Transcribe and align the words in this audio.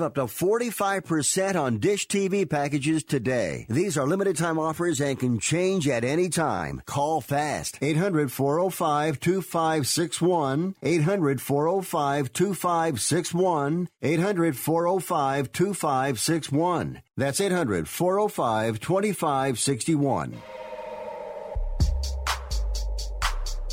up 0.00 0.14
to 0.14 0.22
45% 0.22 1.60
on 1.60 1.78
Dish 1.78 2.06
TV 2.06 2.48
packages 2.48 3.04
today. 3.04 3.66
These 3.68 3.98
are 3.98 4.06
limited 4.06 4.36
time 4.36 4.58
offers 4.58 5.00
and 5.00 5.18
can 5.18 5.38
change 5.38 5.88
at 5.88 6.04
any 6.04 6.28
time. 6.28 6.82
Call 6.86 7.20
fast. 7.20 7.78
800 7.80 8.32
405 8.32 9.20
2561. 9.20 10.74
800 10.82 11.40
405 11.40 12.32
2561. 12.32 13.88
800 14.02 14.56
405 14.56 15.52
2561. 15.52 17.02
That's 17.16 17.40
800 17.40 17.88
405 17.88 18.80
2561. 18.80 20.42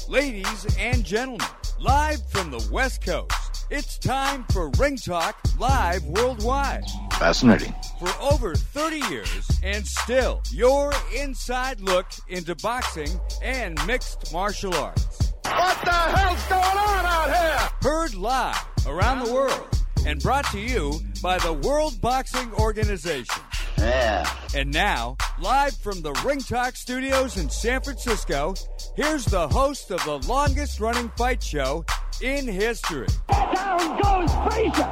Ladies 0.08 0.78
and 0.78 1.04
gentlemen, 1.04 1.48
live 1.80 2.24
from 2.30 2.52
the 2.52 2.70
West 2.72 3.04
Coast, 3.04 3.45
it's 3.72 3.98
time 3.98 4.46
for 4.52 4.70
Ring 4.78 4.98
Talk 4.98 5.38
Live 5.58 6.04
Worldwide. 6.04 6.86
Fascinating. 7.14 7.74
For 8.00 8.12
over 8.22 8.56
30 8.56 8.98
years, 9.10 9.50
and 9.64 9.86
still 9.86 10.42
your 10.52 10.94
inside 11.16 11.80
look 11.82 12.06
into 12.28 12.56
boxing 12.56 13.10
and 13.42 13.80
mixed 13.88 14.32
martial 14.32 14.74
arts. 14.76 15.34
What 15.44 15.80
the 15.84 15.92
hell's 15.92 16.44
going 16.48 16.62
on 16.62 17.06
out 17.06 17.36
here? 17.36 17.70
Heard 17.82 18.14
live 18.14 18.66
around 18.88 19.26
the 19.26 19.34
world 19.34 19.68
and 20.06 20.22
brought 20.22 20.46
to 20.52 20.60
you 20.60 21.00
by 21.22 21.40
the 21.40 21.54
World 21.54 22.00
Boxing 22.00 22.52
Organization. 22.54 23.42
Yeah. 23.78 24.30
And 24.56 24.72
now, 24.72 25.18
live 25.40 25.76
from 25.78 26.02
the 26.02 26.14
Ring 26.26 26.40
Talk 26.40 26.76
studios 26.76 27.38
in 27.38 27.50
San 27.50 27.82
Francisco, 27.82 28.54
here's 28.96 29.26
the 29.26 29.48
host 29.48 29.92
of 29.92 30.04
the 30.06 30.20
longest 30.28 30.80
running 30.80 31.10
fight 31.18 31.42
show 31.42 31.84
in 32.22 32.48
history. 32.48 33.08
Down 33.30 34.02
goes 34.02 34.32
Frazier! 34.48 34.90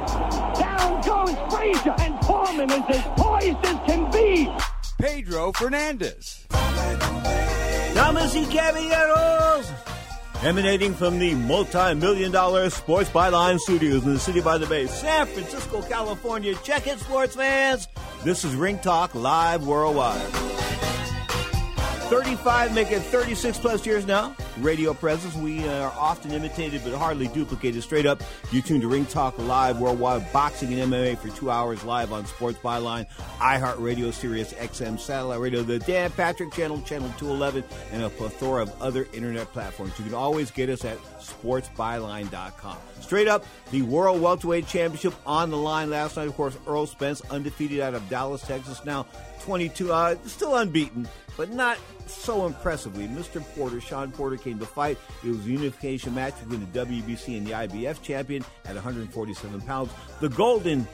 Down 0.58 1.02
goes 1.02 1.52
Frazier! 1.52 1.94
And 1.98 2.24
Foreman 2.24 2.70
is 2.70 2.82
as 2.88 3.04
poised 3.16 3.64
as 3.64 3.78
can 3.86 4.10
be! 4.10 4.48
Pedro 5.00 5.52
Fernandez. 5.52 6.46
Damas 7.94 8.34
y 8.34 8.44
caballeros! 8.50 9.70
Emanating 10.42 10.92
from 10.92 11.18
the 11.18 11.34
multi-million 11.34 12.30
dollar 12.30 12.68
Sports 12.68 13.08
Byline 13.08 13.58
Studios 13.58 14.04
in 14.04 14.14
the 14.14 14.20
City 14.20 14.40
by 14.40 14.58
the 14.58 14.66
Bay, 14.66 14.86
San 14.86 15.26
Francisco, 15.26 15.80
California. 15.82 16.54
Check 16.62 16.86
it, 16.86 16.98
sports 16.98 17.34
fans! 17.34 17.88
This 18.24 18.44
is 18.44 18.54
Ring 18.54 18.78
Talk 18.78 19.14
Live 19.14 19.66
Worldwide. 19.66 20.20
35, 22.14 22.74
make 22.76 22.92
it 22.92 23.00
36 23.00 23.58
plus 23.58 23.84
years 23.84 24.06
now. 24.06 24.36
Radio 24.58 24.94
presence. 24.94 25.34
We 25.34 25.66
are 25.66 25.92
often 25.98 26.30
imitated 26.30 26.82
but 26.84 26.94
hardly 26.94 27.26
duplicated. 27.26 27.82
Straight 27.82 28.06
up, 28.06 28.22
you 28.52 28.62
tune 28.62 28.80
to 28.82 28.86
Ring 28.86 29.04
Talk 29.04 29.36
Live 29.36 29.80
Worldwide 29.80 30.32
Boxing 30.32 30.72
and 30.78 30.92
MMA 30.92 31.18
for 31.18 31.28
two 31.30 31.50
hours 31.50 31.82
live 31.82 32.12
on 32.12 32.24
Sports 32.26 32.58
Byline, 32.60 33.08
iHeartRadio, 33.38 34.12
Sirius 34.12 34.52
XM, 34.52 35.00
Satellite 35.00 35.40
Radio, 35.40 35.62
the 35.62 35.80
Dan 35.80 36.12
Patrick 36.12 36.52
Channel, 36.52 36.82
Channel 36.82 37.12
211, 37.18 37.64
and 37.90 38.04
a 38.04 38.10
plethora 38.10 38.62
of 38.62 38.80
other 38.80 39.08
internet 39.12 39.52
platforms. 39.52 39.98
You 39.98 40.04
can 40.04 40.14
always 40.14 40.52
get 40.52 40.70
us 40.70 40.84
at 40.84 40.98
sportsbyline.com. 41.18 42.76
Straight 43.00 43.26
up, 43.26 43.44
the 43.72 43.82
World 43.82 44.20
Welterweight 44.20 44.68
Championship 44.68 45.14
on 45.26 45.50
the 45.50 45.56
line 45.56 45.90
last 45.90 46.16
night. 46.16 46.28
Of 46.28 46.36
course, 46.36 46.56
Errol 46.64 46.86
Spence, 46.86 47.22
undefeated 47.22 47.80
out 47.80 47.94
of 47.94 48.08
Dallas, 48.08 48.42
Texas, 48.42 48.84
now 48.84 49.04
22, 49.40 49.92
uh, 49.92 50.16
still 50.24 50.56
unbeaten, 50.56 51.06
but 51.36 51.50
not 51.50 51.78
so 52.06 52.46
impressively. 52.46 53.08
Mr. 53.08 53.42
Porter, 53.54 53.80
Sean 53.80 54.12
Porter, 54.12 54.36
came 54.36 54.58
to 54.58 54.66
fight. 54.66 54.98
It 55.24 55.28
was 55.28 55.46
a 55.46 55.50
unification 55.50 56.14
match 56.14 56.38
between 56.40 56.60
the 56.60 56.86
WBC 56.86 57.38
and 57.38 57.46
the 57.46 57.52
IBF 57.52 58.02
champion 58.02 58.44
at 58.64 58.74
147 58.74 59.60
pounds. 59.62 59.90
The 60.20 60.28
Golden 60.28 60.86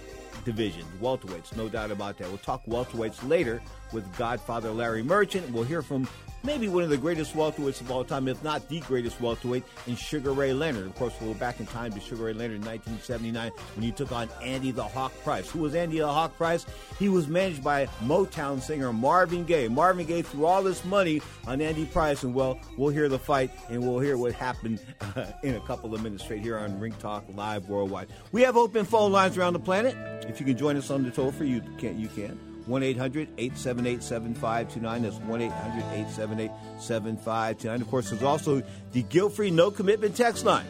Division, 0.45 0.85
welterweights, 1.03 1.57
no 1.57 1.69
doubt 1.69 1.91
about 1.91 2.17
that. 2.19 2.29
We'll 2.29 2.39
talk 2.39 2.65
welterweights 2.67 3.29
later 3.29 3.61
with 3.93 4.17
Godfather 4.17 4.71
Larry 4.71 5.03
Merchant. 5.03 5.51
We'll 5.51 5.65
hear 5.65 5.83
from 5.83 6.09
maybe 6.43 6.69
one 6.69 6.83
of 6.83 6.91
the 6.91 6.97
greatest 6.97 7.35
welterweights 7.35 7.81
of 7.81 7.91
all 7.91 8.05
time, 8.05 8.29
if 8.29 8.43
not 8.43 8.69
the 8.69 8.81
greatest 8.81 9.21
welterweight, 9.21 9.65
in 9.87 9.97
Sugar 9.97 10.33
Ray 10.33 10.53
Leonard. 10.53 10.87
Of 10.87 10.95
course, 10.95 11.15
we'll 11.21 11.33
go 11.33 11.39
back 11.39 11.61
in 11.61 11.67
time 11.67 11.93
to 11.93 12.01
Sugar 12.01 12.25
Ray 12.25 12.33
Leonard 12.33 12.57
in 12.61 12.67
1979 12.67 13.51
when 13.75 13.83
he 13.83 13.93
took 13.93 14.13
on 14.13 14.29
Andy 14.43 14.71
the 14.71 14.83
Hawk 14.83 15.13
Price. 15.23 15.51
Who 15.51 15.61
was 15.61 15.75
Andy 15.75 15.99
the 15.99 16.09
Hawk 16.09 16.37
Price? 16.37 16.67
He 16.99 17.09
was 17.09 17.29
managed 17.29 17.63
by 17.63 17.87
Motown 18.05 18.61
singer 18.61 18.93
Marvin 18.93 19.45
Gaye. 19.45 19.69
Marvin 19.69 20.07
Gaye 20.07 20.23
threw 20.23 20.47
all 20.47 20.63
this 20.63 20.85
money 20.85 21.21
on 21.47 21.61
Andy 21.61 21.87
Price, 21.87 22.23
and 22.23 22.35
well, 22.35 22.59
we'll 22.77 22.91
hear 22.91 23.09
the 23.09 23.19
fight 23.19 23.51
and 23.69 23.83
we'll 23.83 24.01
hear 24.01 24.17
what 24.17 24.33
happened 24.33 24.81
uh, 25.17 25.27
in 25.43 25.55
a 25.55 25.61
couple 25.61 25.95
of 25.95 26.03
minutes 26.03 26.25
straight 26.25 26.43
here 26.43 26.59
on 26.59 26.79
Ring 26.81 26.95
Talk 26.99 27.25
Live 27.35 27.69
Worldwide. 27.69 28.09
We 28.33 28.43
have 28.43 28.57
open 28.57 28.85
phone 28.85 29.13
lines 29.13 29.37
around 29.39 29.53
the 29.55 29.61
planet. 29.61 29.97
If 30.29 30.41
you 30.41 30.47
can 30.47 30.57
join 30.57 30.77
us 30.77 30.91
on 30.91 31.03
the 31.03 31.11
toll 31.11 31.33
free, 31.33 31.49
you 31.49 31.61
can't, 31.79 31.97
You 31.97 32.09
can. 32.09 32.50
1 32.67 32.83
800 32.83 33.29
878 33.39 34.03
7529. 34.03 35.03
That's 35.03 35.17
1 35.17 35.41
800 35.43 35.79
878 35.93 36.51
7529. 36.79 37.81
Of 37.81 37.89
course, 37.89 38.11
there's 38.11 38.23
also 38.23 38.63
the 38.93 39.03
guilt 39.05 39.35
free 39.35 39.51
no 39.51 39.71
commitment 39.71 40.17
text 40.17 40.45
line 40.45 40.67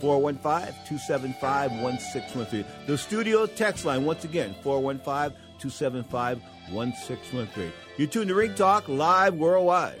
415 0.00 0.74
275 0.86 1.72
1613. 1.72 2.64
The 2.86 2.98
studio 2.98 3.46
text 3.46 3.84
line, 3.84 4.04
once 4.04 4.24
again, 4.24 4.54
415 4.62 5.36
275 5.58 6.42
1613. 6.72 7.72
You 7.96 8.06
tune 8.06 8.28
to 8.28 8.34
Ring 8.34 8.54
Talk 8.54 8.88
live 8.88 9.34
worldwide. 9.34 10.00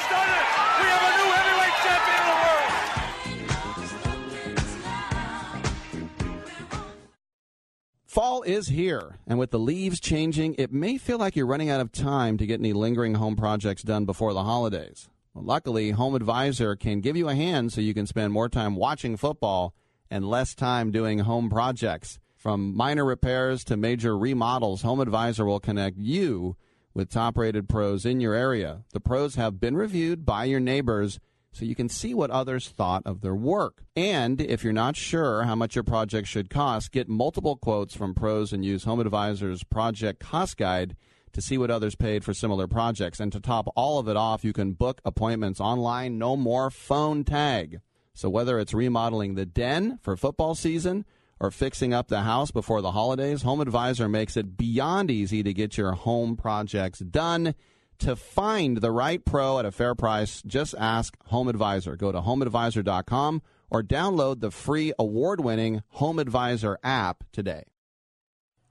Fall 8.11 8.41
is 8.41 8.67
here, 8.67 9.19
and 9.25 9.39
with 9.39 9.51
the 9.51 9.57
leaves 9.57 10.01
changing, 10.01 10.55
it 10.57 10.73
may 10.73 10.97
feel 10.97 11.17
like 11.17 11.33
you're 11.33 11.45
running 11.45 11.69
out 11.69 11.79
of 11.79 11.93
time 11.93 12.37
to 12.39 12.45
get 12.45 12.59
any 12.59 12.73
lingering 12.73 13.13
home 13.13 13.37
projects 13.37 13.83
done 13.83 14.03
before 14.03 14.33
the 14.33 14.43
holidays. 14.43 15.07
Well, 15.33 15.45
luckily, 15.45 15.91
Home 15.91 16.13
Advisor 16.13 16.75
can 16.75 16.99
give 16.99 17.15
you 17.15 17.29
a 17.29 17.35
hand 17.35 17.71
so 17.71 17.79
you 17.79 17.93
can 17.93 18.05
spend 18.05 18.33
more 18.33 18.49
time 18.49 18.75
watching 18.75 19.15
football 19.15 19.73
and 20.09 20.29
less 20.29 20.53
time 20.53 20.91
doing 20.91 21.19
home 21.19 21.49
projects. 21.49 22.19
From 22.35 22.75
minor 22.75 23.05
repairs 23.05 23.63
to 23.63 23.77
major 23.77 24.17
remodels, 24.17 24.81
Home 24.81 24.99
Advisor 24.99 25.45
will 25.45 25.61
connect 25.61 25.97
you 25.97 26.57
with 26.93 27.09
top 27.09 27.37
rated 27.37 27.69
pros 27.69 28.05
in 28.05 28.19
your 28.19 28.33
area. 28.33 28.83
The 28.91 28.99
pros 28.99 29.35
have 29.35 29.61
been 29.61 29.77
reviewed 29.77 30.25
by 30.25 30.43
your 30.43 30.59
neighbors 30.59 31.21
so 31.53 31.65
you 31.65 31.75
can 31.75 31.89
see 31.89 32.13
what 32.13 32.31
others 32.31 32.69
thought 32.69 33.03
of 33.05 33.21
their 33.21 33.35
work. 33.35 33.83
And 33.95 34.39
if 34.39 34.63
you're 34.63 34.71
not 34.71 34.95
sure 34.95 35.43
how 35.43 35.55
much 35.55 35.75
your 35.75 35.83
project 35.83 36.27
should 36.27 36.49
cost, 36.49 36.91
get 36.91 37.09
multiple 37.09 37.57
quotes 37.57 37.95
from 37.95 38.13
pros 38.13 38.53
and 38.53 38.63
use 38.63 38.85
Home 38.85 38.99
Advisor's 38.99 39.63
project 39.63 40.19
cost 40.19 40.57
guide 40.57 40.95
to 41.33 41.41
see 41.41 41.57
what 41.57 41.71
others 41.71 41.95
paid 41.95 42.23
for 42.23 42.33
similar 42.33 42.67
projects. 42.67 43.19
And 43.19 43.31
to 43.33 43.39
top 43.39 43.71
all 43.75 43.99
of 43.99 44.07
it 44.07 44.17
off, 44.17 44.43
you 44.43 44.53
can 44.53 44.73
book 44.73 45.01
appointments 45.03 45.59
online, 45.59 46.17
no 46.17 46.35
more 46.35 46.69
phone 46.69 47.23
tag. 47.23 47.81
So 48.13 48.29
whether 48.29 48.59
it's 48.59 48.73
remodeling 48.73 49.35
the 49.35 49.45
den 49.45 49.99
for 50.01 50.17
football 50.17 50.55
season 50.55 51.05
or 51.39 51.51
fixing 51.51 51.93
up 51.93 52.07
the 52.07 52.21
house 52.21 52.51
before 52.51 52.81
the 52.81 52.91
holidays, 52.91 53.41
Home 53.41 53.61
Advisor 53.61 54.07
makes 54.07 54.37
it 54.37 54.57
beyond 54.57 55.09
easy 55.09 55.43
to 55.43 55.53
get 55.53 55.77
your 55.77 55.93
home 55.93 56.35
projects 56.35 56.99
done. 56.99 57.55
To 58.01 58.15
find 58.15 58.77
the 58.77 58.91
right 58.91 59.23
pro 59.23 59.59
at 59.59 59.65
a 59.65 59.71
fair 59.71 59.93
price, 59.93 60.41
just 60.41 60.73
ask 60.75 61.15
Home 61.25 61.47
Advisor. 61.47 61.95
Go 61.95 62.11
to 62.11 62.19
homeadvisor.com 62.21 63.43
or 63.69 63.83
download 63.83 64.39
the 64.39 64.49
free 64.49 64.91
award 64.97 65.39
winning 65.39 65.83
Home 65.89 66.17
Advisor 66.17 66.79
app 66.83 67.23
today. 67.31 67.61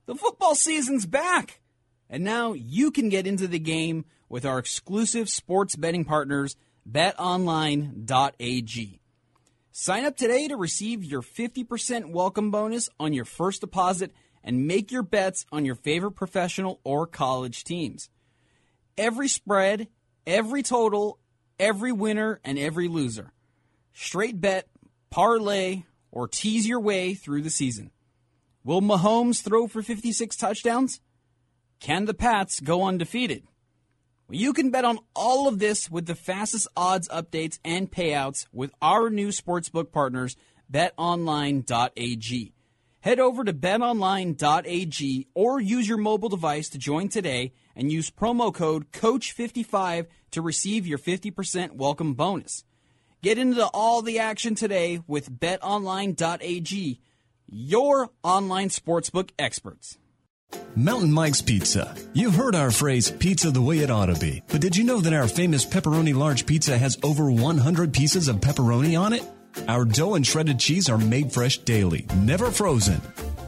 The 0.05 0.15
football 0.15 0.53
season's 0.53 1.05
back, 1.05 1.61
and 2.09 2.25
now 2.25 2.51
you 2.51 2.91
can 2.91 3.07
get 3.07 3.25
into 3.25 3.47
the 3.47 3.57
game 3.57 4.03
with 4.27 4.45
our 4.45 4.59
exclusive 4.59 5.29
sports 5.29 5.77
betting 5.77 6.03
partners, 6.03 6.57
betonline.ag. 6.89 7.69
Sign 9.71 10.03
up 10.03 10.17
today 10.17 10.49
to 10.49 10.57
receive 10.57 11.05
your 11.05 11.21
50% 11.21 12.11
welcome 12.11 12.51
bonus 12.51 12.89
on 12.99 13.13
your 13.13 13.23
first 13.23 13.61
deposit 13.61 14.11
and 14.43 14.67
make 14.67 14.91
your 14.91 15.03
bets 15.03 15.45
on 15.53 15.63
your 15.63 15.75
favorite 15.75 16.11
professional 16.11 16.81
or 16.83 17.07
college 17.07 17.63
teams. 17.63 18.09
Every 18.97 19.27
spread, 19.27 19.87
every 20.25 20.63
total, 20.63 21.19
every 21.59 21.91
winner, 21.91 22.39
and 22.43 22.57
every 22.57 22.87
loser. 22.87 23.31
Straight 23.93 24.39
bet, 24.39 24.67
parlay, 25.09 25.83
or 26.11 26.27
tease 26.27 26.67
your 26.67 26.79
way 26.79 27.13
through 27.13 27.41
the 27.41 27.49
season. 27.49 27.91
Will 28.63 28.81
Mahomes 28.81 29.41
throw 29.41 29.67
for 29.67 29.81
56 29.81 30.35
touchdowns? 30.35 30.99
Can 31.79 32.05
the 32.05 32.13
Pats 32.13 32.59
go 32.59 32.83
undefeated? 32.83 33.43
Well, 34.27 34.37
you 34.37 34.53
can 34.53 34.69
bet 34.69 34.85
on 34.85 34.99
all 35.15 35.47
of 35.47 35.59
this 35.59 35.89
with 35.89 36.05
the 36.05 36.15
fastest 36.15 36.67
odds 36.77 37.07
updates 37.09 37.59
and 37.65 37.91
payouts 37.91 38.47
with 38.53 38.71
our 38.81 39.09
new 39.09 39.29
sportsbook 39.29 39.91
partners, 39.91 40.37
betonline.ag. 40.71 42.53
Head 42.99 43.19
over 43.19 43.43
to 43.43 43.51
betonline.ag 43.51 45.27
or 45.33 45.59
use 45.59 45.87
your 45.87 45.97
mobile 45.97 46.29
device 46.29 46.69
to 46.69 46.77
join 46.77 47.09
today 47.09 47.51
and 47.75 47.91
use 47.91 48.09
promo 48.09 48.53
code 48.53 48.91
COACH55 48.91 50.07
to 50.31 50.41
receive 50.41 50.87
your 50.87 50.97
50% 50.97 51.73
welcome 51.73 52.13
bonus. 52.13 52.63
Get 53.21 53.37
into 53.37 53.65
all 53.67 54.01
the 54.01 54.19
action 54.19 54.55
today 54.55 55.01
with 55.07 55.31
betonline.ag, 55.31 56.99
your 57.47 58.09
online 58.23 58.69
sportsbook 58.69 59.29
experts. 59.37 59.97
Mountain 60.75 61.11
Mike's 61.11 61.41
Pizza. 61.41 61.95
You've 62.13 62.35
heard 62.35 62.55
our 62.55 62.71
phrase, 62.71 63.11
pizza 63.11 63.51
the 63.51 63.61
way 63.61 63.79
it 63.79 63.91
ought 63.91 64.07
to 64.07 64.19
be. 64.19 64.41
But 64.47 64.61
did 64.61 64.75
you 64.75 64.83
know 64.83 64.99
that 64.99 65.13
our 65.13 65.27
famous 65.27 65.65
pepperoni 65.65 66.15
large 66.15 66.45
pizza 66.45 66.77
has 66.77 66.97
over 67.03 67.31
100 67.31 67.93
pieces 67.93 68.27
of 68.27 68.37
pepperoni 68.37 68.99
on 68.99 69.13
it? 69.13 69.23
Our 69.67 69.85
dough 69.85 70.15
and 70.15 70.25
shredded 70.25 70.59
cheese 70.59 70.89
are 70.89 70.97
made 70.97 71.31
fresh 71.31 71.57
daily, 71.59 72.05
never 72.15 72.51
frozen. 72.51 73.01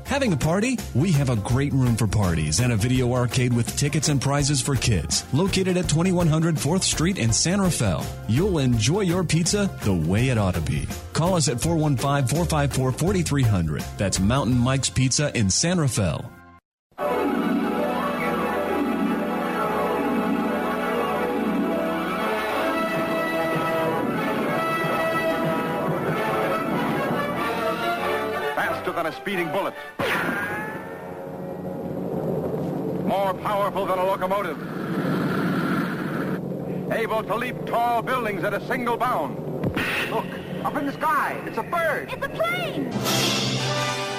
Having 0.05 0.33
a 0.33 0.38
party? 0.38 0.77
We 0.94 1.11
have 1.13 1.29
a 1.29 1.35
great 1.38 1.73
room 1.73 1.95
for 1.95 2.07
parties 2.07 2.59
and 2.59 2.73
a 2.73 2.75
video 2.75 3.13
arcade 3.13 3.53
with 3.53 3.75
tickets 3.77 4.09
and 4.09 4.21
prizes 4.21 4.61
for 4.61 4.75
kids. 4.75 5.25
Located 5.33 5.77
at 5.77 5.89
2100 5.89 6.55
4th 6.55 6.83
Street 6.83 7.17
in 7.17 7.33
San 7.33 7.61
Rafael. 7.61 8.05
You'll 8.27 8.59
enjoy 8.59 9.01
your 9.01 9.23
pizza 9.23 9.75
the 9.83 9.94
way 9.94 10.29
it 10.29 10.38
ought 10.38 10.55
to 10.55 10.61
be. 10.61 10.88
Call 11.13 11.35
us 11.35 11.47
at 11.47 11.61
415 11.61 12.27
454 12.27 12.91
4300. 12.91 13.83
That's 13.97 14.19
Mountain 14.19 14.57
Mike's 14.57 14.89
Pizza 14.89 15.35
in 15.38 15.50
San 15.50 15.79
Rafael. 15.79 16.29
Faster 29.13 29.21
speeding 29.21 29.51
bullets. 29.51 29.77
More 33.06 33.33
powerful 33.36 33.86
than 33.86 34.00
a 34.00 34.06
locomotive. 34.06 34.57
Able 36.92 37.24
to 37.24 37.36
leap 37.36 37.65
tall 37.65 38.01
buildings 38.01 38.44
at 38.44 38.54
a 38.54 38.65
single 38.68 38.98
bound. 38.98 39.38
Look, 40.10 40.25
up 40.63 40.75
in 40.77 40.86
the 40.86 40.94
sky. 40.94 41.42
It's 41.45 41.57
a 41.57 41.63
bird. 41.63 42.12
It's 42.12 42.25
a 42.25 42.30
plane! 42.30 42.89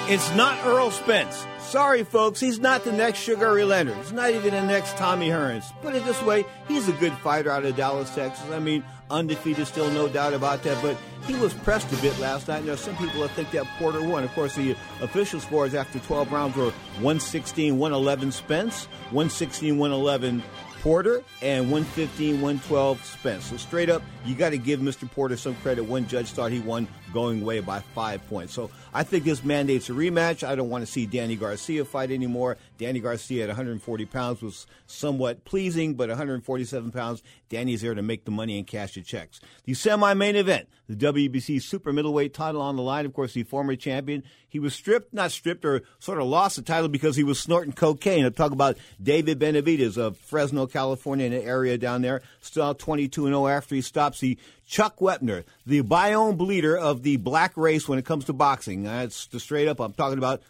It's 0.07 0.35
not 0.35 0.63
Errol 0.65 0.91
Spence. 0.91 1.45
Sorry, 1.59 2.03
folks, 2.03 2.39
he's 2.39 2.59
not 2.59 2.83
the 2.83 2.91
next 2.91 3.19
Sugar 3.19 3.53
Ray 3.53 3.63
Leonard. 3.63 3.97
He's 3.97 4.11
not 4.11 4.29
even 4.29 4.53
the 4.53 4.61
next 4.61 4.95
Tommy 4.97 5.29
Hearns. 5.29 5.65
Put 5.81 5.95
it 5.95 6.05
this 6.05 6.21
way, 6.21 6.45
he's 6.67 6.87
a 6.87 6.93
good 6.93 7.13
fighter 7.13 7.49
out 7.49 7.65
of 7.65 7.75
Dallas, 7.75 8.13
Texas. 8.13 8.45
I 8.51 8.59
mean, 8.59 8.83
undefeated 9.09 9.65
still, 9.65 9.89
no 9.91 10.07
doubt 10.07 10.33
about 10.33 10.61
that, 10.63 10.79
but 10.83 10.95
he 11.27 11.35
was 11.35 11.53
pressed 11.53 11.91
a 11.91 11.97
bit 11.97 12.17
last 12.19 12.47
night. 12.47 12.65
There 12.65 12.73
are 12.73 12.77
some 12.77 12.95
people 12.97 13.21
that 13.21 13.31
think 13.31 13.51
that 13.51 13.65
Porter 13.77 14.01
won. 14.01 14.23
Of 14.23 14.33
course, 14.33 14.55
the 14.55 14.71
official 15.01 15.39
scores 15.39 15.73
after 15.73 15.99
12 15.99 16.31
rounds 16.31 16.55
were 16.55 16.71
116 17.01 17.77
111 17.77 18.31
Spence, 18.31 18.85
116 19.11 19.77
111 19.77 20.43
Porter, 20.81 21.23
and 21.41 21.71
115 21.71 22.41
112 22.41 23.03
Spence. 23.05 23.45
So 23.45 23.57
straight 23.57 23.89
up, 23.89 24.03
you 24.25 24.35
got 24.35 24.49
to 24.49 24.57
give 24.57 24.79
Mr. 24.79 25.09
Porter 25.09 25.37
some 25.37 25.55
credit. 25.55 25.83
One 25.83 26.07
judge 26.07 26.31
thought 26.31 26.51
he 26.51 26.59
won 26.59 26.87
going 27.13 27.41
away 27.41 27.59
by 27.59 27.79
five 27.79 28.27
points. 28.27 28.53
So 28.53 28.69
I 28.93 29.03
think 29.03 29.23
this 29.23 29.43
mandates 29.43 29.89
a 29.89 29.93
rematch. 29.93 30.45
I 30.45 30.55
don't 30.55 30.69
want 30.69 30.85
to 30.85 30.91
see 30.91 31.05
Danny 31.05 31.35
Garcia 31.35 31.85
fight 31.85 32.11
anymore. 32.11 32.57
Danny 32.77 32.99
Garcia 32.99 33.43
at 33.43 33.49
140 33.49 34.05
pounds 34.05 34.41
was 34.41 34.67
somewhat 34.87 35.45
pleasing, 35.45 35.93
but 35.93 36.09
147 36.09 36.91
pounds, 36.91 37.23
Danny's 37.49 37.81
there 37.81 37.93
to 37.93 38.01
make 38.01 38.25
the 38.25 38.31
money 38.31 38.57
and 38.57 38.67
cash 38.67 38.95
the 38.95 39.01
checks. 39.01 39.39
The 39.65 39.73
semi-main 39.73 40.35
event, 40.35 40.67
the 40.89 40.95
WBC 40.95 41.61
super 41.61 41.93
middleweight 41.93 42.33
title 42.33 42.61
on 42.61 42.75
the 42.75 42.81
line. 42.81 43.05
Of 43.05 43.13
course, 43.13 43.33
the 43.33 43.43
former 43.43 43.75
champion, 43.75 44.23
he 44.47 44.59
was 44.59 44.73
stripped, 44.73 45.13
not 45.13 45.31
stripped, 45.31 45.65
or 45.65 45.81
sort 45.99 46.19
of 46.19 46.27
lost 46.27 46.55
the 46.55 46.61
title 46.61 46.87
because 46.87 47.15
he 47.15 47.23
was 47.23 47.39
snorting 47.39 47.73
cocaine. 47.73 48.25
I'm 48.25 48.53
about 48.53 48.77
David 49.01 49.39
Benavidez 49.39 49.97
of 49.97 50.17
Fresno, 50.17 50.65
California, 50.65 51.25
in 51.25 51.33
the 51.33 51.43
area 51.43 51.77
down 51.77 52.01
there. 52.01 52.21
Still 52.39 52.73
22 52.73 53.25
0 53.25 53.47
after 53.47 53.75
he 53.75 53.81
stops 53.81 54.14
the 54.19 54.37
Chuck 54.67 54.97
Wepner, 54.99 55.43
the 55.65 55.81
Bayonne 55.81 56.35
Bleeder 56.35 56.77
of 56.77 57.03
the 57.03 57.17
black 57.17 57.55
race 57.55 57.87
when 57.87 57.99
it 57.99 58.05
comes 58.05 58.25
to 58.25 58.33
boxing. 58.33 58.87
Uh, 58.87 59.01
that's 59.01 59.27
the 59.27 59.39
straight 59.39 59.67
up. 59.67 59.79
I'm 59.79 59.93
talking 59.93 60.17
about 60.17 60.41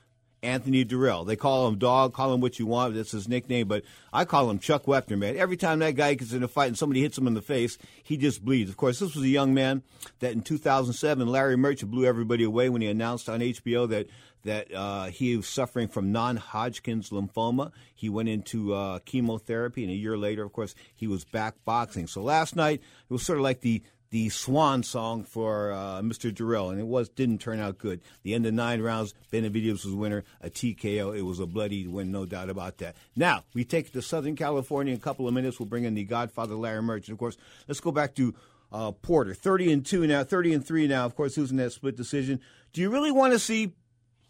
Anthony 0.45 0.85
Dirrell. 0.85 1.25
They 1.25 1.35
call 1.35 1.67
him 1.67 1.77
Dog, 1.77 2.13
call 2.13 2.33
him 2.33 2.41
what 2.41 2.59
you 2.59 2.65
want. 2.65 2.93
That's 2.93 3.11
his 3.11 3.27
nickname, 3.27 3.67
but 3.67 3.83
I 4.13 4.25
call 4.25 4.49
him 4.49 4.59
Chuck 4.59 4.85
Wepner, 4.85 5.17
man. 5.17 5.35
Every 5.35 5.57
time 5.57 5.79
that 5.79 5.95
guy 5.95 6.13
gets 6.13 6.33
in 6.33 6.43
a 6.43 6.47
fight 6.47 6.67
and 6.67 6.77
somebody 6.77 7.01
hits 7.01 7.17
him 7.17 7.27
in 7.27 7.33
the 7.33 7.41
face, 7.41 7.77
he 8.03 8.15
just 8.15 8.45
bleeds. 8.45 8.69
Of 8.69 8.77
course, 8.77 8.99
this 8.99 9.15
was 9.15 9.23
a 9.23 9.29
young 9.29 9.53
man 9.53 9.83
that 10.19 10.33
in 10.33 10.41
2007, 10.41 11.27
Larry 11.27 11.57
Merchant 11.57 11.91
blew 11.91 12.05
everybody 12.05 12.43
away 12.43 12.69
when 12.69 12.81
he 12.81 12.87
announced 12.87 13.27
on 13.27 13.39
HBO 13.39 13.89
that 13.89 14.07
that 14.45 14.73
uh, 14.73 15.05
he 15.05 15.35
was 15.35 15.47
suffering 15.47 15.87
from 15.87 16.11
non-Hodgkin's 16.11 17.09
lymphoma. 17.09 17.71
He 17.93 18.09
went 18.09 18.29
into 18.29 18.73
uh, 18.73 18.99
chemotherapy, 18.99 19.83
and 19.83 19.91
a 19.91 19.95
year 19.95 20.17
later, 20.17 20.43
of 20.43 20.53
course, 20.53 20.73
he 20.95 21.07
was 21.07 21.25
back 21.25 21.55
boxing. 21.65 22.07
So 22.07 22.21
last 22.21 22.55
night, 22.55 22.81
it 23.09 23.13
was 23.13 23.23
sort 23.23 23.39
of 23.39 23.43
like 23.43 23.61
the 23.61 23.83
the 24.11 24.29
swan 24.29 24.83
song 24.83 25.23
for 25.23 25.73
uh, 25.73 25.99
Mr. 26.01 26.33
Dirrell, 26.33 26.71
and 26.71 26.79
it 26.79 26.85
was 26.85 27.09
didn't 27.09 27.39
turn 27.39 27.59
out 27.59 27.77
good. 27.77 27.99
The 28.23 28.33
end 28.33 28.45
of 28.45 28.53
nine 28.53 28.81
rounds, 28.81 29.13
Benavidez 29.29 29.83
was 29.83 29.93
winner, 29.93 30.23
a 30.41 30.49
TKO. 30.49 31.17
It 31.17 31.23
was 31.23 31.39
a 31.39 31.45
bloody 31.45 31.85
win, 31.87 32.11
no 32.11 32.25
doubt 32.25 32.49
about 32.49 32.77
that. 32.77 32.95
Now 33.15 33.43
we 33.53 33.65
take 33.65 33.87
it 33.87 33.93
to 33.93 34.01
Southern 34.01 34.35
California. 34.35 34.93
In 34.93 34.99
a 34.99 35.01
couple 35.01 35.27
of 35.27 35.33
minutes, 35.33 35.59
we'll 35.59 35.67
bring 35.67 35.83
in 35.83 35.95
the 35.95 36.05
Godfather 36.05 36.55
Larry 36.55 36.81
Merchant. 36.81 37.13
Of 37.13 37.19
course, 37.19 37.35
let's 37.67 37.79
go 37.81 37.91
back 37.91 38.15
to 38.15 38.33
uh, 38.71 38.91
Porter, 38.91 39.33
thirty 39.33 39.71
and 39.71 39.85
two 39.85 40.05
now, 40.05 40.23
thirty 40.23 40.53
and 40.53 40.65
three 40.65 40.87
now. 40.87 41.05
Of 41.05 41.15
course, 41.15 41.35
who's 41.35 41.51
in 41.51 41.57
that 41.57 41.73
split 41.73 41.97
decision. 41.97 42.39
Do 42.73 42.81
you 42.81 42.91
really 42.91 43.11
want 43.11 43.33
to 43.33 43.39
see? 43.39 43.73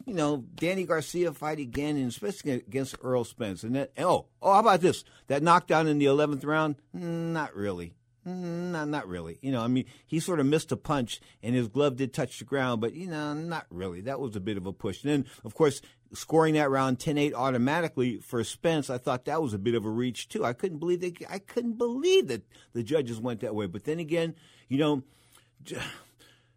You 0.06 0.14
know, 0.14 0.46
Danny 0.56 0.86
Garcia 0.86 1.34
fight 1.34 1.60
again, 1.60 1.98
and 1.98 2.10
especially 2.10 2.52
against 2.52 2.96
Errol 3.04 3.24
Spence. 3.24 3.64
And 3.64 3.76
that, 3.76 3.92
oh, 3.98 4.28
oh, 4.42 4.54
how 4.54 4.60
about 4.60 4.82
this? 4.82 5.04
That 5.28 5.42
knockdown 5.42 5.88
in 5.88 5.98
the 5.98 6.06
eleventh 6.06 6.44
round? 6.44 6.76
Mm, 6.96 7.34
not 7.34 7.56
really. 7.56 7.96
Mm, 8.28 8.72
not, 8.72 8.88
not 8.88 9.08
really. 9.08 9.38
You 9.42 9.52
know, 9.52 9.62
I 9.62 9.68
mean, 9.68 9.86
he 10.06 10.20
sort 10.20 10.40
of 10.40 10.46
missed 10.46 10.72
a 10.72 10.78
punch, 10.78 11.22
and 11.44 11.56
his 11.56 11.68
glove 11.68 11.96
did 11.96 12.14
touch 12.14 12.40
the 12.40 12.46
ground, 12.46 12.82
but 12.82 12.94
you 12.94 13.08
know, 13.08 13.34
not 13.34 13.66
really. 13.70 14.02
That 14.02 14.20
was 14.20 14.36
a 14.36 14.40
bit 14.40 14.58
of 14.58 14.66
a 14.66 14.74
push. 14.74 15.04
And 15.04 15.12
then, 15.12 15.26
of 15.44 15.54
course, 15.54 15.82
scoring 16.14 16.56
that 16.56 16.70
round 16.70 16.98
10-8 17.00 17.34
automatically 17.34 18.18
for 18.18 18.44
Spence, 18.44 18.90
I 18.90 18.98
thought 18.98 19.26
that 19.26 19.42
was 19.42 19.54
a 19.54 19.60
bit 19.60 19.76
of 19.76 19.86
a 19.86 19.90
reach 19.90 20.28
too. 20.28 20.44
I 20.44 20.54
couldn't 20.54 20.80
believe 20.80 21.02
they, 21.02 21.14
I 21.30 21.40
couldn't 21.40 21.78
believe 21.78 22.28
that 22.30 22.44
the 22.74 22.84
judges 22.84 23.20
went 23.20 23.42
that 23.42 23.56
way. 23.56 23.68
But 23.68 23.84
then 23.84 24.00
again, 24.00 24.36
you 24.70 24.78
know, 24.80 25.04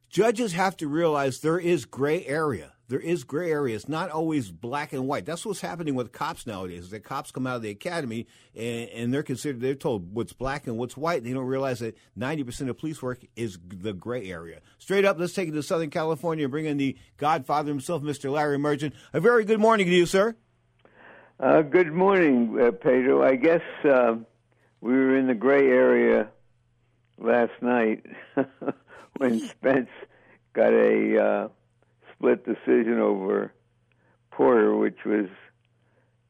judges 0.09 0.53
have 0.53 0.77
to 0.79 0.89
realize 0.89 1.41
there 1.41 1.59
is 1.59 1.85
gray 1.85 2.25
area 2.27 2.73
there 2.89 2.99
is 2.99 3.25
gray 3.25 3.51
area. 3.51 3.77
It's 3.77 3.89
not 3.89 4.11
always 4.11 4.51
black 4.51 4.93
and 4.93 5.07
white. 5.07 5.27
That's 5.27 5.45
what's 5.45 5.61
happening 5.61 5.95
with 5.95 6.11
cops 6.11 6.47
nowadays. 6.47 6.85
Is 6.85 6.91
that 6.91 7.05
cops 7.05 7.31
come 7.31 7.47
out 7.47 7.57
of 7.57 7.63
the 7.63 7.71
academy 7.71 8.27
and, 8.57 8.89
and 8.91 9.15
they're 9.15 9.23
considered 9.23 9.61
they're 9.61 9.75
told 9.75 10.15
what's 10.15 10.33
black 10.33 10.67
and 10.67 10.79
what's 10.79 10.97
white. 10.97 11.23
They 11.23 11.33
don't 11.33 11.45
realize 11.45 11.81
that 11.81 11.97
ninety 12.17 12.45
percent 12.45 12.71
of 12.71 12.79
police 12.79 13.03
work 13.03 13.21
is 13.37 13.59
the 13.69 13.93
gray 13.93 14.31
area. 14.31 14.61
Straight 14.79 15.05
up, 15.05 15.19
let's 15.19 15.35
take 15.35 15.49
it 15.49 15.53
to 15.53 15.63
Southern 15.63 15.91
California 15.91 16.45
and 16.45 16.51
bring 16.51 16.65
in 16.65 16.79
the 16.79 16.97
Godfather 17.19 17.71
himself, 17.71 18.03
Mr. 18.03 18.33
Larry 18.33 18.59
Merchant. 18.59 18.95
A 19.13 19.21
very 19.21 19.45
good 19.45 19.61
morning 19.61 19.87
to 19.87 19.93
you, 19.93 20.07
sir. 20.07 20.35
Uh, 21.39 21.63
good 21.63 21.93
morning, 21.93 22.59
uh, 22.61 22.73
Pedro. 22.73 23.23
I 23.23 23.37
guess 23.37 23.63
uh, 23.85 24.17
we 24.81 24.93
were 24.93 25.17
in 25.17 25.29
the 25.29 25.35
gray 25.35 25.69
area 25.69 26.31
last 27.19 27.53
night 27.61 28.05
when 29.19 29.41
Spence 29.49 29.91
got 30.53 30.73
a 30.73 31.25
uh, 31.25 31.49
split 32.19 32.45
decision 32.45 32.99
over 32.99 33.53
Porter, 34.31 34.77
which 34.77 35.05
was 35.05 35.27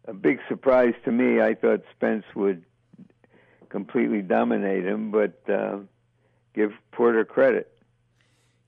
a 0.07 0.12
big 0.12 0.38
surprise 0.49 0.95
to 1.04 1.12
me. 1.12 1.40
I 1.40 1.54
thought 1.54 1.83
Spence 1.97 2.25
would 2.35 2.64
completely 3.68 4.23
dominate 4.23 4.85
him, 4.85 5.11
but 5.11 5.42
uh, 5.49 5.78
give 6.54 6.73
Porter 6.92 7.25
credit. 7.25 7.73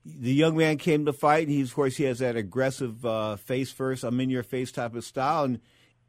The 0.03 0.33
young 0.33 0.57
man 0.57 0.77
came 0.77 1.05
to 1.05 1.13
fight. 1.13 1.47
He's, 1.47 1.69
of 1.69 1.75
course, 1.75 1.97
he 1.97 2.05
has 2.05 2.19
that 2.19 2.35
aggressive 2.35 3.05
uh, 3.05 3.35
face 3.35 3.71
first, 3.71 4.03
I'm 4.03 4.19
in 4.19 4.31
your 4.31 4.43
face 4.43 4.71
type 4.71 4.95
of 4.95 5.03
style, 5.03 5.43
and 5.43 5.59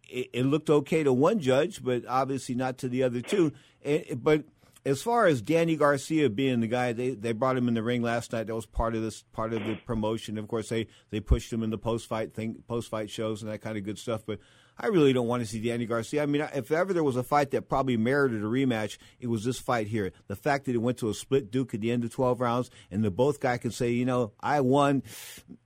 it, 0.08 0.30
it, 0.32 0.46
looked 0.46 0.70
okay 0.70 1.02
to 1.02 1.12
one 1.12 1.40
judge, 1.40 1.84
but 1.84 2.04
obviously 2.08 2.54
not 2.54 2.78
to 2.78 2.88
the 2.88 3.02
other 3.02 3.20
two. 3.20 3.52
And, 3.84 4.22
but 4.22 4.44
as 4.84 5.00
far 5.02 5.26
as 5.26 5.40
Danny 5.40 5.76
Garcia 5.76 6.28
being 6.28 6.60
the 6.60 6.66
guy, 6.66 6.92
they, 6.92 7.10
they 7.10 7.32
brought 7.32 7.56
him 7.56 7.68
in 7.68 7.74
the 7.74 7.82
ring 7.82 8.02
last 8.02 8.32
night. 8.32 8.48
That 8.48 8.54
was 8.54 8.66
part 8.66 8.94
of 8.94 9.02
this 9.02 9.22
part 9.32 9.52
of 9.52 9.64
the 9.64 9.76
promotion. 9.86 10.38
Of 10.38 10.48
course, 10.48 10.68
they, 10.68 10.88
they 11.10 11.20
pushed 11.20 11.52
him 11.52 11.62
in 11.62 11.70
the 11.70 11.78
post 11.78 12.08
fight 12.08 12.34
thing, 12.34 12.62
post 12.66 12.90
fight 12.90 13.08
shows 13.08 13.42
and 13.42 13.50
that 13.50 13.60
kind 13.60 13.76
of 13.76 13.84
good 13.84 13.98
stuff. 13.98 14.22
But 14.26 14.40
I 14.78 14.88
really 14.88 15.12
don't 15.12 15.28
want 15.28 15.42
to 15.42 15.48
see 15.48 15.60
Danny 15.60 15.86
Garcia. 15.86 16.22
I 16.22 16.26
mean, 16.26 16.42
if 16.54 16.72
ever 16.72 16.92
there 16.92 17.04
was 17.04 17.16
a 17.16 17.22
fight 17.22 17.52
that 17.52 17.68
probably 17.68 17.96
merited 17.96 18.42
a 18.42 18.46
rematch, 18.46 18.98
it 19.20 19.28
was 19.28 19.44
this 19.44 19.58
fight 19.58 19.86
here. 19.86 20.12
The 20.26 20.36
fact 20.36 20.64
that 20.64 20.74
it 20.74 20.78
went 20.78 20.98
to 20.98 21.10
a 21.10 21.14
split 21.14 21.50
duke 21.50 21.74
at 21.74 21.80
the 21.80 21.92
end 21.92 22.04
of 22.04 22.12
12 22.12 22.40
rounds 22.40 22.70
and 22.90 23.04
the 23.04 23.10
both 23.10 23.38
guy 23.38 23.58
can 23.58 23.70
say, 23.70 23.90
you 23.90 24.04
know, 24.04 24.32
I 24.40 24.60
won, 24.62 25.04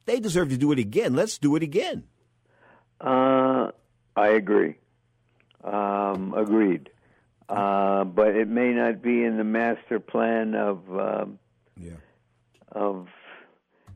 they 0.04 0.20
deserve 0.20 0.50
to 0.50 0.58
do 0.58 0.73
it 0.73 0.78
again. 0.78 1.14
Let's 1.14 1.38
do 1.38 1.56
it 1.56 1.62
again. 1.62 2.04
Uh, 3.00 3.70
I 4.14 4.28
agree. 4.28 4.76
Um, 5.64 6.35
agreed. 6.37 6.90
Uh, 7.49 8.05
but 8.05 8.35
it 8.35 8.49
may 8.49 8.73
not 8.73 9.00
be 9.03 9.25
in 9.25 9.37
the 9.37 9.45
master 9.45 10.00
plan 10.00 10.55
of 10.55 10.79
um, 10.91 11.38
yeah. 11.81 11.93
of 12.73 13.07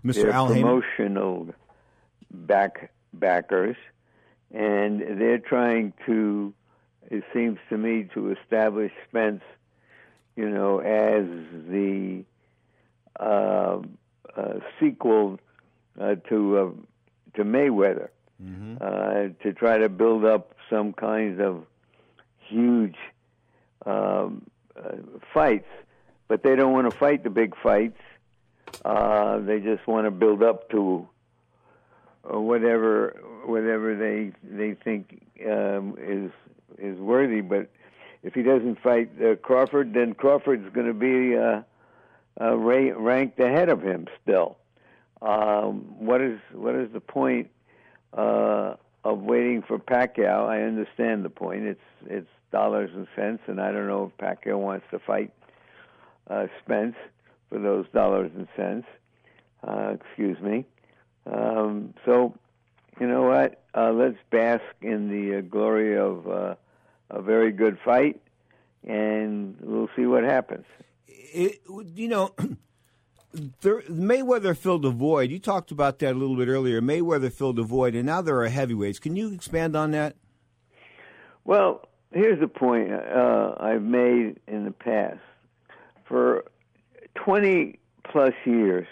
Mr. 0.04 0.23
their 0.23 0.30
Al 0.30 0.49
promotional 0.49 1.49
back 2.30 2.92
backers 3.12 3.76
and 4.52 5.00
they're 5.21 5.38
trying 5.38 5.92
to, 6.07 6.52
it 7.11 7.23
seems 7.33 7.59
to 7.69 7.78
me, 7.78 8.09
to 8.14 8.33
establish 8.33 8.92
Spence, 9.09 9.42
you 10.37 10.49
know, 10.49 10.78
as 10.78 11.25
the 11.69 12.25
uh, 13.19 13.78
uh, 14.37 14.54
sequel 14.80 15.38
uh, 16.00 16.16
to 16.28 16.59
uh, 16.59 16.71
to 17.35 17.45
Mayweather, 17.45 18.09
mm-hmm. 18.42 18.76
to 19.42 19.52
try 19.52 19.78
to 19.78 19.88
build 19.88 20.25
up 20.25 20.54
some 20.69 20.92
kinds 20.92 21.40
of 21.40 21.64
huge 22.49 22.97
um, 23.87 24.46
uh, 24.76 24.96
fights, 25.32 25.68
but 26.28 26.42
they 26.42 26.56
don't 26.56 26.72
want 26.72 26.92
to 26.92 26.99
fight 26.99 27.25
the 27.25 27.30
big 27.30 27.54
fights. 27.62 28.00
they 28.84 29.60
just 29.60 29.87
want 29.87 30.06
to 30.06 30.10
build 30.10 30.42
up 30.42 30.70
to 30.70 31.08
whatever 32.25 33.20
whatever 33.44 33.96
they 33.96 34.32
they 34.42 34.75
think 34.75 35.22
um, 35.46 35.96
is 35.99 36.30
is 36.78 36.99
worthy. 36.99 37.40
But 37.40 37.70
if 38.22 38.34
he 38.34 38.42
doesn't 38.42 38.80
fight 38.80 39.10
uh, 39.22 39.37
Crawford, 39.37 39.94
then 39.94 40.14
Crawford's 40.14 40.72
going 40.75 40.87
to 40.87 40.94
be 40.94 41.37
uh, 41.37 41.62
uh, 42.40 42.56
ra- 42.56 42.94
ranked 42.96 43.40
ahead 43.40 43.68
of 43.68 43.82
him 43.82 44.06
still. 44.22 44.56
Um, 45.22 45.80
what 45.99 46.20
is 46.20 46.38
what 46.52 46.75
is 46.75 46.90
the 46.92 47.00
point 47.00 47.50
uh, 48.16 48.75
of 49.04 49.20
waiting 49.20 49.62
for 49.62 49.78
Pacquiao? 49.78 50.46
I 50.49 50.62
understand 50.62 51.25
the 51.25 51.30
point. 51.30 51.64
It's 51.64 51.80
it's 52.06 52.28
dollars 52.50 52.90
and 52.95 53.07
cents, 53.16 53.42
and 53.47 53.61
I 53.61 53.73
don't 53.73 53.87
know 53.87 54.11
if 54.12 54.25
Pacquiao 54.25 54.59
wants 54.59 54.87
to 54.90 54.99
fight 54.99 55.33
uh, 56.28 56.47
Spence 56.62 56.97
for 57.49 57.59
those 57.59 57.87
dollars 57.92 58.30
and 58.37 58.49
cents. 58.57 58.87
Uh, 59.66 59.95
excuse 60.00 60.40
me. 60.40 60.64
Um, 61.26 61.95
so, 62.04 62.35
you 63.00 63.07
know 63.07 63.23
what? 63.23 63.62
Uh, 63.75 63.92
let's 63.92 64.16
bask 64.30 64.64
in 64.80 65.09
the 65.09 65.38
uh, 65.38 65.40
glory 65.42 65.99
of 65.99 66.26
uh, 66.28 66.54
a 67.11 67.23
very 67.23 67.52
good 67.52 67.78
fight, 67.85 68.21
and 68.87 69.57
we'll 69.61 69.90
see 69.97 70.07
what 70.07 70.25
happens. 70.25 70.64
It, 71.07 71.61
you 71.95 72.09
know, 72.09 72.35
there, 73.61 73.83
Mayweather 73.83 74.57
filled 74.57 74.85
a 74.85 74.90
void. 74.90 75.30
You 75.30 75.38
talked 75.38 75.71
about 75.71 75.99
that 76.00 76.12
a 76.12 76.19
little 76.19 76.37
bit 76.37 76.49
earlier. 76.49 76.80
Mayweather 76.80 77.33
filled 77.33 77.59
a 77.59 77.62
void, 77.62 77.95
and 77.95 78.07
now 78.07 78.23
there 78.23 78.40
are 78.40 78.49
heavyweights. 78.49 78.99
Can 78.99 79.16
you 79.16 79.33
expand 79.33 79.76
on 79.76 79.90
that? 79.92 80.16
Well, 81.45 81.88
here's 82.12 82.40
the 82.40 82.49
point 82.49 82.93
uh, 82.93 83.55
I've 83.59 83.83
made 83.83 84.40
in 84.47 84.64
the 84.64 84.73
past. 84.73 85.21
For 86.07 86.45
20 87.14 87.79
plus 88.05 88.35
years, 88.45 88.87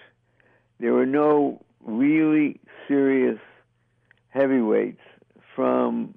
there 0.79 0.93
were 0.93 1.07
no 1.07 1.65
really 1.81 2.61
serious 2.87 3.39
heavyweights 4.29 5.01
from 5.55 6.15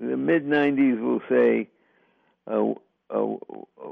the 0.00 0.16
mid 0.16 0.46
90s, 0.46 1.00
we'll 1.00 1.20
say, 1.28 1.68
uh, 2.50 2.72
uh, 3.14 3.36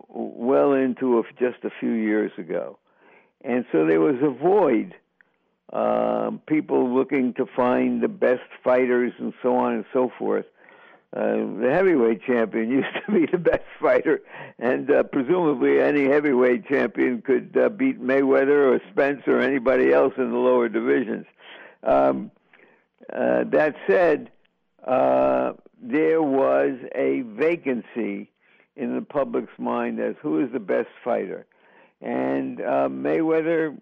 well 0.09 0.73
into 0.73 1.19
a, 1.19 1.23
just 1.39 1.65
a 1.65 1.71
few 1.79 1.93
years 1.93 2.33
ago. 2.39 2.79
And 3.43 3.65
so 3.71 3.87
there 3.87 4.01
was 4.01 4.17
a 4.23 4.31
void. 4.31 4.95
Um, 5.73 6.41
people 6.47 6.93
looking 6.93 7.35
to 7.35 7.47
find 7.47 8.03
the 8.03 8.09
best 8.09 8.43
fighters 8.65 9.13
and 9.19 9.33
so 9.43 9.57
on 9.57 9.75
and 9.75 9.85
so 9.93 10.11
forth. 10.19 10.47
Uh, 11.12 11.59
the 11.61 11.71
heavyweight 11.73 12.23
champion 12.23 12.71
used 12.71 12.88
to 13.05 13.12
be 13.12 13.26
the 13.26 13.38
best 13.38 13.64
fighter, 13.81 14.23
and 14.59 14.90
uh, 14.90 15.02
presumably 15.02 15.81
any 15.81 16.05
heavyweight 16.05 16.67
champion 16.69 17.21
could 17.21 17.57
uh, 17.57 17.69
beat 17.69 18.00
Mayweather 18.00 18.73
or 18.73 18.81
Spence 18.93 19.23
or 19.26 19.40
anybody 19.40 19.93
else 19.93 20.14
in 20.17 20.31
the 20.31 20.38
lower 20.38 20.69
divisions. 20.69 21.26
Um, 21.83 22.31
uh, 23.12 23.45
that 23.45 23.75
said, 23.88 24.31
uh, 24.87 25.55
there 25.83 26.23
was 26.23 26.79
a 26.95 27.23
vacancy 27.23 28.31
in 28.76 28.95
the 28.95 29.02
public's 29.02 29.59
mind 29.59 29.99
as 29.99 30.14
who 30.23 30.38
is 30.45 30.52
the 30.52 30.61
best 30.61 30.90
fighter, 31.02 31.45
and 32.00 32.59
Mayweather 32.59 33.76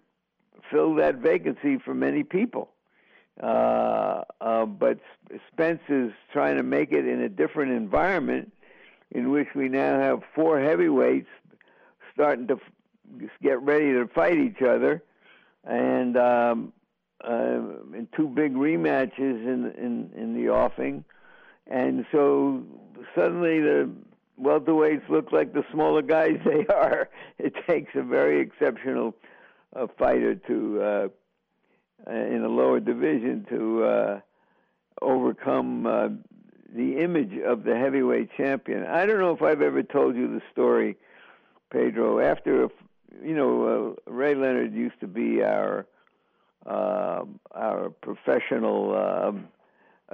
filled 0.71 0.97
that 0.97 1.15
vacancy 1.15 1.77
for 1.77 1.93
many 1.93 2.23
people. 2.23 2.71
Uh, 3.39 4.23
uh, 4.41 4.65
but 4.65 4.99
Spence 5.51 5.81
is 5.87 6.11
trying 6.33 6.57
to 6.57 6.63
make 6.63 6.91
it 6.91 7.07
in 7.07 7.21
a 7.21 7.29
different 7.29 7.71
environment 7.71 8.51
in 9.11 9.31
which 9.31 9.47
we 9.55 9.69
now 9.69 9.99
have 9.99 10.21
four 10.35 10.59
heavyweights 10.59 11.29
starting 12.13 12.47
to 12.47 12.55
f- 12.55 13.29
get 13.41 13.61
ready 13.61 13.93
to 13.93 14.07
fight 14.07 14.37
each 14.37 14.61
other, 14.61 15.01
and 15.63 16.17
um, 16.17 16.73
uh, 17.23 17.61
and 17.93 18.07
two 18.15 18.27
big 18.27 18.53
rematches 18.55 19.17
in 19.19 19.71
in 19.77 20.11
in 20.15 20.33
the 20.35 20.49
offing, 20.49 21.05
and 21.67 22.05
so 22.11 22.61
suddenly 23.15 23.61
the 23.61 23.89
welterweights 24.41 25.07
look 25.09 25.31
like 25.31 25.53
the 25.53 25.63
smaller 25.71 26.01
guys 26.01 26.37
they 26.45 26.65
are. 26.67 27.09
It 27.37 27.53
takes 27.67 27.91
a 27.95 28.03
very 28.03 28.41
exceptional 28.41 29.15
uh, 29.75 29.87
fighter 29.97 30.35
to 30.35 31.11
uh, 32.07 32.11
in 32.11 32.43
a 32.43 32.47
lower 32.47 32.79
division 32.79 33.45
to 33.49 33.83
uh, 33.83 34.19
overcome 35.01 35.85
uh, 35.85 36.09
the 36.73 36.97
image 36.97 37.33
of 37.45 37.63
the 37.63 37.75
heavyweight 37.75 38.29
champion. 38.37 38.85
I 38.85 39.05
don't 39.05 39.19
know 39.19 39.33
if 39.33 39.41
I've 39.41 39.61
ever 39.61 39.83
told 39.83 40.15
you 40.15 40.27
the 40.27 40.41
story, 40.51 40.95
Pedro. 41.71 42.19
After, 42.19 42.69
you 43.23 43.35
know, 43.35 43.95
uh, 44.07 44.11
Ray 44.11 44.35
Leonard 44.35 44.73
used 44.73 44.99
to 45.01 45.07
be 45.07 45.43
our 45.43 45.85
uh, 46.65 47.23
our 47.51 47.89
professional 48.01 48.93
uh, 48.95 49.31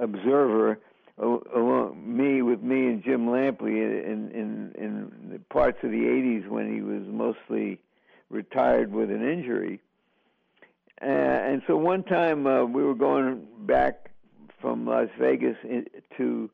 observer. 0.02 0.78
Along 1.18 1.96
me 2.04 2.42
with 2.42 2.60
me 2.60 2.88
and 2.88 3.02
Jim 3.02 3.26
Lampley 3.26 4.04
in 4.04 4.30
in 4.32 4.72
in 4.76 5.44
parts 5.48 5.78
of 5.82 5.90
the 5.90 6.04
'80s 6.04 6.46
when 6.46 6.74
he 6.74 6.82
was 6.82 7.04
mostly 7.06 7.80
retired 8.28 8.92
with 8.92 9.10
an 9.10 9.26
injury 9.26 9.80
uh, 11.02 11.04
and 11.04 11.62
so 11.66 11.76
one 11.76 12.02
time 12.02 12.46
uh, 12.46 12.64
we 12.64 12.82
were 12.82 12.94
going 12.94 13.46
back 13.60 14.10
from 14.60 14.86
Las 14.86 15.08
Vegas 15.18 15.56
in, 15.62 15.86
to 16.16 16.50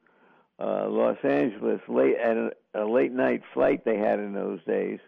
uh, 0.59 0.89
Los 0.89 1.19
Angeles 1.23 1.81
late 1.89 2.17
at 2.17 2.37
a, 2.37 2.51
a 2.75 2.85
late 2.85 3.13
night 3.13 3.43
flight 3.55 3.85
they 3.85 3.97
had 3.97 4.19
in 4.19 4.33
those 4.33 4.61
days, 4.67 4.99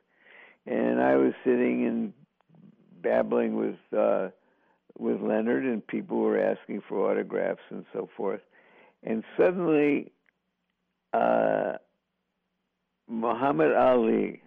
and 0.67 1.01
I 1.01 1.17
was 1.17 1.33
sitting 1.45 1.87
and 1.87 2.13
babbling 3.03 3.57
with 3.57 3.99
uh, 3.99 4.29
with 4.99 5.21
Leonard, 5.21 5.65
and 5.65 5.85
people 5.85 6.19
were 6.19 6.39
asking 6.39 6.83
for 6.89 7.11
autographs 7.11 7.63
and 7.71 7.85
so 7.93 8.09
forth, 8.17 8.41
and 9.03 9.25
suddenly 9.37 10.13
uh, 11.13 11.75
Muhammad 13.09 13.73
Ali 13.73 14.43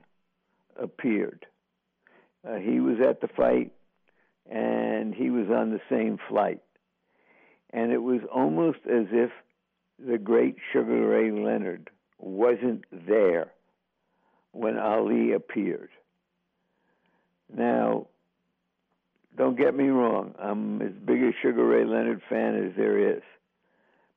appeared. 0.78 1.46
Uh, 2.48 2.56
he 2.56 2.80
was 2.80 2.98
at 3.02 3.20
the 3.20 3.28
fight 3.28 3.74
and 4.50 5.14
he 5.14 5.30
was 5.30 5.50
on 5.50 5.72
the 5.72 5.82
same 5.90 6.18
flight. 6.30 6.62
And 7.72 7.92
it 7.92 8.02
was 8.02 8.22
almost 8.34 8.80
as 8.86 9.08
if 9.12 9.32
the 10.00 10.18
great 10.18 10.58
Sugar 10.72 11.08
Ray 11.08 11.32
Leonard 11.32 11.90
wasn't 12.18 12.86
there 12.92 13.52
when 14.52 14.78
Ali 14.78 15.34
appeared. 15.34 15.90
Now, 17.54 18.08
don't 19.36 19.58
get 19.58 19.76
me 19.76 19.88
wrong, 19.88 20.34
I'm 20.40 20.82
as 20.82 20.94
big 20.94 21.22
a 21.22 21.32
Sugar 21.42 21.66
Ray 21.66 21.86
Leonard 21.86 22.22
fan 22.28 22.56
as 22.56 22.76
there 22.76 23.16
is. 23.16 23.22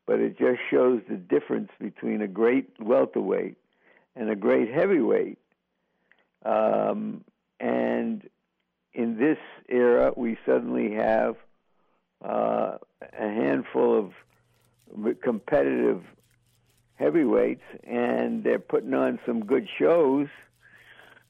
But 0.06 0.20
it 0.20 0.38
just 0.38 0.60
shows 0.70 1.02
the 1.08 1.16
difference 1.16 1.70
between 1.78 2.22
a 2.22 2.28
great 2.28 2.70
welterweight 2.80 3.56
and 4.16 4.30
a 4.30 4.37
great 4.37 4.72
heavyweight. 4.72 5.38
Um, 6.44 7.22
and 7.60 8.28
in 8.92 9.16
this 9.16 9.38
era, 9.68 10.12
we 10.16 10.37
suddenly 10.44 10.92
have 10.94 11.37
uh, 12.25 12.78
a 13.18 13.28
handful 13.28 13.99
of 13.99 15.20
competitive 15.23 16.02
heavyweights, 16.97 17.62
and 17.85 18.44
they're 18.44 18.59
putting 18.59 18.94
on 18.94 19.18
some 19.25 19.44
good 19.44 19.68
shows, 19.78 20.28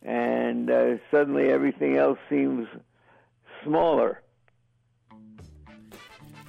and 0.03 0.71
uh, 0.71 0.97
suddenly 1.11 1.51
everything 1.51 1.97
else 1.97 2.19
seems 2.29 2.67
smaller. 3.63 4.21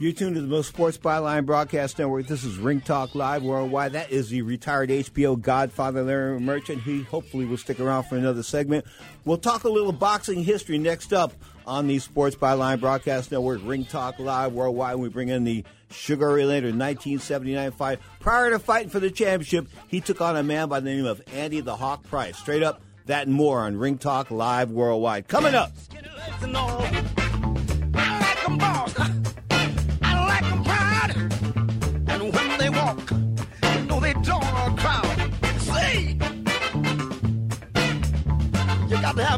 You're 0.01 0.13
tuned 0.13 0.33
to 0.33 0.41
the 0.41 0.47
most 0.47 0.69
sports 0.69 0.97
byline 0.97 1.45
broadcast 1.45 1.99
network. 1.99 2.25
This 2.25 2.43
is 2.43 2.57
Ring 2.57 2.81
Talk 2.81 3.13
Live 3.13 3.43
Worldwide. 3.43 3.91
That 3.91 4.09
is 4.09 4.29
the 4.29 4.41
retired 4.41 4.89
HBO 4.89 5.39
Godfather 5.39 6.01
Larry 6.01 6.39
Merchant. 6.39 6.81
He 6.81 7.03
hopefully 7.03 7.45
will 7.45 7.57
stick 7.57 7.79
around 7.79 8.05
for 8.05 8.17
another 8.17 8.41
segment. 8.41 8.83
We'll 9.25 9.37
talk 9.37 9.63
a 9.63 9.69
little 9.69 9.91
boxing 9.91 10.43
history 10.43 10.79
next 10.79 11.13
up 11.13 11.33
on 11.67 11.85
the 11.85 11.99
Sports 11.99 12.35
Byline 12.35 12.79
Broadcast 12.79 13.31
Network, 13.31 13.61
Ring 13.63 13.85
Talk 13.85 14.17
Live 14.17 14.53
Worldwide. 14.53 14.95
We 14.95 15.09
bring 15.09 15.29
in 15.29 15.43
the 15.43 15.63
Sugar 15.91 16.33
Ray 16.33 16.45
Leonard 16.45 16.73
1979 16.79 17.69
fight. 17.69 17.99
Prior 18.19 18.49
to 18.49 18.57
fighting 18.57 18.89
for 18.89 18.99
the 18.99 19.11
championship, 19.11 19.67
he 19.87 20.01
took 20.01 20.19
on 20.19 20.35
a 20.35 20.41
man 20.41 20.67
by 20.67 20.79
the 20.79 20.89
name 20.89 21.05
of 21.05 21.21
Andy 21.31 21.61
the 21.61 21.75
Hawk 21.75 22.01
Price. 22.05 22.39
Straight 22.39 22.63
up, 22.63 22.81
that 23.05 23.27
and 23.27 23.35
more 23.35 23.59
on 23.59 23.77
Ring 23.77 23.99
Talk 23.99 24.31
Live 24.31 24.71
Worldwide. 24.71 25.27
Coming 25.27 25.53
up. 25.53 25.71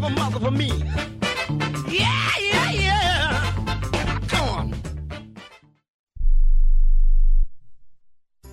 Have 0.04 0.12
a 0.12 0.16
mother 0.20 0.40
for 0.40 0.52
me. 0.52 0.72
Yeah. 1.90 2.33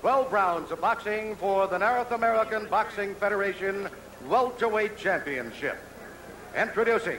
12 0.00 0.32
rounds 0.32 0.72
of 0.72 0.80
boxing 0.80 1.36
for 1.36 1.66
the 1.66 1.76
North 1.76 2.10
American 2.10 2.66
Boxing 2.68 3.14
Federation 3.16 3.86
Welterweight 4.30 4.96
Championship. 4.96 5.76
Introducing, 6.56 7.18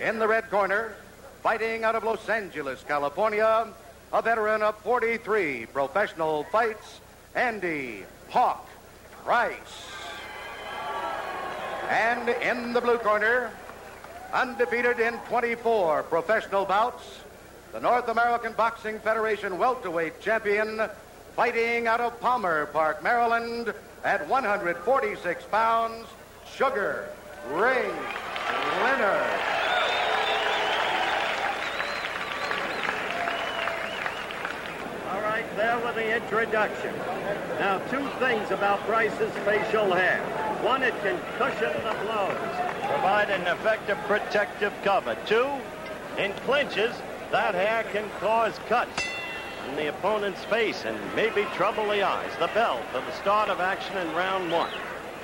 in 0.00 0.20
the 0.20 0.28
red 0.28 0.48
corner, 0.48 0.94
fighting 1.42 1.82
out 1.82 1.96
of 1.96 2.04
Los 2.04 2.28
Angeles, 2.28 2.84
California, 2.86 3.66
a 4.12 4.22
veteran 4.22 4.62
of 4.62 4.76
43 4.82 5.66
professional 5.66 6.44
fights, 6.44 7.00
Andy 7.34 8.04
Hawk 8.30 8.68
Price. 9.24 9.88
And 11.88 12.28
in 12.28 12.72
the 12.72 12.80
blue 12.80 12.98
corner, 12.98 13.50
undefeated 14.32 15.00
in 15.00 15.14
24 15.28 16.04
professional 16.04 16.66
bouts, 16.66 17.02
the 17.72 17.80
North 17.80 18.08
American 18.08 18.52
Boxing 18.52 19.00
Federation 19.00 19.58
welterweight 19.58 20.20
champion, 20.20 20.88
fighting 21.36 21.86
out 21.86 22.00
of 22.00 22.18
Palmer 22.20 22.66
Park, 22.66 23.02
Maryland, 23.02 23.72
at 24.04 24.26
146 24.28 25.44
pounds, 25.44 26.06
Sugar 26.54 27.08
Ray 27.50 27.90
Leonard. 28.82 29.40
All 35.10 35.22
right, 35.22 35.44
there 35.56 35.78
with 35.78 35.94
the 35.94 36.16
introduction. 36.16 36.94
Now, 37.58 37.78
two 37.90 38.06
things 38.18 38.50
about 38.50 38.80
Price's 38.80 39.32
facial 39.44 39.92
hair. 39.94 40.20
One, 40.62 40.82
it 40.82 40.94
can 41.02 41.18
cushion 41.38 41.72
the 41.82 41.96
blows, 42.04 42.36
provide 42.90 43.30
an 43.30 43.42
effective 43.42 43.96
protective 44.06 44.72
cover. 44.84 45.16
Two, 45.26 45.48
in 46.18 46.32
clinches, 46.44 46.94
that 47.30 47.54
hair 47.54 47.84
can 47.92 48.08
cause 48.20 48.58
cuts 48.68 49.02
in 49.72 49.78
the 49.78 49.88
opponent's 49.88 50.44
face 50.44 50.84
and 50.84 50.98
maybe 51.16 51.44
trouble 51.54 51.86
the 51.86 52.02
eyes. 52.02 52.30
The 52.38 52.48
bell 52.48 52.80
for 52.92 53.00
the 53.00 53.12
start 53.12 53.48
of 53.48 53.60
action 53.60 53.96
in 53.96 54.14
round 54.14 54.52
one. 54.52 54.70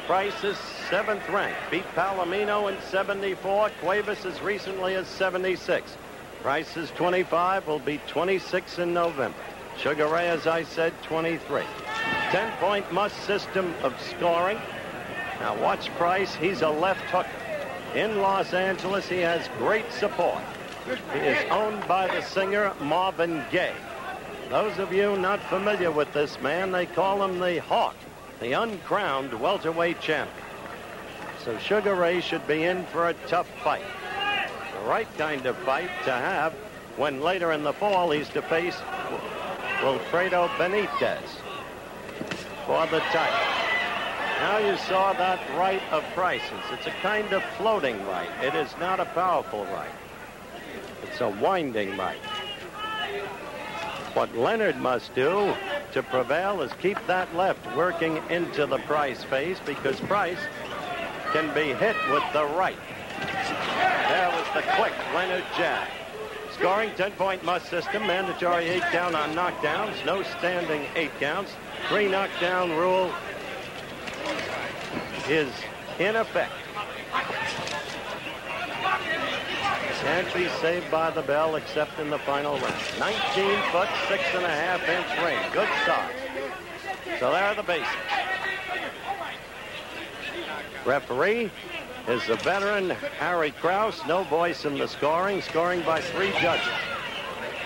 Price 0.07 0.43
is 0.43 0.57
seventh 0.89 1.29
ranked. 1.29 1.59
Beat 1.71 1.85
Palomino 1.95 2.73
in 2.73 2.81
74. 2.83 3.71
Cuevas 3.83 4.25
as 4.25 4.41
recently 4.41 4.95
as 4.95 5.07
76. 5.07 5.97
Price 6.41 6.79
is 6.79 6.91
25. 6.93 7.67
Will 7.67 7.79
be 7.79 8.01
26 8.09 8.79
in 8.79 8.95
November. 8.95 9.37
Sugar 9.77 10.07
Ray, 10.09 10.29
as 10.29 10.47
I 10.47 10.63
said, 10.63 10.95
23. 11.03 11.63
10-point 12.31 12.91
must 12.91 13.17
system 13.25 13.75
of 13.83 13.95
scoring. 14.01 14.59
Now 15.41 15.61
watch 15.61 15.91
Price. 15.97 16.35
He's 16.35 16.63
a 16.63 16.71
left 16.71 17.03
hooker. 17.11 17.29
In 17.95 18.23
Los 18.23 18.55
Angeles, 18.55 19.09
he 19.09 19.19
has 19.19 19.47
great 19.59 19.93
support. 19.93 20.43
He 21.13 21.19
is 21.19 21.45
owned 21.51 21.87
by 21.87 22.07
the 22.07 22.23
singer 22.23 22.73
Marvin 22.81 23.45
Gaye. 23.51 23.75
Those 24.51 24.79
of 24.79 24.95
you 24.95 25.15
not 25.19 25.41
familiar 25.41 25.91
with 25.91 26.11
this 26.15 26.41
man, 26.41 26.73
they 26.73 26.87
call 26.87 27.23
him 27.23 27.39
the 27.39 27.59
Hawk, 27.59 27.95
the 28.41 28.53
uncrowned 28.53 29.35
welterweight 29.35 30.01
champion. 30.01 30.45
So 31.45 31.59
Sugar 31.59 31.95
Ray 31.95 32.23
should 32.23 32.47
be 32.47 32.65
in 32.65 32.87
for 32.87 33.11
a 33.11 33.15
tough 33.27 33.49
fight. 33.63 33.85
The 34.73 34.89
right 34.89 35.09
kind 35.19 35.45
of 35.45 35.57
fight 35.59 35.91
to 36.05 36.13
have 36.13 36.55
when 36.97 37.21
later 37.21 37.53
in 37.53 37.63
the 37.63 37.75
fall 37.75 38.11
he's 38.11 38.29
to 38.31 38.41
face 38.41 38.77
Wilfredo 39.83 40.49
Benitez 40.57 41.29
for 42.65 42.87
the 42.87 43.01
title. 43.01 43.49
Now 44.41 44.59
you 44.59 44.79
saw 44.79 45.13
that 45.13 45.41
right 45.59 45.83
of 45.93 46.03
Price's. 46.15 46.65
It's 46.73 46.87
a 46.87 46.91
kind 47.03 47.31
of 47.35 47.43
floating 47.59 48.03
right. 48.07 48.31
It 48.43 48.55
is 48.55 48.75
not 48.81 48.99
a 48.99 49.05
powerful 49.05 49.65
right. 49.67 49.91
It's 51.03 51.21
a 51.21 51.29
winding 51.29 51.99
right. 51.99 52.19
What 54.19 54.37
Leonard 54.37 54.79
must 54.79 55.15
do 55.15 55.55
to 55.93 56.03
prevail 56.03 56.61
is 56.63 56.73
keep 56.81 56.99
that 57.07 57.33
left 57.37 57.65
working 57.77 58.21
into 58.31 58.67
the 58.67 58.79
Price 58.79 59.23
face 59.23 59.61
because 59.65 60.01
Price 60.01 60.41
can 61.33 61.55
be 61.55 61.73
hit 61.73 61.95
with 62.11 62.25
the 62.33 62.45
right. 62.47 62.77
There 64.09 64.29
was 64.31 64.45
the 64.55 64.63
quick 64.73 64.93
Leonard 65.15 65.45
jab. 65.57 65.87
Scoring 66.51 66.91
10-point 66.97 67.45
must 67.45 67.71
system, 67.71 68.09
mandatory 68.09 68.65
eight 68.67 68.83
count 68.91 69.15
on 69.15 69.37
knockdowns, 69.37 70.05
no 70.05 70.25
standing 70.25 70.85
eight 70.97 71.17
counts. 71.21 71.53
Three 71.89 72.09
knockdown 72.09 72.73
rule 72.73 73.13
is 75.29 75.53
in 76.01 76.17
effect. 76.17 76.53
Can't 80.09 80.35
be 80.35 80.49
saved 80.63 80.91
by 80.91 81.11
the 81.11 81.21
bell 81.21 81.57
except 81.57 81.99
in 82.01 82.09
the 82.09 82.19
final 82.21 82.59
round. 82.59 82.75
19 82.99 83.61
foot, 83.71 83.89
six 84.09 84.23
and 84.35 84.43
a 84.43 84.49
half 84.49 84.81
inch 84.89 85.07
ring. 85.23 85.39
Good 85.53 85.69
size. 85.85 87.21
So 87.21 87.31
there 87.31 87.45
are 87.45 87.55
the 87.55 87.63
basics. 87.63 87.91
Referee 90.87 91.51
is 92.09 92.27
the 92.27 92.37
veteran 92.37 92.89
Harry 93.19 93.51
Kraus. 93.51 94.01
No 94.09 94.25
voice 94.25 94.65
in 94.65 94.79
the 94.79 94.89
scoring. 94.89 95.43
Scoring 95.43 95.83
by 95.83 96.01
three 96.01 96.33
judges. 96.41 96.73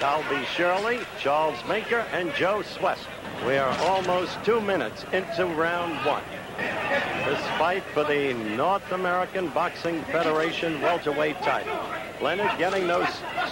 Dalby 0.01 0.45
Shirley, 0.47 0.99
Charles 1.21 1.65
Maker, 1.69 2.05
and 2.13 2.35
Joe 2.35 2.63
Swester. 2.63 3.09
We 3.47 3.57
are 3.57 3.71
almost 3.83 4.37
two 4.45 4.61
minutes 4.61 5.05
into 5.13 5.47
round 5.47 5.95
one. 6.05 6.25
This 6.59 7.41
fight 7.59 7.83
for 7.95 8.05
the 8.05 8.35
North 8.57 8.93
American 8.93 9.49
Boxing 9.49 10.03
Federation 10.05 10.81
welterweight 10.81 11.41
title. 11.43 11.77
Leonard 12.21 12.57
getting 12.59 12.87
those 12.87 13.09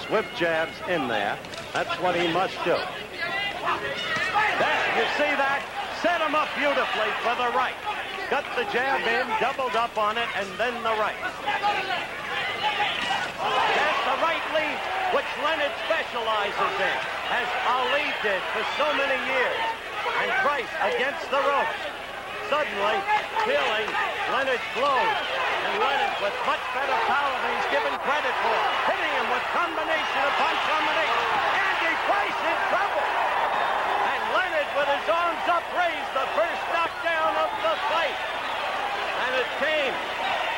swift 0.06 0.36
jabs 0.36 0.72
in 0.88 1.08
there. 1.08 1.36
That's 1.72 1.98
what 2.00 2.14
he 2.14 2.28
must 2.32 2.54
do. 2.64 2.76
There, 2.76 2.86
you 4.96 5.04
see 5.16 5.32
that? 5.38 5.62
Set 6.02 6.20
him 6.20 6.34
up 6.34 6.48
beautifully 6.56 7.10
for 7.22 7.34
the 7.36 7.50
right. 7.56 7.74
Got 8.28 8.44
the 8.56 8.64
jab 8.72 9.00
in, 9.04 9.26
doubled 9.40 9.76
up 9.76 9.96
on 9.98 10.16
it, 10.16 10.28
and 10.36 10.48
then 10.56 10.74
the 10.82 10.94
right. 10.96 11.16
That's 13.40 14.02
the 14.06 14.16
right 14.22 14.44
lead, 14.54 14.78
which 15.12 15.26
Leonard 15.42 15.72
specializes 15.88 16.74
in, 16.78 16.98
as 17.32 17.48
Ali 17.68 18.06
did 18.22 18.40
for 18.54 18.64
so 18.76 18.92
many 18.94 19.18
years. 19.28 19.60
And 20.20 20.30
Price 20.40 20.72
against 20.94 21.30
the 21.30 21.40
ropes. 21.42 21.99
Suddenly, 22.50 22.98
feeling 23.46 23.86
Leonard's 24.34 24.68
blows. 24.74 25.18
And 25.70 25.74
Leonard 25.78 26.18
with 26.18 26.34
much 26.50 26.58
better 26.74 26.98
power 27.06 27.34
than 27.46 27.50
he's 27.54 27.70
given 27.70 27.94
credit 28.02 28.34
for. 28.42 28.58
Hitting 28.90 29.14
him 29.22 29.30
with 29.30 29.46
combination 29.54 30.22
upon 30.34 30.54
combination. 30.66 31.24
Andy 31.30 31.94
Price 32.10 32.40
in 32.42 32.58
trouble. 32.74 33.06
And 34.02 34.22
Leonard 34.34 34.66
with 34.74 34.90
his 34.90 35.06
arms 35.14 35.46
upraised, 35.46 36.10
the 36.10 36.26
first 36.34 36.62
knockdown 36.74 37.38
of 37.38 37.50
the 37.62 37.74
fight. 37.86 38.18
And 38.18 39.32
it 39.38 39.50
came 39.62 39.94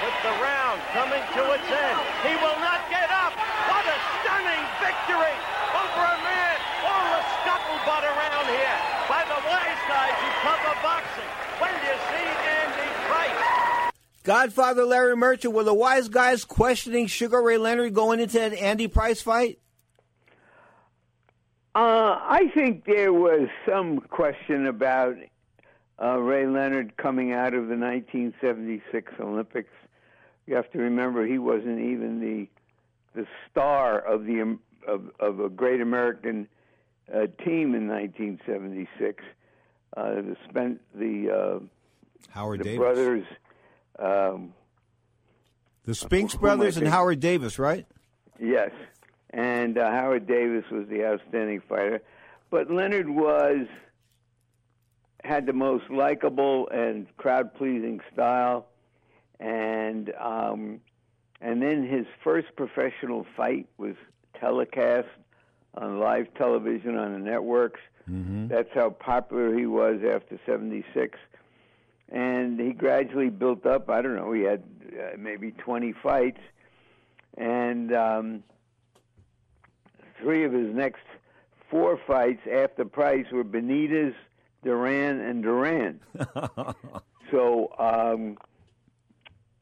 with 0.01 0.17
the 0.25 0.35
round 0.41 0.81
coming 0.97 1.21
to 1.21 1.43
its 1.61 1.69
end. 1.69 1.99
He 2.25 2.33
will 2.41 2.57
not 2.65 2.89
get 2.89 3.13
up. 3.13 3.37
What 3.69 3.85
a 3.85 3.97
stunning 4.25 4.65
victory 4.81 5.37
over 5.77 6.03
a 6.09 6.19
man. 6.25 6.57
All 6.89 7.05
the 7.05 7.23
scuttlebutt 7.45 8.05
around 8.09 8.49
here 8.49 8.79
by 9.13 9.29
the 9.29 9.41
wise 9.45 9.83
guys 9.85 10.17
who 10.25 10.31
cover 10.41 10.73
boxing. 10.81 11.31
When 11.61 11.71
do 11.79 11.87
you 11.87 11.99
see 12.11 12.27
Andy 12.27 12.91
Price? 13.07 13.93
Godfather 14.23 14.85
Larry 14.85 15.17
Merchant, 15.17 15.53
were 15.53 15.65
the 15.65 15.75
wise 15.75 16.09
guys 16.09 16.45
questioning 16.45 17.07
Sugar 17.07 17.43
Ray 17.43 17.59
Leonard 17.59 17.95
going 17.95 18.21
into 18.21 18.39
that 18.39 18.53
Andy 18.55 18.87
Price 18.87 19.21
fight? 19.21 19.59
Uh, 21.75 22.19
I 22.21 22.51
think 22.55 22.85
there 22.85 23.13
was 23.13 23.49
some 23.67 23.99
question 24.01 24.67
about 24.67 25.17
uh, 26.01 26.19
Ray 26.19 26.47
Leonard 26.47 26.97
coming 26.97 27.33
out 27.33 27.55
of 27.55 27.69
the 27.69 27.77
1976 27.77 29.13
Olympics. 29.19 29.71
You 30.47 30.55
have 30.57 30.71
to 30.73 30.79
remember 30.79 31.27
he 31.27 31.39
wasn't 31.39 31.81
even 31.81 32.21
the 32.21 32.49
the 33.15 33.27
star 33.51 33.99
of 33.99 34.25
the 34.25 34.41
um, 34.41 34.61
of, 34.87 35.11
of 35.21 35.41
a 35.41 35.49
great 35.49 35.81
American 35.81 36.49
uh, 37.13 37.27
team 37.45 37.75
in 37.75 37.89
1976. 37.89 39.23
Uh, 39.97 40.15
the 40.15 40.37
spent 40.49 40.81
the 40.95 41.31
uh, 41.31 41.59
Howard 42.31 42.61
the 42.61 42.65
Davis. 42.65 42.79
brothers. 42.79 43.27
Um, 44.03 44.53
The 45.85 45.95
Spinks 45.95 46.35
am 46.35 46.41
I 46.41 46.43
brothers 46.43 46.77
and? 46.77 46.89
Howard 46.89 47.21
Davis, 47.21 47.59
right? 47.59 47.87
Yes, 48.41 48.71
and 49.31 49.79
uh, 49.79 49.91
Howard 49.91 50.27
Davis 50.27 50.65
was 50.71 50.89
the 50.89 51.05
outstanding 51.07 51.63
fighter, 51.69 52.03
but 52.51 52.71
Leonard 52.71 53.09
was 53.09 53.67
had 55.25 55.47
the 55.47 55.53
most 55.53 55.89
likable 55.89 56.69
and 56.71 57.07
crowd 57.17 57.55
pleasing 57.55 58.01
style, 58.13 58.67
and 59.39 60.13
um, 60.21 60.81
and 61.41 61.63
then 61.63 61.87
his 61.87 62.07
first 62.25 62.49
professional 62.57 63.25
fight 63.37 63.69
was 63.79 63.95
telecast 64.41 65.09
on 65.77 66.01
live 66.01 66.27
television 66.35 66.97
on 66.97 67.13
the 67.13 67.19
networks. 67.19 67.81
That's 68.49 68.69
how 68.75 68.91
popular 68.91 69.57
he 69.57 69.67
was 69.67 70.01
after 70.05 70.39
'76, 70.45 71.19
and 72.13 72.61
he 72.61 72.73
gradually 72.73 73.31
built 73.31 73.65
up. 73.65 73.89
I 73.89 74.03
don't 74.03 74.15
know. 74.15 74.33
He 74.33 74.43
had 74.43 74.63
uh, 74.93 75.17
maybe 75.19 75.51
20 75.51 75.95
fights, 76.03 76.41
and 77.39 77.93
um, 77.95 78.45
three 80.21 80.45
of 80.45 80.53
his 80.53 80.75
next 80.75 81.01
four 81.71 81.99
fights 82.07 82.43
after 82.47 82.85
Price 82.85 83.25
were 83.33 83.45
Benitez, 83.45 84.15
Duran, 84.63 85.21
and 85.21 85.43
Duran. 85.43 86.01
so 87.31 87.73
um, 87.79 88.37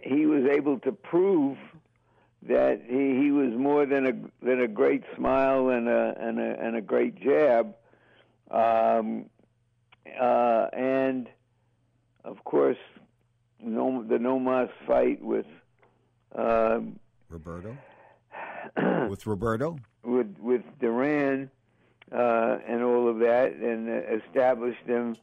he 0.00 0.26
was 0.26 0.44
able 0.50 0.80
to 0.80 0.90
prove 0.90 1.56
that 2.42 2.82
he, 2.84 3.22
he 3.22 3.30
was 3.30 3.52
more 3.52 3.86
than 3.86 4.06
a 4.06 4.44
than 4.44 4.60
a 4.60 4.68
great 4.68 5.04
smile 5.14 5.68
and 5.68 5.88
a 5.88 6.14
and 6.18 6.40
a 6.40 6.58
and 6.60 6.74
a 6.74 6.80
great 6.80 7.14
jab, 7.22 7.76
um, 8.50 9.26
uh, 10.20 10.66
and 10.72 11.28
of 12.24 12.44
course, 12.44 12.78
no, 13.62 14.04
the 14.08 14.18
No 14.18 14.38
Mas 14.38 14.68
fight 14.86 15.22
with 15.22 15.46
um, 16.34 16.98
Roberto. 17.28 17.76
with 19.08 19.26
Roberto, 19.26 19.78
with 20.04 20.36
with 20.38 20.62
Duran, 20.80 21.50
uh, 22.12 22.58
and 22.66 22.82
all 22.82 23.08
of 23.08 23.18
that, 23.20 23.52
and 23.54 23.88
established 24.22 24.86
him. 24.86 25.16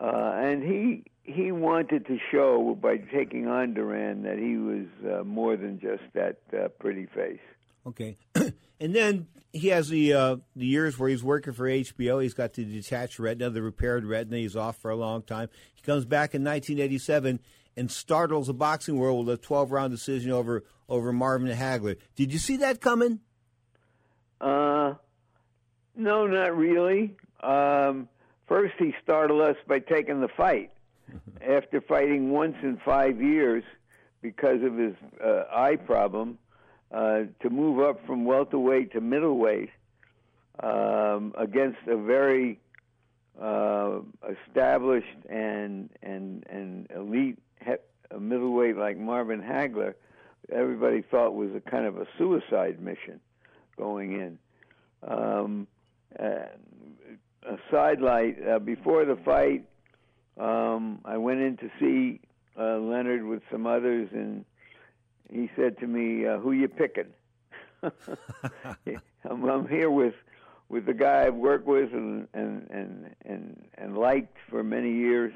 Uh, 0.00 0.32
and 0.36 0.62
he 0.62 1.04
he 1.22 1.52
wanted 1.52 2.06
to 2.06 2.18
show 2.30 2.76
by 2.80 2.96
taking 2.96 3.46
on 3.46 3.74
Duran 3.74 4.22
that 4.22 4.38
he 4.38 4.56
was 4.56 4.86
uh, 5.04 5.24
more 5.24 5.56
than 5.56 5.78
just 5.78 6.02
that 6.14 6.38
uh, 6.52 6.68
pretty 6.68 7.06
face. 7.06 7.40
Okay, 7.86 8.16
and 8.80 8.94
then 8.94 9.26
he 9.52 9.68
has 9.68 9.88
the 9.88 10.12
uh, 10.12 10.36
the 10.56 10.66
years 10.66 10.98
where 10.98 11.08
he's 11.08 11.22
working 11.22 11.52
for 11.52 11.66
HBO. 11.66 12.22
He's 12.22 12.34
got 12.34 12.54
the 12.54 12.64
detached 12.64 13.18
retina, 13.18 13.50
the 13.50 13.62
repaired 13.62 14.04
retina. 14.04 14.38
He's 14.38 14.56
off 14.56 14.76
for 14.76 14.90
a 14.90 14.96
long 14.96 15.22
time. 15.22 15.48
He 15.74 15.82
comes 15.82 16.04
back 16.04 16.34
in 16.34 16.42
1987 16.42 17.40
and 17.76 17.90
startles 17.90 18.46
the 18.46 18.54
boxing 18.54 18.98
world 18.98 19.26
with 19.26 19.38
a 19.38 19.42
12 19.42 19.70
round 19.70 19.92
decision 19.92 20.32
over 20.32 20.64
over 20.88 21.12
Marvin 21.12 21.54
Hagler. 21.56 21.96
Did 22.16 22.32
you 22.32 22.38
see 22.38 22.56
that 22.58 22.80
coming? 22.80 23.20
Uh, 24.40 24.94
no, 25.94 26.26
not 26.26 26.56
really. 26.56 27.16
Um, 27.42 28.08
first, 28.48 28.74
he 28.78 28.94
startled 29.02 29.42
us 29.42 29.56
by 29.68 29.80
taking 29.80 30.20
the 30.20 30.28
fight 30.28 30.72
after 31.46 31.80
fighting 31.80 32.30
once 32.30 32.56
in 32.62 32.80
five 32.84 33.20
years 33.20 33.62
because 34.22 34.62
of 34.62 34.76
his 34.76 34.94
uh, 35.22 35.44
eye 35.52 35.76
problem. 35.76 36.38
Uh, 36.92 37.20
to 37.40 37.48
move 37.50 37.78
up 37.78 38.04
from 38.04 38.24
welterweight 38.24 38.92
to 38.92 39.00
middleweight 39.00 39.70
um, 40.60 41.32
against 41.38 41.78
a 41.86 41.96
very 41.96 42.58
uh, 43.40 44.00
established 44.28 45.06
and 45.28 45.88
and 46.02 46.44
and 46.50 46.88
elite 46.94 47.38
he- 47.64 48.18
middleweight 48.18 48.76
like 48.76 48.98
Marvin 48.98 49.40
Hagler, 49.40 49.94
everybody 50.50 51.02
thought 51.02 51.34
was 51.34 51.50
a 51.54 51.60
kind 51.60 51.86
of 51.86 51.96
a 51.96 52.06
suicide 52.18 52.80
mission 52.80 53.20
going 53.76 54.12
in. 54.12 54.38
Um, 55.06 55.68
a 56.18 57.56
sidelight 57.70 58.36
uh, 58.46 58.58
before 58.58 59.04
the 59.04 59.16
fight, 59.16 59.64
um, 60.38 61.00
I 61.04 61.16
went 61.16 61.40
in 61.40 61.56
to 61.58 61.70
see 61.78 62.20
uh, 62.58 62.78
Leonard 62.78 63.24
with 63.24 63.42
some 63.50 63.66
others, 63.66 64.08
and 64.12 64.44
he 65.32 65.50
said 65.56 65.78
to 65.78 65.86
me, 65.86 66.26
uh, 66.26 66.38
"Who 66.38 66.52
you 66.52 66.68
picking?" 66.68 67.06
I'm, 67.82 69.44
I'm 69.44 69.68
here 69.68 69.90
with 69.90 70.14
with 70.68 70.86
the 70.86 70.94
guy 70.94 71.26
I've 71.26 71.34
worked 71.34 71.66
with 71.66 71.92
and 71.92 72.28
and 72.34 72.66
and 72.70 73.14
and, 73.24 73.64
and 73.74 73.96
liked 73.98 74.36
for 74.48 74.62
many 74.62 74.92
years, 74.92 75.32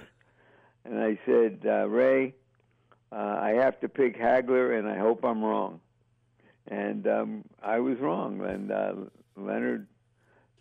and 0.85 0.98
I 1.00 1.18
said, 1.26 1.61
uh, 1.66 1.88
Ray, 1.88 2.35
uh, 3.12 3.16
I 3.40 3.50
have 3.50 3.80
to 3.80 3.88
pick 3.88 4.16
Hagler, 4.18 4.78
and 4.78 4.88
I 4.88 4.98
hope 4.98 5.24
I'm 5.24 5.42
wrong. 5.42 5.80
And 6.68 7.07
um, 7.07 7.44
I 7.62 7.78
was 7.80 7.98
wrong, 7.98 8.40
and 8.40 8.70
uh, 8.72 8.94
Leonard 9.37 9.87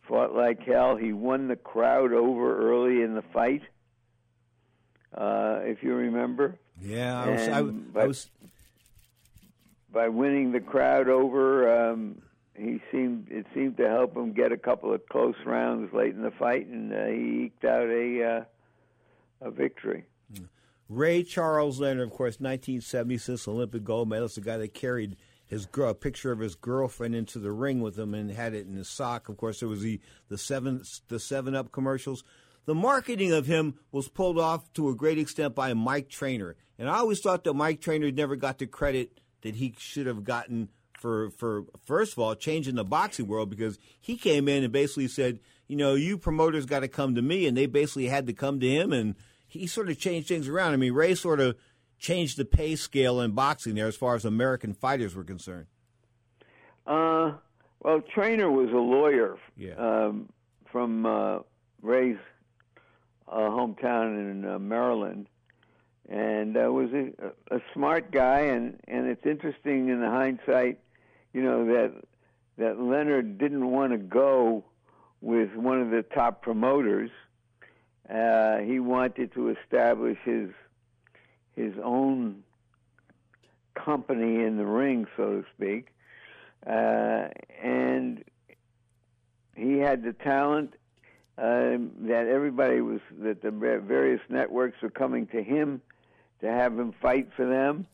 fought 0.08 0.34
like 0.34 0.62
hell. 0.64 0.96
He 0.98 1.14
won 1.14 1.48
the 1.48 1.56
crowd 1.56 2.12
over 2.12 2.58
early 2.70 3.02
in 3.04 3.14
the 3.16 3.22
fight, 3.22 3.62
uh, 5.18 5.60
if 5.64 5.82
you 5.82 5.94
remember. 5.96 6.56
Yeah, 6.82 7.22
I 7.24 7.30
was. 7.30 7.42
I, 7.48 7.60
And 7.60 7.88
I 7.96 8.00
by- 8.02 8.08
was 8.08 8.30
by 9.94 10.10
winning 10.10 10.52
the 10.52 10.60
crowd 10.60 11.08
over. 11.08 11.92
Um, 11.92 12.22
he 12.56 12.82
seemed 12.92 13.28
it 13.32 13.46
seemed 13.54 13.78
to 13.78 13.88
help 13.88 14.16
him 14.16 14.34
get 14.34 14.52
a 14.52 14.58
couple 14.58 14.94
of 14.94 15.08
close 15.10 15.36
rounds 15.46 15.94
late 15.94 16.14
in 16.14 16.22
the 16.22 16.32
fight, 16.32 16.68
and 16.68 16.94
uh, 16.94 17.06
he 17.06 17.46
eked 17.46 17.66
out 17.66 17.88
a 17.88 18.24
uh, 18.24 19.48
a 19.48 19.52
victory. 19.52 20.06
Ray 20.90 21.24
Charles 21.24 21.80
Leonard, 21.80 22.10
of 22.10 22.14
course, 22.14 22.40
1976 22.40 23.48
Olympic 23.48 23.84
gold 23.84 24.10
medalist, 24.10 24.36
the 24.36 24.42
guy 24.42 24.58
that 24.58 24.74
carried 24.74 25.16
his 25.46 25.66
girl, 25.66 25.94
picture 25.94 26.32
of 26.32 26.40
his 26.40 26.56
girlfriend 26.56 27.16
into 27.16 27.40
the 27.40 27.52
ring 27.52 27.82
with 27.82 27.98
him 27.98 28.14
and 28.14 28.30
had 28.32 28.54
it 28.54 28.68
in 28.68 28.76
his 28.76 28.90
sock. 28.90 29.30
Of 29.30 29.38
course, 29.38 29.60
there 29.60 29.70
was 29.70 29.82
the 29.82 30.00
the 30.30 30.38
seven 30.38 30.84
the 31.08 31.20
Seven 31.20 31.56
Up 31.56 31.72
commercials. 31.72 32.24
The 32.66 32.76
marketing 32.76 33.34
of 33.34 33.46
him 33.46 33.76
was 33.92 34.08
pulled 34.08 34.40
off 34.40 34.72
to 34.74 34.90
a 34.90 34.96
great 34.96 35.18
extent 35.18 35.54
by 35.56 35.74
Mike 35.74 36.10
Trainer, 36.10 36.56
and 36.78 36.90
I 36.90 36.98
always 36.98 37.20
thought 37.20 37.44
that 37.44 37.54
Mike 37.54 37.82
Trainer 37.82 38.12
never 38.12 38.36
got 38.36 38.60
the 38.60 38.68
credit 38.68 39.20
that 39.44 39.56
he 39.56 39.74
should 39.78 40.08
have 40.08 40.24
gotten 40.24 40.70
for 41.00 41.30
for 41.32 41.66
first 41.86 42.14
of 42.14 42.20
all 42.20 42.34
changing 42.36 42.76
the 42.76 42.84
boxing 42.84 43.28
world 43.28 43.50
because 43.50 43.78
he 44.00 44.18
came 44.18 44.48
in 44.48 44.64
and 44.64 44.74
basically 44.74 45.08
said, 45.08 45.40
you 45.68 45.76
know, 45.78 45.94
you 45.96 46.18
promoters 46.18 46.66
got 46.66 46.80
to 46.82 46.88
come 46.88 47.16
to 47.16 47.22
me, 47.22 47.46
and 47.48 47.56
they 47.56 47.66
basically 47.66 48.08
had 48.08 48.26
to 48.28 48.34
come 48.34 48.60
to 48.60 48.68
him, 48.70 48.92
and 48.92 49.16
he 49.48 49.68
sort 49.68 49.90
of 49.90 49.98
changed 50.00 50.28
things 50.28 50.48
around. 50.48 50.74
I 50.74 50.78
mean, 50.78 50.94
Ray 50.94 51.14
sort 51.16 51.40
of 51.40 51.56
changed 52.00 52.38
the 52.38 52.46
pay 52.46 52.76
scale 52.76 53.22
in 53.22 53.32
boxing 53.32 53.76
there 53.76 53.88
as 53.88 53.96
far 53.96 54.16
as 54.16 54.26
American 54.26 54.74
fighters 54.74 55.16
were 55.16 55.24
concerned. 55.24 55.68
Uh, 56.86 57.34
well, 57.82 58.02
Trainer 58.14 58.52
was 58.52 58.70
a 58.72 58.78
lawyer 58.78 59.38
Yeah. 59.56 59.76
um, 59.76 60.30
from 60.72 61.06
uh, 61.06 61.40
Ray's 61.82 62.18
uh, 63.28 63.36
hometown 63.38 64.32
in 64.32 64.46
uh, 64.46 64.60
Maryland, 64.60 65.28
and 66.10 66.58
uh, 66.58 66.72
was 66.72 66.90
a, 66.94 67.56
a 67.56 67.60
smart 67.74 68.12
guy. 68.12 68.42
And, 68.42 68.80
and 68.88 69.08
it's 69.08 69.26
interesting 69.26 69.90
in 69.90 70.02
hindsight, 70.02 70.80
you 71.34 71.42
know 71.42 71.66
that 71.66 71.94
that 72.58 72.80
Leonard 72.80 73.38
didn't 73.38 73.72
want 73.72 73.92
to 73.94 73.98
go 73.98 74.64
with 75.22 75.56
one 75.56 75.82
of 75.82 75.90
the 75.90 76.04
top 76.04 76.44
promoters. 76.44 77.10
Uh, 78.08 78.58
he 78.58 78.80
wanted 78.80 79.34
to 79.34 79.50
establish 79.50 80.18
his 80.24 80.50
his 81.56 81.74
own 81.84 82.44
company 83.74 84.44
in 84.44 84.58
the 84.58 84.66
ring, 84.66 85.08
so 85.18 85.42
to 85.42 85.46
speak 85.56 85.94
uh, 86.68 87.28
and 87.62 88.24
he 89.56 89.78
had 89.78 90.04
the 90.04 90.14
talent 90.14 90.76
um, 91.38 91.92
that 92.02 92.28
everybody 92.28 92.82
was 92.82 93.02
that 93.22 93.42
the 93.42 93.52
various 93.52 94.22
networks 94.30 94.82
were 94.82 94.90
coming 94.90 95.28
to 95.28 95.44
him 95.44 95.82
to 96.44 96.52
have 96.52 96.78
him 96.78 96.94
fight 97.02 97.30
for 97.36 97.46
them. 97.46 97.88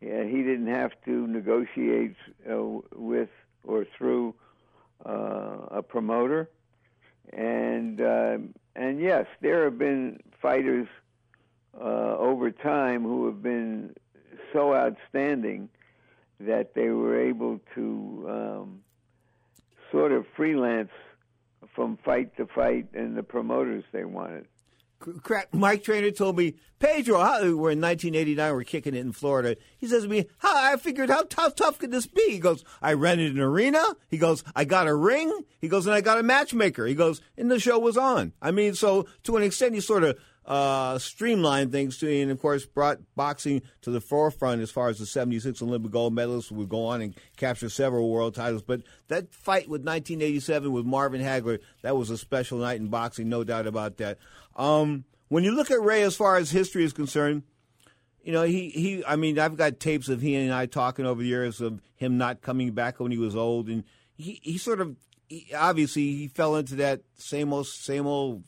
Yeah, 0.00 0.24
he 0.24 0.38
didn't 0.38 0.68
have 0.68 0.92
to 1.04 1.26
negotiate 1.26 2.16
uh, 2.50 2.56
with 2.94 3.28
or 3.64 3.86
through 3.96 4.34
uh, 5.04 5.66
a 5.70 5.82
promoter, 5.82 6.48
and 7.34 8.00
uh, 8.00 8.38
and 8.74 9.00
yes, 9.00 9.26
there 9.42 9.64
have 9.64 9.78
been 9.78 10.18
fighters 10.40 10.88
uh, 11.78 12.16
over 12.16 12.50
time 12.50 13.02
who 13.02 13.26
have 13.26 13.42
been 13.42 13.94
so 14.54 14.74
outstanding 14.74 15.68
that 16.40 16.74
they 16.74 16.88
were 16.88 17.20
able 17.20 17.60
to 17.74 18.26
um, 18.30 18.80
sort 19.92 20.12
of 20.12 20.24
freelance 20.34 20.90
from 21.74 21.98
fight 21.98 22.34
to 22.38 22.46
fight 22.46 22.86
and 22.94 23.14
the 23.14 23.22
promoters 23.22 23.84
they 23.92 24.06
wanted. 24.06 24.46
Crack. 25.22 25.52
Mike 25.54 25.82
Trainer 25.82 26.10
told 26.10 26.36
me, 26.36 26.54
Pedro, 26.78 27.18
how, 27.18 27.40
we're 27.40 27.72
in 27.72 27.80
1989, 27.80 28.52
we're 28.52 28.64
kicking 28.64 28.94
it 28.94 29.00
in 29.00 29.12
Florida. 29.12 29.56
He 29.78 29.86
says 29.86 30.02
to 30.02 30.08
me, 30.08 30.26
how, 30.38 30.54
I 30.54 30.76
figured, 30.76 31.10
how 31.10 31.22
tough, 31.24 31.54
tough 31.54 31.78
could 31.78 31.90
this 31.90 32.06
be? 32.06 32.32
He 32.32 32.38
goes, 32.38 32.64
I 32.82 32.92
rented 32.92 33.34
an 33.34 33.40
arena. 33.40 33.82
He 34.08 34.18
goes, 34.18 34.44
I 34.54 34.64
got 34.64 34.88
a 34.88 34.94
ring. 34.94 35.44
He 35.58 35.68
goes, 35.68 35.86
and 35.86 35.94
I 35.94 36.00
got 36.00 36.18
a 36.18 36.22
matchmaker. 36.22 36.86
He 36.86 36.94
goes, 36.94 37.20
and 37.36 37.50
the 37.50 37.58
show 37.58 37.78
was 37.78 37.96
on. 37.96 38.32
I 38.40 38.50
mean, 38.50 38.74
so 38.74 39.06
to 39.24 39.36
an 39.36 39.42
extent, 39.42 39.74
he 39.74 39.80
sort 39.80 40.04
of 40.04 40.18
uh, 40.46 40.98
streamlined 40.98 41.70
things 41.70 41.98
to, 41.98 42.10
and 42.22 42.30
of 42.30 42.40
course, 42.40 42.66
brought 42.66 42.98
boxing 43.14 43.62
to 43.82 43.90
the 43.90 44.00
forefront 44.00 44.60
as 44.62 44.70
far 44.70 44.88
as 44.88 44.98
the 44.98 45.06
76 45.06 45.62
Olympic 45.62 45.92
gold 45.92 46.14
medalists 46.14 46.50
would 46.50 46.68
go 46.68 46.86
on 46.86 47.00
and 47.02 47.14
capture 47.36 47.68
several 47.68 48.10
world 48.10 48.34
titles. 48.34 48.62
But 48.62 48.82
that 49.08 49.32
fight 49.32 49.68
with 49.68 49.82
1987 49.82 50.72
with 50.72 50.86
Marvin 50.86 51.20
Hagler, 51.20 51.60
that 51.82 51.96
was 51.96 52.10
a 52.10 52.18
special 52.18 52.58
night 52.58 52.80
in 52.80 52.88
boxing, 52.88 53.28
no 53.28 53.44
doubt 53.44 53.66
about 53.66 53.98
that. 53.98 54.18
Um, 54.60 55.04
when 55.28 55.42
you 55.42 55.52
look 55.52 55.70
at 55.70 55.80
Ray 55.80 56.02
as 56.02 56.16
far 56.16 56.36
as 56.36 56.50
history 56.50 56.84
is 56.84 56.92
concerned, 56.92 57.44
you 58.22 58.30
know, 58.30 58.42
he, 58.42 58.68
he, 58.68 59.02
I 59.06 59.16
mean, 59.16 59.38
I've 59.38 59.56
got 59.56 59.80
tapes 59.80 60.10
of 60.10 60.20
he 60.20 60.34
and 60.34 60.52
I 60.52 60.66
talking 60.66 61.06
over 61.06 61.22
the 61.22 61.28
years 61.28 61.62
of 61.62 61.80
him 61.96 62.18
not 62.18 62.42
coming 62.42 62.72
back 62.72 63.00
when 63.00 63.10
he 63.10 63.16
was 63.16 63.34
old. 63.34 63.68
And 63.68 63.84
he, 64.18 64.38
he 64.42 64.58
sort 64.58 64.82
of, 64.82 64.96
he, 65.30 65.46
obviously, 65.56 66.12
he 66.12 66.28
fell 66.28 66.56
into 66.56 66.74
that 66.74 67.00
same 67.16 67.54
old, 67.54 67.68
same 67.68 68.06
old 68.06 68.44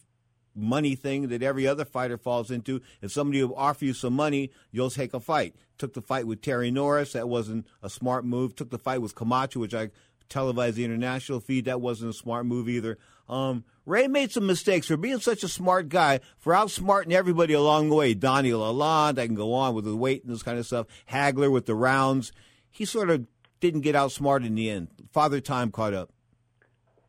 money 0.54 0.94
thing 0.94 1.28
that 1.28 1.42
every 1.42 1.66
other 1.66 1.86
fighter 1.86 2.18
falls 2.18 2.50
into. 2.50 2.82
If 3.00 3.10
somebody 3.10 3.42
will 3.42 3.56
offer 3.56 3.86
you 3.86 3.94
some 3.94 4.12
money, 4.12 4.50
you'll 4.70 4.90
take 4.90 5.14
a 5.14 5.20
fight. 5.20 5.56
Took 5.78 5.94
the 5.94 6.02
fight 6.02 6.26
with 6.26 6.42
Terry 6.42 6.70
Norris. 6.70 7.14
That 7.14 7.30
wasn't 7.30 7.66
a 7.82 7.88
smart 7.88 8.26
move. 8.26 8.54
Took 8.54 8.68
the 8.68 8.78
fight 8.78 9.00
with 9.00 9.14
Camacho, 9.14 9.60
which 9.60 9.72
I 9.72 9.88
televised 10.28 10.76
the 10.76 10.84
international 10.84 11.40
feed. 11.40 11.64
That 11.64 11.80
wasn't 11.80 12.10
a 12.10 12.14
smart 12.14 12.44
move 12.44 12.68
either. 12.68 12.98
Um, 13.32 13.64
Ray 13.86 14.08
made 14.08 14.30
some 14.30 14.46
mistakes 14.46 14.86
for 14.86 14.98
being 14.98 15.18
such 15.18 15.42
a 15.42 15.48
smart 15.48 15.88
guy, 15.88 16.20
for 16.36 16.52
outsmarting 16.52 17.12
everybody 17.12 17.54
along 17.54 17.88
the 17.88 17.94
way. 17.94 18.12
Donny 18.12 18.50
Lalonde, 18.50 19.18
I 19.18 19.26
can 19.26 19.34
go 19.34 19.54
on 19.54 19.74
with 19.74 19.86
the 19.86 19.96
weight 19.96 20.22
and 20.22 20.32
this 20.32 20.42
kind 20.42 20.58
of 20.58 20.66
stuff. 20.66 20.86
Hagler 21.10 21.50
with 21.50 21.64
the 21.64 21.74
rounds. 21.74 22.30
He 22.70 22.84
sort 22.84 23.08
of 23.08 23.26
didn't 23.58 23.80
get 23.80 23.96
outsmarted 23.96 24.48
in 24.48 24.54
the 24.54 24.68
end. 24.68 24.88
Father 25.12 25.40
Time 25.40 25.70
caught 25.70 25.94
up. 25.94 26.10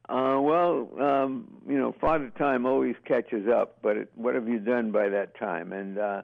Uh, 0.08 0.40
well, 0.40 0.90
um, 0.98 1.62
you 1.68 1.78
know, 1.78 1.94
Father 2.00 2.32
Time 2.38 2.66
always 2.66 2.96
catches 3.06 3.48
up, 3.50 3.80
but 3.82 3.98
it, 3.98 4.12
what 4.16 4.34
have 4.34 4.48
you 4.48 4.60
done 4.60 4.92
by 4.92 5.10
that 5.10 5.38
time? 5.38 5.74
And 5.74 5.98
uh, 5.98 6.22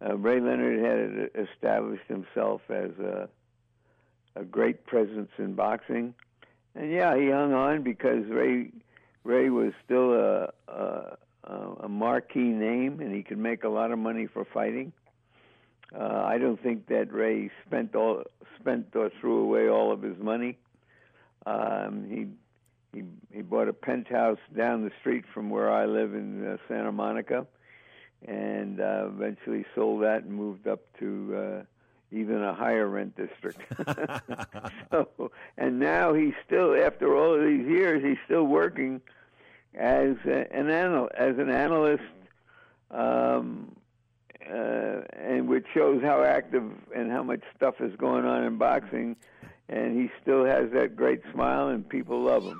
uh, 0.00 0.16
Ray 0.16 0.40
Leonard 0.40 1.30
had 1.34 1.44
established 1.48 2.06
himself 2.06 2.60
as 2.68 2.90
a, 3.00 3.28
a 4.36 4.44
great 4.44 4.86
presence 4.86 5.30
in 5.38 5.54
boxing. 5.54 6.14
And 6.76 6.92
yeah, 6.92 7.16
he 7.16 7.30
hung 7.30 7.52
on 7.52 7.82
because 7.82 8.24
Ray 8.28 8.70
Ray 9.24 9.50
was 9.50 9.72
still 9.84 10.14
a, 10.14 10.52
a 10.68 11.16
a 11.80 11.88
marquee 11.88 12.40
name, 12.40 13.00
and 13.00 13.14
he 13.14 13.22
could 13.22 13.38
make 13.38 13.64
a 13.64 13.68
lot 13.68 13.90
of 13.90 13.98
money 13.98 14.26
for 14.26 14.44
fighting. 14.44 14.92
Uh, 15.98 16.22
I 16.24 16.36
don't 16.38 16.62
think 16.62 16.86
that 16.88 17.12
Ray 17.12 17.50
spent 17.66 17.94
all 17.94 18.24
spent 18.60 18.88
or 18.94 19.10
threw 19.20 19.42
away 19.42 19.68
all 19.68 19.90
of 19.92 20.02
his 20.02 20.18
money. 20.18 20.58
Um, 21.46 22.06
he 22.10 22.98
he 22.98 23.04
he 23.34 23.42
bought 23.42 23.68
a 23.68 23.72
penthouse 23.72 24.38
down 24.54 24.84
the 24.84 24.90
street 25.00 25.24
from 25.32 25.48
where 25.48 25.72
I 25.72 25.86
live 25.86 26.14
in 26.14 26.46
uh, 26.46 26.56
Santa 26.68 26.92
Monica, 26.92 27.46
and 28.26 28.80
uh, 28.80 29.06
eventually 29.06 29.64
sold 29.74 30.02
that 30.02 30.24
and 30.24 30.32
moved 30.32 30.66
up 30.66 30.80
to 30.98 31.36
uh, 31.36 31.62
even 32.10 32.42
a 32.42 32.54
higher 32.54 32.86
rent 32.86 33.16
district. 33.16 33.60
so, 34.90 35.30
and 35.56 35.78
now 35.78 36.14
he's 36.14 36.34
still, 36.46 36.74
after 36.74 37.16
all 37.16 37.34
of 37.34 37.42
these 37.42 37.66
years, 37.66 38.02
he's 38.02 38.18
still 38.24 38.44
working 38.44 39.00
as 39.74 40.16
a, 40.26 40.52
an 40.52 40.70
anal- 40.70 41.10
as 41.16 41.38
an 41.38 41.50
analyst, 41.50 42.02
um, 42.90 43.76
uh, 44.50 45.02
and 45.12 45.48
which 45.48 45.66
shows 45.74 46.02
how 46.02 46.22
active 46.22 46.64
and 46.94 47.10
how 47.10 47.22
much 47.22 47.42
stuff 47.56 47.74
is 47.80 47.94
going 47.96 48.24
on 48.24 48.44
in 48.44 48.56
boxing. 48.56 49.16
And 49.68 50.00
he 50.00 50.10
still 50.22 50.46
has 50.46 50.70
that 50.72 50.96
great 50.96 51.20
smile, 51.32 51.68
and 51.68 51.86
people 51.86 52.22
love 52.22 52.42
him. 52.42 52.58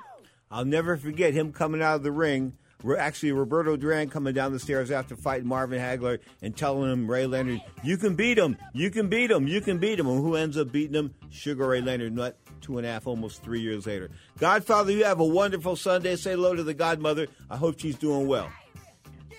I'll 0.51 0.65
never 0.65 0.95
forget 0.95 1.33
him 1.33 1.51
coming 1.51 1.81
out 1.81 1.95
of 1.95 2.03
the 2.03 2.11
ring. 2.11 2.53
We're 2.81 2.97
actually, 2.97 3.33
Roberto 3.33 3.75
Duran 3.75 4.09
coming 4.09 4.33
down 4.33 4.53
the 4.53 4.59
stairs 4.59 4.89
after 4.89 5.17
fighting 5.17 5.47
Marvin 5.47 5.81
Hagler 5.81 6.19
and 6.41 6.55
telling 6.55 6.89
him, 6.89 7.11
Ray 7.11 7.25
Leonard, 7.25 7.61
you 7.83 7.97
can 7.97 8.15
beat 8.15 8.37
him, 8.37 8.55
you 8.73 8.89
can 8.89 9.09
beat 9.09 9.29
him, 9.29 9.47
you 9.47 9.59
can 9.59 9.79
beat 9.79 9.99
him. 9.99 10.07
And 10.07 10.21
who 10.21 10.35
ends 10.35 10.57
up 10.57 10.71
beating 10.71 10.95
him? 10.95 11.13
Sugar 11.29 11.67
Ray 11.67 11.81
Leonard, 11.81 12.15
not 12.15 12.35
two 12.61 12.77
and 12.77 12.87
a 12.87 12.89
half, 12.89 13.05
almost 13.05 13.43
three 13.43 13.59
years 13.59 13.85
later. 13.85 14.09
Godfather, 14.39 14.93
you 14.93 15.03
have 15.03 15.19
a 15.19 15.25
wonderful 15.25 15.75
Sunday. 15.75 16.15
Say 16.15 16.31
hello 16.31 16.55
to 16.55 16.63
the 16.63 16.73
Godmother. 16.73 17.27
I 17.49 17.57
hope 17.57 17.79
she's 17.79 17.97
doing 17.97 18.27
well. 18.27 18.49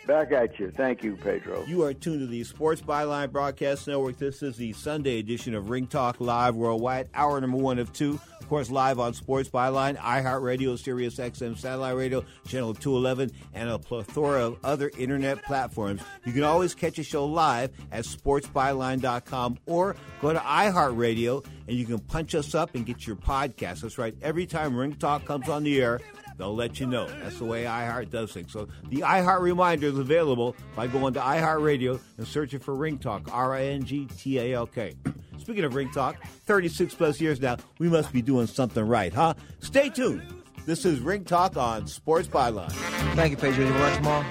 Back 0.07 0.33
at 0.33 0.59
you. 0.59 0.71
Thank 0.71 1.03
you, 1.03 1.17
Pedro. 1.17 1.65
You 1.67 1.85
are 1.85 1.95
tuned 1.95 2.21
to 2.21 2.27
the 2.27 2.45
Sports 2.45 2.83
Byline 2.83 3.31
Broadcast 3.31 3.87
Network. 3.87 4.19
This 4.19 4.43
is 4.43 4.57
the 4.57 4.73
Sunday 4.73 5.19
edition 5.19 5.55
of 5.55 5.71
Ring 5.71 5.87
Talk 5.87 6.21
Live 6.21 6.57
Worldwide, 6.57 7.09
hour 7.15 7.41
number 7.41 7.59
one 7.59 7.79
of 7.79 7.93
two. 7.93 8.21
Course, 8.51 8.69
live 8.69 8.99
on 8.99 9.15
Sports 9.15 9.49
Byline, 9.49 9.97
iHeartRadio, 9.97 10.77
Sirius 10.77 11.19
XM 11.19 11.57
Satellite 11.57 11.95
Radio, 11.95 12.25
Channel 12.49 12.75
211, 12.75 13.31
and 13.55 13.71
a 13.71 13.79
plethora 13.79 14.45
of 14.45 14.59
other 14.65 14.91
internet 14.99 15.45
platforms. 15.45 16.03
You 16.25 16.33
can 16.33 16.43
always 16.43 16.75
catch 16.75 16.99
a 16.99 17.05
show 17.05 17.27
live 17.27 17.71
at 17.93 18.05
sportsbyline.com 18.05 19.59
or 19.67 19.95
go 20.21 20.33
to 20.33 20.41
iHeartRadio 20.41 21.47
and 21.69 21.77
you 21.77 21.87
can 21.87 22.01
punch 22.01 22.35
us 22.35 22.57
up 22.57 22.75
and 22.75 22.85
get 22.85 23.07
your 23.07 23.15
podcast. 23.15 23.83
That's 23.83 23.99
right. 23.99 24.17
Every 24.21 24.47
time 24.47 24.77
Ring 24.77 24.95
Talk 24.95 25.25
comes 25.27 25.49
on 25.49 25.63
the 25.63 25.81
air, 25.81 26.01
They'll 26.41 26.57
let 26.57 26.81
you 26.81 26.87
know. 26.87 27.07
That's 27.23 27.39
the 27.39 27.45
way 27.45 27.65
iHeart 27.65 28.09
does 28.09 28.33
things. 28.33 28.51
So 28.51 28.67
the 28.89 29.03
iHeart 29.03 29.43
reminder 29.43 29.89
is 29.89 29.99
available 29.99 30.57
by 30.75 30.87
going 30.87 31.13
to 31.13 31.21
iHeartRadio 31.21 32.01
and 32.17 32.27
searching 32.27 32.61
for 32.61 32.75
Ring 32.75 32.97
Talk, 32.97 33.29
R 33.31 33.53
I 33.55 33.65
N 33.65 33.85
G 33.85 34.07
T 34.07 34.39
A 34.39 34.55
L 34.55 34.67
K. 34.67 34.95
Speaking 35.39 35.65
of 35.65 35.75
Ring 35.75 35.91
Talk, 35.93 36.17
36 36.47 36.95
plus 36.95 37.21
years 37.21 37.43
now, 37.43 37.59
we 37.79 37.91
must 37.91 38.11
be 38.11 38.23
doing 38.23 38.47
something 38.47 38.83
right, 38.83 39.13
huh? 39.13 39.35
Stay 39.59 39.91
tuned. 39.91 40.23
This 40.65 40.87
is 40.87 41.01
Ring 41.01 41.25
Talk 41.25 41.59
on 41.59 41.87
Sports 41.87 42.27
Byline. 42.27 42.73
Thank 43.17 43.33
you, 43.33 43.37
Pedro. 43.37 43.67
You 43.67 43.73
run 43.73 43.95
tomorrow? 43.99 44.25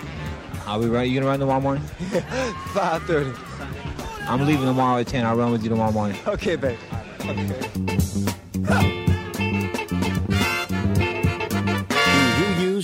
I'll 0.66 0.82
be 0.82 0.90
right. 0.90 1.08
You 1.08 1.14
gonna 1.14 1.28
run 1.30 1.40
tomorrow 1.40 1.62
morning? 1.62 1.84
Five 2.74 3.04
thirty. 3.04 3.40
I'm 4.22 4.48
leaving 4.48 4.66
tomorrow 4.66 5.02
at 5.02 5.06
ten. 5.06 5.28
I'll 5.28 5.38
run 5.38 5.52
with 5.52 5.62
you 5.62 5.70
tomorrow 5.70 5.92
morning. 5.92 6.18
Okay, 6.26 6.56
babe. 6.56 6.80
Okay. 8.66 8.99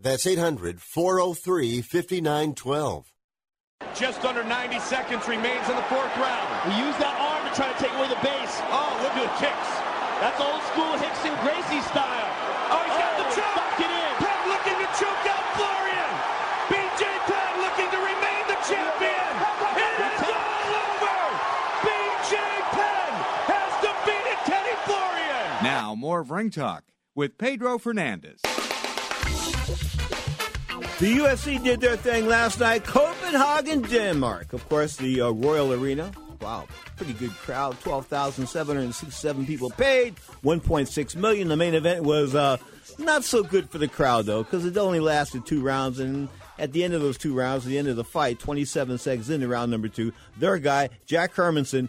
That's 0.00 0.26
800 0.26 0.80
403 0.80 1.82
5912. 1.82 3.12
Just 3.94 4.24
under 4.24 4.44
90 4.44 4.78
seconds 4.80 5.28
remains 5.28 5.68
in 5.68 5.76
the 5.76 5.84
fourth 5.92 6.12
round. 6.16 6.48
He 6.72 6.80
used 6.80 6.96
that 7.00 7.16
arm 7.20 7.44
to 7.44 7.52
try 7.52 7.68
to 7.68 7.76
take 7.80 7.92
away 7.92 8.08
the 8.08 8.20
base. 8.24 8.54
Oh, 8.72 8.92
look 9.04 9.12
at 9.16 9.24
the 9.28 9.36
kicks. 9.40 9.70
That's 10.24 10.40
old 10.40 10.60
school 10.72 10.96
Rickson 11.00 11.32
Gracie 11.44 11.84
style. 11.92 12.28
Oh, 12.72 12.80
he's 12.88 12.96
got 12.96 13.12
the 13.20 13.28
Oh, 13.28 13.36
choke. 13.36 13.56
Lock 13.60 13.76
it 13.80 13.92
in. 13.92 14.12
Penn 14.24 14.40
looking 14.48 14.76
to 14.80 14.88
choke 14.96 15.24
out 15.28 15.44
Florian. 15.56 16.12
BJ 16.72 17.02
Penn 17.28 17.52
looking 17.60 17.88
to 17.92 18.00
remain 18.00 18.42
the 18.48 18.58
champion. 18.64 19.32
It 19.80 19.96
is 20.00 20.20
all 20.28 20.72
over. 20.80 21.20
BJ 21.84 22.36
Penn 22.72 23.12
has 23.52 23.72
defeated 23.84 24.38
Teddy 24.48 24.76
Florian. 24.88 25.44
Now, 25.64 25.92
more 25.96 26.20
of 26.20 26.30
Ring 26.30 26.48
Talk 26.48 26.84
with 27.14 27.36
Pedro 27.36 27.76
Fernandez. 27.76 28.40
The 31.00 31.16
UFC 31.16 31.64
did 31.64 31.80
their 31.80 31.96
thing 31.96 32.26
last 32.26 32.60
night. 32.60 32.84
Copenhagen, 32.84 33.80
Denmark. 33.80 34.52
Of 34.52 34.68
course, 34.68 34.96
the 34.96 35.22
uh, 35.22 35.30
Royal 35.30 35.72
Arena. 35.72 36.12
Wow, 36.42 36.68
pretty 36.96 37.14
good 37.14 37.30
crowd. 37.30 37.80
12,767 37.80 39.46
people 39.46 39.70
paid. 39.70 40.16
1.6 40.44 41.16
million. 41.16 41.48
The 41.48 41.56
main 41.56 41.74
event 41.74 42.04
was 42.04 42.34
uh, 42.34 42.58
not 42.98 43.24
so 43.24 43.42
good 43.42 43.70
for 43.70 43.78
the 43.78 43.88
crowd, 43.88 44.26
though, 44.26 44.42
because 44.42 44.66
it 44.66 44.76
only 44.76 45.00
lasted 45.00 45.46
two 45.46 45.62
rounds. 45.62 46.00
And 46.00 46.28
at 46.58 46.74
the 46.74 46.84
end 46.84 46.92
of 46.92 47.00
those 47.00 47.16
two 47.16 47.32
rounds, 47.32 47.64
at 47.64 47.70
the 47.70 47.78
end 47.78 47.88
of 47.88 47.96
the 47.96 48.04
fight, 48.04 48.38
27 48.38 48.98
seconds 48.98 49.30
into 49.30 49.48
round 49.48 49.70
number 49.70 49.88
two, 49.88 50.12
their 50.36 50.58
guy, 50.58 50.90
Jack 51.06 51.34
Hermansson, 51.34 51.88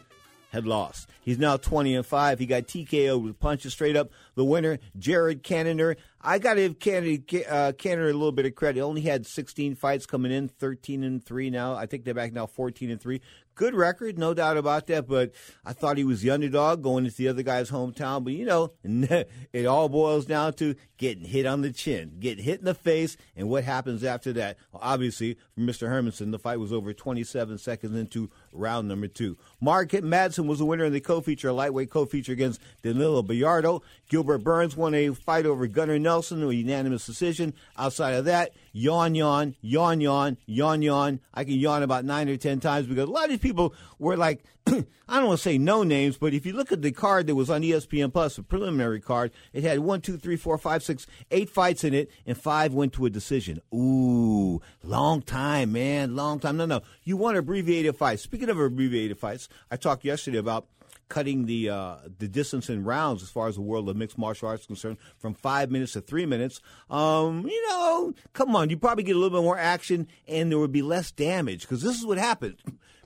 had 0.52 0.68
lost. 0.68 1.10
He's 1.22 1.40
now 1.40 1.56
20 1.56 1.96
and 1.96 2.06
5. 2.06 2.40
He 2.40 2.46
got 2.46 2.64
TKO 2.64 3.22
with 3.24 3.40
punches 3.40 3.72
straight 3.72 3.96
up. 3.96 4.12
The 4.36 4.44
winner, 4.44 4.80
Jared 4.98 5.44
Cannonier. 5.44 5.96
I 6.20 6.40
got 6.40 6.56
to 6.56 6.62
give 6.62 6.80
Cannonier, 6.80 7.22
uh, 7.50 7.72
a 7.82 7.96
little 7.96 8.34
bit 8.34 8.46
of 8.46 8.54
credit. 8.54 8.76
He 8.76 8.82
only 8.82 9.02
had 9.02 9.26
16 9.26 9.76
fights 9.76 10.06
coming 10.06 10.32
in, 10.32 10.50
13 10.50 11.04
and 11.04 11.24
3 11.24 11.50
now. 11.50 11.76
I 11.76 11.86
think 11.86 12.04
they're 12.04 12.14
back 12.14 12.34
now 12.34 12.48
14 12.48 12.92
and 12.92 13.00
3. 13.00 13.22
Good 13.56 13.76
record, 13.76 14.18
no 14.18 14.34
doubt 14.34 14.58
about 14.58 14.88
that, 14.88 15.08
but 15.08 15.32
I 15.66 15.74
thought 15.74 15.98
he 15.98 16.04
was 16.04 16.22
the 16.22 16.32
underdog 16.32 16.82
going 16.82 17.06
into 17.06 17.18
the 17.18 17.28
other 17.28 17.44
guy's 17.44 17.70
hometown. 17.70 18.24
But, 18.24 18.34
you 18.34 18.46
know, 18.46 18.72
it 19.54 19.66
all 19.66 19.88
boils 19.88 20.26
down 20.26 20.54
to 20.54 20.76
getting 20.98 21.26
hit 21.26 21.46
on 21.46 21.62
the 21.62 21.72
chin, 21.72 22.18
getting 22.20 22.44
hit 22.44 22.60
in 22.60 22.66
the 22.66 22.74
face, 22.74 23.18
and 23.36 23.50
what 23.50 23.64
happens 23.64 24.04
after 24.04 24.34
that. 24.34 24.58
Well, 24.72 24.82
obviously, 24.84 25.38
for 25.54 25.62
Mr. 25.62 25.90
Hermansson, 25.90 26.32
the 26.32 26.40
fight 26.40 26.60
was 26.60 26.74
over 26.74 26.94
27 26.94 27.58
seconds 27.58 27.96
into 27.96 28.30
round 28.52 28.88
number 28.88 29.08
two. 29.08 29.38
Mark 29.60 29.90
Madsen 29.90 30.48
was 30.48 30.60
the 30.60 30.66
winner 30.66 30.86
in 30.86 30.94
the 30.94 31.00
co-feature, 31.00 31.52
lightweight 31.52 31.90
co-feature 31.90 32.34
against 32.34 32.62
Danilo 32.84 33.22
Belluardo. 33.22 33.82
Gilbert 34.10 34.40
Burns 34.40 34.76
won 34.76 34.94
a 34.94 35.10
fight 35.10 35.46
over 35.46 35.68
Gunnar 35.68 36.00
Nelson, 36.00 36.44
a 36.44 36.52
unanimous 36.52 37.06
decision. 37.06 37.54
Outside 37.78 38.14
of 38.14 38.26
that, 38.26 38.54
yawn, 38.74 39.16
yawn, 39.16 39.56
yawn, 39.62 40.02
yawn, 40.02 40.38
yawn, 40.46 40.82
yawn. 40.82 41.20
I 41.34 41.44
can 41.44 41.54
yawn 41.54 41.84
about 41.84 42.06
nine 42.06 42.30
or 42.30 42.38
ten 42.38 42.60
times 42.60 42.88
because 42.88 43.08
a 43.08 43.12
lot 43.12 43.26
of 43.26 43.30
these 43.32 43.40
people 43.40 43.74
were 44.00 44.18
like, 44.18 44.44
I 44.68 45.20
don't 45.20 45.28
want 45.28 45.40
to 45.40 45.44
say 45.44 45.58
no 45.58 45.84
names, 45.84 46.18
but 46.18 46.34
if 46.34 46.46
you 46.46 46.54
look 46.54 46.72
at 46.72 46.82
the 46.82 46.92
card 46.92 47.28
that 47.28 47.36
was 47.36 47.50
on 47.50 47.62
ESPN 47.62 48.14
Plus, 48.14 48.36
the 48.36 48.44
preliminary 48.44 49.02
card, 49.02 49.32
it 49.54 49.64
had 49.64 49.80
one, 49.80 50.02
two, 50.02 50.18
three, 50.18 50.38
four, 50.38 50.58
five, 50.58 50.84
six, 50.84 51.08
eight 51.32 51.50
fights 51.50 51.84
in 51.84 51.94
it, 51.94 52.12
and 52.26 52.38
five 52.38 52.74
went 52.74 52.94
to 52.94 53.06
a 53.06 53.10
decision. 53.10 53.60
Ooh, 53.74 54.62
long 54.84 55.22
time, 55.22 55.72
man, 55.72 56.16
long 56.16 56.40
time. 56.40 56.58
No, 56.58 56.66
no, 56.66 56.82
you 57.04 57.18
want 57.18 57.38
abbreviated 57.38 57.96
fights. 57.96 58.22
Speaking 58.22 58.50
of 58.50 58.60
abbreviated 58.60 59.18
fights, 59.18 59.50
I 59.70 59.76
talked 59.78 60.06
yesterday 60.06 60.38
about 60.38 60.68
cutting 61.10 61.46
the 61.46 61.70
uh, 61.70 61.96
the 62.20 62.28
distance 62.28 62.70
in 62.70 62.86
rounds 62.86 63.22
as 63.22 63.30
far 63.30 63.50
as 63.50 63.56
the 63.56 63.62
world 63.62 63.90
of 63.90 63.98
mixed 63.98 64.18
martial 64.18 64.48
arts 64.48 64.62
is 64.62 64.68
concerned 64.68 64.98
from 65.18 65.34
five 65.34 65.70
minutes 65.70 65.94
to 65.94 66.02
three 66.02 66.26
minutes. 66.26 66.62
Um, 66.90 67.46
you 67.46 67.70
know, 67.70 68.14
come 68.32 68.56
on, 68.56 68.70
you 68.70 68.78
probably 68.78 69.04
get 69.04 69.18
a 69.18 69.20
little 69.20 69.38
bit 69.38 69.44
more 69.44 69.58
action 69.58 70.08
and 70.28 70.50
there 70.50 70.60
would 70.60 70.72
be 70.72 70.82
less 70.82 71.12
damage 71.12 71.62
because 71.62 71.82
this 71.82 71.98
is 71.98 72.06
what 72.06 72.18
happens. 72.18 72.60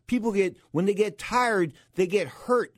People 0.08 0.32
get 0.32 0.58
when 0.72 0.86
they 0.86 0.94
get 0.94 1.18
tired, 1.18 1.74
they 1.96 2.08
get 2.08 2.28
hurt. 2.28 2.74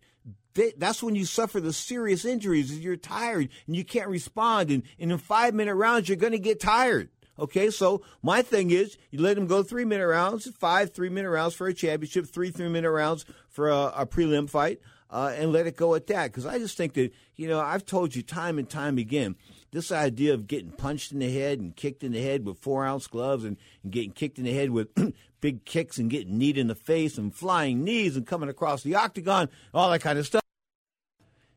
They, 0.54 0.74
that's 0.78 1.04
when 1.04 1.16
you 1.16 1.26
suffer 1.26 1.60
the 1.60 1.74
serious 1.74 2.26
injuries. 2.26 2.72
Is 2.72 2.80
you're 2.80 2.96
tired 2.96 3.50
and 3.68 3.76
you 3.76 3.86
can't 3.86 4.10
respond, 4.10 4.72
and, 4.72 4.84
and 5.00 5.12
in 5.12 5.18
five 5.18 5.54
minute 5.54 5.76
rounds 5.76 6.10
you're 6.10 6.16
going 6.16 6.34
to 6.34 6.40
get 6.40 6.60
tired. 6.60 7.10
Okay, 7.40 7.70
so 7.70 8.02
my 8.24 8.42
thing 8.42 8.72
is 8.72 8.98
you 9.12 9.22
let 9.22 9.36
them 9.36 9.46
go 9.46 9.62
three 9.62 9.86
minute 9.86 10.08
rounds, 10.08 10.50
five 10.58 10.94
three 10.94 11.10
minute 11.10 11.30
rounds 11.30 11.54
for 11.54 11.68
a 11.68 11.74
championship, 11.74 12.28
three 12.28 12.50
three 12.50 12.70
minute 12.70 12.92
rounds 12.92 13.26
for 13.50 13.70
a, 13.70 13.94
a 13.96 14.06
prelim 14.08 14.50
fight, 14.50 14.80
uh, 15.12 15.34
and 15.38 15.52
let 15.52 15.68
it 15.68 15.76
go 15.76 15.94
at 15.94 16.08
that. 16.08 16.32
Because 16.32 16.46
I 16.46 16.58
just 16.58 16.78
think 16.78 16.94
that 16.94 17.14
you 17.36 17.48
know 17.48 17.60
I've 17.60 17.86
told 17.86 18.16
you 18.16 18.24
time 18.24 18.58
and 18.58 18.68
time 18.68 18.98
again 18.98 19.36
this 19.72 19.92
idea 19.92 20.34
of 20.34 20.48
getting 20.48 20.72
punched 20.72 21.12
in 21.12 21.20
the 21.20 21.32
head 21.32 21.60
and 21.60 21.76
kicked 21.76 22.04
in 22.04 22.14
the 22.14 22.22
head 22.22 22.46
with 22.46 22.58
four 22.58 22.86
ounce 22.86 23.08
gloves 23.08 23.44
and, 23.44 23.58
and 23.84 23.92
getting 23.92 24.12
kicked 24.12 24.38
in 24.38 24.46
the 24.46 24.54
head 24.54 24.72
with 24.72 24.88
big 25.42 25.66
kicks 25.66 25.98
and 25.98 26.10
getting 26.10 26.38
kneed 26.38 26.58
in 26.58 26.68
the 26.68 26.76
face 26.76 27.18
and 27.18 27.34
flying 27.34 27.84
knees 27.84 28.16
and 28.16 28.26
coming 28.26 28.50
across 28.50 28.84
the 28.84 28.96
octagon, 28.96 29.50
all 29.74 29.92
that 29.92 30.02
kind 30.02 30.20
of 30.20 30.26
stuff. 30.26 30.42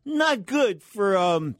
Not 0.05 0.47
good 0.47 0.83
for 0.83 1.16
um, 1.16 1.57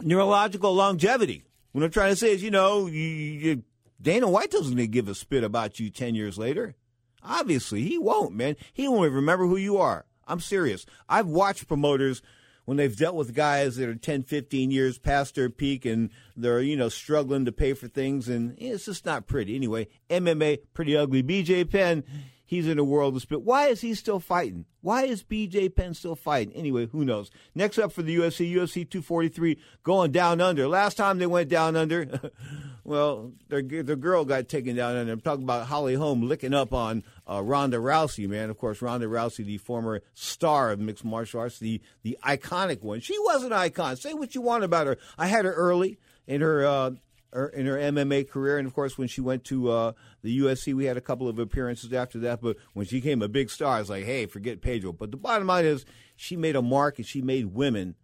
neurological 0.00 0.74
longevity. 0.74 1.44
What 1.72 1.84
I'm 1.84 1.90
trying 1.90 2.12
to 2.12 2.16
say 2.16 2.32
is, 2.32 2.42
you 2.42 2.50
know, 2.50 2.86
you, 2.86 3.02
you, 3.02 3.62
Dana 4.00 4.28
White 4.28 4.50
doesn't 4.50 4.74
going 4.74 4.86
to 4.86 4.90
give 4.90 5.08
a 5.08 5.14
spit 5.14 5.44
about 5.44 5.78
you 5.78 5.90
10 5.90 6.14
years 6.14 6.38
later. 6.38 6.74
Obviously, 7.22 7.82
he 7.82 7.98
won't, 7.98 8.34
man. 8.34 8.56
He 8.72 8.88
won't 8.88 9.06
even 9.06 9.16
remember 9.16 9.46
who 9.46 9.56
you 9.56 9.78
are. 9.78 10.06
I'm 10.26 10.40
serious. 10.40 10.86
I've 11.08 11.26
watched 11.26 11.68
promoters 11.68 12.22
when 12.66 12.76
they've 12.76 12.96
dealt 12.96 13.14
with 13.14 13.34
guys 13.34 13.76
that 13.76 13.88
are 13.88 13.94
10, 13.94 14.24
15 14.24 14.70
years 14.70 14.98
past 14.98 15.36
their 15.36 15.48
peak 15.48 15.86
and 15.86 16.10
they're, 16.36 16.60
you 16.60 16.76
know, 16.76 16.90
struggling 16.90 17.46
to 17.46 17.52
pay 17.52 17.72
for 17.72 17.88
things, 17.88 18.28
and 18.28 18.54
it's 18.58 18.84
just 18.84 19.06
not 19.06 19.26
pretty. 19.26 19.56
Anyway, 19.56 19.88
MMA, 20.10 20.58
pretty 20.74 20.96
ugly. 20.96 21.22
BJ 21.22 21.70
Penn, 21.70 22.04
he's 22.44 22.66
in 22.66 22.78
a 22.78 22.84
world 22.84 23.14
of 23.16 23.22
spit. 23.22 23.42
Why 23.42 23.68
is 23.68 23.80
he 23.80 23.94
still 23.94 24.18
fighting? 24.18 24.66
Why 24.80 25.04
is 25.04 25.22
BJ 25.22 25.74
Penn 25.74 25.94
still 25.94 26.16
fighting? 26.16 26.54
Anyway, 26.54 26.86
who 26.86 27.04
knows? 27.04 27.30
Next 27.54 27.78
up 27.78 27.92
for 27.92 28.02
the 28.02 28.16
UFC, 28.16 28.52
UFC 28.52 28.88
243 28.88 29.58
going 29.84 30.10
down 30.10 30.40
under. 30.40 30.66
Last 30.66 30.96
time 30.96 31.18
they 31.18 31.26
went 31.26 31.48
down 31.48 31.76
under, 31.76 32.32
well, 32.84 33.32
their 33.48 33.62
their 33.62 33.96
girl 33.96 34.24
got 34.24 34.48
taken 34.48 34.74
down 34.74 34.96
under. 34.96 35.12
I'm 35.12 35.20
talking 35.20 35.44
about 35.44 35.66
Holly 35.66 35.94
Holm 35.94 36.22
licking 36.28 36.54
up 36.54 36.72
on 36.72 37.04
uh, 37.30 37.42
Ronda 37.42 37.78
Rousey, 37.78 38.28
man. 38.28 38.50
Of 38.50 38.58
course, 38.58 38.80
Ronda 38.82 39.06
Rousey, 39.06 39.44
the 39.44 39.58
former 39.58 40.02
star 40.14 40.70
of 40.70 40.80
mixed 40.80 41.04
martial 41.04 41.40
arts, 41.40 41.58
the 41.58 41.80
the 42.02 42.16
iconic 42.24 42.82
one. 42.82 43.00
She 43.00 43.18
was 43.18 43.42
an 43.44 43.52
icon. 43.52 43.96
Say 43.96 44.14
what 44.14 44.34
you 44.34 44.40
want 44.40 44.64
about 44.64 44.86
her. 44.86 44.96
I 45.18 45.26
had 45.26 45.44
her 45.44 45.52
early 45.52 45.98
in 46.26 46.40
her. 46.40 46.64
Uh, 46.64 46.90
her- 47.32 47.48
in 47.48 47.66
her 47.66 47.76
MMA 47.76 48.30
career, 48.30 48.56
and 48.56 48.66
of 48.66 48.72
course, 48.72 48.96
when 48.96 49.08
she 49.08 49.20
went 49.20 49.44
to 49.44 49.68
uh, 49.70 49.92
the 50.22 50.38
UFC, 50.38 50.72
we 50.72 50.86
had 50.86 50.96
a 50.96 51.02
couple 51.02 51.28
of 51.28 51.38
appearances 51.38 51.92
after 51.92 52.18
that. 52.20 52.40
But 52.40 52.56
when 52.72 52.86
she 52.86 52.96
became 52.96 53.20
a 53.20 53.28
big 53.28 53.50
star, 53.50 53.76
I 53.76 53.80
was 53.80 53.90
like, 53.90 54.04
"Hey, 54.04 54.24
forget 54.24 54.62
Pedro." 54.62 54.92
But 54.92 55.10
the 55.10 55.18
bottom 55.18 55.46
line 55.48 55.66
is, 55.66 55.84
she 56.14 56.34
made 56.36 56.56
a 56.56 56.62
mark, 56.62 56.96
and 56.98 57.06
she 57.06 57.20
made 57.20 57.46
women 57.46 57.94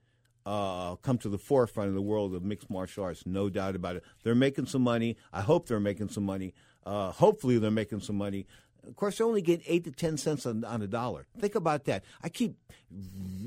uh, 0.44 0.96
come 0.96 1.16
to 1.18 1.28
the 1.30 1.38
forefront 1.38 1.88
of 1.88 1.94
the 1.94 2.02
world 2.02 2.34
of 2.34 2.42
mixed 2.42 2.68
martial 2.68 3.04
arts. 3.04 3.24
No 3.24 3.48
doubt 3.48 3.74
about 3.76 3.96
it. 3.96 4.02
They're 4.22 4.34
making 4.34 4.66
some 4.66 4.82
money. 4.82 5.16
I 5.32 5.40
hope 5.40 5.66
they're 5.68 5.80
making 5.80 6.08
some 6.10 6.24
money. 6.24 6.52
Uh, 6.84 7.12
hopefully, 7.12 7.56
they're 7.58 7.70
making 7.70 8.00
some 8.00 8.16
money. 8.16 8.46
Of 8.86 8.96
course, 8.96 9.18
they 9.18 9.24
only 9.24 9.42
get 9.42 9.62
eight 9.66 9.84
to 9.84 9.92
ten 9.92 10.16
cents 10.16 10.44
on, 10.44 10.64
on 10.64 10.82
a 10.82 10.86
dollar. 10.86 11.26
Think 11.38 11.54
about 11.54 11.84
that. 11.84 12.04
I 12.22 12.28
keep, 12.28 12.56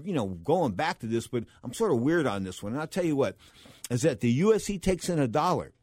you 0.03 0.13
know, 0.13 0.27
going 0.27 0.73
back 0.73 0.99
to 0.99 1.07
this, 1.07 1.27
but 1.27 1.43
I'm 1.63 1.73
sort 1.73 1.91
of 1.91 1.99
weird 1.99 2.25
on 2.25 2.43
this 2.43 2.63
one. 2.63 2.71
And 2.71 2.81
I'll 2.81 2.87
tell 2.87 3.05
you 3.05 3.15
what, 3.15 3.35
is 3.89 4.01
that 4.03 4.21
the 4.21 4.39
UFC 4.41 4.81
takes 4.81 5.09
in 5.09 5.19
a 5.19 5.27
dollar. 5.27 5.73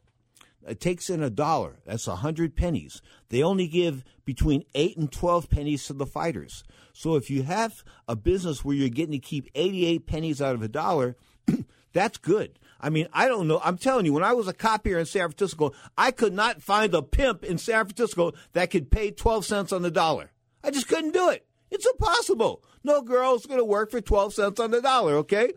It 0.67 0.81
takes 0.81 1.11
in 1.11 1.23
a 1.23 1.31
dollar. 1.31 1.81
That's 1.85 2.07
a 2.07 2.17
hundred 2.17 2.55
pennies. 2.55 3.03
They 3.31 3.43
only 3.43 3.67
give 3.67 4.05
between 4.25 4.65
eight 4.75 4.97
and 4.97 5.11
twelve 5.11 5.51
pennies 5.51 5.87
to 5.87 5.93
the 5.93 6.07
fighters. 6.07 6.63
So 6.93 7.17
if 7.17 7.31
you 7.31 7.43
have 7.43 7.83
a 8.07 8.15
business 8.15 8.65
where 8.65 8.77
you're 8.77 8.89
getting 8.89 9.13
to 9.13 9.19
keep 9.19 9.49
eighty-eight 9.55 10.07
pennies 10.07 10.41
out 10.41 10.55
of 10.55 10.63
a 10.63 10.69
dollar, 10.69 11.17
that's 11.93 12.17
good. 12.19 12.59
I 12.83 12.91
mean, 12.91 13.07
I 13.13 13.29
don't 13.29 13.47
know. 13.47 13.61
I'm 13.63 13.79
telling 13.79 14.05
you, 14.05 14.13
when 14.13 14.25
I 14.25 14.33
was 14.33 14.49
a 14.49 14.53
cop 14.53 14.85
here 14.85 14.99
in 14.99 15.07
San 15.07 15.29
Francisco, 15.29 15.73
I 15.97 16.11
could 16.11 16.33
not 16.33 16.61
find 16.61 16.93
a 16.95 17.03
pimp 17.03 17.45
in 17.45 17.57
San 17.59 17.87
Francisco 17.87 18.33
that 18.55 18.71
could 18.71 18.91
pay 18.91 19.13
12 19.13 19.47
cents 19.47 19.73
on 19.73 19.83
the 19.83 19.91
dollar. 19.91 20.33
I 20.65 20.71
just 20.73 20.89
couldn't 20.89 21.13
do 21.13 21.31
it. 21.31 21.47
It's 21.71 21.87
impossible. 21.87 22.63
No 22.85 23.01
girl's 23.01 23.47
going 23.47 23.61
to 23.61 23.65
work 23.65 23.91
for 23.91 24.01
12 24.01 24.35
cents 24.35 24.61
on 24.61 24.73
the 24.73 24.83
dollar, 24.83 25.15
okay? 25.19 25.53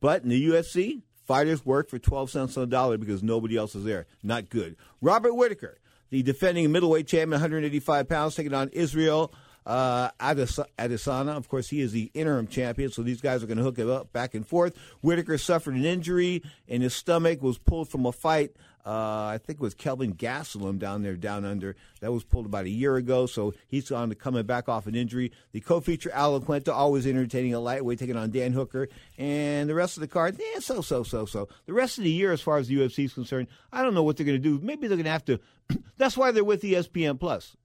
But 0.00 0.24
in 0.24 0.28
the 0.28 0.48
UFC, 0.48 1.02
fighters 1.24 1.64
work 1.64 1.88
for 1.88 1.98
12 1.98 2.30
cents 2.30 2.56
on 2.56 2.62
the 2.62 2.66
dollar 2.66 2.98
because 2.98 3.22
nobody 3.22 3.56
else 3.56 3.74
is 3.74 3.84
there. 3.84 4.06
Not 4.22 4.50
good. 4.50 4.76
Robert 5.00 5.34
Whitaker, 5.34 5.78
the 6.10 6.22
defending 6.22 6.70
middleweight 6.72 7.06
champion, 7.06 7.30
185 7.30 8.08
pounds, 8.08 8.34
taking 8.34 8.54
on 8.54 8.68
Israel 8.70 9.32
uh, 9.66 10.10
Adis- 10.20 10.64
Adesanya. 10.78 11.36
Of 11.36 11.48
course, 11.48 11.68
he 11.68 11.80
is 11.80 11.92
the 11.92 12.10
interim 12.14 12.46
champion, 12.46 12.90
so 12.90 13.02
these 13.02 13.20
guys 13.20 13.42
are 13.42 13.46
going 13.46 13.58
to 13.58 13.64
hook 13.64 13.78
it 13.78 13.88
up 13.88 14.12
back 14.12 14.34
and 14.34 14.46
forth. 14.46 14.76
Whitaker 15.02 15.36
suffered 15.36 15.74
an 15.74 15.84
injury 15.84 16.42
in 16.68 16.80
his 16.80 16.94
stomach, 16.94 17.42
was 17.42 17.58
pulled 17.58 17.88
from 17.88 18.06
a 18.06 18.12
fight. 18.12 18.52
Uh, 18.86 19.32
I 19.34 19.40
think 19.44 19.58
it 19.58 19.62
was 19.62 19.74
Kelvin 19.74 20.14
Gastelum 20.14 20.78
down 20.78 21.02
there, 21.02 21.16
down 21.16 21.44
under. 21.44 21.74
That 22.00 22.12
was 22.12 22.22
pulled 22.22 22.46
about 22.46 22.66
a 22.66 22.70
year 22.70 22.94
ago, 22.94 23.26
so 23.26 23.52
he's 23.66 23.90
on 23.90 24.10
to 24.10 24.14
coming 24.14 24.46
back 24.46 24.68
off 24.68 24.86
an 24.86 24.94
injury. 24.94 25.32
The 25.50 25.60
co-feature 25.60 26.12
Alan 26.12 26.44
always 26.68 27.04
entertaining 27.04 27.52
a 27.52 27.58
lightweight, 27.58 27.98
taking 27.98 28.16
on 28.16 28.30
Dan 28.30 28.52
Hooker, 28.52 28.88
and 29.18 29.68
the 29.68 29.74
rest 29.74 29.96
of 29.96 30.02
the 30.02 30.06
card, 30.06 30.38
yeah, 30.38 30.60
so 30.60 30.82
so 30.82 31.02
so 31.02 31.26
so. 31.26 31.48
The 31.66 31.72
rest 31.72 31.98
of 31.98 32.04
the 32.04 32.10
year, 32.10 32.30
as 32.30 32.40
far 32.40 32.58
as 32.58 32.68
the 32.68 32.76
UFC 32.76 33.06
is 33.06 33.12
concerned, 33.12 33.48
I 33.72 33.82
don't 33.82 33.94
know 33.94 34.04
what 34.04 34.16
they're 34.16 34.26
going 34.26 34.40
to 34.40 34.58
do. 34.58 34.64
Maybe 34.64 34.86
they're 34.86 34.96
going 34.96 35.06
to 35.06 35.10
have 35.10 35.24
to. 35.24 35.40
that's 35.96 36.16
why 36.16 36.30
they're 36.30 36.44
with 36.44 36.62
ESPN 36.62 37.18
Plus. 37.18 37.56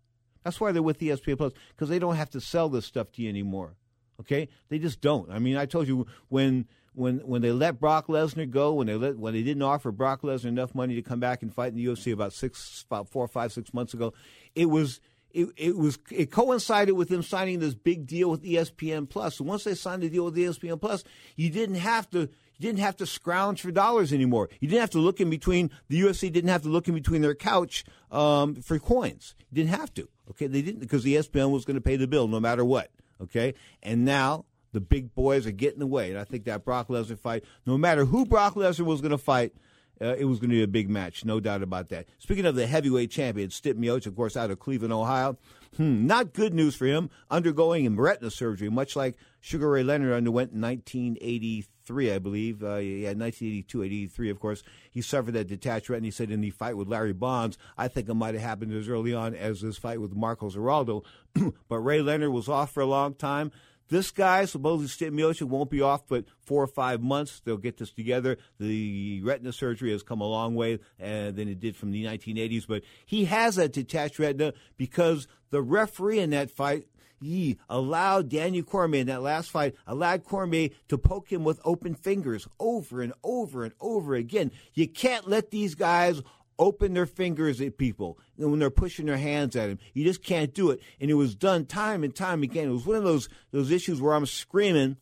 That's 0.43 0.59
why 0.59 0.71
they're 0.71 0.81
with 0.81 0.99
ESPN 0.99 1.37
Plus 1.37 1.53
because 1.69 1.89
they 1.89 1.99
don't 1.99 2.15
have 2.15 2.29
to 2.31 2.41
sell 2.41 2.69
this 2.69 2.85
stuff 2.85 3.11
to 3.13 3.21
you 3.21 3.29
anymore. 3.29 3.75
Okay, 4.19 4.49
they 4.69 4.77
just 4.77 5.01
don't. 5.01 5.31
I 5.31 5.39
mean, 5.39 5.57
I 5.57 5.65
told 5.65 5.87
you 5.87 6.05
when 6.29 6.67
when 6.93 7.19
when 7.19 7.41
they 7.41 7.51
let 7.51 7.79
Brock 7.79 8.07
Lesnar 8.07 8.49
go, 8.49 8.73
when 8.73 8.87
they 8.87 8.95
let 8.95 9.17
when 9.17 9.33
they 9.33 9.43
didn't 9.43 9.63
offer 9.63 9.91
Brock 9.91 10.21
Lesnar 10.21 10.45
enough 10.45 10.75
money 10.75 10.95
to 10.95 11.01
come 11.01 11.19
back 11.19 11.41
and 11.41 11.53
fight 11.53 11.71
in 11.71 11.75
the 11.75 11.85
UFC 11.85 12.13
about 12.13 12.33
six, 12.33 12.83
about 12.87 13.09
four, 13.09 13.27
five, 13.27 13.51
six 13.51 13.73
months 13.73 13.93
ago, 13.93 14.13
it 14.55 14.65
was 14.65 14.99
it, 15.31 15.47
it 15.57 15.77
was 15.77 15.97
it 16.11 16.31
coincided 16.31 16.93
with 16.93 17.09
them 17.09 17.23
signing 17.23 17.59
this 17.59 17.73
big 17.73 18.05
deal 18.05 18.29
with 18.29 18.43
ESPN 18.43 19.09
Plus. 19.09 19.37
So 19.37 19.43
once 19.43 19.63
they 19.63 19.75
signed 19.75 20.03
the 20.03 20.09
deal 20.09 20.25
with 20.25 20.35
ESPN 20.35 20.79
Plus, 20.79 21.03
you 21.35 21.49
didn't 21.49 21.75
have 21.75 22.09
to 22.11 22.29
you 22.61 22.69
didn't 22.69 22.79
have 22.79 22.97
to 22.97 23.07
scrounge 23.07 23.61
for 23.61 23.71
dollars 23.71 24.13
anymore. 24.13 24.47
You 24.59 24.67
didn't 24.67 24.81
have 24.81 24.91
to 24.91 24.99
look 24.99 25.19
in 25.19 25.31
between 25.31 25.71
the 25.89 25.99
UFC 25.99 26.31
didn't 26.31 26.49
have 26.49 26.61
to 26.61 26.69
look 26.69 26.87
in 26.87 26.93
between 26.93 27.23
their 27.23 27.33
couch 27.33 27.83
um, 28.11 28.55
for 28.55 28.77
coins. 28.77 29.33
You 29.49 29.55
didn't 29.55 29.79
have 29.79 29.91
to. 29.95 30.07
Okay, 30.29 30.45
they 30.45 30.61
didn't 30.61 30.79
because 30.79 31.03
the 31.03 31.15
ESPN 31.15 31.51
was 31.51 31.65
going 31.65 31.75
to 31.75 31.81
pay 31.81 31.95
the 31.95 32.07
bill 32.07 32.27
no 32.27 32.39
matter 32.39 32.63
what. 32.63 32.91
Okay, 33.19 33.55
and 33.81 34.05
now 34.05 34.45
the 34.73 34.79
big 34.79 35.15
boys 35.15 35.47
are 35.47 35.51
getting 35.51 35.81
away, 35.81 36.11
and 36.11 36.19
I 36.19 36.23
think 36.23 36.45
that 36.45 36.63
Brock 36.63 36.87
Lesnar 36.87 37.17
fight, 37.17 37.43
no 37.65 37.77
matter 37.79 38.05
who 38.05 38.25
Brock 38.25 38.53
Lesnar 38.53 38.85
was 38.85 39.01
going 39.01 39.11
to 39.11 39.17
fight. 39.17 39.53
Uh, 39.99 40.15
it 40.17 40.25
was 40.25 40.39
going 40.39 40.49
to 40.49 40.55
be 40.55 40.63
a 40.63 40.67
big 40.67 40.89
match, 40.89 41.23
no 41.25 41.39
doubt 41.39 41.61
about 41.61 41.89
that. 41.89 42.07
Speaking 42.17 42.47
of 42.47 42.55
the 42.55 42.65
heavyweight 42.65 43.11
champion, 43.11 43.49
Stipe 43.49 43.75
Miocic, 43.75 44.07
of 44.07 44.15
course, 44.15 44.35
out 44.35 44.49
of 44.49 44.57
Cleveland, 44.57 44.91
Ohio. 44.91 45.37
Hmm, 45.77 46.07
not 46.07 46.33
good 46.33 46.55
news 46.55 46.73
for 46.75 46.87
him, 46.87 47.11
undergoing 47.29 47.85
a 47.85 47.91
retina 47.91 48.31
surgery, 48.31 48.67
much 48.69 48.95
like 48.95 49.15
Sugar 49.39 49.69
Ray 49.69 49.83
Leonard 49.83 50.13
underwent 50.13 50.53
in 50.53 50.61
1983, 50.61 51.67
I 51.91 52.19
believe. 52.19 52.63
Uh, 52.63 52.77
yeah, 52.77 53.09
1982, 53.09 53.83
83, 53.83 54.29
of 54.29 54.39
course. 54.39 54.63
He 54.89 55.01
suffered 55.01 55.33
that 55.33 55.47
detached 55.47 55.89
retina. 55.89 56.07
He 56.07 56.11
said 56.11 56.31
in 56.31 56.41
the 56.41 56.49
fight 56.49 56.77
with 56.77 56.87
Larry 56.87 57.13
Bonds, 57.13 57.57
I 57.77 57.87
think 57.87 58.09
it 58.09 58.13
might 58.13 58.33
have 58.33 58.43
happened 58.43 58.73
as 58.73 58.89
early 58.89 59.13
on 59.13 59.35
as 59.35 59.61
this 59.61 59.77
fight 59.77 60.01
with 60.01 60.15
Marcos 60.15 60.55
Geraldo. 60.55 61.03
but 61.67 61.79
Ray 61.79 62.01
Leonard 62.01 62.31
was 62.31 62.49
off 62.49 62.71
for 62.71 62.81
a 62.81 62.85
long 62.85 63.13
time. 63.13 63.51
This 63.91 64.09
guy, 64.09 64.45
supposedly 64.45 64.87
Stipe 64.87 65.13
Miocic, 65.13 65.49
won't 65.49 65.69
be 65.69 65.81
off 65.81 66.07
but 66.07 66.23
four 66.39 66.63
or 66.63 66.67
five 66.67 67.01
months. 67.01 67.41
They'll 67.43 67.57
get 67.57 67.77
this 67.77 67.91
together. 67.91 68.37
The 68.57 69.21
retina 69.21 69.51
surgery 69.51 69.91
has 69.91 70.01
come 70.01 70.21
a 70.21 70.27
long 70.27 70.55
way 70.55 70.75
uh, 70.75 71.31
than 71.31 71.49
it 71.49 71.59
did 71.59 71.75
from 71.75 71.91
the 71.91 72.05
1980s, 72.05 72.65
but 72.65 72.83
he 73.05 73.25
has 73.25 73.57
a 73.57 73.67
detached 73.67 74.17
retina 74.17 74.53
because 74.77 75.27
the 75.49 75.61
referee 75.61 76.19
in 76.19 76.29
that 76.29 76.49
fight 76.51 76.87
he 77.21 77.57
allowed 77.69 78.29
Daniel 78.29 78.63
Cormier 78.63 79.01
in 79.01 79.07
that 79.07 79.21
last 79.21 79.51
fight, 79.51 79.75
allowed 79.85 80.23
Cormier 80.23 80.69
to 80.89 80.97
poke 80.97 81.31
him 81.31 81.43
with 81.43 81.59
open 81.63 81.95
fingers 81.95 82.47
over 82.59 83.01
and 83.01 83.13
over 83.23 83.63
and 83.63 83.73
over 83.79 84.15
again. 84.15 84.51
You 84.73 84.87
can't 84.87 85.27
let 85.27 85.51
these 85.51 85.75
guys 85.75 86.21
open 86.59 86.93
their 86.93 87.05
fingers 87.05 87.59
at 87.59 87.77
people 87.77 88.19
when 88.37 88.59
they're 88.59 88.69
pushing 88.69 89.07
their 89.07 89.17
hands 89.17 89.55
at 89.55 89.69
him. 89.69 89.79
You 89.93 90.03
just 90.03 90.23
can't 90.23 90.53
do 90.53 90.69
it. 90.71 90.79
And 90.99 91.09
it 91.09 91.15
was 91.15 91.35
done 91.35 91.65
time 91.65 92.03
and 92.03 92.15
time 92.15 92.43
again. 92.43 92.69
It 92.69 92.73
was 92.73 92.85
one 92.85 92.97
of 92.97 93.03
those 93.03 93.29
those 93.51 93.71
issues 93.71 94.01
where 94.01 94.13
I'm 94.13 94.25
screaming 94.25 94.97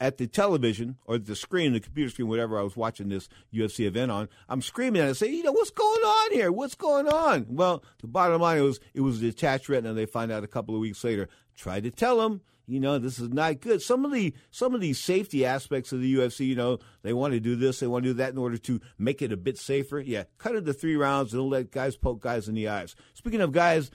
at 0.00 0.18
the 0.18 0.26
television 0.26 0.96
or 1.06 1.18
the 1.18 1.34
screen, 1.34 1.72
the 1.72 1.80
computer 1.80 2.10
screen, 2.10 2.28
whatever 2.28 2.58
I 2.58 2.62
was 2.62 2.76
watching 2.76 3.08
this 3.08 3.28
UFC 3.52 3.86
event 3.86 4.10
on. 4.10 4.28
I'm 4.48 4.62
screaming 4.62 5.02
at 5.02 5.08
it, 5.08 5.14
saying, 5.16 5.34
you 5.34 5.42
know, 5.42 5.52
what's 5.52 5.70
going 5.70 6.02
on 6.02 6.32
here? 6.32 6.52
What's 6.52 6.74
going 6.74 7.08
on? 7.08 7.46
Well, 7.48 7.82
the 8.00 8.06
bottom 8.06 8.40
line 8.40 8.62
was 8.62 8.80
it 8.94 9.00
was 9.00 9.18
a 9.18 9.26
detached 9.26 9.68
retina. 9.68 9.94
They 9.94 10.06
find 10.06 10.30
out 10.30 10.44
a 10.44 10.48
couple 10.48 10.74
of 10.74 10.80
weeks 10.80 11.02
later. 11.02 11.28
Tried 11.56 11.82
to 11.82 11.90
tell 11.90 12.18
them, 12.18 12.42
you 12.68 12.78
know, 12.78 12.98
this 12.98 13.18
is 13.18 13.30
not 13.30 13.60
good. 13.60 13.82
Some 13.82 14.04
of 14.04 14.12
the 14.12 14.32
some 14.50 14.74
of 14.74 14.80
these 14.80 15.00
safety 15.00 15.44
aspects 15.44 15.90
of 15.90 16.00
the 16.00 16.14
UFC, 16.14 16.46
you 16.46 16.54
know, 16.54 16.78
they 17.02 17.12
want 17.12 17.32
to 17.32 17.40
do 17.40 17.56
this, 17.56 17.80
they 17.80 17.86
want 17.86 18.04
to 18.04 18.10
do 18.10 18.14
that 18.14 18.30
in 18.30 18.38
order 18.38 18.58
to 18.58 18.80
make 18.98 19.22
it 19.22 19.32
a 19.32 19.36
bit 19.36 19.58
safer. 19.58 19.98
Yeah, 19.98 20.24
cut 20.36 20.54
it 20.54 20.64
to 20.66 20.72
three 20.72 20.94
rounds 20.94 21.34
and 21.34 21.42
let 21.42 21.72
guys 21.72 21.96
poke 21.96 22.20
guys 22.20 22.48
in 22.48 22.54
the 22.54 22.68
eyes. 22.68 22.94
Speaking 23.14 23.40
of 23.40 23.52
guys 23.52 23.90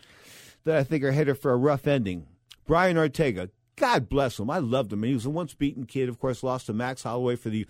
that 0.65 0.75
I 0.75 0.83
think 0.83 1.03
are 1.03 1.11
headed 1.11 1.37
for 1.37 1.53
a 1.53 1.57
rough 1.57 1.87
ending, 1.87 2.25
Brian 2.65 2.97
Ortega. 2.97 3.49
God 3.75 4.09
bless 4.09 4.39
him. 4.39 4.49
I 4.49 4.59
loved 4.59 4.93
him. 4.93 5.03
He 5.03 5.13
was 5.13 5.25
a 5.25 5.29
once 5.29 5.53
beaten 5.53 5.85
kid. 5.85 6.09
Of 6.09 6.19
course, 6.19 6.43
lost 6.43 6.67
to 6.67 6.73
Max 6.73 7.03
Holloway 7.03 7.35
for 7.35 7.49
the 7.49 7.65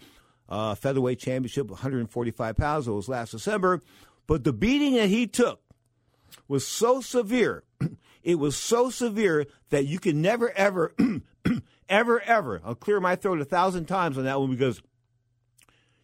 uh, 0.50 0.76
featherweight 0.76 1.20
championship, 1.20 1.70
145 1.70 2.56
pounds. 2.56 2.88
It 2.88 2.92
was 2.92 3.10
last 3.10 3.32
December. 3.32 3.82
But 4.28 4.44
the 4.44 4.54
beating 4.54 4.96
that 4.96 5.10
he 5.10 5.28
took 5.28 5.62
was 6.48 6.68
so 6.68 7.02
severe. 7.02 7.64
it 8.24 8.36
was 8.36 8.56
so 8.56 8.90
severe 8.90 9.46
that 9.70 9.86
you 9.86 10.00
can 10.00 10.22
never, 10.22 10.52
ever, 10.52 10.94
ever, 11.90 12.22
ever. 12.22 12.62
I'll 12.64 12.76
clear 12.76 13.00
my 13.00 13.16
throat 13.16 13.42
a 13.42 13.46
thousand 13.46 13.86
times 13.86 14.18
on 14.18 14.26
that 14.26 14.40
one 14.40 14.50
because 14.50 14.82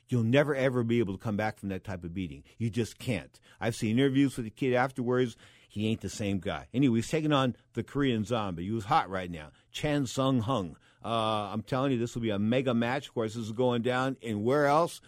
you'll 0.08 0.24
never 0.24 0.56
ever 0.56 0.84
be 0.84 1.00
able 1.00 1.18
to 1.18 1.24
come 1.24 1.38
back 1.38 1.60
from 1.60 1.70
that 1.70 1.84
type 1.84 2.04
of 2.04 2.14
beating. 2.14 2.44
You 2.58 2.70
just 2.70 3.00
can't. 3.00 3.40
I've 3.60 3.76
seen 3.76 4.00
interviews 4.00 4.36
with 4.36 4.46
the 4.46 4.52
kid 4.52 4.74
afterwards. 4.74 5.36
He 5.70 5.88
ain't 5.88 6.02
the 6.02 6.10
same 6.10 6.40
guy. 6.40 6.68
Anyway, 6.74 6.98
he's 6.98 7.10
taking 7.10 7.32
on 7.32 7.56
the 7.74 7.84
Korean 7.84 8.26
zombie. 8.26 8.66
He 8.66 8.72
was 8.72 8.86
hot 8.86 9.10
right 9.10 9.30
now. 9.30 9.52
Chan 9.72 10.08
Sung 10.08 10.44
Jung. 10.46 10.76
Uh, 11.06 11.52
I'm 11.54 11.62
telling 11.62 11.92
you, 11.92 12.00
this 12.00 12.16
will 12.16 12.24
be 12.24 12.32
a 12.32 12.40
mega 12.40 12.74
match. 12.74 13.08
Of 13.08 13.14
course, 13.14 13.36
this 13.36 13.46
is 13.46 13.52
going 13.52 13.84
down 13.84 14.18
in 14.20 14.44
where 14.44 14.66
else? 14.66 15.00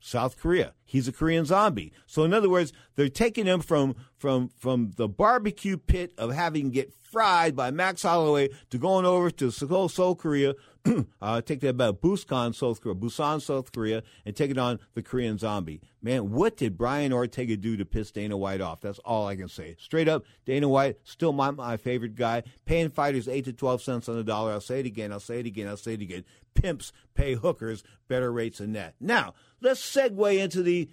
South 0.00 0.38
Korea. 0.38 0.74
He's 0.84 1.08
a 1.08 1.12
Korean 1.12 1.44
zombie. 1.44 1.92
So 2.06 2.24
in 2.24 2.32
other 2.32 2.48
words, 2.48 2.72
they're 2.94 3.08
taking 3.08 3.46
him 3.46 3.60
from 3.60 3.96
from 4.18 4.48
from 4.56 4.92
the 4.96 5.08
barbecue 5.08 5.76
pit 5.76 6.12
of 6.16 6.32
having 6.32 6.70
get 6.70 6.92
fried 6.92 7.56
by 7.56 7.70
Max 7.70 8.02
Holloway 8.02 8.50
to 8.70 8.78
going 8.78 9.06
over 9.06 9.30
to 9.30 9.50
Seoul, 9.50 9.88
Seoul 9.88 10.14
Korea, 10.14 10.54
uh, 11.22 11.40
take 11.40 11.60
that 11.60 11.70
about 11.70 12.00
Busan, 12.00 12.54
South 12.54 12.80
Korea, 12.80 12.94
Busan, 12.94 13.40
South 13.40 13.72
Korea, 13.72 14.02
and 14.24 14.36
taking 14.36 14.58
on 14.58 14.78
the 14.94 15.02
Korean 15.02 15.38
zombie. 15.38 15.80
Man, 16.02 16.30
what 16.30 16.56
did 16.56 16.76
Brian 16.76 17.12
Ortega 17.12 17.56
do 17.56 17.76
to 17.76 17.84
piss 17.84 18.10
Dana 18.10 18.36
White 18.36 18.60
off? 18.60 18.80
That's 18.80 18.98
all 19.00 19.26
I 19.26 19.36
can 19.36 19.48
say. 19.48 19.76
Straight 19.78 20.08
up, 20.08 20.24
Dana 20.44 20.68
White, 20.68 20.98
still 21.04 21.32
my, 21.32 21.50
my 21.50 21.76
favorite 21.76 22.14
guy. 22.14 22.42
Paying 22.64 22.90
fighters 22.90 23.28
8 23.28 23.46
to 23.46 23.52
12 23.52 23.82
cents 23.82 24.08
on 24.08 24.16
the 24.16 24.24
dollar. 24.24 24.52
I'll 24.52 24.60
say 24.60 24.80
it 24.80 24.86
again, 24.86 25.12
I'll 25.12 25.20
say 25.20 25.40
it 25.40 25.46
again, 25.46 25.68
I'll 25.68 25.76
say 25.76 25.94
it 25.94 26.02
again. 26.02 26.24
Pimps 26.54 26.92
pay 27.14 27.34
hookers 27.34 27.82
better 28.08 28.32
rates 28.32 28.58
than 28.58 28.72
that. 28.74 28.94
Now, 29.00 29.34
let's 29.60 29.80
segue 29.80 30.38
into 30.38 30.62
the 30.62 30.88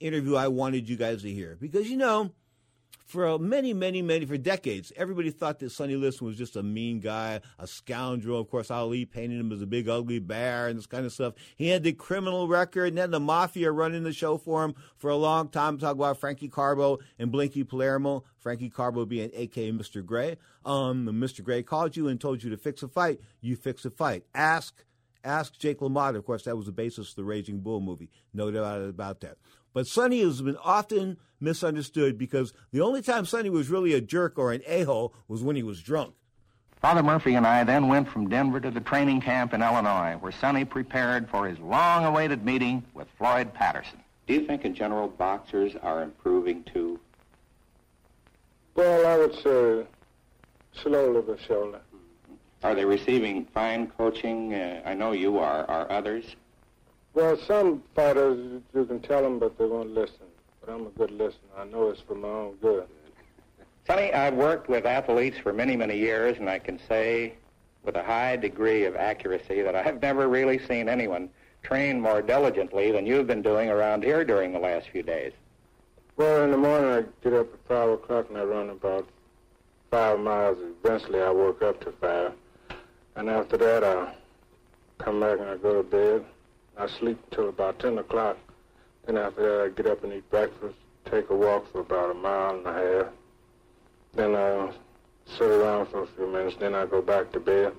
interview 0.00 0.36
I 0.36 0.48
wanted 0.48 0.88
you 0.88 0.96
guys 0.96 1.22
to 1.22 1.30
hear. 1.30 1.56
Because, 1.60 1.90
you 1.90 1.96
know, 1.96 2.30
for 3.04 3.38
many, 3.38 3.74
many, 3.74 4.02
many, 4.02 4.24
for 4.24 4.36
decades, 4.36 4.92
everybody 4.96 5.30
thought 5.30 5.58
that 5.58 5.70
Sonny 5.70 5.94
Liston 5.94 6.26
was 6.26 6.36
just 6.36 6.56
a 6.56 6.62
mean 6.62 7.00
guy, 7.00 7.40
a 7.58 7.66
scoundrel. 7.66 8.40
Of 8.40 8.50
course, 8.50 8.70
Ali 8.70 9.04
painted 9.04 9.38
him 9.38 9.52
as 9.52 9.62
a 9.62 9.66
big, 9.66 9.88
ugly 9.88 10.18
bear 10.18 10.68
and 10.68 10.78
this 10.78 10.86
kind 10.86 11.04
of 11.04 11.12
stuff. 11.12 11.34
He 11.56 11.68
had 11.68 11.82
the 11.82 11.92
criminal 11.92 12.48
record 12.48 12.88
and 12.88 12.98
then 12.98 13.10
the 13.10 13.20
mafia 13.20 13.70
running 13.70 14.04
the 14.04 14.12
show 14.12 14.38
for 14.38 14.64
him 14.64 14.74
for 14.96 15.10
a 15.10 15.16
long 15.16 15.48
time. 15.48 15.78
Talk 15.78 15.92
about 15.92 16.18
Frankie 16.18 16.48
Carbo 16.48 16.98
and 17.18 17.30
Blinky 17.30 17.62
Palermo. 17.62 18.24
Frankie 18.38 18.70
Carbo 18.70 19.04
being 19.04 19.30
aka 19.34 19.70
Mr. 19.70 20.04
Gray. 20.04 20.36
Um, 20.64 21.06
Mr. 21.06 21.44
Gray 21.44 21.62
called 21.62 21.96
you 21.96 22.08
and 22.08 22.20
told 22.20 22.42
you 22.42 22.50
to 22.50 22.56
fix 22.56 22.82
a 22.82 22.88
fight. 22.88 23.20
You 23.40 23.56
fix 23.56 23.84
a 23.84 23.90
fight. 23.90 24.24
Ask 24.34 24.84
Ask 25.24 25.58
Jake 25.58 25.80
LaMotta. 25.80 26.16
Of 26.16 26.26
course, 26.26 26.44
that 26.44 26.56
was 26.56 26.66
the 26.66 26.72
basis 26.72 27.10
of 27.10 27.16
the 27.16 27.24
Raging 27.24 27.60
Bull 27.60 27.80
movie. 27.80 28.10
No 28.32 28.50
doubt 28.50 28.82
about 28.82 29.20
that. 29.20 29.38
But 29.72 29.86
Sonny 29.86 30.20
has 30.20 30.42
been 30.42 30.58
often 30.62 31.16
misunderstood 31.40 32.16
because 32.16 32.52
the 32.70 32.82
only 32.82 33.02
time 33.02 33.24
Sonny 33.24 33.50
was 33.50 33.70
really 33.70 33.94
a 33.94 34.00
jerk 34.00 34.38
or 34.38 34.52
an 34.52 34.62
a-hole 34.66 35.14
was 35.26 35.42
when 35.42 35.56
he 35.56 35.62
was 35.62 35.82
drunk. 35.82 36.14
Father 36.80 37.02
Murphy 37.02 37.34
and 37.34 37.46
I 37.46 37.64
then 37.64 37.88
went 37.88 38.08
from 38.08 38.28
Denver 38.28 38.60
to 38.60 38.70
the 38.70 38.80
training 38.80 39.22
camp 39.22 39.54
in 39.54 39.62
Illinois, 39.62 40.16
where 40.20 40.32
Sonny 40.32 40.66
prepared 40.66 41.30
for 41.30 41.48
his 41.48 41.58
long-awaited 41.58 42.44
meeting 42.44 42.84
with 42.92 43.08
Floyd 43.16 43.54
Patterson. 43.54 44.00
Do 44.26 44.34
you 44.34 44.46
think 44.46 44.66
in 44.66 44.74
general 44.74 45.08
boxers 45.08 45.72
are 45.82 46.02
improving 46.02 46.62
too? 46.64 47.00
Well, 48.74 49.06
I 49.06 49.16
would 49.16 49.34
say 49.42 49.86
slowly 50.82 51.22
but 51.22 51.38
surely. 51.46 51.78
Are 52.64 52.74
they 52.74 52.86
receiving 52.86 53.44
fine 53.52 53.88
coaching? 53.88 54.54
Uh, 54.54 54.80
I 54.86 54.94
know 54.94 55.12
you 55.12 55.38
are. 55.38 55.68
Are 55.70 55.90
others? 55.92 56.24
Well, 57.12 57.36
some 57.36 57.82
fighters, 57.94 58.62
you 58.74 58.84
can 58.86 59.00
tell 59.00 59.22
them, 59.22 59.38
but 59.38 59.56
they 59.58 59.66
won't 59.66 59.90
listen. 59.90 60.26
But 60.60 60.72
I'm 60.72 60.86
a 60.86 60.90
good 60.90 61.10
listener. 61.10 61.50
I 61.58 61.64
know 61.64 61.90
it's 61.90 62.00
for 62.00 62.14
my 62.14 62.26
own 62.26 62.54
good. 62.62 62.86
Sonny, 63.86 64.12
I've 64.14 64.34
worked 64.34 64.68
with 64.70 64.86
athletes 64.86 65.36
for 65.38 65.52
many, 65.52 65.76
many 65.76 65.98
years, 65.98 66.38
and 66.38 66.48
I 66.48 66.58
can 66.58 66.80
say 66.88 67.34
with 67.84 67.96
a 67.96 68.02
high 68.02 68.36
degree 68.36 68.86
of 68.86 68.96
accuracy 68.96 69.60
that 69.60 69.76
I've 69.76 70.00
never 70.00 70.26
really 70.26 70.58
seen 70.66 70.88
anyone 70.88 71.28
train 71.62 72.00
more 72.00 72.22
diligently 72.22 72.90
than 72.90 73.06
you've 73.06 73.26
been 73.26 73.42
doing 73.42 73.68
around 73.68 74.02
here 74.02 74.24
during 74.24 74.52
the 74.52 74.58
last 74.58 74.88
few 74.88 75.02
days. 75.02 75.32
Well, 76.16 76.44
in 76.44 76.50
the 76.50 76.56
morning 76.56 76.90
I 76.90 77.04
get 77.22 77.34
up 77.34 77.52
at 77.52 77.60
5 77.68 77.88
o'clock 77.90 78.30
and 78.30 78.38
I 78.38 78.44
run 78.44 78.70
about 78.70 79.06
five 79.90 80.18
miles. 80.18 80.58
Eventually, 80.82 81.20
I 81.20 81.30
work 81.30 81.62
up 81.62 81.80
to 81.84 81.92
five. 81.92 82.32
And 83.16 83.30
after 83.30 83.56
that, 83.56 83.84
I 83.84 84.14
come 84.98 85.20
back 85.20 85.38
and 85.38 85.48
I 85.48 85.56
go 85.56 85.82
to 85.82 85.88
bed. 85.88 86.24
I 86.76 86.88
sleep 86.88 87.18
until 87.30 87.48
about 87.48 87.78
10 87.78 87.98
o'clock. 87.98 88.36
Then 89.06 89.16
after 89.18 89.42
that, 89.42 89.64
I 89.64 89.68
get 89.68 89.86
up 89.86 90.02
and 90.02 90.12
eat 90.12 90.28
breakfast, 90.30 90.76
take 91.04 91.30
a 91.30 91.34
walk 91.34 91.70
for 91.70 91.80
about 91.80 92.10
a 92.10 92.14
mile 92.14 92.56
and 92.56 92.66
a 92.66 92.72
half. 92.72 93.12
Then 94.14 94.34
I 94.34 94.72
sit 95.26 95.48
around 95.48 95.86
for 95.86 96.02
a 96.02 96.06
few 96.06 96.26
minutes. 96.26 96.56
Then 96.58 96.74
I 96.74 96.86
go 96.86 97.00
back 97.00 97.30
to 97.32 97.40
bed. 97.40 97.72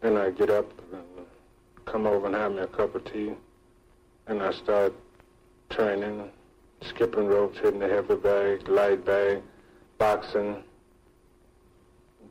Then 0.00 0.16
I 0.16 0.30
get 0.30 0.50
up 0.50 0.70
and 0.92 1.26
come 1.84 2.06
over 2.06 2.26
and 2.26 2.34
have 2.34 2.52
me 2.52 2.58
a 2.58 2.66
cup 2.66 2.94
of 2.94 3.04
tea. 3.04 3.32
And 4.26 4.42
I 4.42 4.52
start 4.52 4.92
training, 5.70 6.28
skipping 6.82 7.26
ropes, 7.26 7.58
hitting 7.58 7.80
the 7.80 7.88
heavy 7.88 8.14
bag, 8.14 8.68
light 8.68 9.04
bag, 9.04 9.42
boxing, 9.98 10.62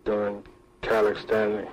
doing 0.06 0.44
calisthenics. 0.82 1.72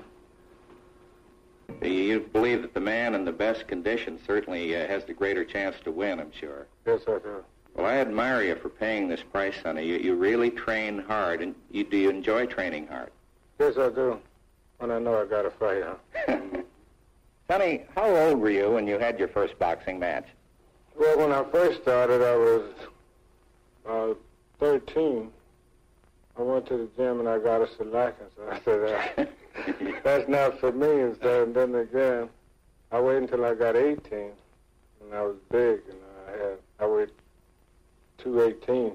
You 1.83 2.21
believe 2.21 2.63
that 2.63 2.75
the 2.75 2.81
man 2.81 3.15
in 3.15 3.25
the 3.25 3.33
best 3.33 3.69
condition 3.69 4.19
certainly 4.27 4.75
uh, 4.75 4.87
has 4.87 5.05
the 5.05 5.13
greater 5.13 5.45
chance 5.45 5.77
to 5.85 5.93
win, 5.93 6.19
I'm 6.19 6.33
sure. 6.33 6.67
Yes, 6.87 7.03
I 7.07 7.19
do. 7.19 7.45
Well, 7.75 7.87
I 7.87 7.95
admire 7.99 8.43
you 8.43 8.57
for 8.57 8.69
paying 8.69 9.09
this 9.09 9.23
price, 9.23 9.55
Sonny. 9.63 9.85
You, 9.85 9.99
you 9.99 10.15
really 10.15 10.51
train 10.51 10.99
hard, 10.99 11.43
and 11.43 11.55
you, 11.71 11.85
do 11.85 11.97
you 11.97 12.11
enjoy 12.11 12.47
training 12.47 12.89
hard? 12.89 13.11
Yes, 13.59 13.77
I 13.79 13.91
do. 13.91 14.19
When 14.79 14.91
I 14.91 14.99
know 14.99 15.21
I've 15.21 15.31
got 15.31 15.43
to 15.43 15.51
fight, 15.51 15.83
huh? 15.85 16.37
Sonny, 17.49 17.85
how 17.95 18.15
old 18.15 18.41
were 18.41 18.51
you 18.51 18.71
when 18.71 18.87
you 18.87 18.99
had 18.99 19.19
your 19.19 19.29
first 19.29 19.59
boxing 19.59 19.99
match? 19.99 20.27
Well, 20.99 21.19
when 21.19 21.33
I 21.33 21.45
first 21.45 21.83
started, 21.83 22.23
I 22.23 22.37
was 22.37 22.73
uh, 23.89 24.15
13. 24.59 25.31
I 26.37 26.43
went 26.43 26.67
to 26.67 26.77
the 26.77 26.89
gym 26.97 27.21
and 27.21 27.29
I 27.29 27.39
got 27.39 27.63
a 27.63 27.69
I 28.51 28.61
said, 28.65 29.15
uh, 29.19 29.25
that's 30.05 30.29
not 30.29 30.59
for 30.61 30.73
me. 30.73 31.01
And 31.01 31.17
so 31.23 31.43
and 31.45 31.55
then 31.55 31.75
again, 31.75 32.29
I 32.93 33.01
waited 33.01 33.25
until 33.25 33.45
I 33.45 33.55
got 33.55 33.77
18, 33.77 34.19
and 34.19 35.15
I 35.15 35.23
was 35.23 35.37
big, 35.51 35.81
and 35.89 35.99
I 36.27 36.31
had 36.31 36.59
I 36.81 36.87
weighed 36.87 37.11
218. 38.19 38.93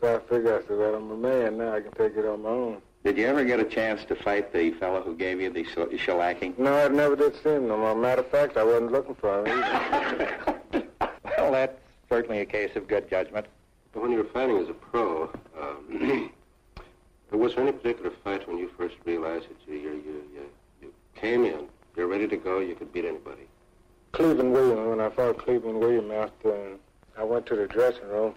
So 0.00 0.16
I 0.16 0.18
figured, 0.28 0.64
I 0.64 0.66
said, 0.66 0.76
well, 0.78 0.94
I'm 0.96 1.10
a 1.10 1.16
man 1.16 1.58
now. 1.58 1.74
I 1.74 1.80
can 1.80 1.92
take 1.92 2.16
it 2.16 2.26
on 2.26 2.42
my 2.42 2.48
own. 2.48 2.82
Did 3.04 3.18
you 3.18 3.26
ever 3.26 3.44
get 3.44 3.60
a 3.60 3.64
chance 3.64 4.04
to 4.06 4.14
fight 4.14 4.52
the 4.52 4.72
fellow 4.72 5.00
who 5.02 5.16
gave 5.16 5.40
you 5.40 5.50
the 5.50 5.64
shell- 5.64 5.86
shellacking? 5.88 6.58
No, 6.58 6.74
I 6.74 6.88
never 6.88 7.16
did 7.16 7.34
see 7.42 7.50
him 7.50 7.68
no 7.68 7.76
more. 7.76 7.94
Matter 7.94 8.22
of 8.22 8.28
fact, 8.28 8.56
I 8.56 8.64
wasn't 8.64 8.92
looking 8.92 9.14
for 9.14 9.44
him 9.44 9.62
either. 9.62 10.58
Well, 11.38 11.50
that's 11.50 11.76
certainly 12.08 12.38
a 12.40 12.44
case 12.44 12.76
of 12.76 12.86
good 12.86 13.10
judgment. 13.10 13.46
But 13.92 14.02
When 14.02 14.12
you're 14.12 14.22
fighting 14.24 14.58
as 14.58 14.68
a 14.68 14.74
pro, 14.74 15.24
um, 15.60 16.30
was 17.38 17.54
there 17.54 17.62
any 17.62 17.72
particular 17.72 18.10
fight 18.22 18.46
when 18.46 18.58
you 18.58 18.70
first 18.76 18.96
realized 19.04 19.46
that 19.48 19.56
you, 19.66 19.78
you, 19.78 20.22
you, 20.34 20.50
you, 20.82 20.92
came 21.14 21.44
in, 21.44 21.66
you're 21.96 22.06
ready 22.06 22.28
to 22.28 22.36
go, 22.36 22.58
you 22.60 22.74
could 22.74 22.92
beat 22.92 23.04
anybody? 23.04 23.48
Cleveland 24.12 24.52
Williams, 24.52 24.88
when 24.88 25.00
I 25.00 25.08
fought 25.08 25.38
Cleveland 25.38 25.80
Williams 25.80 26.12
after 26.12 26.54
and 26.54 26.78
I 27.16 27.24
went 27.24 27.46
to 27.46 27.56
the 27.56 27.66
dressing 27.66 28.08
room, 28.08 28.34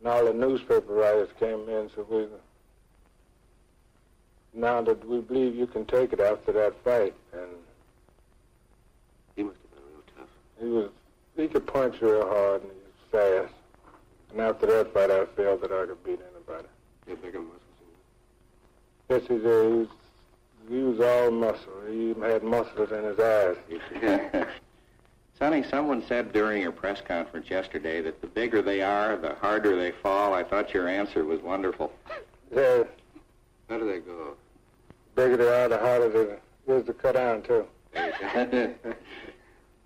and 0.00 0.08
all 0.08 0.24
the 0.24 0.32
newspaper 0.32 0.92
writers 0.92 1.28
came 1.38 1.68
in 1.68 1.74
and 1.76 1.90
said, 1.94 2.04
we, 2.08 2.26
now 4.54 4.82
that 4.82 5.06
we 5.08 5.20
believe 5.20 5.54
you 5.54 5.66
can 5.66 5.84
take 5.86 6.12
it 6.12 6.20
after 6.20 6.52
that 6.52 6.74
fight. 6.84 7.14
And 7.32 7.48
He 9.36 9.42
must 9.44 9.56
have 9.62 9.70
been 9.70 9.92
real 9.92 10.02
tough. 10.16 10.28
he 10.60 10.66
was, 10.66 10.90
he 11.36 11.48
could 11.48 11.66
punch 11.66 12.00
real 12.00 12.26
hard 12.26 12.62
and 12.62 12.70
he 12.72 12.78
was 12.78 13.46
fast. 13.46 13.54
And 14.32 14.40
after 14.40 14.66
that 14.66 14.92
fight, 14.92 15.10
I 15.10 15.26
felt 15.36 15.60
that 15.62 15.72
I 15.72 15.86
could 15.86 16.02
beat 16.04 16.20
anybody. 16.34 16.68
You 17.06 17.14
had 17.14 17.22
bigger 17.22 17.40
muscles. 17.40 17.61
Yes, 19.12 19.22
he 19.28 19.36
did. 19.36 19.88
He 20.70 20.78
was, 20.78 20.98
all 21.00 21.30
muscle. 21.30 21.82
He 21.86 22.10
even 22.10 22.22
had 22.22 22.42
muscles 22.42 22.90
in 22.92 23.04
his 23.04 23.18
eyes. 23.20 23.56
Sonny, 25.38 25.62
someone 25.64 26.02
said 26.08 26.32
during 26.32 26.62
your 26.62 26.72
press 26.72 27.02
conference 27.06 27.50
yesterday 27.50 28.00
that 28.00 28.22
the 28.22 28.26
bigger 28.26 28.62
they 28.62 28.80
are, 28.80 29.18
the 29.18 29.34
harder 29.34 29.76
they 29.76 29.90
fall. 29.90 30.32
I 30.32 30.42
thought 30.42 30.72
your 30.72 30.88
answer 30.88 31.26
was 31.26 31.42
wonderful. 31.42 31.92
Yeah, 32.56 32.84
How 33.68 33.76
do 33.76 33.86
they 33.86 33.98
go? 33.98 34.34
The 35.14 35.22
bigger 35.22 35.36
they 35.36 35.48
are, 35.48 35.68
the 35.68 35.76
harder 35.76 36.22
it 36.22 36.42
is 36.66 36.86
to 36.86 36.94
cut 36.94 37.12
down, 37.14 37.42
too. 37.42 37.66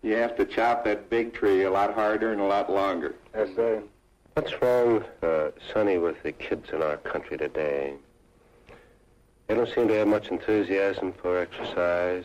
you 0.03 0.15
have 0.15 0.37
to 0.37 0.45
chop 0.45 0.85
that 0.85 1.11
big 1.11 1.35
tree 1.35 1.65
a 1.65 1.71
lot 1.71 1.95
harder 1.95 2.31
and 2.31 2.41
a 2.41 2.47
lot 2.47 2.71
longer. 2.71 3.17
Yes, 3.35 3.49
sir. 3.57 3.83
What's 4.35 4.53
wrong, 4.63 5.05
uh, 5.21 5.51
Sonny, 5.73 5.99
with 5.99 6.23
the 6.23 6.31
kids 6.31 6.69
in 6.73 6.81
our 6.81 6.99
country 6.99 7.37
today? 7.37 7.97
They 9.47 9.55
don't 9.55 9.73
seem 9.73 9.89
to 9.89 9.95
have 9.95 10.09
much 10.09 10.29
enthusiasm 10.29 11.13
for 11.13 11.39
exercise. 11.39 12.25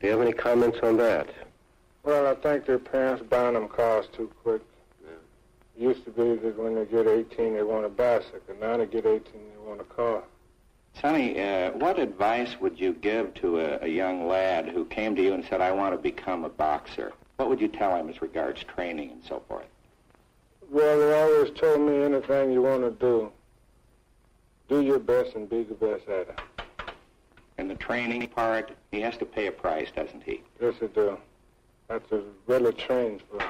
Do 0.00 0.06
you 0.06 0.12
have 0.12 0.22
any 0.22 0.32
comments 0.32 0.78
on 0.82 0.96
that? 0.96 1.28
Well, 2.02 2.26
I 2.26 2.34
think 2.34 2.66
their 2.66 2.78
parents 2.78 3.22
buying 3.28 3.54
them 3.54 3.68
cars 3.68 4.06
too 4.12 4.30
quick. 4.42 4.62
It 5.76 5.82
used 5.82 6.04
to 6.04 6.10
be 6.10 6.36
that 6.36 6.58
when 6.58 6.74
they 6.74 6.84
get 6.84 7.06
18, 7.06 7.54
they 7.54 7.62
want 7.62 7.84
a 7.84 7.88
bicycle. 7.88 8.54
Now 8.60 8.76
they 8.76 8.86
get 8.86 9.06
18, 9.06 9.22
they 9.32 9.68
want 9.68 9.80
a 9.80 9.84
car. 9.84 10.22
Sonny, 11.00 11.40
uh, 11.40 11.72
what 11.72 11.98
advice 11.98 12.60
would 12.60 12.78
you 12.78 12.92
give 12.92 13.34
to 13.34 13.58
a, 13.60 13.84
a 13.84 13.88
young 13.88 14.28
lad 14.28 14.68
who 14.68 14.84
came 14.84 15.16
to 15.16 15.22
you 15.22 15.34
and 15.34 15.44
said, 15.44 15.60
I 15.60 15.72
want 15.72 15.94
to 15.94 15.98
become 15.98 16.44
a 16.44 16.48
boxer? 16.48 17.12
What 17.36 17.48
would 17.48 17.60
you 17.60 17.68
tell 17.68 17.96
him 17.96 18.08
as 18.08 18.22
regards 18.22 18.62
training 18.62 19.10
and 19.10 19.24
so 19.24 19.42
forth? 19.48 19.66
Well, 20.70 20.98
they 20.98 21.20
always 21.20 21.50
told 21.58 21.80
me 21.80 22.02
anything 22.02 22.52
you 22.52 22.62
want 22.62 22.82
to 22.82 22.90
do, 22.90 23.32
do 24.68 24.80
your 24.80 24.98
best 24.98 25.34
and 25.34 25.48
be 25.48 25.62
the 25.62 25.74
best 25.74 26.08
at 26.08 26.28
it. 26.28 26.40
In 27.58 27.68
the 27.68 27.74
training 27.74 28.26
part, 28.28 28.72
he 28.90 29.00
has 29.00 29.16
to 29.18 29.24
pay 29.24 29.46
a 29.46 29.52
price, 29.52 29.88
doesn't 29.94 30.22
he? 30.22 30.42
Yes, 30.60 30.74
he 30.80 30.88
do. 30.88 31.16
That's 31.88 32.10
a 32.12 32.22
really 32.46 32.72
trains 32.72 33.20
for 33.30 33.44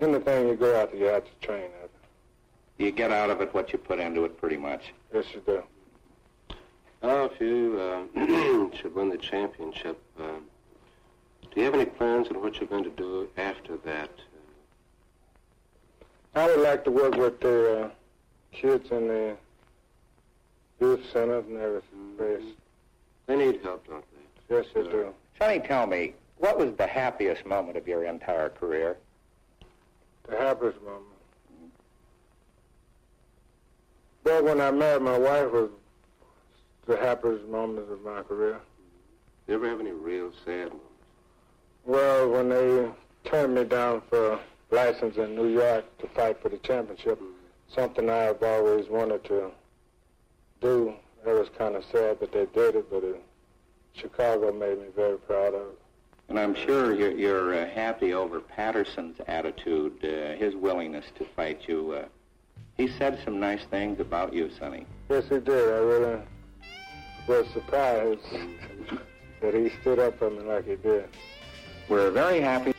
anything 0.00 0.48
you 0.48 0.54
go 0.54 0.80
out 0.80 0.92
there, 0.92 1.00
you 1.00 1.06
have 1.06 1.24
to 1.24 1.46
train 1.46 1.64
at 1.64 1.84
it. 1.84 1.90
You 2.78 2.90
get 2.90 3.10
out 3.10 3.30
of 3.30 3.40
it 3.40 3.52
what 3.52 3.72
you 3.72 3.78
put 3.78 3.98
into 3.98 4.24
it 4.24 4.38
pretty 4.38 4.56
much. 4.56 4.92
Yes, 5.12 5.24
you 5.34 5.42
do. 5.44 5.62
Oh, 7.02 7.30
if 7.32 7.40
you 7.40 7.78
uh, 7.80 8.70
should 8.76 8.94
win 8.94 9.08
the 9.08 9.18
championship, 9.18 10.00
um, 10.18 10.44
do 11.42 11.60
you 11.60 11.64
have 11.64 11.74
any 11.74 11.86
plans 11.86 12.28
on 12.28 12.40
what 12.42 12.56
you're 12.56 12.68
going 12.68 12.84
to 12.84 12.90
do 12.90 13.28
after 13.36 13.76
that? 13.78 14.10
I 16.34 16.46
would 16.46 16.60
like 16.60 16.84
to 16.84 16.90
work 16.90 17.16
with 17.16 17.40
the 17.40 17.84
uh, 17.84 17.90
kids 18.52 18.90
in 18.90 19.08
the 19.08 19.36
youth 20.80 21.00
centers 21.12 21.44
and 21.46 21.58
everything. 21.58 22.54
They 23.26 23.36
need 23.36 23.60
help, 23.62 23.86
don't 23.86 24.04
they? 24.48 24.56
Yes, 24.56 24.66
they 24.74 24.82
do. 24.82 25.14
Sonny, 25.38 25.60
tell 25.60 25.86
me, 25.86 26.14
what 26.38 26.58
was 26.58 26.74
the 26.76 26.86
happiest 26.86 27.46
moment 27.46 27.76
of 27.76 27.86
your 27.86 28.04
entire 28.04 28.48
career? 28.48 28.96
The 30.28 30.36
happiest 30.36 30.80
moment. 30.82 31.04
Well, 34.24 34.44
when 34.44 34.60
I 34.60 34.70
married 34.70 35.02
my 35.02 35.18
wife 35.18 35.52
was 35.52 35.70
the 36.86 36.96
happiest 36.96 37.46
moment 37.46 37.90
of 37.90 38.02
my 38.02 38.22
career. 38.22 38.58
Do 39.46 39.52
you 39.52 39.58
ever 39.58 39.68
have 39.68 39.80
any 39.80 39.92
real 39.92 40.32
sad 40.44 40.68
moments? 40.68 40.84
Well, 41.84 42.28
when 42.28 42.48
they 42.48 42.88
turned 43.24 43.54
me 43.54 43.64
down 43.64 44.02
for 44.10 44.40
license 44.70 45.16
in 45.16 45.34
New 45.34 45.48
York 45.48 45.84
to 45.98 46.06
fight 46.08 46.40
for 46.42 46.48
the 46.48 46.58
championship, 46.58 47.20
mm. 47.20 47.32
something 47.74 48.10
I've 48.10 48.42
always 48.42 48.88
wanted 48.88 49.24
to 49.24 49.52
do. 50.60 50.94
It 51.26 51.28
was 51.28 51.48
kind 51.56 51.76
of 51.76 51.84
sad 51.92 52.20
that 52.20 52.32
they 52.32 52.46
did 52.46 52.76
it, 52.76 52.90
but 52.90 53.04
it, 53.04 53.22
Chicago 53.92 54.52
made 54.52 54.78
me 54.78 54.86
very 54.94 55.18
proud 55.18 55.54
of 55.54 55.60
it. 55.60 55.78
And 56.28 56.38
I'm 56.38 56.54
sure 56.54 56.94
you're, 56.94 57.10
you're 57.10 57.54
uh, 57.54 57.68
happy 57.68 58.14
over 58.14 58.40
Patterson's 58.40 59.18
attitude, 59.26 60.04
uh, 60.04 60.38
his 60.38 60.54
willingness 60.54 61.04
to 61.18 61.24
fight 61.24 61.62
you. 61.66 61.92
Uh, 61.92 62.04
he 62.76 62.88
said 62.88 63.20
some 63.24 63.40
nice 63.40 63.64
things 63.64 64.00
about 64.00 64.32
you, 64.32 64.50
Sonny. 64.58 64.86
Yes, 65.10 65.24
he 65.28 65.40
did. 65.40 65.48
I 65.48 65.78
really 65.78 66.20
was 67.26 67.46
surprised 67.52 68.20
that 69.40 69.54
he 69.54 69.70
stood 69.80 69.98
up 69.98 70.18
for 70.18 70.30
me 70.30 70.40
like 70.40 70.66
he 70.66 70.76
did. 70.76 71.08
We're 71.88 72.10
very 72.10 72.40
happy. 72.40 72.72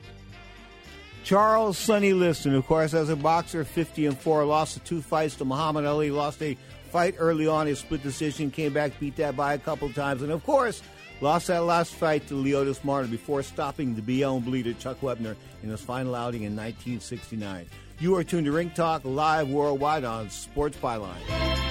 Charles 1.23 1.77
Sonny 1.77 2.13
Liston, 2.13 2.55
of 2.55 2.65
course, 2.65 2.93
as 2.93 3.09
a 3.09 3.15
boxer, 3.15 3.63
50 3.63 4.07
and 4.07 4.17
4, 4.17 4.45
lost 4.45 4.73
the 4.73 4.79
two 4.79 5.01
fights 5.01 5.35
to 5.35 5.45
Muhammad 5.45 5.85
Ali, 5.85 6.09
lost 6.09 6.41
a 6.41 6.57
fight 6.91 7.15
early 7.17 7.47
on, 7.47 7.67
a 7.67 7.75
split 7.75 8.03
decision, 8.03 8.51
came 8.51 8.73
back, 8.73 8.99
beat 8.99 9.15
that 9.15 9.35
by 9.35 9.53
a 9.53 9.57
couple 9.57 9.89
times, 9.93 10.21
and 10.21 10.31
of 10.31 10.43
course, 10.43 10.83
lost 11.21 11.47
that 11.47 11.63
last 11.63 11.93
fight 11.93 12.27
to 12.27 12.33
Leotis 12.33 12.83
Martin 12.83 13.09
before 13.09 13.43
stopping 13.43 13.95
the 13.95 14.01
Bayonne 14.01 14.41
Bleeder 14.41 14.73
Chuck 14.73 14.99
Wepner 15.01 15.35
in 15.63 15.69
his 15.69 15.81
final 15.81 16.15
outing 16.15 16.43
in 16.43 16.55
1969. 16.55 17.65
You 17.99 18.15
are 18.15 18.23
tuned 18.23 18.45
to 18.45 18.51
Ring 18.51 18.71
Talk 18.71 19.03
live 19.05 19.47
worldwide 19.49 20.03
on 20.03 20.29
Sports 20.29 20.77
Byline. 20.77 21.70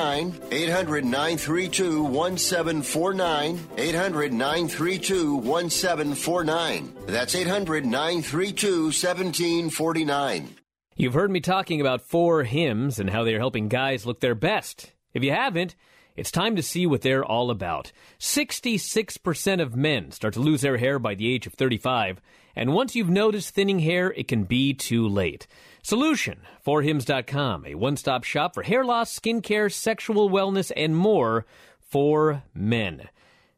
800 0.00 1.04
932 1.04 2.02
1749. 2.02 3.68
800 3.76 4.32
932 4.32 5.34
1749. 5.36 6.96
That's 7.06 7.34
800 7.34 7.84
932 7.84 8.84
1749. 8.84 10.56
You've 10.96 11.14
heard 11.14 11.30
me 11.30 11.40
talking 11.40 11.80
about 11.80 12.02
four 12.02 12.44
hymns 12.44 12.98
and 12.98 13.10
how 13.10 13.24
they're 13.24 13.38
helping 13.38 13.68
guys 13.68 14.06
look 14.06 14.20
their 14.20 14.34
best. 14.34 14.92
If 15.12 15.22
you 15.22 15.32
haven't, 15.32 15.74
it's 16.20 16.30
time 16.30 16.54
to 16.54 16.62
see 16.62 16.86
what 16.86 17.00
they're 17.00 17.24
all 17.24 17.50
about. 17.50 17.92
66% 18.18 19.62
of 19.62 19.74
men 19.74 20.10
start 20.10 20.34
to 20.34 20.40
lose 20.40 20.60
their 20.60 20.76
hair 20.76 20.98
by 20.98 21.14
the 21.14 21.32
age 21.32 21.46
of 21.46 21.54
35, 21.54 22.20
and 22.54 22.74
once 22.74 22.94
you've 22.94 23.08
noticed 23.08 23.54
thinning 23.54 23.78
hair, 23.78 24.12
it 24.12 24.28
can 24.28 24.44
be 24.44 24.74
too 24.74 25.08
late. 25.08 25.46
Solution, 25.82 26.40
forhims.com, 26.62 27.64
a 27.64 27.74
one-stop 27.74 28.24
shop 28.24 28.52
for 28.52 28.62
hair 28.62 28.84
loss, 28.84 29.18
skincare, 29.18 29.72
sexual 29.72 30.28
wellness, 30.28 30.70
and 30.76 30.94
more 30.94 31.46
for 31.78 32.42
men. 32.52 33.08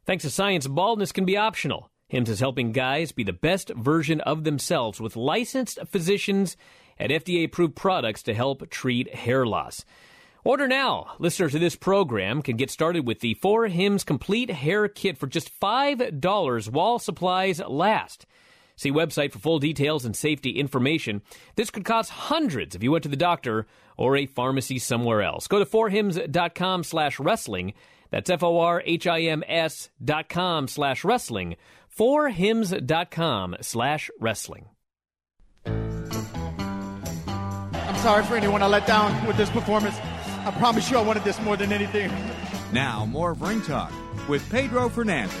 Thanks 0.05 0.23
to 0.23 0.29
science, 0.29 0.65
baldness 0.65 1.11
can 1.11 1.25
be 1.25 1.35
optional. 1.35 1.89
Hims 2.07 2.29
is 2.29 2.39
helping 2.39 2.71
guys 2.71 3.11
be 3.11 3.25
the 3.25 3.33
best 3.33 3.71
version 3.75 4.21
of 4.21 4.45
themselves 4.45 5.01
with 5.01 5.17
licensed 5.17 5.79
physicians 5.89 6.55
and 6.97 7.11
FDA 7.11 7.43
approved 7.43 7.75
products 7.75 8.23
to 8.23 8.33
help 8.33 8.69
treat 8.69 9.13
hair 9.13 9.45
loss. 9.45 9.83
Order 10.45 10.67
now. 10.67 11.13
Listeners 11.19 11.53
to 11.53 11.59
this 11.59 11.77
program 11.77 12.41
can 12.41 12.57
get 12.57 12.69
started 12.69 13.07
with 13.07 13.21
the 13.21 13.33
Four 13.35 13.67
Hims 13.67 14.03
Complete 14.03 14.49
Hair 14.49 14.89
Kit 14.89 15.17
for 15.17 15.27
just 15.27 15.57
$5 15.61 16.69
while 16.69 16.99
supplies 16.99 17.61
last. 17.61 18.25
See 18.75 18.91
website 18.91 19.31
for 19.31 19.39
full 19.39 19.59
details 19.59 20.03
and 20.03 20.13
safety 20.15 20.59
information. 20.59 21.21
This 21.55 21.69
could 21.69 21.85
cost 21.85 22.09
hundreds 22.09 22.75
if 22.75 22.83
you 22.83 22.91
went 22.91 23.03
to 23.03 23.09
the 23.09 23.15
doctor 23.15 23.67
or 23.95 24.17
a 24.17 24.25
pharmacy 24.25 24.79
somewhere 24.79 25.21
else. 25.21 25.47
Go 25.47 25.59
to 25.59 25.65
forhims.com 25.65 26.83
slash 26.83 27.19
wrestling. 27.19 27.73
That's 28.09 28.29
F-O-R-H-I-M-S 28.29 29.89
dot 30.03 30.27
com 30.27 30.67
slash 30.67 31.05
wrestling. 31.05 31.55
Forhims.com 31.97 33.55
slash 33.61 34.09
wrestling. 34.19 34.65
I'm 35.65 36.05
sorry 37.97 38.25
for 38.25 38.35
anyone 38.35 38.61
I 38.61 38.67
let 38.67 38.85
down 38.85 39.25
with 39.25 39.37
this 39.37 39.49
performance. 39.49 39.95
I 40.45 40.51
promise 40.51 40.91
you 40.91 40.97
I 40.97 41.01
wanted 41.01 41.23
this 41.23 41.39
more 41.41 41.55
than 41.55 41.71
anything. 41.71 42.11
Now, 42.73 43.05
more 43.05 43.31
of 43.31 43.41
Ring 43.41 43.61
Talk 43.61 43.93
with 44.27 44.47
Pedro 44.49 44.89
Fernandez. 44.89 45.33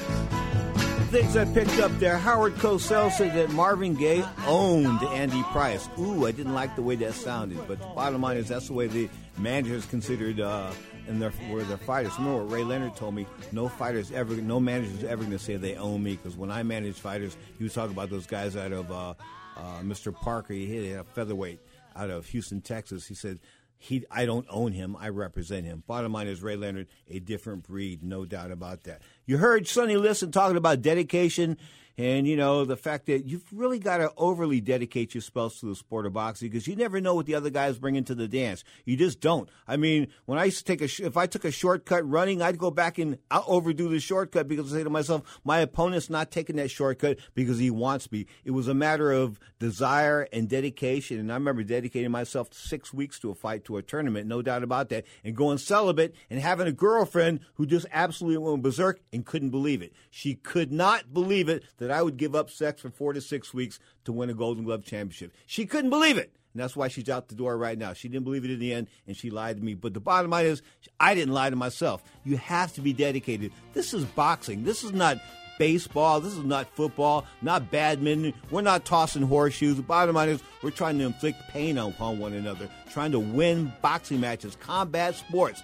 Things 1.09 1.35
I 1.35 1.43
picked 1.45 1.77
up 1.79 1.91
there. 1.99 2.17
Howard 2.17 2.55
Cosell 2.55 3.11
said 3.11 3.35
that 3.35 3.51
Marvin 3.51 3.95
Gaye 3.95 4.23
owned 4.47 5.03
Andy 5.03 5.43
Price. 5.51 5.89
Ooh, 5.99 6.25
I 6.25 6.31
didn't 6.31 6.53
like 6.53 6.77
the 6.77 6.81
way 6.81 6.95
that 6.95 7.13
sounded, 7.15 7.59
but 7.67 7.79
the 7.79 7.85
bottom 7.87 8.21
line 8.21 8.37
is 8.37 8.47
that's 8.47 8.67
the 8.67 8.73
way 8.73 8.87
the 8.87 9.09
managers 9.37 9.85
considered 9.85 10.39
uh, 10.39 10.71
and 11.07 11.21
their 11.21 11.33
were 11.51 11.63
their 11.63 11.77
fighters. 11.77 12.17
Remember 12.17 12.45
what 12.45 12.51
Ray 12.51 12.63
Leonard 12.63 12.95
told 12.95 13.13
me? 13.13 13.27
No 13.51 13.67
fighters 13.67 14.09
ever, 14.13 14.35
no 14.35 14.61
manager's 14.61 15.03
ever 15.03 15.23
going 15.23 15.37
to 15.37 15.43
say 15.43 15.57
they 15.57 15.75
own 15.75 16.01
me 16.01 16.15
because 16.15 16.37
when 16.37 16.49
I 16.49 16.63
managed 16.63 16.99
fighters, 16.99 17.35
he 17.57 17.63
was 17.65 17.73
talking 17.73 17.91
about 17.91 18.09
those 18.09 18.25
guys 18.25 18.55
out 18.55 18.71
of 18.71 18.89
uh, 18.89 19.13
uh, 19.57 19.79
Mr. 19.81 20.13
Parker. 20.13 20.53
He 20.53 20.65
hit 20.65 20.97
a 20.97 21.03
featherweight 21.03 21.59
out 21.95 22.09
of 22.09 22.25
Houston, 22.27 22.61
Texas. 22.61 23.05
He 23.05 23.15
said 23.15 23.39
he 23.77 24.05
I 24.09 24.25
don't 24.25 24.47
own 24.49 24.71
him. 24.71 24.95
I 24.95 25.09
represent 25.09 25.65
him. 25.65 25.83
Bottom 25.85 26.13
line 26.13 26.27
is 26.27 26.41
Ray 26.41 26.55
Leonard, 26.55 26.87
a 27.07 27.19
different 27.19 27.63
breed, 27.63 28.03
no 28.03 28.25
doubt 28.25 28.51
about 28.51 28.83
that. 28.83 29.01
You 29.25 29.37
heard 29.37 29.67
Sonny 29.67 29.97
Liston 29.97 30.31
talking 30.31 30.57
about 30.57 30.81
dedication 30.81 31.57
and 31.97 32.27
you 32.27 32.35
know 32.35 32.65
the 32.65 32.75
fact 32.75 33.05
that 33.05 33.25
you've 33.25 33.45
really 33.51 33.79
got 33.79 33.97
to 33.97 34.11
overly 34.17 34.59
dedicate 34.61 35.13
yourself 35.13 35.59
to 35.59 35.67
the 35.67 35.75
sport 35.75 36.05
of 36.05 36.13
boxing 36.13 36.49
because 36.49 36.67
you 36.67 36.75
never 36.75 36.99
know 36.99 37.15
what 37.15 37.25
the 37.25 37.35
other 37.35 37.49
guys 37.49 37.77
bring 37.77 37.95
into 37.95 38.15
the 38.15 38.27
dance. 38.27 38.63
You 38.85 38.97
just 38.97 39.19
don't. 39.19 39.49
I 39.67 39.77
mean, 39.77 40.07
when 40.25 40.39
I 40.39 40.45
used 40.45 40.59
to 40.59 40.63
take 40.63 40.81
a 40.81 40.87
sh- 40.87 41.01
if 41.01 41.17
I 41.17 41.27
took 41.27 41.45
a 41.45 41.51
shortcut 41.51 42.07
running, 42.09 42.41
I'd 42.41 42.57
go 42.57 42.71
back 42.71 42.97
and 42.97 43.17
I'll 43.29 43.45
overdo 43.47 43.89
the 43.89 43.99
shortcut 43.99 44.47
because 44.47 44.73
I 44.73 44.77
say 44.77 44.83
to 44.83 44.89
myself, 44.89 45.39
my 45.43 45.59
opponent's 45.59 46.09
not 46.09 46.31
taking 46.31 46.55
that 46.55 46.71
shortcut 46.71 47.19
because 47.35 47.59
he 47.59 47.69
wants 47.69 48.11
me. 48.11 48.25
It 48.43 48.51
was 48.51 48.67
a 48.67 48.73
matter 48.73 49.11
of 49.11 49.39
desire 49.59 50.27
and 50.33 50.49
dedication, 50.49 51.19
and 51.19 51.31
I 51.31 51.35
remember 51.35 51.63
dedicating 51.63 52.11
myself 52.11 52.53
six 52.53 52.93
weeks 52.93 53.19
to 53.19 53.29
a 53.29 53.35
fight 53.35 53.65
to 53.65 53.77
a 53.77 53.81
tournament, 53.81 54.27
no 54.27 54.41
doubt 54.41 54.63
about 54.63 54.89
that, 54.89 55.05
and 55.23 55.35
going 55.35 55.57
celibate 55.57 56.15
and 56.29 56.39
having 56.39 56.67
a 56.67 56.71
girlfriend 56.71 57.41
who 57.55 57.65
just 57.65 57.85
absolutely 57.91 58.37
went 58.37 58.63
berserk 58.63 58.99
and 59.11 59.25
couldn't 59.25 59.51
believe 59.51 59.81
it. 59.81 59.93
She 60.09 60.35
could 60.35 60.71
not 60.71 61.13
believe 61.13 61.49
it 61.49 61.63
that 61.83 61.91
I 61.91 62.01
would 62.01 62.17
give 62.17 62.35
up 62.35 62.49
sex 62.49 62.81
for 62.81 62.89
four 62.89 63.13
to 63.13 63.21
six 63.21 63.53
weeks 63.53 63.79
to 64.05 64.11
win 64.11 64.29
a 64.29 64.33
Golden 64.33 64.63
Glove 64.63 64.83
championship. 64.83 65.33
She 65.45 65.65
couldn't 65.65 65.89
believe 65.89 66.17
it. 66.17 66.31
And 66.53 66.61
that's 66.61 66.75
why 66.75 66.87
she's 66.87 67.09
out 67.09 67.29
the 67.29 67.35
door 67.35 67.57
right 67.57 67.77
now. 67.77 67.93
She 67.93 68.07
didn't 68.07 68.25
believe 68.25 68.45
it 68.45 68.51
in 68.51 68.59
the 68.59 68.73
end, 68.73 68.87
and 69.07 69.17
she 69.17 69.31
lied 69.31 69.57
to 69.57 69.63
me. 69.63 69.73
But 69.73 69.95
the 69.95 69.99
bottom 69.99 70.29
line 70.29 70.45
is, 70.45 70.61
I 70.99 71.15
didn't 71.15 71.33
lie 71.33 71.49
to 71.49 71.55
myself. 71.55 72.03
You 72.23 72.37
have 72.37 72.73
to 72.73 72.81
be 72.81 72.93
dedicated. 72.93 73.51
This 73.73 73.93
is 73.93 74.05
boxing. 74.05 74.63
This 74.63 74.83
is 74.83 74.93
not 74.93 75.17
baseball. 75.57 76.19
This 76.19 76.33
is 76.33 76.43
not 76.43 76.67
football, 76.75 77.25
not 77.41 77.71
badminton. 77.71 78.33
We're 78.51 78.61
not 78.61 78.85
tossing 78.85 79.23
horseshoes. 79.23 79.77
The 79.77 79.81
bottom 79.81 80.15
line 80.15 80.29
is, 80.29 80.41
we're 80.61 80.69
trying 80.69 80.99
to 80.99 81.05
inflict 81.05 81.39
pain 81.49 81.77
upon 81.77 82.19
one 82.19 82.33
another, 82.33 82.69
trying 82.91 83.11
to 83.13 83.19
win 83.19 83.73
boxing 83.81 84.19
matches, 84.19 84.55
combat 84.59 85.15
sports. 85.15 85.63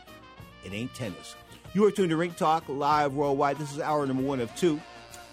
It 0.66 0.74
ain't 0.74 0.94
tennis. 0.96 1.36
You 1.74 1.86
are 1.86 1.92
tuned 1.92 2.10
to 2.10 2.18
Ring 2.18 2.34
Talk 2.34 2.64
live 2.68 3.14
worldwide. 3.14 3.60
This 3.60 3.72
is 3.72 3.80
hour 3.80 4.06
number 4.08 4.24
one 4.24 4.40
of 4.40 4.54
two 4.56 4.82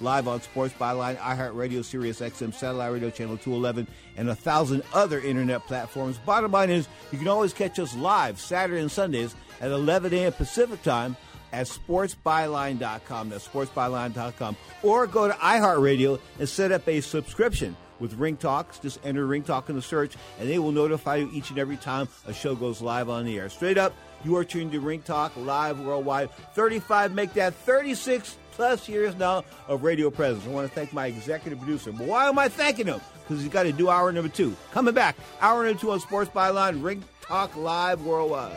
live 0.01 0.29
on 0.29 0.41
Sports 0.43 0.75
Byline, 0.79 1.17
iHeartRadio, 1.19 1.85
Sirius 1.85 2.21
XM, 2.21 2.53
Satellite 2.55 2.93
Radio 2.93 3.11
Channel 3.11 3.39
211, 3.39 3.87
and 4.17 4.29
a 4.29 4.35
thousand 4.35 4.83
other 4.93 5.21
internet 5.21 5.67
platforms. 5.67 6.19
Bottom 6.19 6.53
line 6.53 6.71
is, 6.71 6.89
you 7.13 7.19
can 7.19 7.29
always 7.29 7.53
catch 7.53 7.79
us 7.79 7.95
live 7.97 8.41
Saturday 8.41 8.81
and 8.81 8.91
Sundays 8.91 9.35
at 9.61 9.71
11 9.71 10.13
a.m. 10.15 10.33
Pacific 10.33 10.83
Time 10.83 11.17
at 11.53 11.67
sportsbyline.com. 11.67 13.31
That's 13.31 13.49
sportsbyline.com. 13.49 14.57
Or 14.83 15.07
go 15.07 15.29
to 15.29 15.35
iHeartRadio 15.35 16.21
and 16.39 16.49
set 16.49 16.73
up 16.73 16.87
a 16.89 17.01
subscription 17.01 17.77
with 17.99 18.15
Ring 18.15 18.37
Talks. 18.37 18.79
Just 18.79 19.01
enter 19.05 19.27
Ring 19.27 19.43
Talk 19.43 19.69
in 19.69 19.77
the 19.77 19.83
search, 19.83 20.15
and 20.39 20.49
they 20.49 20.59
will 20.59 20.73
notify 20.73 21.17
you 21.17 21.31
each 21.33 21.51
and 21.51 21.59
every 21.59 21.77
time 21.77 22.09
a 22.27 22.35
show 22.35 22.55
goes 22.55 22.83
live 22.83 23.09
on 23.09 23.25
the 23.25 23.39
air. 23.39 23.49
Straight 23.49 23.79
up, 23.79 23.95
you 24.25 24.37
are 24.37 24.45
tuned 24.45 24.73
to 24.73 24.81
Ring 24.81 25.03
Talk 25.03 25.33
live 25.37 25.81
worldwide. 25.81 26.31
35, 26.55 27.15
make 27.15 27.33
that 27.35 27.55
36 27.55 28.37
plus 28.57 28.89
years 28.89 29.15
now 29.17 29.45
of 29.69 29.85
radio 29.85 30.11
presence. 30.11 30.45
I 30.47 30.49
want 30.49 30.67
to 30.69 30.75
thank 30.75 30.93
my 30.93 31.07
executive 31.07 31.59
producer. 31.59 31.93
But 31.93 32.07
why 32.07 32.29
am 32.29 32.39
I 32.39 32.49
thanking 32.49 32.87
him? 32.87 33.01
Because 33.23 33.43
he's 33.43 33.53
got 33.53 33.65
to 33.65 33.73
do 33.73 33.89
hour 33.91 34.11
number 34.11 34.31
two. 34.31 34.57
Coming 34.73 34.95
back, 34.95 35.17
hour 35.41 35.65
number 35.65 35.79
two 35.79 35.91
on 35.91 36.01
Sports 36.01 36.31
Byline, 36.31 36.83
Ring 36.83 37.05
Talk 37.21 37.55
Live 37.57 38.03
Worldwide. 38.03 38.57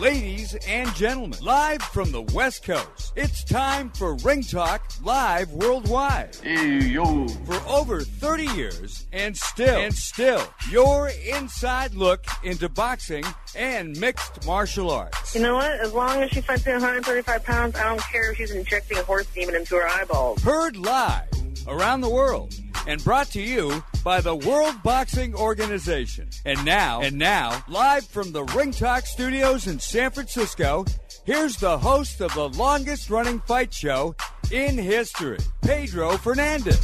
Ladies 0.00 0.54
and 0.68 0.94
gentlemen, 0.94 1.38
live 1.40 1.80
from 1.80 2.12
the 2.12 2.20
West 2.20 2.64
Coast, 2.64 3.14
it's 3.16 3.42
time 3.42 3.88
for 3.88 4.14
Ring 4.16 4.42
Talk 4.42 4.82
Live 5.02 5.50
Worldwide. 5.52 6.36
Hey, 6.42 6.80
yo. 6.80 7.26
For 7.26 7.58
over 7.66 8.02
30 8.02 8.44
years, 8.48 9.06
and 9.14 9.34
still, 9.34 9.78
and 9.78 9.94
still, 9.94 10.46
your 10.70 11.10
inside 11.26 11.94
look 11.94 12.26
into 12.44 12.68
boxing 12.68 13.24
and 13.56 13.98
mixed 13.98 14.44
martial 14.44 14.90
arts. 14.90 15.34
You 15.34 15.40
know 15.40 15.54
what? 15.54 15.80
As 15.80 15.94
long 15.94 16.22
as 16.22 16.28
she 16.28 16.42
fights 16.42 16.66
at 16.66 16.74
135 16.74 17.42
pounds, 17.42 17.74
I 17.76 17.84
don't 17.84 18.02
care 18.02 18.32
if 18.32 18.36
she's 18.36 18.50
injecting 18.50 18.98
a 18.98 19.02
horse 19.02 19.26
demon 19.28 19.54
into 19.54 19.76
her 19.76 19.88
eyeballs. 19.88 20.42
Heard 20.42 20.76
live 20.76 21.26
around 21.68 22.00
the 22.00 22.08
world 22.08 22.54
and 22.86 23.02
brought 23.02 23.28
to 23.28 23.40
you 23.40 23.82
by 24.04 24.20
the 24.20 24.34
World 24.34 24.82
Boxing 24.82 25.34
Organization. 25.34 26.28
And 26.44 26.64
now, 26.64 27.00
and 27.02 27.18
now, 27.18 27.64
live 27.68 28.06
from 28.06 28.32
the 28.32 28.44
Ring 28.44 28.72
Talk 28.72 29.06
Studios 29.06 29.66
in 29.66 29.80
San 29.80 30.10
Francisco, 30.10 30.84
here's 31.24 31.56
the 31.56 31.78
host 31.78 32.20
of 32.20 32.32
the 32.34 32.48
longest 32.50 33.10
running 33.10 33.40
fight 33.40 33.74
show 33.74 34.14
in 34.50 34.78
history, 34.78 35.38
Pedro 35.62 36.16
Fernandez. 36.16 36.78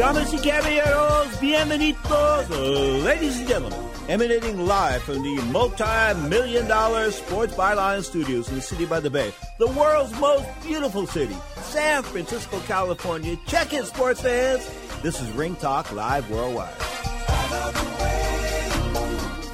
Damas 0.00 0.32
y 0.32 0.38
caballeros, 0.38 1.38
bienvenidos, 1.40 2.48
ladies 3.04 3.36
and 3.36 3.46
gentlemen. 3.46 3.78
Emanating 4.08 4.64
live 4.64 5.02
from 5.02 5.22
the 5.22 5.42
multi-million 5.52 6.66
dollar 6.66 7.10
Sports 7.10 7.54
Byline 7.54 8.02
Studios 8.02 8.48
in 8.48 8.54
the 8.54 8.62
city 8.62 8.86
by 8.86 8.98
the 8.98 9.10
bay, 9.10 9.30
the 9.58 9.66
world's 9.66 10.18
most 10.18 10.48
beautiful 10.62 11.06
city, 11.06 11.36
San 11.64 12.02
Francisco, 12.02 12.60
California. 12.60 13.36
Check 13.46 13.74
it, 13.74 13.84
sports 13.84 14.22
fans. 14.22 14.66
This 15.02 15.20
is 15.20 15.30
Ring 15.32 15.54
Talk 15.56 15.92
Live 15.92 16.30
Worldwide. 16.30 16.72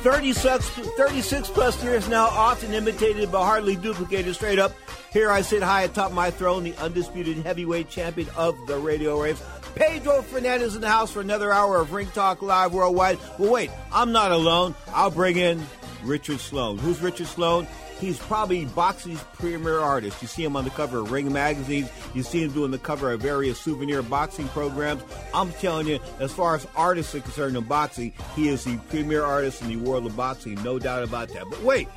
36, 0.05 0.69
36 0.69 1.49
plus 1.51 1.83
years 1.83 2.09
now, 2.09 2.27
often 2.27 2.73
imitated 2.73 3.33
but 3.33 3.45
hardly 3.45 3.75
duplicated 3.75 4.37
straight 4.37 4.61
up. 4.61 4.71
Here 5.13 5.29
I 5.29 5.41
sit 5.41 5.63
high 5.63 5.83
atop 5.83 6.13
my 6.13 6.31
throne, 6.31 6.63
the 6.63 6.77
undisputed 6.77 7.39
heavyweight 7.39 7.89
champion 7.89 8.29
of 8.37 8.55
the 8.69 8.79
radio 8.79 9.21
waves. 9.21 9.43
Pedro 9.77 10.23
Fernandez 10.23 10.75
in 10.75 10.81
the 10.81 10.89
house 10.89 11.13
for 11.13 11.21
another 11.21 11.53
hour 11.53 11.79
of 11.81 11.93
Ring 11.93 12.09
Talk 12.09 12.41
Live 12.41 12.73
Worldwide. 12.73 13.19
Well, 13.39 13.53
wait, 13.53 13.71
I'm 13.93 14.11
not 14.11 14.33
alone. 14.33 14.75
I'll 14.89 15.11
bring 15.11 15.37
in 15.37 15.63
Richard 16.03 16.41
Sloan. 16.41 16.79
Who's 16.79 17.03
Richard 17.03 17.27
Sloan? 17.27 17.67
He's 18.01 18.19
probably 18.19 18.65
boxing's 18.65 19.23
premier 19.35 19.79
artist. 19.79 20.21
You 20.21 20.29
see 20.29 20.45
him 20.45 20.57
on 20.57 20.65
the 20.65 20.71
cover 20.71 21.01
of 21.01 21.13
Ring 21.13 21.31
magazines. 21.33 21.91
You 22.15 22.23
see 22.23 22.43
him 22.43 22.53
doing 22.53 22.71
the 22.71 22.79
cover 22.79 23.13
of 23.13 23.21
various 23.21 23.59
souvenir 23.59 24.03
boxing 24.03 24.49
programs. 24.49 25.03
I'm 25.35 25.53
telling 25.53 25.87
you, 25.87 25.99
as 26.21 26.33
far 26.33 26.57
as 26.57 26.67
artists 26.75 27.15
are 27.15 27.21
concerned 27.21 27.57
in 27.57 27.65
boxing, 27.65 28.13
he 28.35 28.49
is 28.49 28.65
the 28.65 28.77
premier 28.89 29.25
artist 29.25 29.63
in 29.63 29.69
the 29.69 29.77
world 29.77 30.07
of 30.07 30.17
boxing, 30.17 30.63
no 30.63 30.79
doubt 30.79 31.05
about 31.05 31.29
that. 31.31 31.45
But 31.51 31.63
wait, 31.63 31.89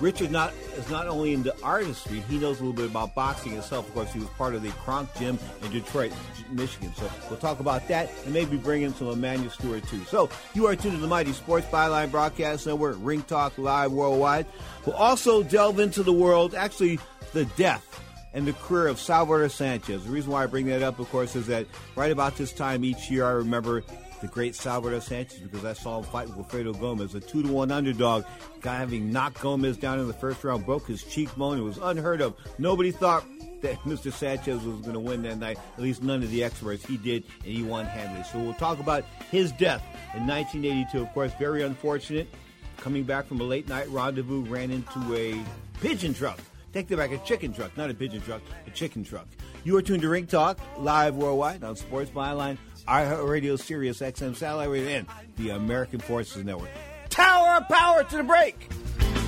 Richard 0.00 0.30
not 0.30 0.52
is 0.76 0.88
not 0.88 1.06
only 1.06 1.34
into 1.34 1.54
artistry, 1.62 2.20
he 2.28 2.38
knows 2.38 2.60
a 2.60 2.64
little 2.64 2.72
bit 2.72 2.90
about 2.90 3.14
boxing 3.14 3.52
himself. 3.52 3.86
Of 3.88 3.94
course, 3.94 4.12
he 4.12 4.18
was 4.18 4.28
part 4.30 4.54
of 4.54 4.62
the 4.62 4.70
Kronk 4.70 5.14
Gym 5.16 5.38
in 5.62 5.70
Detroit, 5.70 6.12
Michigan. 6.50 6.92
So 6.96 7.10
we'll 7.28 7.38
talk 7.38 7.60
about 7.60 7.86
that 7.88 8.10
and 8.24 8.32
maybe 8.32 8.56
bring 8.56 8.82
in 8.82 8.94
some 8.94 9.08
Emanuel 9.08 9.50
Steward 9.50 9.86
too. 9.86 10.02
So 10.04 10.30
you 10.54 10.66
are 10.66 10.74
tuned 10.74 10.94
to 10.94 11.00
the 11.00 11.06
Mighty 11.06 11.32
Sports 11.32 11.66
Byline 11.66 12.10
Broadcast 12.10 12.66
Network, 12.66 12.96
Ring 13.00 13.22
Talk 13.22 13.58
Live 13.58 13.92
Worldwide. 13.92 14.46
We'll 14.86 14.96
also 14.96 15.42
delve 15.42 15.78
into 15.78 16.02
the 16.02 16.12
world, 16.12 16.54
actually 16.54 16.98
the 17.32 17.44
death 17.56 17.86
and 18.32 18.46
the 18.46 18.52
career 18.54 18.86
of 18.86 18.98
Salvador 18.98 19.48
Sanchez. 19.48 20.04
The 20.04 20.10
reason 20.10 20.30
why 20.30 20.44
I 20.44 20.46
bring 20.46 20.66
that 20.66 20.82
up, 20.82 20.98
of 20.98 21.10
course, 21.10 21.36
is 21.36 21.46
that 21.48 21.66
right 21.96 22.12
about 22.12 22.36
this 22.36 22.52
time 22.52 22.84
each 22.84 23.10
year, 23.10 23.26
I 23.26 23.32
remember 23.32 23.82
the 24.20 24.28
great 24.28 24.54
Salvador 24.54 25.00
Sanchez 25.00 25.38
because 25.40 25.64
I 25.64 25.72
saw 25.72 25.98
him 25.98 26.04
fight 26.04 26.28
with 26.28 26.36
Wilfredo 26.36 26.78
Gomez, 26.78 27.14
a 27.14 27.20
two 27.20 27.42
to 27.42 27.52
one 27.52 27.70
underdog. 27.70 28.24
Guy 28.60 28.76
having 28.76 29.12
knocked 29.12 29.40
Gomez 29.40 29.76
down 29.76 29.98
in 29.98 30.06
the 30.06 30.14
first 30.14 30.42
round, 30.44 30.66
broke 30.66 30.86
his 30.86 31.02
cheekbone. 31.02 31.58
It 31.58 31.62
was 31.62 31.78
unheard 31.78 32.20
of. 32.20 32.34
Nobody 32.58 32.90
thought 32.90 33.24
that 33.62 33.78
Mr. 33.84 34.12
Sanchez 34.12 34.62
was 34.62 34.80
going 34.80 34.94
to 34.94 35.00
win 35.00 35.22
that 35.22 35.38
night. 35.38 35.58
At 35.76 35.82
least 35.82 36.02
none 36.02 36.22
of 36.22 36.30
the 36.30 36.44
experts. 36.44 36.84
He 36.84 36.96
did, 36.96 37.24
and 37.44 37.52
he 37.52 37.62
won 37.62 37.86
handily. 37.86 38.24
So 38.24 38.38
we'll 38.38 38.54
talk 38.54 38.78
about 38.78 39.04
his 39.30 39.52
death 39.52 39.82
in 40.14 40.26
1982. 40.26 41.02
Of 41.02 41.12
course, 41.12 41.32
very 41.38 41.62
unfortunate. 41.62 42.28
Coming 42.76 43.04
back 43.04 43.26
from 43.26 43.40
a 43.40 43.44
late 43.44 43.68
night 43.68 43.88
rendezvous, 43.88 44.42
ran 44.44 44.70
into 44.70 45.14
a 45.14 45.38
pigeon 45.80 46.14
truck. 46.14 46.38
Take 46.72 46.86
that 46.88 46.96
back, 46.96 47.10
a 47.10 47.18
chicken 47.18 47.52
truck, 47.52 47.76
not 47.76 47.90
a 47.90 47.94
pigeon 47.94 48.20
truck, 48.20 48.40
a 48.66 48.70
chicken 48.70 49.02
truck. 49.02 49.26
You 49.64 49.76
are 49.76 49.82
tuned 49.82 50.02
to 50.02 50.08
Ring 50.08 50.26
Talk, 50.26 50.58
live 50.78 51.16
worldwide 51.16 51.64
on 51.64 51.76
Sports 51.76 52.10
Byline 52.10 52.56
iHeartRadio, 52.90 53.56
Sirius 53.56 54.00
XM 54.00 54.34
Satellite 54.34 54.68
Radio, 54.68 54.88
and 54.88 55.06
the 55.36 55.50
American 55.50 56.00
Forces 56.00 56.44
Network. 56.44 56.70
Tower 57.08 57.58
of 57.58 57.68
power 57.68 58.02
to 58.02 58.16
the 58.16 58.24
break. 58.24 58.68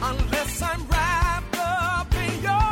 Unless 0.02 0.62
I'm 0.62 0.84
wrapped 0.88 1.56
up 1.58 2.12
in 2.12 2.42
your 2.42 2.71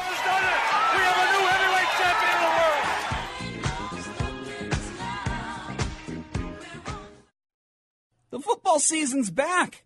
The 8.31 8.39
football 8.39 8.79
season's 8.79 9.29
back. 9.29 9.83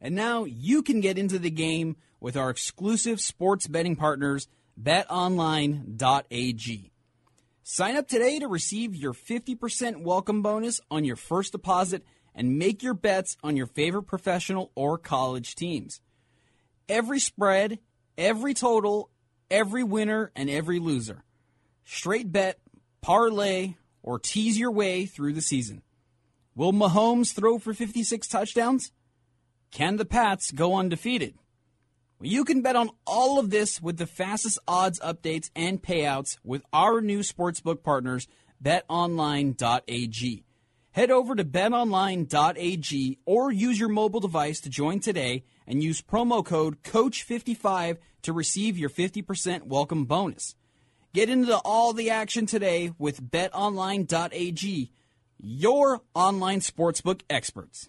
And 0.00 0.14
now 0.14 0.44
you 0.44 0.82
can 0.84 1.00
get 1.00 1.18
into 1.18 1.40
the 1.40 1.50
game 1.50 1.96
with 2.20 2.36
our 2.36 2.48
exclusive 2.48 3.20
sports 3.20 3.66
betting 3.66 3.96
partners, 3.96 4.46
betonline.ag. 4.80 5.82
Sign 7.64 7.96
up 7.96 8.06
today 8.06 8.38
to 8.38 8.46
receive 8.46 8.94
your 8.94 9.12
50% 9.12 10.02
welcome 10.02 10.42
bonus 10.42 10.80
on 10.90 11.04
your 11.04 11.16
first 11.16 11.50
deposit 11.50 12.04
and 12.36 12.56
make 12.56 12.84
your 12.84 12.94
bets 12.94 13.36
on 13.42 13.56
your 13.56 13.66
favorite 13.66 14.04
professional 14.04 14.70
or 14.76 14.96
college 14.96 15.56
teams. 15.56 16.00
Every 16.88 17.18
spread, 17.18 17.80
every 18.16 18.54
total, 18.54 19.10
every 19.50 19.82
winner, 19.82 20.30
and 20.36 20.48
every 20.48 20.78
loser. 20.78 21.24
Straight 21.84 22.30
bet, 22.30 22.60
parlay, 23.00 23.74
or 24.04 24.20
tease 24.20 24.56
your 24.56 24.70
way 24.70 25.04
through 25.04 25.32
the 25.32 25.42
season. 25.42 25.82
Will 26.58 26.72
Mahomes 26.72 27.32
throw 27.32 27.60
for 27.60 27.72
56 27.72 28.26
touchdowns? 28.26 28.90
Can 29.70 29.94
the 29.94 30.04
Pats 30.04 30.50
go 30.50 30.74
undefeated? 30.74 31.36
Well, 32.18 32.28
you 32.28 32.44
can 32.44 32.62
bet 32.62 32.74
on 32.74 32.90
all 33.06 33.38
of 33.38 33.50
this 33.50 33.80
with 33.80 33.96
the 33.96 34.08
fastest 34.08 34.58
odds 34.66 34.98
updates 34.98 35.50
and 35.54 35.80
payouts 35.80 36.36
with 36.42 36.62
our 36.72 37.00
new 37.00 37.20
sportsbook 37.20 37.84
partners, 37.84 38.26
betonline.ag. 38.60 40.44
Head 40.90 41.10
over 41.12 41.36
to 41.36 41.44
betonline.ag 41.44 43.18
or 43.24 43.52
use 43.52 43.78
your 43.78 43.88
mobile 43.88 44.18
device 44.18 44.60
to 44.62 44.68
join 44.68 44.98
today 44.98 45.44
and 45.64 45.80
use 45.80 46.02
promo 46.02 46.44
code 46.44 46.82
COACH55 46.82 47.98
to 48.22 48.32
receive 48.32 48.76
your 48.76 48.90
50% 48.90 49.66
welcome 49.66 50.06
bonus. 50.06 50.56
Get 51.14 51.30
into 51.30 51.56
all 51.58 51.92
the 51.92 52.10
action 52.10 52.46
today 52.46 52.90
with 52.98 53.22
betonline.ag, 53.22 54.90
your 55.38 56.00
online 56.14 56.60
sportsbook 56.60 57.22
experts. 57.30 57.88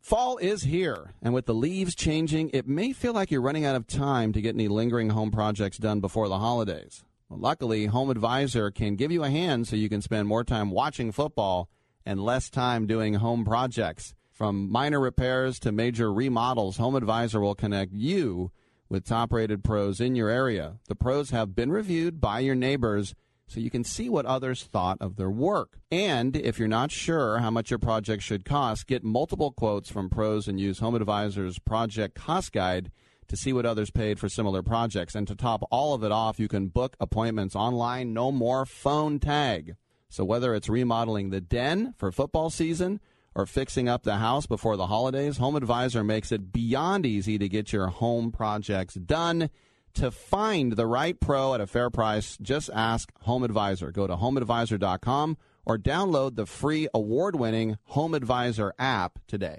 Fall 0.00 0.38
is 0.38 0.64
here, 0.64 1.12
and 1.22 1.32
with 1.32 1.46
the 1.46 1.54
leaves 1.54 1.94
changing, 1.94 2.50
it 2.52 2.66
may 2.66 2.92
feel 2.92 3.12
like 3.12 3.30
you're 3.30 3.40
running 3.40 3.64
out 3.64 3.76
of 3.76 3.86
time 3.86 4.32
to 4.32 4.40
get 4.40 4.54
any 4.54 4.66
lingering 4.66 5.10
home 5.10 5.30
projects 5.30 5.78
done 5.78 6.00
before 6.00 6.28
the 6.28 6.38
holidays. 6.38 7.04
Well, 7.28 7.38
luckily, 7.38 7.86
Home 7.86 8.10
Advisor 8.10 8.70
can 8.70 8.96
give 8.96 9.12
you 9.12 9.22
a 9.22 9.30
hand 9.30 9.68
so 9.68 9.76
you 9.76 9.88
can 9.88 10.02
spend 10.02 10.26
more 10.26 10.42
time 10.42 10.70
watching 10.70 11.12
football 11.12 11.68
and 12.04 12.20
less 12.20 12.50
time 12.50 12.86
doing 12.86 13.14
home 13.14 13.44
projects. 13.44 14.14
From 14.32 14.72
minor 14.72 14.98
repairs 14.98 15.60
to 15.60 15.70
major 15.70 16.12
remodels, 16.12 16.78
Home 16.78 16.96
Advisor 16.96 17.40
will 17.40 17.54
connect 17.54 17.92
you 17.92 18.50
with 18.88 19.04
top 19.04 19.32
rated 19.32 19.62
pros 19.62 20.00
in 20.00 20.16
your 20.16 20.28
area. 20.28 20.78
The 20.88 20.96
pros 20.96 21.30
have 21.30 21.54
been 21.54 21.70
reviewed 21.70 22.20
by 22.20 22.40
your 22.40 22.56
neighbors 22.56 23.14
so 23.46 23.60
you 23.60 23.70
can 23.70 23.84
see 23.84 24.08
what 24.08 24.26
others 24.26 24.62
thought 24.62 24.98
of 25.00 25.16
their 25.16 25.30
work. 25.30 25.78
And 25.90 26.36
if 26.36 26.58
you're 26.58 26.68
not 26.68 26.90
sure 26.90 27.38
how 27.38 27.50
much 27.50 27.70
your 27.70 27.78
project 27.78 28.22
should 28.22 28.44
cost, 28.44 28.86
get 28.86 29.04
multiple 29.04 29.52
quotes 29.52 29.90
from 29.90 30.08
pros 30.08 30.48
and 30.48 30.60
use 30.60 30.78
Home 30.78 30.94
Advisor's 30.94 31.58
Project 31.58 32.14
Cost 32.14 32.52
Guide 32.52 32.90
to 33.28 33.36
see 33.36 33.52
what 33.52 33.66
others 33.66 33.90
paid 33.90 34.18
for 34.18 34.28
similar 34.28 34.62
projects. 34.62 35.14
And 35.14 35.26
to 35.28 35.34
top 35.34 35.62
all 35.70 35.94
of 35.94 36.04
it 36.04 36.12
off, 36.12 36.38
you 36.38 36.48
can 36.48 36.68
book 36.68 36.96
appointments 37.00 37.54
online, 37.56 38.12
no 38.12 38.32
more 38.32 38.66
phone 38.66 39.18
tag. 39.18 39.76
So 40.08 40.24
whether 40.24 40.54
it's 40.54 40.68
remodeling 40.68 41.30
the 41.30 41.40
den 41.40 41.94
for 41.96 42.12
football 42.12 42.50
season 42.50 43.00
or 43.34 43.46
fixing 43.46 43.88
up 43.88 44.02
the 44.02 44.16
house 44.16 44.44
before 44.44 44.76
the 44.76 44.88
holidays, 44.88 45.38
Home 45.38 45.56
Advisor 45.56 46.04
makes 46.04 46.30
it 46.30 46.52
beyond 46.52 47.06
easy 47.06 47.38
to 47.38 47.48
get 47.48 47.72
your 47.72 47.86
home 47.86 48.30
projects 48.30 48.94
done. 48.94 49.48
To 49.94 50.10
find 50.10 50.72
the 50.72 50.86
right 50.86 51.18
pro 51.20 51.54
at 51.54 51.60
a 51.60 51.66
fair 51.66 51.90
price, 51.90 52.38
just 52.40 52.70
ask 52.74 53.12
Home 53.22 53.44
Advisor. 53.44 53.90
Go 53.92 54.06
to 54.06 54.16
homeadvisor.com 54.16 55.36
or 55.66 55.78
download 55.78 56.36
the 56.36 56.46
free 56.46 56.88
award 56.94 57.36
winning 57.36 57.76
Home 57.88 58.14
Advisor 58.14 58.72
app 58.78 59.18
today. 59.26 59.58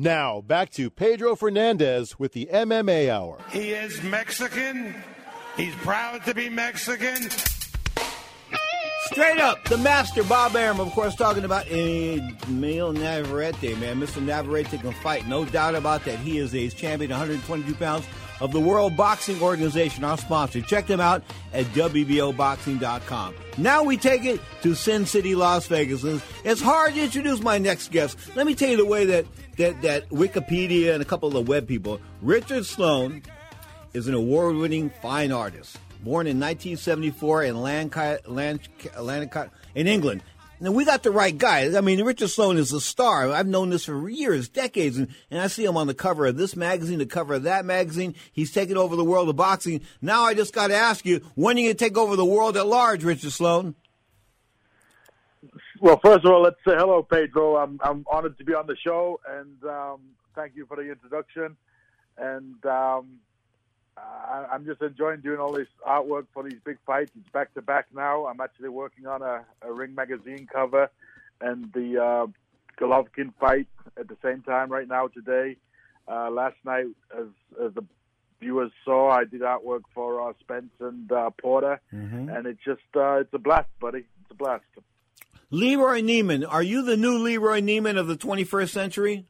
Now, 0.00 0.42
back 0.42 0.70
to 0.74 0.90
Pedro 0.90 1.34
Fernandez 1.34 2.20
with 2.20 2.30
the 2.30 2.48
MMA 2.52 3.10
Hour. 3.10 3.36
He 3.50 3.70
is 3.70 4.00
Mexican. 4.04 4.94
He's 5.56 5.74
proud 5.74 6.24
to 6.26 6.34
be 6.34 6.48
Mexican. 6.48 7.28
Straight 9.06 9.40
up, 9.40 9.64
the 9.64 9.76
master, 9.78 10.22
Bob 10.22 10.54
Arum, 10.54 10.78
of 10.78 10.92
course, 10.92 11.16
talking 11.16 11.44
about 11.44 11.66
eh, 11.68 12.20
Emil 12.46 12.92
Navarrete, 12.92 13.76
man. 13.80 13.98
Mr. 13.98 14.22
Navarrete 14.22 14.78
can 14.78 14.92
fight, 14.92 15.26
no 15.26 15.44
doubt 15.44 15.74
about 15.74 16.04
that. 16.04 16.20
He 16.20 16.38
is 16.38 16.54
a 16.54 16.68
champion, 16.68 17.10
122 17.10 17.74
pounds 17.74 18.06
of 18.40 18.52
the 18.52 18.60
World 18.60 18.96
Boxing 18.96 19.40
Organization, 19.42 20.04
our 20.04 20.18
sponsor. 20.18 20.60
Check 20.60 20.86
them 20.86 21.00
out 21.00 21.22
at 21.52 21.66
WBOboxing.com. 21.66 23.34
Now 23.56 23.82
we 23.82 23.96
take 23.96 24.24
it 24.24 24.40
to 24.62 24.74
Sin 24.74 25.06
City, 25.06 25.34
Las 25.34 25.66
Vegas. 25.66 26.04
It's 26.44 26.60
hard 26.60 26.94
to 26.94 27.02
introduce 27.02 27.40
my 27.40 27.58
next 27.58 27.90
guest. 27.90 28.18
Let 28.36 28.46
me 28.46 28.54
tell 28.54 28.70
you 28.70 28.76
the 28.76 28.86
way 28.86 29.04
that, 29.06 29.26
that, 29.56 29.82
that 29.82 30.08
Wikipedia 30.10 30.92
and 30.94 31.02
a 31.02 31.04
couple 31.04 31.28
of 31.28 31.34
the 31.34 31.42
web 31.42 31.66
people. 31.66 32.00
Richard 32.22 32.64
Sloan 32.64 33.22
is 33.92 34.06
an 34.08 34.14
award 34.14 34.56
winning 34.56 34.90
fine 35.02 35.32
artist. 35.32 35.78
Born 36.04 36.28
in 36.28 36.38
1974 36.38 37.44
in 37.44 37.60
Lancashire, 37.60 38.20
in 39.74 39.86
England. 39.86 40.22
Now 40.60 40.72
we 40.72 40.84
got 40.84 41.02
the 41.02 41.10
right 41.10 41.36
guy. 41.36 41.76
I 41.76 41.80
mean, 41.80 42.02
Richard 42.02 42.28
Sloan 42.28 42.56
is 42.56 42.72
a 42.72 42.80
star. 42.80 43.30
I've 43.30 43.46
known 43.46 43.70
this 43.70 43.84
for 43.84 44.08
years, 44.08 44.48
decades, 44.48 44.96
and, 44.96 45.08
and 45.30 45.40
I 45.40 45.46
see 45.46 45.64
him 45.64 45.76
on 45.76 45.86
the 45.86 45.94
cover 45.94 46.26
of 46.26 46.36
this 46.36 46.56
magazine, 46.56 46.98
the 46.98 47.06
cover 47.06 47.34
of 47.34 47.44
that 47.44 47.64
magazine. 47.64 48.14
He's 48.32 48.52
taken 48.52 48.76
over 48.76 48.96
the 48.96 49.04
world 49.04 49.28
of 49.28 49.36
boxing. 49.36 49.82
Now 50.02 50.24
I 50.24 50.34
just 50.34 50.52
got 50.52 50.68
to 50.68 50.74
ask 50.74 51.06
you, 51.06 51.20
when 51.34 51.56
are 51.56 51.60
you 51.60 51.66
going 51.66 51.76
to 51.76 51.84
take 51.84 51.96
over 51.96 52.16
the 52.16 52.24
world 52.24 52.56
at 52.56 52.66
large, 52.66 53.04
Richard 53.04 53.32
Sloan? 53.32 53.76
Well, 55.80 56.00
first 56.02 56.24
of 56.24 56.32
all, 56.32 56.42
let's 56.42 56.56
say 56.66 56.74
hello, 56.74 57.02
Pedro. 57.04 57.56
I'm 57.56 57.78
I'm 57.82 58.04
honored 58.10 58.36
to 58.38 58.44
be 58.44 58.52
on 58.52 58.66
the 58.66 58.76
show, 58.76 59.20
and 59.28 59.62
um, 59.64 60.00
thank 60.34 60.56
you 60.56 60.66
for 60.66 60.76
the 60.76 60.90
introduction. 60.90 61.56
And 62.16 62.64
um, 62.66 63.20
I, 63.98 64.46
I'm 64.52 64.64
just 64.66 64.80
enjoying 64.82 65.20
doing 65.20 65.38
all 65.38 65.52
this 65.52 65.68
artwork 65.86 66.26
for 66.34 66.42
these 66.42 66.58
big 66.64 66.78
fights. 66.86 67.10
It's 67.18 67.28
back 67.30 67.52
to 67.54 67.62
back 67.62 67.86
now. 67.94 68.26
I'm 68.26 68.40
actually 68.40 68.68
working 68.68 69.06
on 69.06 69.22
a, 69.22 69.44
a 69.62 69.72
Ring 69.72 69.94
magazine 69.94 70.46
cover 70.52 70.90
and 71.40 71.72
the 71.72 72.02
uh, 72.02 72.26
Golovkin 72.80 73.32
fight 73.40 73.66
at 73.98 74.08
the 74.08 74.16
same 74.22 74.42
time 74.42 74.70
right 74.70 74.86
now 74.88 75.08
today. 75.08 75.56
Uh, 76.06 76.30
last 76.30 76.56
night, 76.64 76.86
as, 77.16 77.26
as 77.62 77.74
the 77.74 77.84
viewers 78.40 78.70
saw, 78.84 79.10
I 79.10 79.24
did 79.24 79.40
artwork 79.42 79.82
for 79.94 80.28
uh, 80.28 80.32
Spence 80.40 80.70
and 80.80 81.10
uh, 81.12 81.30
Porter, 81.30 81.80
Mhm. 81.92 82.34
and 82.36 82.46
it's 82.46 82.62
just 82.64 82.80
uh, 82.96 83.16
it's 83.20 83.32
a 83.34 83.38
blast, 83.38 83.68
buddy. 83.80 83.98
It's 84.22 84.30
a 84.30 84.34
blast. 84.34 84.64
Leroy 85.50 86.00
Neiman, 86.02 86.46
are 86.48 86.62
you 86.62 86.82
the 86.82 86.96
new 86.96 87.18
Leroy 87.18 87.60
Neiman 87.60 87.98
of 87.98 88.06
the 88.06 88.16
21st 88.16 88.68
century? 88.70 89.24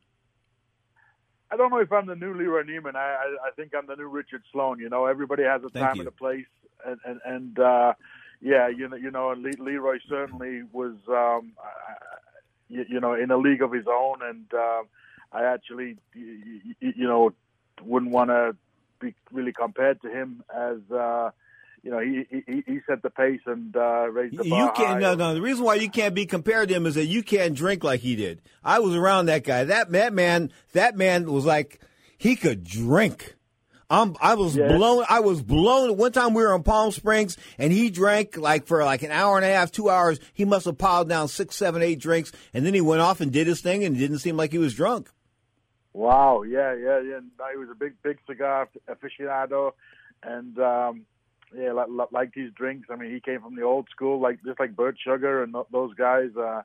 I 1.51 1.57
don't 1.57 1.71
know 1.71 1.79
if 1.79 1.93
I'm 1.93 2.07
the 2.07 2.15
new 2.15 2.35
Leroy 2.35 2.63
Neiman. 2.63 2.95
I, 2.95 2.99
I, 3.15 3.49
I 3.49 3.51
think 3.57 3.75
I'm 3.75 3.87
the 3.87 3.97
new 3.97 4.09
Richard 4.09 4.43
Sloan. 4.53 4.79
You 4.81 4.89
know, 4.89 5.07
everybody 5.07 5.45
has 5.45 5.63
a 5.65 5.71
Thank 5.71 5.87
time 5.87 5.95
you. 5.97 6.01
and 6.03 6.09
a 6.09 6.13
place, 6.13 6.47
and 6.85 6.99
and, 7.05 7.21
and 7.25 7.59
uh, 7.59 7.95
yeah, 8.41 8.69
you 8.69 8.89
know, 8.89 8.97
you 8.97 9.11
know, 9.11 9.31
and 9.31 9.43
Le- 9.43 9.63
Leroy 9.63 9.99
certainly 10.09 10.63
was, 10.73 10.95
um, 11.09 11.53
you, 12.69 12.85
you 12.89 13.01
know, 13.01 13.15
in 13.15 13.31
a 13.31 13.37
league 13.37 13.63
of 13.63 13.73
his 13.73 13.87
own, 13.89 14.19
and 14.23 14.47
um 14.55 14.89
I 15.33 15.45
actually, 15.45 15.97
y- 16.15 16.61
y- 16.83 16.93
you 16.97 17.07
know, 17.07 17.33
wouldn't 17.83 18.13
want 18.13 18.31
to 18.31 18.57
be 19.01 19.15
really 19.33 19.53
compared 19.53 20.01
to 20.03 20.09
him 20.09 20.43
as. 20.55 20.79
Uh, 20.91 21.31
you 21.83 21.91
know, 21.91 22.01
he, 22.01 22.27
he 22.31 22.63
he 22.67 22.79
set 22.87 23.03
the 23.03 23.11
pace 23.11 23.41
and 23.47 23.75
uh, 23.77 24.09
raised 24.09 24.37
the 24.37 24.49
bar 24.49 24.67
You 24.67 24.73
can't. 24.73 25.01
No, 25.01 25.15
no. 25.15 25.35
The 25.35 25.43
reason 25.43 25.65
why 25.65 25.77
you 25.77 25.91
can't 25.91 26.15
be 26.15 26.27
compared 26.27 26.69
to 26.69 26.75
him 26.75 26.87
is 26.87 26.95
that 26.97 27.07
you 27.07 27.23
can't 27.23 27.55
drink 27.55 27.85
like 27.85 28.01
he 28.01 28.17
did. 28.17 28.43
I 28.65 28.79
was 28.81 28.95
around 28.95 29.27
that 29.27 29.45
guy. 29.45 29.65
That 29.65 29.93
that 29.93 30.13
man. 30.13 30.53
That 30.73 30.97
man 30.97 31.31
was 31.31 31.45
like 31.45 31.81
he 32.17 32.37
could 32.37 32.65
drink. 32.65 33.35
I'm, 33.91 34.17
I 34.21 34.35
was 34.35 34.55
Yeah. 34.55 34.77
blown. 34.77 35.05
I 35.09 35.21
was 35.21 35.43
blown. 35.43 35.97
One 35.97 36.13
time 36.13 36.35
we 36.35 36.43
were 36.43 36.55
in 36.55 36.63
Palm 36.63 36.91
Springs 36.93 37.39
and 37.57 37.73
he 37.73 37.89
drank 37.89 38.37
like 38.37 38.67
for 38.67 38.85
like 38.85 39.03
an 39.03 39.11
hour 39.11 39.37
and 39.37 39.47
a 39.47 39.49
half, 39.49 39.73
two 39.73 39.89
hours. 39.89 40.21
He 40.35 40.45
must 40.45 40.67
have 40.67 40.77
piled 40.77 41.09
down 41.09 41.29
six, 41.29 41.57
seven, 41.57 41.81
eight 41.81 41.99
drinks, 41.99 42.31
and 42.53 42.67
then 42.67 42.75
he 42.75 42.83
went 42.83 43.01
off 43.01 43.23
and 43.23 43.33
did 43.33 43.47
his 43.47 43.63
thing, 43.63 43.85
and 43.85 43.97
it 43.97 43.99
didn't 43.99 44.19
seem 44.19 44.37
like 44.37 44.53
he 44.53 44.59
was 44.59 44.75
drunk. 44.75 45.09
Wow, 45.95 46.43
yeah, 46.43 46.75
yeah, 46.75 47.01
yeah. 47.01 47.21
He 47.51 47.57
was 47.59 47.71
a 47.73 47.75
big, 47.75 47.95
big 48.03 48.19
cigar 48.29 48.69
aficionado, 48.89 49.73
and 50.23 50.59
um, 50.59 51.07
yeah, 51.57 51.73
like, 51.73 51.89
like 51.91 52.13
liked 52.13 52.35
his 52.35 52.53
drinks. 52.53 52.89
I 52.91 52.97
mean, 52.97 53.13
he 53.13 53.21
came 53.21 53.41
from 53.41 53.57
the 53.57 53.63
old 53.63 53.89
school, 53.91 54.21
like 54.21 54.43
just 54.45 54.61
like 54.61 54.75
Bert 54.77 54.97
Sugar 55.03 55.43
and 55.43 55.55
those 55.71 55.95
guys. 55.95 56.31
Uh, 56.37 56.63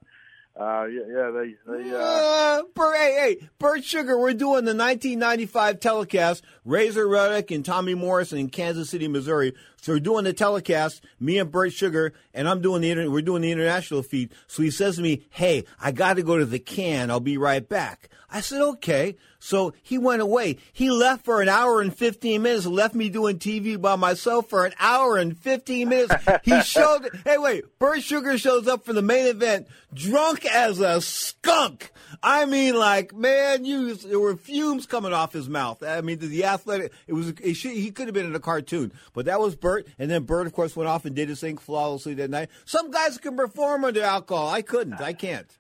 Uh, 0.56 0.86
yeah, 0.86 1.02
yeah, 1.10 1.32
they, 1.32 1.56
they, 1.66 1.96
uh, 1.96 2.62
Uh, 2.78 2.92
hey, 2.94 3.38
hey, 3.40 3.50
Bert 3.58 3.84
Sugar, 3.84 4.20
we're 4.20 4.34
doing 4.34 4.66
the 4.66 4.76
1995 4.76 5.80
telecast. 5.80 6.44
Razor 6.64 7.08
Ruddock 7.08 7.50
and 7.50 7.66
Tommy 7.66 7.96
Morrison 7.96 8.38
in 8.38 8.50
Kansas 8.50 8.92
City, 8.92 9.08
Missouri. 9.08 9.56
So 9.84 9.92
we're 9.92 10.00
doing 10.00 10.24
the 10.24 10.32
telecast, 10.32 11.04
me 11.20 11.38
and 11.40 11.52
Bert 11.52 11.74
Sugar, 11.74 12.14
and 12.34 12.48
I'm 12.48 12.62
doing 12.62 12.82
the 12.82 12.92
inter- 12.92 13.10
we're 13.10 13.22
doing 13.22 13.42
the 13.42 13.52
international 13.52 14.02
feed. 14.02 14.32
So 14.48 14.64
he 14.64 14.72
says 14.72 14.96
to 14.96 15.02
me, 15.02 15.28
"Hey, 15.30 15.66
I 15.78 15.92
got 15.92 16.14
to 16.14 16.24
go 16.24 16.38
to 16.38 16.46
the 16.46 16.58
can. 16.58 17.12
I'll 17.12 17.20
be 17.20 17.38
right 17.38 17.68
back." 17.68 18.10
I 18.32 18.40
said, 18.40 18.62
"Okay." 18.62 19.18
So 19.46 19.74
he 19.82 19.98
went 19.98 20.22
away. 20.22 20.56
He 20.72 20.90
left 20.90 21.26
for 21.26 21.42
an 21.42 21.50
hour 21.50 21.82
and 21.82 21.94
15 21.94 22.42
minutes, 22.42 22.66
left 22.66 22.96
me 22.96 23.10
doing 23.10 23.40
TV 23.40 23.76
by 23.76 23.98
myself 23.98 24.48
for 24.48 24.66
an 24.66 24.72
hour 24.80 25.18
and 25.18 25.38
15 25.38 25.90
minutes. 25.90 26.16
He 26.44 26.62
showed, 26.62 27.10
hey, 27.26 27.38
wait, 27.38 27.66
Bert 27.78 28.02
Sugar 28.02 28.38
shows 28.38 28.68
up 28.68 28.86
for 28.86 28.94
the 28.94 29.02
main 29.02 29.26
event 29.28 29.68
drunk 29.94 30.46
as 30.46 30.80
a 30.80 31.02
skunk. 31.02 31.92
I 32.22 32.46
mean, 32.46 32.76
like, 32.76 33.14
man, 33.14 33.66
you, 33.66 33.94
there 33.96 34.20
were 34.20 34.38
fumes 34.38 34.86
coming 34.86 35.12
off 35.14 35.34
his 35.34 35.50
mouth. 35.50 35.84
I 35.84 36.00
mean, 36.02 36.20
the 36.20 36.46
athletic, 36.46 36.94
it 37.06 37.14
was, 37.14 37.30
it 37.42 37.56
should, 37.56 37.72
he 37.72 37.92
could 37.92 38.08
have 38.08 38.14
been 38.14 38.26
in 38.26 38.36
a 38.36 38.40
cartoon, 38.40 38.94
but 39.14 39.26
that 39.26 39.42
was 39.42 39.56
Bert. 39.58 39.73
And 40.00 40.10
then 40.10 40.24
Bert, 40.24 40.48
of 40.48 40.54
course, 40.54 40.76
went 40.76 40.90
off 40.90 41.06
and 41.06 41.16
did 41.16 41.30
his 41.30 41.40
thing 41.40 41.58
flawlessly 41.58 42.14
that 42.16 42.30
night. 42.30 42.50
Some 42.66 42.92
guys 42.92 43.18
can 43.18 43.36
perform 43.36 43.86
under 43.86 44.02
alcohol. 44.02 44.50
I 44.50 44.62
couldn't. 44.62 45.02
I 45.02 45.14
can't. 45.14 45.58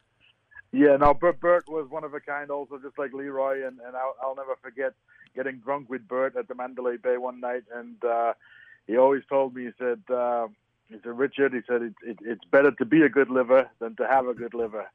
Yeah, 0.72 0.98
no, 0.98 1.14
Bert, 1.14 1.40
Bert 1.40 1.66
was 1.70 1.88
one 1.90 2.04
of 2.04 2.16
a 2.16 2.20
kind 2.20 2.50
also, 2.50 2.80
just 2.80 2.98
like 2.98 3.14
Leroy, 3.14 3.66
and, 3.68 3.80
and 3.86 3.96
I'll, 3.96 4.16
I'll 4.22 4.36
never 4.36 4.56
forget 4.62 4.94
getting 5.36 5.60
drunk 5.60 5.88
with 5.90 6.08
Bert 6.08 6.36
at 6.36 6.48
the 6.48 6.56
Mandalay 6.56 6.98
Bay 6.98 7.18
one 7.18 7.40
night, 7.40 7.64
and 7.74 8.04
uh, 8.04 8.34
he 8.88 8.98
always 8.98 9.22
told 9.30 9.56
me, 9.56 9.66
he 9.66 9.70
said, 9.78 10.02
uh, 10.12 10.48
he 10.90 10.96
said, 11.04 11.18
Richard, 11.18 11.54
he 11.54 11.60
said, 11.68 11.84
it, 11.84 11.94
it, 12.04 12.18
it's 12.22 12.46
better 12.52 12.72
to 12.72 12.86
be 12.86 13.04
a 13.04 13.10
good 13.10 13.30
liver 13.30 13.70
than 13.80 13.96
to 13.98 14.08
have 14.08 14.28
a 14.28 14.34
good 14.34 14.56
liver. 14.56 14.90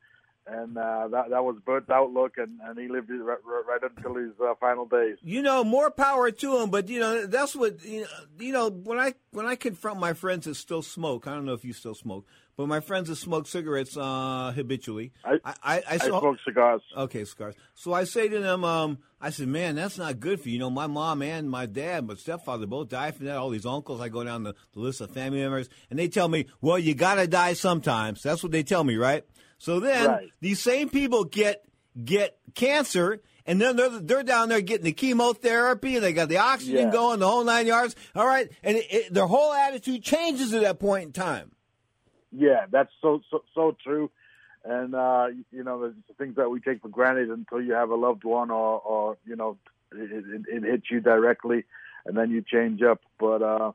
And 0.50 0.78
uh, 0.78 1.08
that 1.08 1.30
that 1.30 1.44
was 1.44 1.56
Bert's 1.66 1.90
outlook, 1.90 2.38
and, 2.38 2.58
and 2.64 2.78
he 2.78 2.88
lived 2.88 3.10
it 3.10 3.22
right, 3.22 3.38
right 3.44 3.80
until 3.82 4.14
his 4.14 4.32
uh, 4.42 4.54
final 4.58 4.86
days. 4.86 5.18
You 5.22 5.42
know, 5.42 5.62
more 5.62 5.90
power 5.90 6.30
to 6.30 6.58
him, 6.58 6.70
but 6.70 6.88
you 6.88 7.00
know 7.00 7.26
that's 7.26 7.54
what 7.54 7.84
you 7.84 8.02
know, 8.02 8.06
you 8.38 8.52
know. 8.52 8.70
When 8.70 8.98
I 8.98 9.12
when 9.32 9.44
I 9.44 9.56
confront 9.56 10.00
my 10.00 10.14
friends 10.14 10.46
that 10.46 10.54
still 10.54 10.80
smoke, 10.80 11.26
I 11.26 11.34
don't 11.34 11.44
know 11.44 11.52
if 11.52 11.66
you 11.66 11.74
still 11.74 11.94
smoke, 11.94 12.26
but 12.56 12.66
my 12.66 12.80
friends 12.80 13.10
that 13.10 13.16
smoke 13.16 13.46
cigarettes 13.46 13.94
uh, 13.94 14.52
habitually, 14.54 15.12
I 15.22 15.38
I, 15.44 15.54
I, 15.62 15.82
I 15.90 15.98
smoke 15.98 16.38
cigars. 16.42 16.80
Okay, 16.96 17.24
cigars. 17.24 17.54
So 17.74 17.92
I 17.92 18.04
say 18.04 18.28
to 18.28 18.40
them, 18.40 18.64
um, 18.64 18.98
I 19.20 19.28
said, 19.30 19.48
man, 19.48 19.74
that's 19.74 19.98
not 19.98 20.18
good 20.18 20.40
for 20.40 20.48
you. 20.48 20.54
You 20.54 20.60
know, 20.60 20.70
my 20.70 20.86
mom 20.86 21.20
and 21.20 21.50
my 21.50 21.66
dad, 21.66 22.06
my 22.06 22.14
stepfather 22.14 22.66
both 22.66 22.88
died 22.88 23.16
from 23.16 23.26
that. 23.26 23.36
All 23.36 23.50
these 23.50 23.66
uncles, 23.66 24.00
I 24.00 24.08
go 24.08 24.24
down 24.24 24.44
the, 24.44 24.54
the 24.72 24.80
list 24.80 25.02
of 25.02 25.10
family 25.10 25.40
members, 25.40 25.68
and 25.90 25.98
they 25.98 26.08
tell 26.08 26.28
me, 26.28 26.46
well, 26.62 26.78
you 26.78 26.94
got 26.94 27.16
to 27.16 27.26
die 27.26 27.52
sometimes. 27.52 28.22
That's 28.22 28.42
what 28.42 28.52
they 28.52 28.62
tell 28.62 28.82
me, 28.82 28.96
right? 28.96 29.24
So 29.58 29.80
then 29.80 30.08
Right. 30.08 30.30
these 30.40 30.60
same 30.60 30.88
people 30.88 31.24
get 31.24 31.64
get 32.04 32.38
cancer. 32.54 33.20
And 33.46 33.58
then 33.58 33.76
they're, 33.76 33.88
they're 33.88 34.22
down 34.22 34.50
there 34.50 34.60
getting 34.60 34.84
the 34.84 34.92
chemotherapy, 34.92 35.94
and 35.94 36.04
they 36.04 36.12
got 36.12 36.28
the 36.28 36.36
oxygen 36.36 36.88
Yeah. 36.88 36.90
going, 36.90 37.18
the 37.18 37.26
whole 37.26 37.44
nine 37.44 37.66
yards. 37.66 37.96
All 38.14 38.26
right, 38.26 38.50
and 38.62 38.76
it, 38.76 38.86
it, 38.90 39.14
their 39.14 39.26
whole 39.26 39.54
attitude 39.54 40.02
changes 40.02 40.52
at 40.52 40.60
that 40.60 40.78
point 40.78 41.04
in 41.04 41.12
time. 41.12 41.52
Yeah, 42.30 42.66
that's 42.70 42.92
so 43.00 43.22
so 43.30 43.42
so 43.54 43.74
true. 43.82 44.10
And 44.64 44.94
uh, 44.94 45.28
you 45.50 45.64
know, 45.64 45.80
there's 45.80 45.94
things 46.18 46.36
that 46.36 46.50
we 46.50 46.60
take 46.60 46.82
for 46.82 46.88
granted 46.88 47.30
until 47.30 47.62
you 47.62 47.72
have 47.72 47.88
a 47.88 47.94
loved 47.94 48.24
one, 48.24 48.50
or 48.50 48.80
or 48.80 49.16
you 49.24 49.34
know, 49.34 49.56
it, 49.92 50.10
it, 50.12 50.42
it 50.46 50.62
hits 50.64 50.90
you 50.90 51.00
directly, 51.00 51.64
and 52.04 52.18
then 52.18 52.30
you 52.30 52.42
change 52.42 52.82
up. 52.82 53.00
But 53.18 53.40
uh, 53.40 53.72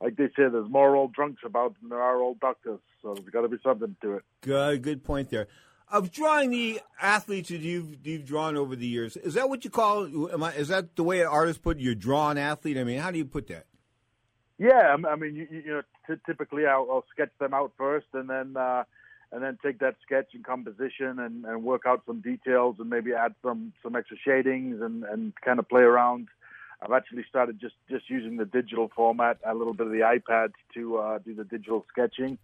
like 0.00 0.16
they 0.16 0.26
say, 0.28 0.48
there's 0.50 0.70
more 0.70 0.94
old 0.94 1.12
drunks 1.12 1.42
about 1.44 1.74
than 1.80 1.90
there 1.90 2.02
are 2.02 2.16
old 2.16 2.40
doctors. 2.40 2.80
So 3.02 3.14
there's 3.14 3.28
got 3.28 3.42
to 3.42 3.48
be 3.48 3.56
something 3.62 3.96
to 4.02 4.16
it. 4.16 4.22
Good, 4.42 4.82
good 4.82 5.04
point 5.04 5.30
there. 5.30 5.48
Of 5.88 6.10
drawing 6.10 6.50
the 6.50 6.80
athletes 7.00 7.48
that 7.50 7.60
you've 7.60 8.04
you've 8.04 8.24
drawn 8.24 8.56
over 8.56 8.74
the 8.74 8.88
years, 8.88 9.16
is 9.16 9.34
that 9.34 9.48
what 9.48 9.64
you 9.64 9.70
call? 9.70 10.32
Am 10.32 10.42
I, 10.42 10.52
is 10.54 10.66
that 10.68 10.96
the 10.96 11.04
way 11.04 11.20
an 11.20 11.28
artist 11.28 11.62
put 11.62 11.76
it? 11.76 11.82
You're 11.82 11.94
drawn 11.94 12.38
athlete. 12.38 12.76
I 12.76 12.82
mean, 12.82 12.98
how 12.98 13.12
do 13.12 13.18
you 13.18 13.24
put 13.24 13.46
that? 13.48 13.66
Yeah, 14.58 14.96
I 14.96 15.08
I 15.08 15.14
mean, 15.14 15.36
you 15.36 15.46
you 15.48 15.68
know, 15.68 15.82
t- 16.08 16.20
typically 16.26 16.66
I'll, 16.66 16.88
I'll 16.90 17.04
sketch 17.12 17.30
them 17.38 17.54
out 17.54 17.72
first, 17.78 18.06
and 18.14 18.28
then 18.28 18.56
uh, 18.56 18.82
and 19.30 19.44
then 19.44 19.58
take 19.62 19.78
that 19.78 19.94
sketch 20.02 20.30
and 20.34 20.44
composition 20.44 21.20
and, 21.20 21.44
and 21.44 21.62
work 21.62 21.82
out 21.86 22.02
some 22.04 22.20
details, 22.20 22.76
and 22.80 22.90
maybe 22.90 23.12
add 23.12 23.34
some 23.42 23.72
some 23.80 23.94
extra 23.94 24.16
shadings 24.16 24.80
and 24.80 25.04
and 25.04 25.34
kind 25.44 25.60
of 25.60 25.68
play 25.68 25.82
around. 25.82 26.26
I've 26.82 26.92
actually 26.92 27.24
started 27.28 27.60
just 27.60 27.74
just 27.88 28.08
using 28.10 28.36
the 28.36 28.44
digital 28.44 28.90
format, 28.94 29.38
a 29.44 29.54
little 29.54 29.74
bit 29.74 29.86
of 29.86 29.92
the 29.92 30.00
iPad 30.00 30.52
to 30.74 30.98
uh, 30.98 31.18
do 31.18 31.34
the 31.34 31.44
digital 31.44 31.84
sketching, 31.88 32.38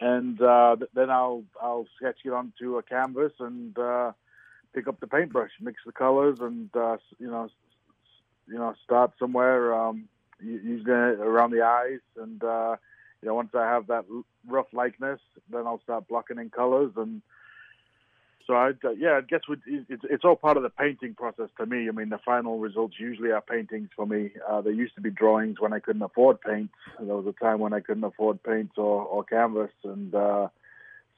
and 0.00 0.40
uh, 0.40 0.76
then 0.94 1.10
I'll 1.10 1.44
I'll 1.60 1.86
sketch 1.96 2.18
it 2.24 2.32
onto 2.32 2.78
a 2.78 2.82
canvas 2.82 3.32
and 3.38 3.78
uh, 3.78 4.12
pick 4.74 4.88
up 4.88 5.00
the 5.00 5.06
paintbrush, 5.06 5.52
mix 5.60 5.80
the 5.86 5.92
colors, 5.92 6.38
and 6.40 6.74
uh, 6.74 6.96
you 7.18 7.30
know, 7.30 7.48
you 8.48 8.58
know, 8.58 8.74
start 8.84 9.12
somewhere. 9.18 9.74
Um, 9.74 10.08
around 10.42 11.50
the 11.50 11.62
eyes, 11.62 12.00
and 12.16 12.42
uh, 12.42 12.76
you 13.22 13.28
know, 13.28 13.34
once 13.34 13.50
I 13.54 13.64
have 13.64 13.86
that 13.88 14.04
rough 14.48 14.72
likeness, 14.72 15.20
then 15.50 15.66
I'll 15.66 15.82
start 15.82 16.08
blocking 16.08 16.38
in 16.38 16.50
colors, 16.50 16.92
and 16.96 17.22
so 18.50 18.56
I, 18.56 18.70
uh, 18.70 18.90
yeah, 18.98 19.12
I 19.12 19.20
guess 19.20 19.42
it's 19.64 20.02
it's 20.10 20.24
all 20.24 20.34
part 20.34 20.56
of 20.56 20.64
the 20.64 20.70
painting 20.70 21.14
process 21.14 21.50
to 21.58 21.66
me. 21.66 21.86
I 21.88 21.92
mean, 21.92 22.08
the 22.08 22.18
final 22.18 22.58
results 22.58 22.96
usually 22.98 23.30
are 23.30 23.40
paintings 23.40 23.90
for 23.94 24.06
me. 24.06 24.32
Uh, 24.48 24.60
there 24.60 24.72
used 24.72 24.96
to 24.96 25.00
be 25.00 25.08
drawings 25.08 25.60
when 25.60 25.72
I 25.72 25.78
couldn't 25.78 26.02
afford 26.02 26.40
paints. 26.40 26.74
There 26.98 27.14
was 27.14 27.26
a 27.28 27.44
time 27.44 27.60
when 27.60 27.72
I 27.72 27.78
couldn't 27.78 28.02
afford 28.02 28.42
paints 28.42 28.72
or, 28.76 29.04
or 29.04 29.22
canvas, 29.22 29.70
and 29.84 30.12
uh, 30.12 30.48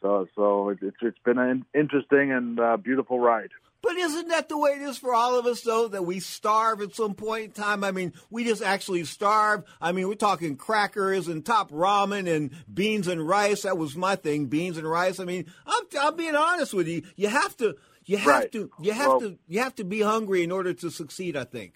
so 0.03 0.29
so 0.37 0.69
it, 0.71 0.79
it's 0.83 0.97
it's 1.01 1.19
been 1.25 1.39
an 1.39 1.65
interesting 1.75 2.31
and 2.33 2.59
uh, 2.61 2.77
beautiful 2.77 3.19
ride. 3.21 3.51
But 3.83 3.97
isn't 3.97 4.29
that 4.29 4.49
the 4.49 4.57
way 4.57 4.71
it 4.73 4.83
is 4.83 4.97
for 4.97 5.13
all 5.13 5.37
of 5.37 5.45
us, 5.45 5.63
though, 5.63 5.89
that 5.89 6.05
we 6.05 6.21
starve 6.21 6.81
at 6.83 6.95
some 6.95 7.15
point 7.15 7.45
in 7.47 7.51
time? 7.51 7.83
I 7.83 7.91
mean, 7.91 8.13
we 8.31 8.45
just 8.45 8.63
actually 8.63 9.03
starve. 9.05 9.65
I 9.81 9.91
mean, 9.91 10.07
we're 10.07 10.15
talking 10.15 10.55
crackers 10.55 11.27
and 11.27 11.45
top 11.45 11.73
ramen 11.73 12.33
and 12.33 12.53
beans 12.73 13.09
and 13.09 13.27
rice. 13.27 13.63
That 13.63 13.77
was 13.79 13.97
my 13.97 14.15
thing, 14.15 14.47
beans 14.47 14.79
and 14.79 14.89
rice. 14.89 15.19
I 15.19 15.25
mean, 15.25 15.47
I'm, 15.67 15.83
I'm 16.01 16.17
being 16.17 16.37
honest 16.37 16.73
with 16.75 16.87
you. 16.87 17.03
You 17.17 17.27
have 17.27 17.57
to, 17.57 17.75
you 18.05 18.19
have 18.19 18.27
Right. 18.29 18.53
to, 18.53 18.71
you 18.81 18.93
have 18.93 19.07
Well- 19.09 19.21
to, 19.23 19.39
you 19.49 19.59
have 19.59 19.75
to 19.75 19.85
be 19.85 20.01
hungry 20.01 20.45
in 20.45 20.53
order 20.53 20.73
to 20.75 20.89
succeed. 20.89 21.37
I 21.37 21.43
think. 21.43 21.75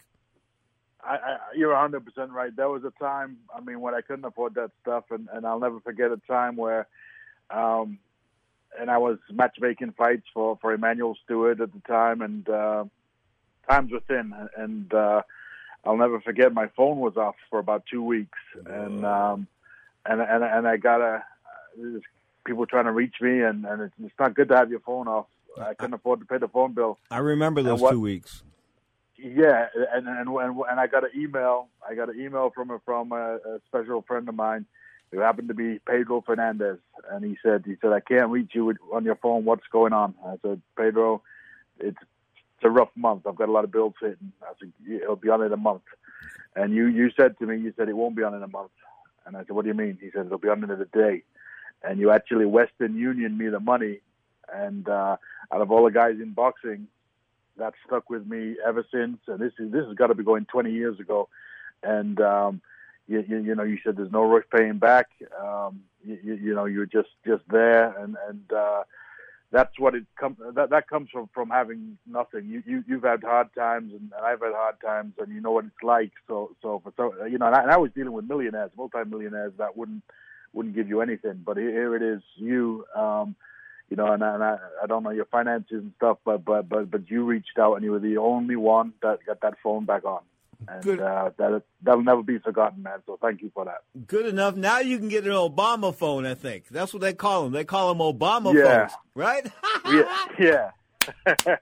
I, 1.03 1.15
I, 1.17 1.37
you're 1.57 1.73
100 1.73 2.05
percent 2.05 2.31
right. 2.31 2.55
There 2.55 2.69
was 2.69 2.85
a 2.85 2.93
time, 3.03 3.39
I 3.53 3.61
mean, 3.61 3.81
when 3.81 3.95
I 3.95 4.01
couldn't 4.01 4.25
afford 4.25 4.55
that 4.55 4.71
stuff, 4.83 5.07
and, 5.11 5.29
and 5.33 5.45
I'll 5.45 5.59
never 5.61 5.81
forget 5.81 6.13
a 6.13 6.21
time 6.29 6.55
where, 6.55 6.87
um, 7.51 7.99
and 8.79 8.91
I 8.91 8.99
was 8.99 9.19
matchmaking 9.31 9.93
fights 9.93 10.27
for 10.33 10.59
for 10.61 10.73
Emanuel 10.73 11.17
Steward 11.25 11.61
at 11.61 11.73
the 11.73 11.81
time, 11.81 12.23
and 12.23 12.49
uh, 12.49 12.85
times 13.69 13.93
were 13.93 14.01
thin, 14.01 14.33
and 14.57 14.93
uh, 14.93 15.23
I'll 15.85 15.97
never 15.97 16.21
forget 16.21 16.53
my 16.53 16.69
phone 16.77 16.99
was 16.99 17.17
off 17.17 17.37
for 17.51 17.59
about 17.59 17.85
two 17.91 18.03
weeks, 18.03 18.39
and 18.67 19.05
um, 19.05 19.47
and 20.05 20.21
and 20.21 20.45
and 20.45 20.69
I 20.69 20.77
got 20.77 21.01
a 21.01 21.23
people 22.45 22.67
trying 22.67 22.85
to 22.85 22.93
reach 22.93 23.17
me, 23.21 23.43
and 23.43 23.65
and 23.65 23.83
it's, 23.83 23.95
it's 24.03 24.15
not 24.19 24.35
good 24.35 24.49
to 24.49 24.57
have 24.57 24.71
your 24.71 24.81
phone 24.81 25.09
off. 25.09 25.27
I 25.61 25.75
couldn't 25.75 25.95
afford 25.95 26.21
to 26.21 26.27
pay 26.27 26.39
the 26.39 26.49
phone 26.49 26.75
bill. 26.75 26.99
I 27.11 27.19
remember 27.19 27.63
those 27.63 27.81
what- 27.81 27.93
two 27.93 28.01
weeks. 28.01 28.43
Yeah, 29.19 29.69
and 29.95 30.07
and 30.07 30.29
and, 30.29 30.61
and 30.71 30.79
I 30.81 30.87
got 30.89 31.05
an 31.05 31.11
email. 31.17 31.69
I 31.89 31.95
got 31.95 32.11
an 32.11 32.21
email 32.21 32.51
from 32.55 32.71
a, 32.71 32.79
from 32.81 33.13
a, 33.13 33.37
a 33.37 33.61
special 33.67 34.03
friend 34.03 34.29
of 34.29 34.35
mine 34.35 34.67
who 35.13 35.21
happened 35.21 35.49
to 35.49 35.55
be 35.55 35.79
Pedro 35.79 36.21
Fernandez, 36.21 36.79
and 37.11 37.25
he 37.25 37.37
said 37.43 37.65
he 37.65 37.77
said 37.81 37.93
I 37.93 38.01
can't 38.01 38.31
reach 38.31 38.51
you 38.55 38.75
on 38.93 39.05
your 39.05 39.17
phone. 39.17 39.45
What's 39.45 39.67
going 39.71 39.93
on? 39.93 40.15
I 40.25 40.35
said 40.43 40.61
Pedro, 40.77 41.23
it's 41.79 41.99
it's 42.57 42.65
a 42.65 42.71
rough 42.71 42.91
month. 42.97 43.27
I've 43.27 43.37
got 43.37 43.49
a 43.49 43.53
lot 43.53 43.65
of 43.65 43.73
bills 43.73 43.95
hitting. 44.01 44.33
I 44.43 44.53
said 44.59 44.73
it'll 44.89 45.17
be 45.17 45.29
on 45.29 45.43
in 45.43 45.53
a 45.53 45.57
month. 45.57 45.83
And 46.55 46.75
you 46.75 46.87
you 46.87 47.11
said 47.17 47.39
to 47.39 47.47
me 47.47 47.59
you 47.59 47.73
said 47.77 47.89
it 47.89 47.97
won't 47.97 48.17
be 48.17 48.23
on 48.23 48.35
in 48.35 48.43
a 48.43 48.49
month. 48.49 48.71
And 49.27 49.37
I 49.37 49.41
said 49.41 49.51
what 49.51 49.63
do 49.63 49.69
you 49.69 49.75
mean? 49.75 49.99
He 50.01 50.11
said 50.11 50.27
it'll 50.27 50.39
be 50.39 50.49
on 50.49 50.65
in 50.65 50.71
a 50.71 50.85
day. 50.87 51.23
And 51.83 52.01
you 52.01 52.11
actually 52.11 52.47
Western 52.47 52.97
Union 52.97 53.37
me 53.37 53.49
the 53.49 53.61
money. 53.61 54.01
And 54.53 54.89
uh, 54.89 55.17
out 55.53 55.61
of 55.61 55.71
all 55.71 55.85
the 55.85 55.91
guys 55.91 56.15
in 56.21 56.33
boxing, 56.33 56.89
that 57.59 57.75
stuck 57.87 58.09
with 58.09 58.27
me 58.27 58.57
ever 58.67 58.85
since. 58.93 59.19
And 59.27 59.39
this 59.39 59.53
is 59.59 59.71
this 59.71 59.85
has 59.87 59.95
got 59.95 60.09
to 60.09 60.15
be 60.15 60.25
going 60.25 60.47
20 60.47 60.73
years 60.73 60.99
ago. 60.99 61.29
And 61.83 62.21
um, 62.21 62.63
you, 63.09 63.25
you, 63.29 63.39
you 63.39 63.55
know, 63.55 63.63
you 63.63 63.79
said 63.85 63.97
there's 63.97 64.13
no 64.13 64.25
rush 64.25 64.45
paying 64.55 64.79
back. 64.79 65.07
Um, 65.41 65.83
you, 66.05 66.35
you, 66.35 66.55
know, 66.55 66.65
you're 66.65 66.87
just 66.87 67.09
just 67.27 67.43
there, 67.49 67.97
and 67.99 68.17
and 68.29 68.53
uh, 68.53 68.83
that's 69.53 69.79
what 69.79 69.95
it 69.95 70.05
comes. 70.19 70.37
That 70.55 70.71
that 70.71 70.89
comes 70.89 71.11
from 71.11 71.29
from 71.33 71.51
having 71.51 71.99
nothing. 72.07 72.47
You 72.47 72.63
you 72.67 72.85
you've 72.87 73.05
had 73.05 73.23
hard 73.23 73.55
times, 73.55 73.93
and 73.93 74.13
I've 74.23 74.41
had 74.41 74.53
hard 74.53 74.77
times, 74.85 75.15
and 75.19 75.33
you 75.33 75.41
know 75.41 75.53
what 75.53 75.65
it's 75.65 75.83
like. 75.83 76.13
So 76.27 76.57
so 76.63 76.81
for 76.83 76.93
so 76.97 77.25
you 77.27 77.39
know, 77.39 77.47
and 77.47 77.55
I, 77.55 77.63
and 77.63 77.71
I 77.71 77.77
was 77.77 77.93
dealing 77.95 78.13
with 78.13 78.29
millionaires, 78.29 78.71
multimillionaires 78.77 79.53
that 79.59 79.77
wouldn't 79.77 80.03
wouldn't 80.53 80.75
give 80.75 80.89
you 80.89 81.01
anything. 81.01 81.43
But 81.45 81.57
here, 81.57 81.95
it 81.97 82.03
is, 82.03 82.23
you. 82.37 82.85
Um, 82.95 83.37
you 83.89 83.97
know, 83.97 84.13
and, 84.13 84.23
and 84.23 84.43
I, 84.43 84.59
I 84.83 84.87
don't 84.89 85.05
know 85.05 85.11
your 85.11 85.27
finances 85.27 85.83
and 85.83 85.93
stuff, 85.97 86.19
but 86.25 86.45
but 86.45 86.69
but 86.69 86.91
but 86.91 87.09
you 87.09 87.25
reached 87.25 87.57
out 87.59 87.75
and 87.75 87.85
you 87.85 87.93
were 87.93 88.01
the 88.01 88.17
only 88.17 88.57
one 88.57 88.93
that 89.01 89.19
got 89.25 89.41
that 89.43 89.55
phone 89.63 89.85
back 89.85 90.05
on. 90.05 90.23
And 90.69 90.83
Good. 90.83 91.01
uh, 91.01 91.31
that 91.39 91.63
that'll 91.83 92.03
never 92.03 92.23
be 92.23 92.39
forgotten, 92.39 92.83
man. 92.83 92.99
So 93.07 93.19
thank 93.21 93.43
you 93.43 93.51
for 93.55 93.65
that. 93.65 93.83
Good 94.07 94.27
enough. 94.27 94.57
Now 94.57 94.81
you 94.81 94.99
can 94.99 95.09
get 95.09 95.25
an 95.25 95.31
Obama 95.33 95.95
phone. 95.95 96.27
I 96.27 96.35
think 96.35 96.69
that's 96.69 96.93
what 96.93 97.01
they 97.03 97.13
call 97.15 97.45
them. 97.45 97.53
They 97.53 97.65
call 97.65 97.95
them 97.95 97.99
Obama 97.99 98.55
Yeah. 98.55 98.87
phones, 98.89 98.93
right? 99.15 99.47
yeah, 99.87 100.27
yeah. 100.39 100.71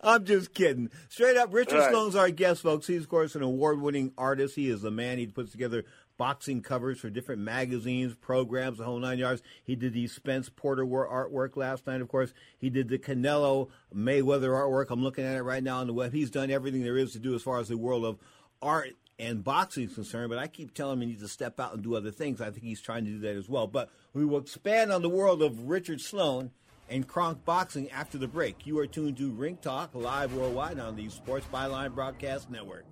I'm 0.00 0.24
just 0.24 0.54
kidding. 0.54 0.90
Straight 1.08 1.36
up, 1.36 1.52
Richard 1.52 1.78
Right. 1.78 1.90
Sloan's 1.90 2.14
our 2.16 2.30
guest, 2.30 2.62
folks. 2.62 2.86
He's, 2.86 3.02
of 3.02 3.08
course, 3.08 3.34
an 3.34 3.42
award 3.42 3.80
winning 3.80 4.12
artist. 4.16 4.54
He 4.54 4.68
is 4.70 4.82
the 4.82 4.90
man. 4.90 5.18
He 5.18 5.26
puts 5.26 5.50
together 5.50 5.84
boxing 6.20 6.60
covers 6.60 7.00
for 7.00 7.08
different 7.08 7.40
magazines, 7.40 8.14
programs, 8.14 8.76
the 8.76 8.84
whole 8.84 8.98
nine 8.98 9.16
yards. 9.16 9.40
He 9.64 9.74
did 9.74 9.94
the 9.94 10.06
Spence 10.06 10.50
Porter 10.50 10.84
war- 10.84 11.08
artwork 11.08 11.56
last 11.56 11.86
night, 11.86 12.02
of 12.02 12.08
course. 12.08 12.34
He 12.58 12.68
did 12.68 12.90
the 12.90 12.98
Canelo 12.98 13.70
Mayweather 13.94 14.50
artwork. 14.50 14.90
I'm 14.90 15.02
looking 15.02 15.24
at 15.24 15.38
it 15.38 15.42
right 15.42 15.62
now 15.62 15.78
on 15.78 15.86
the 15.86 15.94
web. 15.94 16.12
He's 16.12 16.28
done 16.28 16.50
everything 16.50 16.82
there 16.82 16.98
is 16.98 17.12
to 17.12 17.18
do 17.18 17.34
as 17.34 17.40
far 17.42 17.58
as 17.58 17.68
the 17.68 17.78
world 17.78 18.04
of 18.04 18.18
art 18.60 18.90
and 19.18 19.42
boxing 19.42 19.84
is 19.84 19.94
concerned, 19.94 20.28
but 20.28 20.38
I 20.38 20.46
keep 20.46 20.74
telling 20.74 20.98
him 20.98 21.00
he 21.00 21.06
needs 21.06 21.22
to 21.22 21.28
step 21.28 21.58
out 21.58 21.72
and 21.72 21.82
do 21.82 21.96
other 21.96 22.10
things. 22.10 22.42
I 22.42 22.50
think 22.50 22.64
he's 22.64 22.82
trying 22.82 23.06
to 23.06 23.12
do 23.12 23.20
that 23.20 23.36
as 23.36 23.48
well. 23.48 23.66
But 23.66 23.88
we 24.12 24.26
will 24.26 24.40
expand 24.40 24.92
on 24.92 25.00
the 25.00 25.08
world 25.08 25.40
of 25.40 25.70
Richard 25.70 26.02
Sloan 26.02 26.50
and 26.90 27.08
Kronk 27.08 27.46
Boxing 27.46 27.90
after 27.92 28.18
the 28.18 28.28
break. 28.28 28.66
You 28.66 28.78
are 28.78 28.86
tuned 28.86 29.16
to 29.16 29.30
Ring 29.30 29.56
Talk 29.62 29.94
live 29.94 30.34
worldwide 30.34 30.78
on 30.80 30.96
the 30.96 31.08
Sports 31.08 31.46
Byline 31.50 31.94
Broadcast 31.94 32.50
Network. 32.50 32.84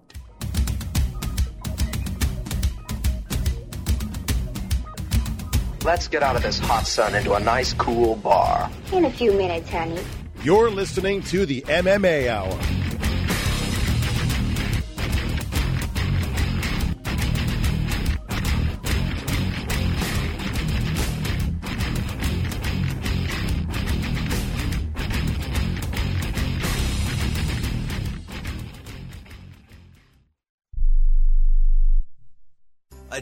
Let's 5.85 6.09
get 6.09 6.25
out 6.25 6.35
of 6.35 6.43
this 6.43 6.59
hot 6.59 6.87
sun 6.87 7.15
into 7.15 7.35
a 7.35 7.41
nice 7.41 7.73
cool 7.73 8.17
bar. 8.17 8.69
In 8.93 9.05
a 9.05 9.11
few 9.11 9.33
minutes, 9.33 9.71
honey. 9.71 10.01
You're 10.43 10.71
listening 10.71 11.23
to 11.23 11.47
the 11.47 11.63
MMA 11.63 12.29
Hour. 12.29 12.59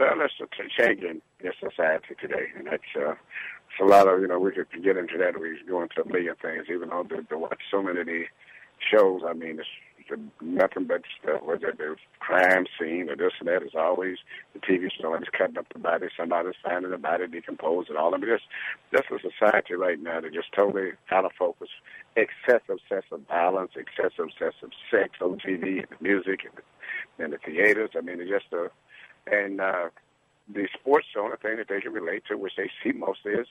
Well, 0.00 0.16
that's 0.16 0.32
a 0.40 0.46
change 0.80 1.02
in 1.02 1.20
society 1.60 2.14
today, 2.18 2.46
and 2.56 2.68
that's 2.68 2.82
uh, 2.96 3.10
it's 3.10 3.80
a 3.82 3.84
lot 3.84 4.08
of 4.08 4.22
you 4.22 4.28
know 4.28 4.38
we 4.38 4.50
could 4.50 4.66
get 4.82 4.96
into 4.96 5.18
that. 5.18 5.38
We 5.38 5.58
go 5.68 5.82
into 5.82 6.00
a 6.00 6.08
million 6.08 6.36
things, 6.40 6.68
even 6.72 6.88
though 6.88 7.02
to, 7.02 7.22
to 7.22 7.36
watch 7.36 7.60
so 7.70 7.82
many 7.82 8.00
of 8.00 8.06
these 8.06 8.24
shows. 8.80 9.20
I 9.28 9.34
mean, 9.34 9.58
it's, 9.58 9.68
it's 9.98 10.18
nothing 10.40 10.86
but 10.86 11.02
stuff. 11.22 11.42
Whether 11.42 11.74
the 11.76 11.96
crime 12.18 12.64
scene 12.78 13.10
or 13.10 13.16
this 13.16 13.34
and 13.40 13.48
that 13.50 13.62
is 13.62 13.76
always 13.78 14.16
the 14.54 14.60
TV 14.60 14.88
show 14.98 15.14
is 15.16 15.28
cutting 15.36 15.58
up 15.58 15.66
the 15.70 15.78
body, 15.78 16.06
somebody's 16.16 16.54
finding 16.64 16.92
the 16.92 16.96
body 16.96 17.26
decomposed, 17.26 17.90
and 17.90 17.98
all 17.98 18.14
of. 18.14 18.22
Just 18.22 18.44
just 18.96 19.10
a 19.10 19.18
society 19.20 19.74
right 19.74 20.00
now 20.00 20.22
They're 20.22 20.30
just 20.30 20.54
totally 20.56 20.92
out 21.10 21.26
of 21.26 21.32
focus. 21.38 21.68
Excessive, 22.16 22.78
excessive 22.88 23.20
violence, 23.28 23.72
excessive, 23.76 24.32
excessive 24.32 24.70
sex 24.90 25.10
on 25.20 25.38
TV 25.40 25.84
and 25.84 25.88
the 25.90 26.00
music 26.00 26.40
and 26.48 26.56
the, 26.56 27.24
and 27.24 27.32
the 27.34 27.38
theaters. 27.44 27.90
I 27.94 28.00
mean, 28.00 28.18
it's 28.18 28.30
just 28.30 28.50
a 28.54 28.70
and 29.30 29.60
uh, 29.60 29.88
the 30.52 30.68
sports, 30.78 31.06
the 31.14 31.20
only 31.20 31.36
thing 31.36 31.56
that 31.56 31.68
they 31.68 31.80
can 31.80 31.92
relate 31.92 32.24
to, 32.28 32.36
which 32.36 32.54
they 32.56 32.70
see 32.82 32.92
most 32.92 33.20
is 33.24 33.46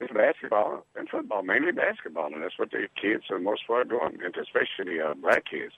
It's 0.00 0.12
basketball 0.12 0.84
and 0.96 1.08
football, 1.08 1.42
mainly 1.42 1.72
basketball, 1.72 2.32
and 2.32 2.42
that's 2.42 2.58
what 2.58 2.70
the 2.70 2.88
kids 3.00 3.24
the 3.30 3.38
most 3.38 3.66
part 3.66 3.88
doing, 3.88 4.18
and 4.24 4.34
especially 4.36 5.00
uh, 5.00 5.14
black 5.14 5.44
kids. 5.50 5.74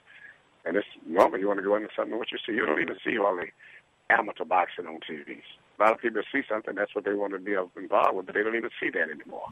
And 0.65 0.77
it's 0.77 0.87
normal. 1.05 1.39
You 1.39 1.47
want 1.47 1.59
to 1.59 1.63
go 1.63 1.75
into 1.75 1.89
something 1.95 2.17
what 2.17 2.31
you 2.31 2.37
see. 2.45 2.53
You 2.53 2.65
don't 2.65 2.81
even 2.81 2.95
see 3.03 3.17
all 3.17 3.35
the 3.35 3.47
amateur 4.09 4.45
boxing 4.45 4.87
on 4.87 4.99
TVs. 5.07 5.43
A 5.79 5.83
lot 5.83 5.93
of 5.93 5.99
people 5.99 6.21
see 6.31 6.41
something, 6.47 6.75
that's 6.75 6.95
what 6.95 7.03
they 7.03 7.13
want 7.13 7.33
to 7.33 7.39
be 7.39 7.53
involved 7.53 8.15
with, 8.15 8.25
but 8.27 8.35
they 8.35 8.43
don't 8.43 8.55
even 8.55 8.69
see 8.79 8.89
that 8.91 9.09
anymore. 9.09 9.47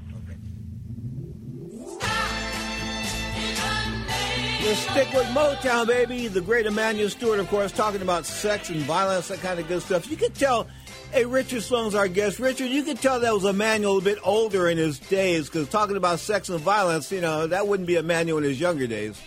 Let's 4.63 4.79
stick 4.79 5.11
with 5.11 5.25
Motown, 5.27 5.87
baby. 5.87 6.27
The 6.27 6.39
great 6.39 6.67
Emanuel 6.67 7.09
Steward, 7.09 7.39
of 7.39 7.47
course, 7.49 7.71
talking 7.71 8.01
about 8.03 8.27
sex 8.27 8.69
and 8.69 8.79
violence, 8.81 9.27
that 9.29 9.39
kind 9.39 9.59
of 9.59 9.67
good 9.67 9.81
stuff. 9.81 10.09
You 10.09 10.15
could 10.15 10.35
tell, 10.35 10.67
hey, 11.11 11.25
Richard 11.25 11.63
Sloan's 11.63 11.95
our 11.95 12.07
guest. 12.07 12.39
Richard, 12.39 12.69
you 12.69 12.83
could 12.83 13.01
tell 13.01 13.19
that 13.19 13.33
was 13.33 13.43
Emanuel 13.43 13.97
a 13.97 14.01
bit 14.01 14.19
older 14.23 14.69
in 14.69 14.77
his 14.77 14.99
days 14.99 15.47
because 15.47 15.67
talking 15.67 15.97
about 15.97 16.19
sex 16.19 16.47
and 16.47 16.59
violence, 16.59 17.11
you 17.11 17.21
know, 17.21 17.47
that 17.47 17.67
wouldn't 17.67 17.87
be 17.87 17.95
Emanuel 17.95 18.37
in 18.37 18.43
his 18.43 18.59
younger 18.59 18.85
days. 18.85 19.19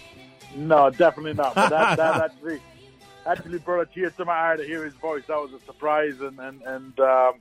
No, 0.55 0.89
definitely 0.91 1.35
not. 1.35 1.57
But 1.57 1.71
that, 1.71 1.97
that 1.97 2.23
actually, 2.23 2.61
actually 3.27 3.59
brought 3.59 3.81
a 3.83 3.87
tear 3.87 4.11
to 4.11 4.25
my 4.25 4.53
eye 4.53 4.57
to 4.57 4.65
hear 4.65 4.85
his 4.85 4.95
voice. 4.95 5.25
That 5.27 5.39
was 5.39 5.53
a 5.53 5.65
surprise, 5.67 6.15
and 6.21 6.39
and 6.39 6.63
and 6.63 7.01
um, 7.01 7.41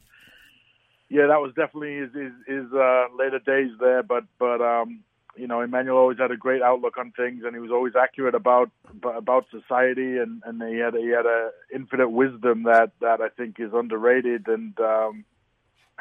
yeah, 1.10 1.28
that 1.28 1.40
was 1.40 1.54
definitely 1.56 1.98
his 1.98 2.12
his, 2.12 2.32
his 2.48 2.74
uh, 2.74 3.06
later 3.16 3.40
days 3.40 3.70
there. 3.80 4.02
But 4.02 4.24
but 4.40 4.62
um, 4.62 5.04
you 5.36 5.48
know, 5.48 5.62
Emanuel 5.62 5.98
always 5.98 6.18
had 6.18 6.32
a 6.32 6.38
great 6.38 6.62
outlook 6.62 6.98
on 6.98 7.12
things, 7.12 7.44
and 7.44 7.56
he 7.56 7.60
was 7.60 7.72
always 7.72 7.94
accurate 7.96 8.36
about 8.36 8.70
about 9.04 9.46
society, 9.50 10.18
and 10.18 10.44
and 10.46 10.62
he 10.62 10.78
had 10.78 10.94
he 10.94 11.10
had 11.10 11.26
a 11.26 11.52
infinite 11.74 12.10
wisdom 12.10 12.64
that 12.64 12.92
that 13.02 13.22
I 13.22 13.30
think 13.30 13.60
is 13.60 13.72
underrated, 13.74 14.48
and 14.48 14.80
um, 14.80 15.26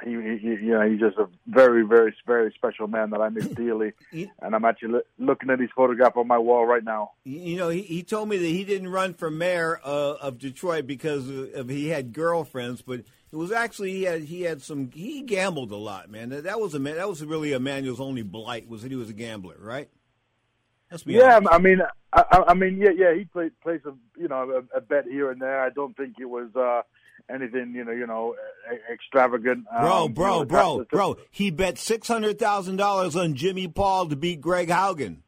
he, 0.04 0.10
he 0.10 0.48
you 0.48 0.72
know 0.72 0.88
he's 0.88 1.00
just 1.00 1.16
a 1.16 1.28
very 1.46 1.82
very 1.86 2.14
very 2.26 2.52
special 2.52 2.88
man 2.88 3.10
that 3.10 3.20
I 3.20 3.30
miss 3.30 3.46
dearly, 3.54 3.92
and 4.12 4.54
I'm 4.54 4.64
actually 4.64 4.94
lo- 4.94 5.02
looking 5.18 5.50
at 5.50 5.60
his 5.60 5.70
photograph 5.74 6.16
on 6.16 6.26
my 6.26 6.38
wall 6.38 6.66
right 6.66 6.84
now. 6.84 7.12
You 7.24 7.56
know, 7.56 7.68
he, 7.70 7.82
he 7.82 8.02
told 8.02 8.28
me 8.28 8.36
that 8.36 8.46
he 8.46 8.64
didn't 8.64 8.88
run 8.88 9.14
for 9.14 9.30
mayor 9.30 9.80
uh, 9.82 10.16
of 10.20 10.38
Detroit 10.38 10.86
because 10.86 11.28
of, 11.28 11.54
of 11.54 11.68
he 11.68 11.88
had 11.88 12.12
girlfriends, 12.12 12.82
but 12.82 13.02
it 13.32 13.36
was 13.36 13.50
actually 13.50 13.92
he 13.92 14.02
had 14.02 14.22
he 14.22 14.42
had 14.42 14.60
some 14.62 14.90
he 14.92 15.22
gambled 15.22 15.72
a 15.72 15.76
lot, 15.76 16.10
man. 16.10 16.28
That, 16.28 16.44
that 16.44 16.60
was 16.60 16.74
a 16.74 16.78
man 16.78 16.96
that 16.96 17.08
was 17.08 17.24
really 17.24 17.52
Emanuel's 17.52 18.00
only 18.00 18.22
blight 18.22 18.68
was 18.68 18.82
that 18.82 18.90
he 18.90 18.96
was 18.96 19.08
a 19.10 19.14
gambler, 19.14 19.56
right? 19.58 19.88
Let's 20.90 21.04
be 21.04 21.14
Yeah, 21.14 21.36
honest. 21.36 21.52
I 21.54 21.58
mean, 21.58 21.78
I, 22.12 22.44
I- 22.48 22.54
mean, 22.54 22.76
yeah, 22.76 22.90
yeah, 22.94 23.14
he 23.14 23.24
played 23.24 23.52
placed 23.62 23.86
a 23.86 23.94
you 24.18 24.28
know 24.28 24.62
a, 24.74 24.76
a 24.76 24.80
bet 24.82 25.06
here 25.06 25.30
and 25.30 25.40
there. 25.40 25.60
I 25.62 25.70
don't 25.70 25.96
think 25.96 26.16
it 26.20 26.26
was 26.26 26.54
uh, 26.54 26.82
anything 27.32 27.72
you 27.74 27.84
know 27.84 27.92
you 27.92 28.06
know 28.06 28.34
extravagant. 28.92 29.64
Bro, 29.70 30.04
um, 30.04 30.12
bro, 30.12 30.32
you 30.34 30.38
know, 30.40 30.44
bro, 30.44 30.84
bro. 30.90 31.16
He 31.30 31.50
bet 31.50 31.78
six 31.78 32.08
hundred 32.08 32.38
thousand 32.38 32.76
dollars 32.76 33.16
on 33.16 33.34
Jimmy 33.34 33.68
Paul 33.68 34.08
to 34.08 34.16
beat 34.16 34.42
Greg 34.42 34.68
Haugen. 34.68 35.18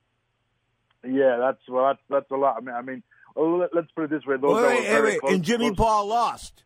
Yeah, 1.02 1.38
that's 1.38 1.60
well, 1.68 1.86
that's 1.86 2.00
that's 2.10 2.30
a 2.30 2.36
lot. 2.36 2.56
I 2.58 2.60
mean, 2.60 2.74
I 2.74 2.82
mean, 2.82 3.02
well, 3.34 3.58
let, 3.58 3.74
us 3.74 3.90
put 3.94 4.04
it 4.04 4.10
this 4.10 4.24
way: 4.26 4.36
those 4.36 4.62
Wait, 4.62 4.88
wait, 5.02 5.22
wait, 5.22 5.32
and 5.32 5.42
Jimmy 5.42 5.68
close- 5.68 5.76
Paul 5.78 6.06
lost. 6.08 6.64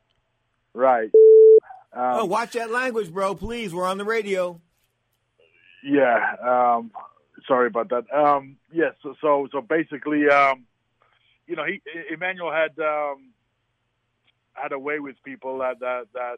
Right? 0.78 1.10
oh, 1.92 2.22
Um, 2.22 2.28
watch 2.28 2.52
that 2.52 2.70
language, 2.70 3.12
bro. 3.12 3.34
Please, 3.34 3.74
we're 3.74 3.84
on 3.84 3.98
the 3.98 4.04
radio. 4.04 4.60
Yeah. 5.82 6.36
Um, 6.40 6.92
sorry 7.48 7.66
about 7.66 7.88
that. 7.90 8.04
Um, 8.14 8.58
yes. 8.72 8.94
so, 9.02 9.16
so 9.20 9.48
so 9.50 9.60
basically, 9.60 10.28
um, 10.28 10.66
you 11.48 11.56
know, 11.56 11.64
he 11.64 11.80
Emanuel 12.12 12.52
had 12.52 12.78
um, 12.78 13.30
had 14.52 14.70
a 14.70 14.78
way 14.78 15.00
with 15.00 15.16
people 15.24 15.58
that 15.58 15.80
that 15.80 16.06
that 16.14 16.36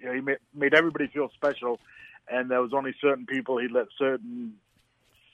you 0.00 0.06
know, 0.08 0.14
he 0.14 0.20
made, 0.20 0.38
made 0.52 0.74
everybody 0.74 1.06
feel 1.06 1.30
special, 1.34 1.78
and 2.28 2.50
there 2.50 2.60
was 2.60 2.72
only 2.74 2.94
certain 3.00 3.24
people 3.24 3.58
he 3.58 3.68
let 3.68 3.86
certain 3.96 4.54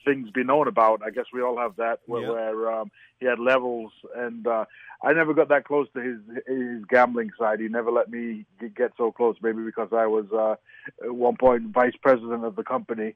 things 0.05 0.31
be 0.31 0.45
known 0.45 0.69
about. 0.69 1.03
I 1.05 1.11
guess 1.11 1.27
we 1.33 1.43
all 1.43 1.57
have 1.59 1.77
that 1.77 2.01
where, 2.07 2.23
Yeah. 2.23 2.31
where 2.31 2.73
um, 2.73 2.91
he 3.21 3.27
had 3.27 3.39
levels, 3.39 3.93
and 4.15 4.47
uh, 4.47 4.65
I 5.03 5.13
never 5.13 5.35
got 5.35 5.49
that 5.49 5.65
close 5.65 5.89
to 5.95 6.01
his 6.01 6.19
his 6.47 6.85
gambling 6.87 7.31
side. 7.39 7.61
He 7.61 7.69
never 7.69 7.91
let 7.91 8.11
me 8.11 8.45
get- 8.77 8.93
so 8.97 9.11
close, 9.13 9.37
maybe 9.43 9.63
because 9.63 9.89
I 9.93 10.07
was 10.07 10.27
uh, 10.33 10.57
at 11.05 11.15
one 11.15 11.37
point 11.37 11.65
vice 11.69 11.97
president 12.03 12.45
of 12.45 12.57
the 12.57 12.63
company. 12.65 13.15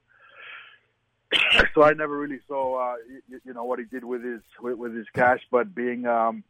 so 1.74 1.82
I 1.82 1.92
never 1.92 2.16
really 2.16 2.40
saw, 2.48 2.92
uh, 2.92 2.96
you, 3.28 3.40
you 3.44 3.52
know, 3.54 3.64
what 3.64 3.78
he 3.78 3.84
did 3.84 4.04
with 4.04 4.22
his 4.24 4.40
with, 4.60 4.76
with 4.78 4.94
his 4.96 5.06
cash. 5.14 5.40
But 5.50 5.74
being 5.74 6.06
um, 6.06 6.42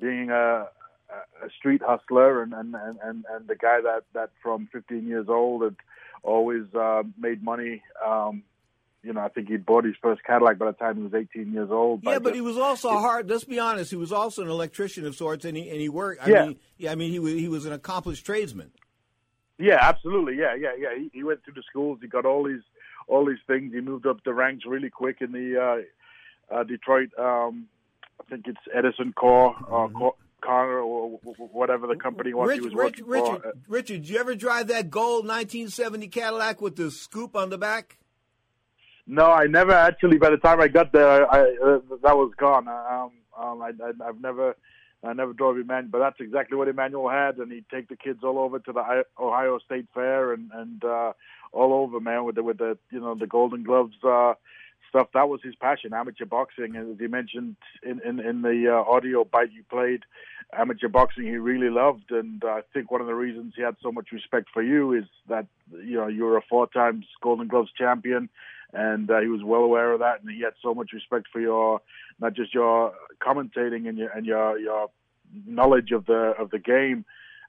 being 0.00 0.30
a, 0.30 0.66
a 1.42 1.50
street 1.56 1.82
hustler 1.84 2.42
and, 2.42 2.52
and, 2.52 2.74
and, 2.74 2.98
and, 3.02 3.24
and 3.30 3.48
the 3.48 3.56
guy 3.56 3.80
that, 3.80 4.02
that 4.14 4.30
from 4.42 4.68
15 4.72 5.06
years 5.06 5.26
old 5.28 5.62
had 5.62 5.76
always 6.22 6.64
uh, 6.74 7.02
made 7.18 7.42
money. 7.42 7.82
Um, 8.04 8.42
you 9.08 9.14
know, 9.14 9.22
I 9.22 9.28
think 9.28 9.48
he 9.48 9.56
bought 9.56 9.84
his 9.84 9.94
first 10.02 10.22
Cadillac 10.22 10.58
by 10.58 10.66
the 10.66 10.72
time 10.74 10.96
he 10.98 11.02
was 11.02 11.14
18 11.14 11.50
years 11.52 11.70
old. 11.70 12.02
Yeah, 12.04 12.18
but 12.18 12.24
just- 12.30 12.34
he 12.34 12.40
was 12.42 12.58
also 12.58 12.90
hard. 12.90 13.28
Let's 13.30 13.44
be 13.44 13.58
honest. 13.58 13.90
He 13.90 13.96
was 13.96 14.12
also 14.12 14.42
an 14.42 14.50
electrician 14.50 15.06
of 15.06 15.16
sorts, 15.16 15.44
and 15.46 15.56
he 15.56 15.68
and 15.70 15.80
he 15.80 15.88
worked. 15.88 16.22
I 16.24 16.30
Yeah. 16.30 16.46
mean, 16.46 16.58
yeah. 16.76 16.92
I 16.92 16.94
mean, 16.94 17.10
he 17.10 17.18
was 17.18 17.32
he 17.32 17.48
was 17.48 17.64
an 17.64 17.72
accomplished 17.72 18.24
tradesman. 18.26 18.70
Yeah, 19.58 19.78
absolutely. 19.80 20.36
Yeah, 20.36 20.54
yeah, 20.54 20.74
yeah. 20.78 20.94
He, 20.96 21.10
he 21.12 21.24
went 21.24 21.42
through 21.42 21.54
the 21.54 21.62
schools. 21.68 21.98
He 22.02 22.06
got 22.06 22.24
all 22.26 22.44
these 22.44 22.60
all 23.08 23.24
these 23.24 23.38
things. 23.46 23.72
He 23.72 23.80
moved 23.80 24.06
up 24.06 24.22
the 24.24 24.34
ranks 24.34 24.64
really 24.66 24.90
quick 24.90 25.16
in 25.22 25.32
the 25.32 25.58
uh, 26.50 26.54
uh, 26.54 26.64
Detroit. 26.64 27.08
Um, 27.18 27.66
I 28.20 28.24
think 28.28 28.46
it's 28.46 28.60
Edison 28.74 29.14
Core 29.14 29.56
or 29.68 29.88
Core, 29.90 30.14
Car 30.42 30.78
or 30.80 31.12
w- 31.18 31.18
w- 31.24 31.50
whatever 31.52 31.86
the 31.86 31.96
company 31.96 32.34
was 32.34 32.52
he 32.52 32.60
was 32.60 32.74
Rich, 32.74 33.00
working 33.00 33.06
Richard, 33.06 33.42
for. 33.42 33.52
Richard, 33.68 34.02
did 34.02 34.08
you 34.10 34.18
ever 34.18 34.34
drive 34.34 34.66
that 34.68 34.90
gold 34.90 35.26
1970 35.26 36.08
Cadillac 36.08 36.60
with 36.60 36.76
the 36.76 36.90
scoop 36.90 37.34
on 37.34 37.48
the 37.50 37.58
back? 37.58 37.97
No, 39.10 39.32
I 39.32 39.46
never 39.46 39.72
actually. 39.72 40.18
By 40.18 40.28
the 40.28 40.36
time 40.36 40.60
I 40.60 40.68
got 40.68 40.92
there, 40.92 41.26
I, 41.32 41.40
uh, 41.40 41.78
that 42.02 42.16
was 42.16 42.30
gone. 42.36 42.68
Um, 42.68 43.12
um, 43.38 43.62
I, 43.62 43.70
I've 44.06 44.20
never, 44.20 44.54
I 45.02 45.14
never 45.14 45.32
drove 45.32 45.56
Emanuel, 45.56 45.88
but 45.90 45.98
that's 46.00 46.20
exactly 46.20 46.58
what 46.58 46.68
Emanuel 46.68 47.08
had, 47.08 47.38
and 47.38 47.50
he'd 47.50 47.64
take 47.70 47.88
the 47.88 47.96
kids 47.96 48.20
all 48.22 48.38
over 48.38 48.58
to 48.58 48.72
the 48.72 49.04
Ohio 49.18 49.58
State 49.60 49.86
Fair 49.94 50.34
and 50.34 50.50
and 50.52 50.84
uh, 50.84 51.12
all 51.52 51.72
over, 51.72 52.00
man, 52.00 52.24
with 52.24 52.34
the 52.34 52.42
with 52.42 52.58
the 52.58 52.76
you 52.90 53.00
know 53.00 53.14
the 53.14 53.26
Golden 53.26 53.62
Gloves 53.62 53.94
uh, 54.04 54.34
stuff. 54.90 55.08
That 55.14 55.30
was 55.30 55.40
his 55.42 55.54
passion, 55.54 55.94
amateur 55.94 56.26
boxing, 56.26 56.76
as 56.76 57.00
you 57.00 57.08
mentioned 57.08 57.56
in 57.82 58.02
in, 58.04 58.20
in 58.20 58.42
the 58.42 58.68
uh, 58.70 58.90
audio 58.90 59.24
bite 59.24 59.52
you 59.52 59.64
played, 59.70 60.02
amateur 60.52 60.88
boxing 60.88 61.24
he 61.24 61.38
really 61.38 61.70
loved, 61.70 62.10
and 62.10 62.44
I 62.44 62.60
think 62.74 62.90
one 62.90 63.00
of 63.00 63.06
the 63.06 63.14
reasons 63.14 63.54
he 63.56 63.62
had 63.62 63.76
so 63.82 63.90
much 63.90 64.12
respect 64.12 64.48
for 64.52 64.62
you 64.62 64.92
is 64.92 65.04
that 65.30 65.46
you 65.82 65.96
know 65.96 66.08
you 66.08 66.24
were 66.24 66.36
a 66.36 66.42
four 66.42 66.66
times 66.66 67.06
Golden 67.22 67.48
Gloves 67.48 67.70
champion 67.74 68.28
and 68.72 69.10
uh, 69.10 69.20
he 69.20 69.28
was 69.28 69.42
well 69.44 69.62
aware 69.62 69.92
of 69.92 70.00
that, 70.00 70.20
and 70.20 70.30
he 70.30 70.42
had 70.42 70.54
so 70.62 70.74
much 70.74 70.90
respect 70.92 71.26
for 71.32 71.40
your 71.40 71.80
not 72.20 72.34
just 72.34 72.52
your 72.54 72.92
commentating 73.20 73.88
and 73.88 73.98
your 73.98 74.10
and 74.10 74.26
your 74.26 74.58
your 74.58 74.90
knowledge 75.46 75.90
of 75.92 76.06
the 76.06 76.34
of 76.38 76.50
the 76.50 76.58
game, 76.58 77.04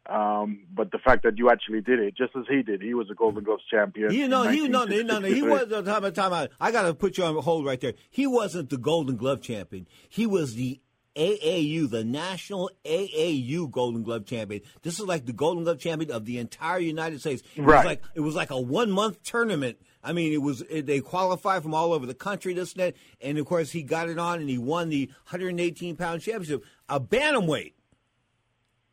um, 0.09 0.61
but 0.73 0.91
the 0.91 0.97
fact 0.97 1.23
that 1.23 1.37
you 1.37 1.49
actually 1.49 1.81
did 1.81 1.99
it 1.99 2.15
just 2.15 2.35
as 2.35 2.45
he 2.49 2.63
did. 2.63 2.81
He 2.81 2.93
was 2.93 3.09
a 3.11 3.15
Golden 3.15 3.43
Gloves 3.43 3.63
champion. 3.69 4.11
You 4.13 4.27
know, 4.27 4.43
no, 4.43 4.49
he 4.49 4.67
no, 4.67 4.85
no. 4.85 4.87
He 4.87 5.03
1963. 5.03 5.49
was. 5.49 5.85
Time 5.85 6.05
out, 6.05 6.15
time 6.15 6.33
out. 6.33 6.49
I 6.59 6.71
got 6.71 6.83
to 6.83 6.93
put 6.93 7.17
you 7.17 7.25
on 7.25 7.35
hold 7.37 7.65
right 7.65 7.79
there. 7.79 7.93
He 8.09 8.25
wasn't 8.25 8.69
the 8.69 8.77
Golden 8.77 9.17
Glove 9.17 9.41
champion. 9.41 9.87
He 10.07 10.25
was 10.25 10.55
the 10.55 10.79
AAU, 11.15 11.89
the 11.89 12.03
National 12.03 12.71
AAU 12.85 13.69
Golden 13.69 14.03
Glove 14.03 14.25
champion. 14.25 14.61
This 14.83 14.99
is 14.99 15.05
like 15.05 15.25
the 15.25 15.33
Golden 15.33 15.63
Glove 15.63 15.79
champion 15.79 16.11
of 16.11 16.25
the 16.25 16.37
entire 16.37 16.79
United 16.79 17.19
States. 17.19 17.43
It 17.55 17.61
Right. 17.61 17.77
Was 17.77 17.85
like 17.85 18.03
it 18.15 18.21
was 18.21 18.35
like 18.35 18.51
a 18.51 18.59
one 18.59 18.91
month 18.91 19.21
tournament. 19.23 19.77
I 20.03 20.13
mean, 20.13 20.31
it 20.31 20.41
was 20.41 20.61
it, 20.69 20.85
they 20.85 21.01
qualified 21.01 21.63
from 21.63 21.73
all 21.73 21.93
over 21.93 22.05
the 22.05 22.13
country. 22.13 22.53
This 22.53 22.73
and 22.73 22.81
that, 22.81 22.95
and 23.21 23.37
of 23.37 23.45
course 23.45 23.71
he 23.71 23.83
got 23.83 24.09
it 24.09 24.17
on 24.17 24.39
and 24.39 24.49
he 24.49 24.57
won 24.57 24.89
the 24.89 25.07
118 25.29 25.95
pound 25.95 26.21
championship, 26.21 26.63
a 26.87 26.99
bantamweight. 26.99 27.73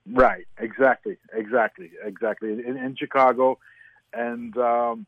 Right, 0.09 0.47
exactly, 0.59 1.17
exactly, 1.33 1.91
exactly. 2.03 2.51
In, 2.51 2.77
in 2.77 2.97
Chicago, 2.97 3.59
and 4.13 4.57
um, 4.57 5.07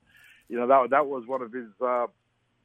you 0.48 0.56
know 0.56 0.66
that 0.66 0.90
that 0.90 1.06
was 1.06 1.24
one 1.26 1.42
of 1.42 1.52
his 1.52 1.68
uh, 1.84 2.06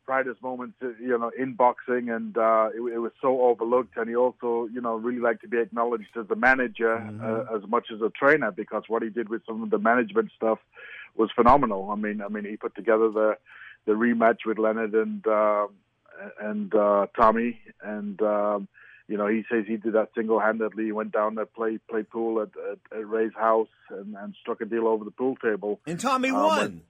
proudest 0.06 0.42
moments, 0.42 0.76
uh, 0.82 0.90
you 1.00 1.18
know, 1.18 1.32
in 1.38 1.54
boxing, 1.54 2.10
and 2.10 2.38
uh, 2.38 2.70
it, 2.74 2.82
it 2.82 3.00
was 3.00 3.12
so 3.22 3.42
overlooked. 3.42 3.98
And 3.98 4.10
he 4.10 4.16
also, 4.16 4.68
you 4.72 4.82
know, 4.82 4.96
really 4.96 5.20
liked 5.20 5.42
to 5.42 5.48
be 5.48 5.60
acknowledged 5.60 6.16
as 6.18 6.26
a 6.30 6.36
manager 6.36 6.96
uh, 6.96 7.56
as 7.56 7.68
much 7.68 7.88
as 7.94 8.02
a 8.02 8.10
trainer 8.10 8.52
because 8.52 8.84
what 8.88 9.02
he 9.02 9.10
did 9.10 9.30
with 9.30 9.46
some 9.46 9.64
of 9.64 9.70
the 9.70 9.80
management 9.80 10.32
stuff 10.36 10.60
was 11.16 11.30
phenomenal. 11.36 11.90
I 11.92 11.96
mean, 11.96 12.22
I 12.22 12.28
mean, 12.28 12.46
he 12.46 12.58
put 12.58 12.76
together 12.76 13.10
the 13.10 13.38
the 13.86 13.94
rematch 13.94 14.46
with 14.46 14.58
Leonard 14.58 14.94
and 14.94 15.26
uh, 15.28 15.68
and 16.40 16.74
uh, 16.74 17.08
Tommy, 17.20 17.60
and 17.82 18.22
um, 18.22 18.68
you 19.08 19.18
know, 19.18 19.28
he 19.28 19.44
says 19.52 19.66
he 19.68 19.78
did 19.78 19.94
that 19.94 20.10
single 20.16 20.40
handedly. 20.40 20.86
He 20.86 20.92
went 20.92 21.12
down 21.12 21.36
to 21.36 21.46
play 21.46 21.80
play 21.90 22.04
pool 22.04 22.42
at, 22.42 22.50
at, 22.72 22.98
at 22.98 23.10
Ray's 23.10 23.34
house 23.36 23.68
and, 23.90 24.16
and 24.16 24.34
struck 24.42 24.62
a 24.62 24.66
deal 24.66 24.88
over 24.88 25.04
the 25.04 25.12
pool 25.12 25.36
table. 25.44 25.80
And 25.86 26.00
Tommy 26.00 26.30
Um, 26.30 26.36
won. 26.36 26.62
And 26.62 26.82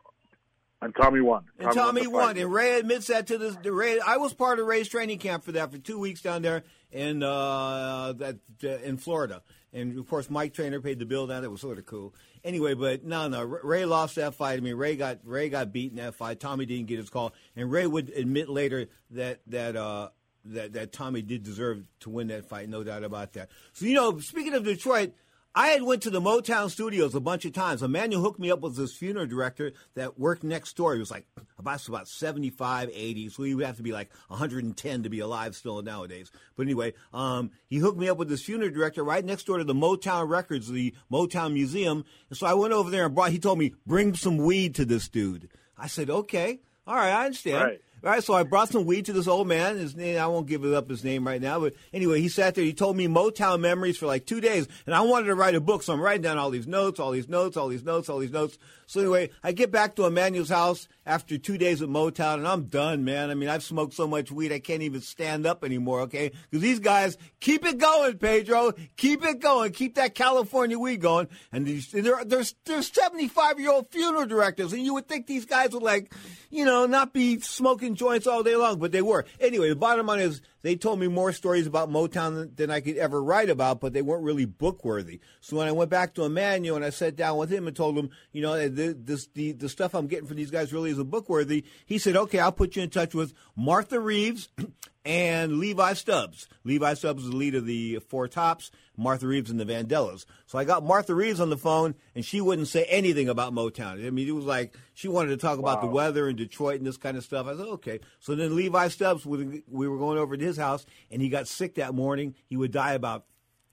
Tommy 0.91 1.21
won. 1.21 1.45
And 1.59 1.71
Tommy 1.71 2.07
won. 2.07 2.27
fight. 2.27 2.37
And 2.37 2.51
Ray 2.51 2.79
admits 2.79 3.07
that 3.07 3.27
to 3.27 3.37
this. 3.37 3.55
Ray, 3.63 3.99
I 3.99 4.17
was 4.17 4.33
part 4.33 4.59
of 4.59 4.65
Ray's 4.65 4.87
training 4.87 5.19
camp 5.19 5.43
for 5.43 5.51
that 5.53 5.71
for 5.71 5.77
two 5.77 5.99
weeks 5.99 6.21
down 6.21 6.41
there 6.41 6.63
in 6.91 7.23
uh, 7.23 8.13
that 8.13 8.39
uh, 8.63 8.67
in 8.67 8.97
Florida. 8.97 9.41
And 9.71 9.97
of 9.97 10.07
course, 10.07 10.29
Mike 10.29 10.53
Trainer 10.53 10.81
paid 10.81 10.99
the 10.99 11.05
bill 11.05 11.27
down. 11.27 11.41
That 11.41 11.49
was 11.49 11.61
sort 11.61 11.79
of 11.79 11.85
cool. 11.85 12.13
Anyway, 12.43 12.73
but 12.75 13.03
no, 13.03 13.27
no. 13.27 13.43
Ray 13.43 13.85
lost 13.85 14.15
that 14.15 14.35
fight. 14.35 14.57
I 14.57 14.61
mean, 14.61 14.75
Ray 14.75 14.95
got 14.95 15.19
Ray 15.23 15.49
got 15.49 15.71
beaten 15.71 15.97
that 15.97 16.15
fight. 16.15 16.39
Tommy 16.39 16.65
didn't 16.65 16.87
get 16.87 16.99
his 16.99 17.09
call, 17.09 17.33
and 17.55 17.71
Ray 17.71 17.87
would 17.87 18.09
admit 18.09 18.49
later 18.49 18.87
that 19.11 19.41
that. 19.47 19.75
Uh, 19.75 20.09
that, 20.45 20.73
that 20.73 20.91
Tommy 20.91 21.21
did 21.21 21.41
deserve 21.43 21.87
to 22.01 22.09
win 22.09 22.27
that 22.27 22.43
fight, 22.43 22.67
no 22.67 22.83
doubt 22.83 23.05
about 23.05 23.31
that. 23.31 23.47
So 23.71 23.85
you 23.85 23.93
know, 23.93 24.19
speaking 24.19 24.53
of 24.53 24.65
Detroit, 24.65 25.13
I 25.55 25.67
had 25.67 25.83
went 25.83 26.01
to 26.03 26.09
the 26.09 26.19
Motown 26.21 26.71
studios 26.71 27.13
a 27.13 27.19
bunch 27.19 27.45
of 27.45 27.53
times. 27.53 27.83
A 27.83 27.87
man 27.87 28.11
who 28.11 28.21
hooked 28.21 28.39
me 28.39 28.49
up 28.49 28.61
with 28.61 28.75
this 28.75 28.95
funeral 28.95 29.27
director 29.27 29.73
that 29.93 30.17
worked 30.17 30.43
next 30.43 30.75
door. 30.75 30.93
He 30.93 30.99
was 30.99 31.11
like 31.11 31.27
about 31.59 31.87
about 31.87 32.07
75, 32.07 32.89
80, 32.91 33.29
so 33.29 33.43
he 33.43 33.53
would 33.53 33.65
have 33.65 33.77
to 33.77 33.83
be 33.83 33.91
like 33.91 34.09
110 34.29 35.03
to 35.03 35.09
be 35.09 35.19
alive 35.19 35.55
still 35.55 35.79
nowadays. 35.83 36.31
But 36.55 36.63
anyway, 36.63 36.93
um, 37.13 37.51
he 37.67 37.77
hooked 37.77 37.99
me 37.99 38.09
up 38.09 38.17
with 38.17 38.29
this 38.29 38.43
funeral 38.43 38.71
director 38.71 39.03
right 39.03 39.23
next 39.23 39.43
door 39.43 39.59
to 39.59 39.63
the 39.63 39.75
Motown 39.75 40.27
Records, 40.27 40.69
the 40.69 40.95
Motown 41.11 41.53
Museum. 41.53 42.03
And 42.29 42.37
so 42.37 42.47
I 42.47 42.55
went 42.55 42.73
over 42.73 42.89
there 42.89 43.05
and 43.05 43.13
brought. 43.13 43.31
He 43.31 43.39
told 43.39 43.59
me 43.59 43.75
bring 43.85 44.15
some 44.15 44.37
weed 44.37 44.73
to 44.75 44.85
this 44.85 45.07
dude. 45.07 45.49
I 45.77 45.85
said 45.85 46.09
okay, 46.09 46.61
all 46.87 46.95
right, 46.95 47.11
I 47.11 47.25
understand. 47.25 47.63
Right. 47.63 47.81
Right, 48.03 48.21
so 48.21 48.33
I 48.33 48.43
brought 48.43 48.67
some 48.67 48.83
weed 48.83 49.05
to 49.05 49.13
this 49.13 49.29
old 49.29 49.47
man. 49.47 49.77
His 49.77 49.95
name, 49.95 50.19
I 50.19 50.27
won't 50.27 50.45
give 50.45 50.65
it 50.65 50.73
up 50.73 50.89
his 50.89 51.05
name 51.05 51.25
right 51.25 51.41
now, 51.41 51.61
but 51.61 51.73
anyway, 51.93 52.19
he 52.19 52.27
sat 52.27 52.53
there. 52.53 52.65
He 52.65 52.73
told 52.73 52.97
me 52.97 53.07
Motown 53.07 53.61
memories 53.61 53.97
for 53.97 54.07
like 54.07 54.25
two 54.25 54.41
days, 54.41 54.67
and 54.85 54.93
I 54.93 54.99
wanted 54.99 55.27
to 55.27 55.35
write 55.35 55.55
a 55.55 55.61
book, 55.61 55.83
so 55.83 55.93
I'm 55.93 56.01
writing 56.01 56.21
down 56.21 56.37
all 56.37 56.49
these 56.49 56.67
notes, 56.67 56.99
all 56.99 57.11
these 57.11 57.29
notes, 57.29 57.55
all 57.55 57.69
these 57.69 57.85
notes, 57.85 58.09
all 58.09 58.19
these 58.19 58.33
notes. 58.33 58.57
So 58.87 58.99
anyway, 58.99 59.29
I 59.41 59.53
get 59.53 59.71
back 59.71 59.95
to 59.95 60.05
Emanuel's 60.05 60.49
house 60.49 60.89
after 61.05 61.37
two 61.37 61.57
days 61.57 61.81
at 61.81 61.87
Motown, 61.87 62.35
and 62.35 62.47
I'm 62.47 62.65
done, 62.65 63.05
man. 63.05 63.29
I 63.29 63.35
mean, 63.35 63.47
I've 63.47 63.63
smoked 63.63 63.93
so 63.93 64.05
much 64.05 64.31
weed 64.31 64.51
I 64.51 64.59
can't 64.59 64.81
even 64.81 64.99
stand 64.99 65.45
up 65.45 65.63
anymore. 65.63 66.01
Okay, 66.01 66.31
because 66.49 66.61
these 66.61 66.79
guys 66.79 67.17
keep 67.39 67.65
it 67.65 67.77
going, 67.77 68.17
Pedro. 68.17 68.73
Keep 68.97 69.25
it 69.25 69.39
going. 69.39 69.71
Keep 69.71 69.95
that 69.95 70.13
California 70.13 70.77
weed 70.77 70.97
going. 70.97 71.29
And 71.53 71.65
they're 71.65 72.23
they're 72.25 72.83
75 72.83 73.59
year 73.59 73.71
old 73.71 73.89
funeral 73.91 74.25
directors, 74.25 74.73
and 74.73 74.83
you 74.83 74.93
would 74.93 75.07
think 75.07 75.25
these 75.25 75.45
guys 75.45 75.71
would 75.71 75.83
like, 75.83 76.13
you 76.49 76.65
know, 76.65 76.85
not 76.85 77.13
be 77.13 77.39
smoking 77.39 77.92
joints 77.95 78.27
all 78.27 78.43
day 78.43 78.55
long, 78.55 78.79
but 78.79 78.91
they 78.91 79.01
were. 79.01 79.25
Anyway, 79.39 79.69
the 79.69 79.75
bottom 79.75 80.07
line 80.07 80.19
is 80.19 80.41
they 80.61 80.75
told 80.75 80.99
me 80.99 81.07
more 81.07 81.31
stories 81.31 81.67
about 81.67 81.89
Motown 81.89 82.55
than, 82.55 82.71
I 82.71 82.79
could 82.79 82.97
ever 82.97 83.21
write 83.21 83.49
about, 83.49 83.79
but 83.79 83.93
they 83.93 84.01
weren't 84.01 84.23
really 84.23 84.45
book 84.45 84.83
worthy. 84.83 85.19
So 85.41 85.57
when 85.57 85.67
I 85.67 85.71
went 85.71 85.89
back 85.89 86.13
to 86.15 86.23
Emanuel 86.23 86.77
and 86.77 86.85
I 86.85 86.89
sat 86.89 87.15
down 87.15 87.37
with 87.37 87.49
him 87.49 87.67
and 87.67 87.75
told 87.75 87.97
him, 87.97 88.09
you 88.31 88.41
know, 88.41 88.69
the, 88.69 88.97
this, 88.97 89.27
the, 89.33 89.51
the 89.51 89.69
stuff 89.69 89.93
I'm 89.93 90.07
getting 90.07 90.27
from 90.27 90.37
these 90.37 90.51
guys 90.51 90.73
really 90.73 90.91
isn't 90.91 91.09
book 91.09 91.29
worthy, 91.29 91.65
he 91.85 91.97
said, 91.97 92.15
okay, 92.15 92.39
I'll 92.39 92.51
put 92.51 92.75
you 92.75 92.83
in 92.83 92.89
touch 92.89 93.13
with 93.13 93.33
Martha 93.55 93.99
Reeves 93.99 94.49
and 95.05 95.59
Levi 95.59 95.93
Stubbs. 95.93 96.47
Levi 96.63 96.93
Stubbs 96.93 97.25
is 97.25 97.29
the 97.29 97.35
lead 97.35 97.55
of 97.55 97.65
the 97.65 97.99
Four 98.07 98.27
Tops, 98.27 98.71
Martha 98.97 99.27
Reeves 99.27 99.49
and 99.49 99.59
the 99.59 99.65
Vandellas. 99.65 100.25
So 100.45 100.57
I 100.57 100.63
got 100.63 100.83
Martha 100.83 101.15
Reeves 101.15 101.39
on 101.39 101.49
the 101.49 101.57
phone, 101.57 101.95
and 102.15 102.23
she 102.23 102.41
wouldn't 102.41 102.67
say 102.67 102.85
anything 102.85 103.29
about 103.29 103.53
Motown. 103.53 104.05
I 104.05 104.09
mean, 104.09 104.27
it 104.27 104.35
was 104.35 104.45
like 104.45 104.75
she 104.93 105.07
wanted 105.07 105.29
to 105.29 105.37
talk 105.37 105.59
about 105.59 105.81
the 105.81 105.87
weather 105.87 106.27
in 106.27 106.35
Detroit 106.35 106.77
and 106.77 106.85
this 106.85 106.97
kind 106.97 107.17
of 107.17 107.23
stuff. 107.23 107.47
I 107.47 107.55
said, 107.55 107.67
okay. 107.67 107.99
So 108.19 108.35
then 108.35 108.55
Levi 108.55 108.87
Stubbs, 108.89 109.25
we 109.25 109.63
we 109.67 109.87
were 109.87 109.97
going 109.97 110.17
over 110.17 110.37
to 110.37 110.45
his 110.45 110.57
house, 110.57 110.85
and 111.11 111.21
he 111.21 111.29
got 111.29 111.47
sick 111.47 111.75
that 111.75 111.93
morning. 111.93 112.35
He 112.45 112.57
would 112.57 112.71
die 112.71 112.93
about 112.93 113.25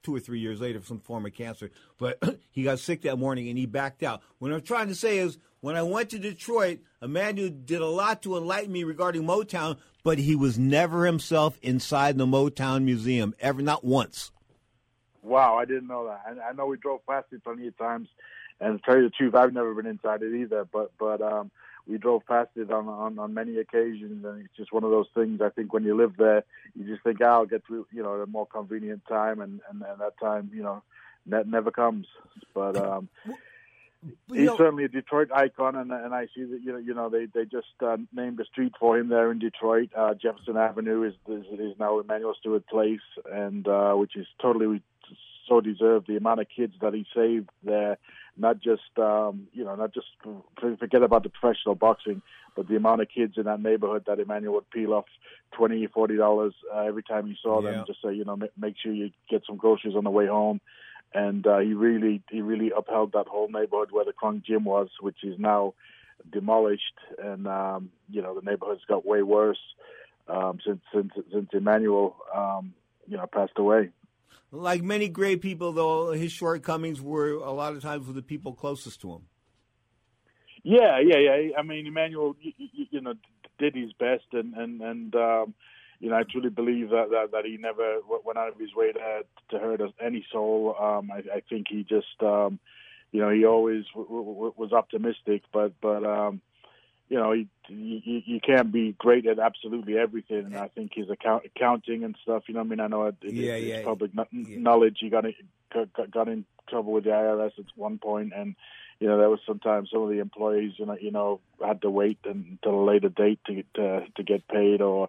two 0.02 0.14
or 0.14 0.20
three 0.20 0.40
years 0.40 0.60
later 0.60 0.80
from 0.80 0.86
some 0.86 1.00
form 1.00 1.26
of 1.26 1.34
cancer. 1.34 1.70
But 1.98 2.22
he 2.50 2.62
got 2.62 2.78
sick 2.78 3.02
that 3.02 3.18
morning 3.18 3.48
and 3.48 3.58
he 3.58 3.66
backed 3.66 4.02
out. 4.02 4.22
What 4.38 4.52
I'm 4.52 4.62
trying 4.62 4.88
to 4.88 4.94
say 4.94 5.18
is, 5.18 5.38
when 5.60 5.76
I 5.76 5.82
went 5.82 6.10
to 6.10 6.18
Detroit, 6.18 6.80
a 7.02 7.08
man 7.08 7.36
who 7.36 7.50
did 7.50 7.82
a 7.82 7.86
lot 7.86 8.22
to 8.22 8.36
enlighten 8.36 8.72
me 8.72 8.82
regarding 8.84 9.24
Motown, 9.24 9.76
but 10.02 10.18
he 10.18 10.34
was 10.34 10.58
never 10.58 11.04
himself 11.04 11.58
inside 11.60 12.16
the 12.16 12.26
Motown 12.26 12.84
Museum, 12.84 13.34
ever, 13.40 13.60
not 13.60 13.84
once. 13.84 14.30
Wow, 15.22 15.56
I 15.58 15.64
didn't 15.64 15.88
know 15.88 16.06
that. 16.06 16.22
I, 16.26 16.50
I 16.50 16.52
know 16.52 16.66
we 16.66 16.76
drove 16.76 17.06
past 17.06 17.26
it 17.32 17.44
plenty 17.44 17.66
of 17.66 17.76
times, 17.76 18.08
and 18.60 18.78
to 18.78 18.84
tell 18.84 18.96
you 18.96 19.04
the 19.04 19.10
truth, 19.10 19.34
I've 19.34 19.52
never 19.52 19.74
been 19.74 19.86
inside 19.86 20.22
it 20.22 20.34
either. 20.34 20.64
But 20.64 20.92
but 20.98 21.20
um, 21.20 21.50
we 21.86 21.98
drove 21.98 22.26
past 22.26 22.50
it 22.56 22.70
on, 22.70 22.88
on 22.88 23.18
on 23.18 23.34
many 23.34 23.58
occasions, 23.58 24.24
and 24.24 24.44
it's 24.44 24.56
just 24.56 24.72
one 24.72 24.84
of 24.84 24.90
those 24.90 25.08
things. 25.14 25.40
I 25.40 25.50
think 25.50 25.72
when 25.72 25.84
you 25.84 25.96
live 25.96 26.14
there, 26.16 26.44
you 26.74 26.86
just 26.86 27.02
think, 27.04 27.18
oh, 27.20 27.26
I'll 27.26 27.46
get 27.46 27.66
to 27.66 27.86
you 27.92 28.02
know 28.02 28.12
a 28.14 28.26
more 28.26 28.46
convenient 28.46 29.02
time, 29.06 29.40
and 29.40 29.60
and, 29.70 29.82
and 29.82 30.00
that 30.00 30.18
time 30.18 30.50
you 30.54 30.62
know 30.62 30.82
ne- 31.26 31.44
never 31.46 31.70
comes. 31.70 32.06
But 32.54 32.76
um, 32.76 33.08
he's 34.28 34.46
know- 34.46 34.56
certainly 34.56 34.84
a 34.84 34.88
Detroit 34.88 35.30
icon, 35.34 35.76
and 35.76 35.90
and 35.92 36.14
I 36.14 36.26
see 36.34 36.44
that 36.44 36.60
you 36.62 36.72
know 36.72 36.78
you 36.78 36.94
know 36.94 37.08
they 37.08 37.26
they 37.26 37.44
just 37.44 37.66
uh, 37.82 37.96
named 38.12 38.40
a 38.40 38.44
street 38.44 38.72
for 38.78 38.98
him 38.98 39.08
there 39.08 39.30
in 39.30 39.38
Detroit. 39.38 39.90
Uh, 39.96 40.14
Jefferson 40.14 40.56
Avenue 40.56 41.02
is, 41.04 41.14
is 41.28 41.44
is 41.58 41.78
now 41.78 41.98
Emanuel 41.98 42.34
Steward 42.38 42.66
Place, 42.66 43.00
and 43.30 43.66
uh, 43.68 43.94
which 43.94 44.16
is 44.16 44.26
totally 44.40 44.82
so 45.48 45.60
deserved. 45.60 46.06
The 46.06 46.16
amount 46.16 46.40
of 46.40 46.46
kids 46.54 46.74
that 46.80 46.94
he 46.94 47.04
saved 47.14 47.48
there, 47.64 47.98
not 48.36 48.60
just 48.60 48.82
um, 48.98 49.48
you 49.52 49.64
know 49.64 49.74
not 49.74 49.92
just 49.92 50.06
forget 50.78 51.02
about 51.02 51.22
the 51.22 51.30
professional 51.30 51.74
boxing, 51.74 52.22
but 52.56 52.68
the 52.68 52.76
amount 52.76 53.02
of 53.02 53.08
kids 53.08 53.34
in 53.36 53.44
that 53.44 53.60
neighborhood 53.60 54.04
that 54.06 54.18
Emanuel 54.20 54.54
would 54.54 54.70
peel 54.70 54.94
off 54.94 55.06
twenty 55.52 55.86
forty 55.88 56.16
dollars 56.16 56.54
uh, 56.74 56.80
every 56.80 57.02
time 57.02 57.26
he 57.26 57.36
saw 57.42 57.60
Yeah. 57.62 57.72
them, 57.72 57.84
just 57.86 58.00
say 58.02 58.14
you 58.14 58.24
know 58.24 58.36
ma- 58.36 58.46
make 58.58 58.76
sure 58.82 58.92
you 58.92 59.10
get 59.28 59.42
some 59.46 59.56
groceries 59.56 59.94
on 59.96 60.04
the 60.04 60.10
way 60.10 60.26
home 60.26 60.60
and 61.14 61.46
uh, 61.46 61.58
he 61.58 61.74
really 61.74 62.22
he 62.30 62.40
really 62.40 62.70
upheld 62.76 63.12
that 63.12 63.26
whole 63.26 63.48
neighborhood 63.48 63.90
where 63.90 64.04
the 64.04 64.12
Kronk 64.12 64.44
Gym 64.44 64.64
was, 64.64 64.88
which 65.00 65.22
is 65.22 65.38
now 65.38 65.74
demolished, 66.30 66.94
and 67.22 67.46
um, 67.46 67.90
you 68.08 68.22
know 68.22 68.34
the 68.34 68.48
neighborhood's 68.48 68.84
got 68.86 69.06
way 69.06 69.22
worse 69.22 69.58
um, 70.28 70.58
since 70.64 70.80
since 70.94 71.12
since 71.32 71.48
Emanuel 71.52 72.16
um, 72.34 72.74
you 73.06 73.16
know 73.16 73.26
passed 73.26 73.52
away. 73.56 73.90
Like 74.52 74.82
many 74.82 75.08
great 75.08 75.42
people, 75.42 75.72
though, 75.72 76.10
his 76.10 76.32
shortcomings 76.32 77.00
were 77.00 77.34
a 77.34 77.52
lot 77.52 77.74
of 77.74 77.82
times 77.82 78.06
with 78.06 78.16
the 78.16 78.22
people 78.22 78.52
closest 78.52 79.00
to 79.02 79.12
him. 79.12 79.22
Yeah, 80.64 80.98
yeah, 81.00 81.18
yeah. 81.18 81.56
I 81.56 81.62
mean, 81.62 81.86
Emanuel, 81.86 82.34
you, 82.40 82.52
you, 82.58 82.86
you 82.90 83.00
know, 83.00 83.14
did 83.58 83.76
his 83.76 83.92
best, 83.92 84.24
and 84.32 84.54
and 84.54 84.80
and 84.80 85.14
um, 85.14 85.54
you 86.00 86.08
know, 86.10 86.16
I 86.16 86.22
truly 86.22 86.48
believe 86.50 86.90
that 86.90 87.10
that, 87.10 87.30
that 87.32 87.44
he 87.44 87.56
never 87.58 87.98
went 88.24 88.38
out 88.38 88.48
of 88.48 88.58
his 88.58 88.74
way 88.74 88.92
to 88.92 89.24
to 89.50 89.58
hurt 89.58 89.80
us- 89.80 89.92
any 90.00 90.26
soul. 90.32 90.74
Um, 90.80 91.10
I, 91.10 91.18
I 91.36 91.40
think 91.48 91.66
he 91.68 91.84
just, 91.84 92.22
um, 92.22 92.58
you 93.12 93.20
know, 93.20 93.30
he 93.30 93.44
always 93.44 93.84
w- 93.94 94.08
w- 94.08 94.54
was 94.56 94.72
optimistic, 94.72 95.42
but 95.52 95.72
but 95.80 96.04
um, 96.04 96.40
you 97.10 97.18
know, 97.18 97.32
he, 97.32 97.48
you, 97.68 98.22
you 98.24 98.40
can't 98.40 98.72
be 98.72 98.94
great 98.96 99.26
at 99.26 99.38
absolutely 99.40 99.98
everything. 99.98 100.46
And 100.46 100.56
I 100.56 100.68
think 100.68 100.92
his 100.94 101.10
account, 101.10 101.44
accounting 101.44 102.04
and 102.04 102.16
stuff, 102.22 102.44
you 102.46 102.54
know, 102.54 102.60
what 102.60 102.66
I 102.66 102.70
mean, 102.70 102.80
I 102.80 102.86
know 102.86 103.06
it, 103.06 103.16
it, 103.22 103.34
Yeah, 103.34 103.54
it's 103.54 103.78
yeah. 103.78 103.84
public 103.84 104.14
kno- 104.14 104.28
knowledge. 104.32 104.98
He 105.00 105.10
got, 105.10 105.24
in- 105.24 105.34
got 105.74 106.10
got 106.10 106.28
in 106.28 106.44
trouble 106.68 106.92
with 106.92 107.04
the 107.04 107.10
IRS 107.10 107.58
at 107.58 107.64
one 107.74 107.98
point, 107.98 108.32
and 108.34 108.54
you 109.00 109.08
know, 109.08 109.18
there 109.18 109.28
was 109.28 109.40
sometimes 109.46 109.90
some 109.92 110.02
of 110.02 110.08
the 110.10 110.20
employees, 110.20 110.74
you 110.76 110.86
know, 110.86 110.96
you 111.00 111.10
know, 111.10 111.40
had 111.64 111.82
to 111.82 111.90
wait 111.90 112.18
until 112.24 112.74
a 112.80 112.84
later 112.84 113.08
date 113.08 113.40
to 113.46 113.54
get 113.54 113.74
to, 113.74 114.02
to 114.16 114.22
get 114.22 114.46
paid, 114.46 114.80
or 114.80 115.08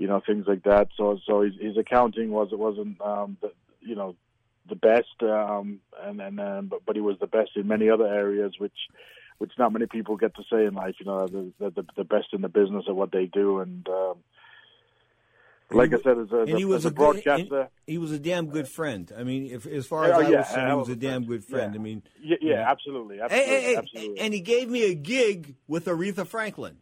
you 0.00 0.06
know, 0.06 0.22
things 0.26 0.46
like 0.48 0.62
that. 0.62 0.88
So, 0.96 1.18
so 1.26 1.42
his, 1.42 1.52
his 1.60 1.76
accounting 1.76 2.30
was 2.30 2.48
it 2.52 2.58
wasn't, 2.58 2.98
um, 3.02 3.36
the, 3.42 3.52
you 3.80 3.94
know, 3.94 4.16
the 4.66 4.74
best, 4.74 5.22
um, 5.22 5.80
and 6.02 6.20
and 6.22 6.40
um, 6.40 6.66
but 6.68 6.86
but 6.86 6.96
he 6.96 7.02
was 7.02 7.18
the 7.20 7.26
best 7.26 7.50
in 7.54 7.66
many 7.66 7.90
other 7.90 8.06
areas, 8.06 8.54
which 8.58 8.72
which 9.38 9.52
not 9.58 9.72
many 9.72 9.86
people 9.86 10.16
get 10.16 10.34
to 10.36 10.42
say 10.50 10.64
in 10.64 10.74
life. 10.74 10.94
You 11.00 11.06
know, 11.06 11.26
they're 11.58 11.70
the, 11.70 11.84
the 11.96 12.04
best 12.04 12.28
in 12.32 12.40
the 12.40 12.48
business 12.48 12.84
at 12.88 12.96
what 12.96 13.12
they 13.12 13.26
do, 13.26 13.60
and 13.60 13.86
um, 13.88 14.16
like 15.70 15.92
I 15.92 16.00
said, 16.02 16.18
as 16.18 16.32
a, 16.32 16.40
and 16.40 16.56
he 16.56 16.64
was 16.64 16.84
a, 16.84 16.88
a 16.88 16.92
broadcaster. 16.92 17.60
and 17.60 17.68
he 17.86 17.98
was 17.98 18.12
a 18.12 18.18
damn 18.18 18.48
good 18.48 18.68
friend. 18.68 19.12
I 19.16 19.22
mean, 19.22 19.46
if, 19.50 19.66
as 19.66 19.86
far 19.86 20.04
Oh, 20.04 20.12
as 20.12 20.18
I 20.18 20.30
yeah, 20.30 20.38
was 20.38 20.46
concerned, 20.46 20.70
he 20.70 20.76
was 20.76 20.88
a 20.88 20.96
damn 20.96 21.24
good 21.26 21.44
friend. 21.44 21.74
Yeah. 21.74 21.80
I 21.80 21.82
mean, 21.82 22.02
Yeah, 22.22 22.36
yeah, 22.40 22.54
know. 22.56 22.62
absolutely, 22.62 23.20
absolutely, 23.20 23.52
hey, 23.52 23.62
hey, 23.62 23.76
absolutely. 23.76 24.20
And 24.20 24.34
he 24.34 24.40
gave 24.40 24.68
me 24.70 24.84
a 24.90 24.94
gig 24.94 25.56
with 25.68 25.86
Aretha 25.86 26.26
Franklin. 26.26 26.78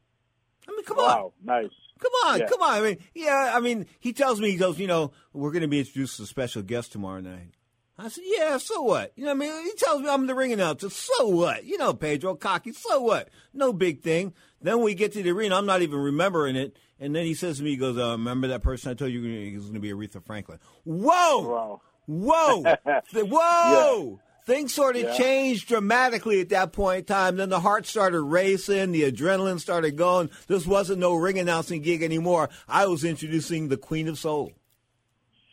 I 0.69 0.73
mean, 0.73 0.85
come 0.85 0.99
on. 0.99 1.31
Nice. 1.43 1.71
Come 1.99 2.13
on, 2.27 2.39
Yeah. 2.41 2.47
come 2.49 2.63
on. 2.63 2.71
I 2.75 2.81
mean, 2.81 2.99
yeah, 3.15 3.53
I 3.55 3.61
mean, 3.61 3.87
he 4.01 4.13
tells 4.13 4.41
me, 4.41 4.51
he 4.51 4.57
goes, 4.57 4.79
you 4.79 4.87
know, 4.87 5.13
we're 5.33 5.51
going 5.53 5.63
to 5.63 5.69
be 5.69 5.81
introduced 5.81 6.17
to 6.19 6.23
a 6.23 6.27
special 6.27 6.63
guest 6.63 6.93
tomorrow 6.93 7.21
night. 7.21 7.53
I 8.01 8.09
said, 8.09 8.23
yeah, 8.27 8.59
so 8.59 8.83
what? 8.83 9.13
You 9.17 9.25
know 9.25 9.35
what 9.35 9.45
I 9.45 9.51
mean? 9.51 9.65
He 9.65 9.73
tells 9.77 10.01
me 10.03 10.09
I'm 10.09 10.27
the 10.29 10.35
ring 10.37 10.53
announcer. 10.53 10.89
So 10.89 11.27
what? 11.29 11.65
You 11.65 11.79
know, 11.79 11.93
Pedro 11.95 12.37
cocky. 12.37 12.73
So 12.73 13.01
what? 13.01 13.29
No 13.53 13.73
big 13.73 14.03
thing. 14.03 14.35
Then 14.63 14.83
we 14.83 14.95
get 14.95 15.13
to 15.15 15.23
the 15.23 15.31
arena. 15.31 15.57
I'm 15.57 15.67
not 15.67 15.83
even 15.83 15.99
remembering 15.99 16.55
it. 16.55 16.77
And 17.01 17.15
then 17.15 17.25
he 17.25 17.35
says 17.35 17.59
to 17.59 17.65
me, 17.65 17.71
he 17.71 17.77
goes, 17.77 17.99
uh, 17.99 18.13
remember 18.13 18.47
that 18.49 18.63
person 18.63 18.91
I 18.93 18.95
told 18.95 19.11
you 19.11 19.21
he 19.23 19.55
was 19.57 19.65
going 19.65 19.75
to 19.75 19.81
be 19.81 19.91
Aretha 19.91 20.25
Franklin? 20.25 20.59
Whoa! 20.85 21.81
Whoa! 22.07 22.63
Th- 23.13 23.27
Whoa! 23.29 24.21
Things 24.49 24.73
sort 24.73 24.97
of 24.97 25.03
Yeah. 25.03 25.13
changed 25.15 25.69
dramatically 25.69 26.41
at 26.41 26.49
that 26.49 26.73
point 26.73 27.01
in 27.01 27.05
time. 27.05 27.37
Then 27.37 27.51
the 27.51 27.61
heart 27.61 27.85
started 27.85 28.23
racing, 28.23 28.93
the 28.93 29.03
adrenaline 29.13 29.61
started 29.61 29.95
going. 29.97 30.31
This 30.47 30.67
wasn't 30.67 31.01
no 31.01 31.15
ring 31.15 31.39
announcing 31.39 31.83
gig 31.83 32.03
anymore. 32.03 32.49
I 32.67 32.87
was 32.87 33.05
introducing 33.05 33.69
the 33.69 33.77
Queen 33.77 34.09
of 34.09 34.19
Soul. 34.19 34.53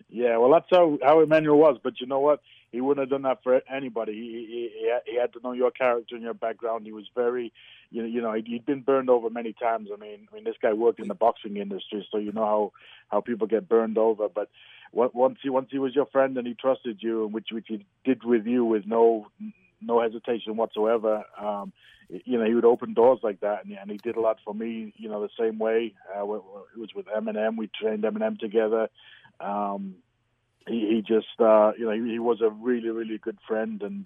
Yeah, 0.09 0.37
well, 0.37 0.49
that's 0.49 0.67
how 0.71 0.97
how 1.03 1.19
Emanuel 1.19 1.57
was. 1.57 1.77
But 1.83 1.99
you 1.99 2.07
know 2.07 2.21
what? 2.21 2.39
he 2.75 2.81
wouldn't 2.81 3.03
have 3.03 3.09
done 3.09 3.21
that 3.21 3.41
for 3.41 3.61
anybody. 3.73 4.11
He, 4.11 4.19
he, 4.19 4.79
he, 4.81 4.89
had, 4.91 5.01
he 5.05 5.17
had 5.17 5.31
to 5.33 5.39
know 5.41 5.53
your 5.53 5.71
character 5.71 6.13
and 6.15 6.23
your 6.23 6.33
background. 6.33 6.85
He 6.85 6.91
was 6.91 7.05
very, 7.15 7.53
you 7.89 8.01
know, 8.01 8.07
you 8.07 8.21
know, 8.21 8.33
he'd 8.33 8.65
been 8.65 8.81
burned 8.81 9.09
over 9.09 9.29
many 9.29 9.53
times. 9.53 9.87
I 9.93 9.97
mean, 9.97 10.27
I 10.29 10.35
mean, 10.35 10.43
this 10.43 10.57
guy 10.61 10.73
worked 10.73 10.99
in 10.99 11.07
the 11.07 11.13
boxing 11.15 11.55
industry, 11.55 12.05
so 12.11 12.17
you 12.17 12.33
know 12.33 12.43
how 12.45 12.71
how 13.07 13.21
people 13.21 13.47
get 13.47 13.69
burned 13.69 13.97
over. 13.97 14.27
But 14.27 14.49
once 14.95 15.37
he 15.43 15.49
once 15.49 15.67
he 15.71 15.79
was 15.79 15.93
your 15.93 16.05
friend 16.07 16.37
and 16.37 16.47
he 16.47 16.53
trusted 16.53 16.99
you, 17.01 17.25
and 17.25 17.33
which 17.33 17.49
which 17.51 17.65
he 17.67 17.85
did 18.03 18.23
with 18.23 18.45
you 18.45 18.63
with 18.65 18.83
no 18.85 19.27
no 19.81 20.01
hesitation 20.01 20.55
whatsoever. 20.55 21.23
Um, 21.39 21.73
you 22.07 22.37
know, 22.37 22.45
he 22.45 22.53
would 22.53 22.65
open 22.65 22.93
doors 22.93 23.19
like 23.23 23.39
that, 23.41 23.65
and, 23.65 23.73
and 23.73 23.89
he 23.89 23.97
did 23.97 24.15
a 24.15 24.21
lot 24.21 24.37
for 24.45 24.53
me. 24.53 24.93
You 24.97 25.09
know, 25.09 25.21
the 25.21 25.29
same 25.39 25.59
way. 25.59 25.93
Uh, 26.15 26.21
it 26.21 26.77
was 26.77 26.89
with 26.95 27.07
Eminem. 27.07 27.57
We 27.57 27.69
trained 27.79 28.03
Eminem 28.03 28.39
together. 28.39 28.89
Um, 29.39 29.95
he, 30.67 30.79
he 30.79 31.01
just, 31.01 31.39
uh, 31.39 31.71
you 31.77 31.85
know, 31.85 31.91
he, 31.91 32.13
he 32.13 32.19
was 32.19 32.41
a 32.41 32.49
really, 32.49 32.89
really 32.89 33.17
good 33.17 33.37
friend, 33.47 33.81
and 33.81 34.05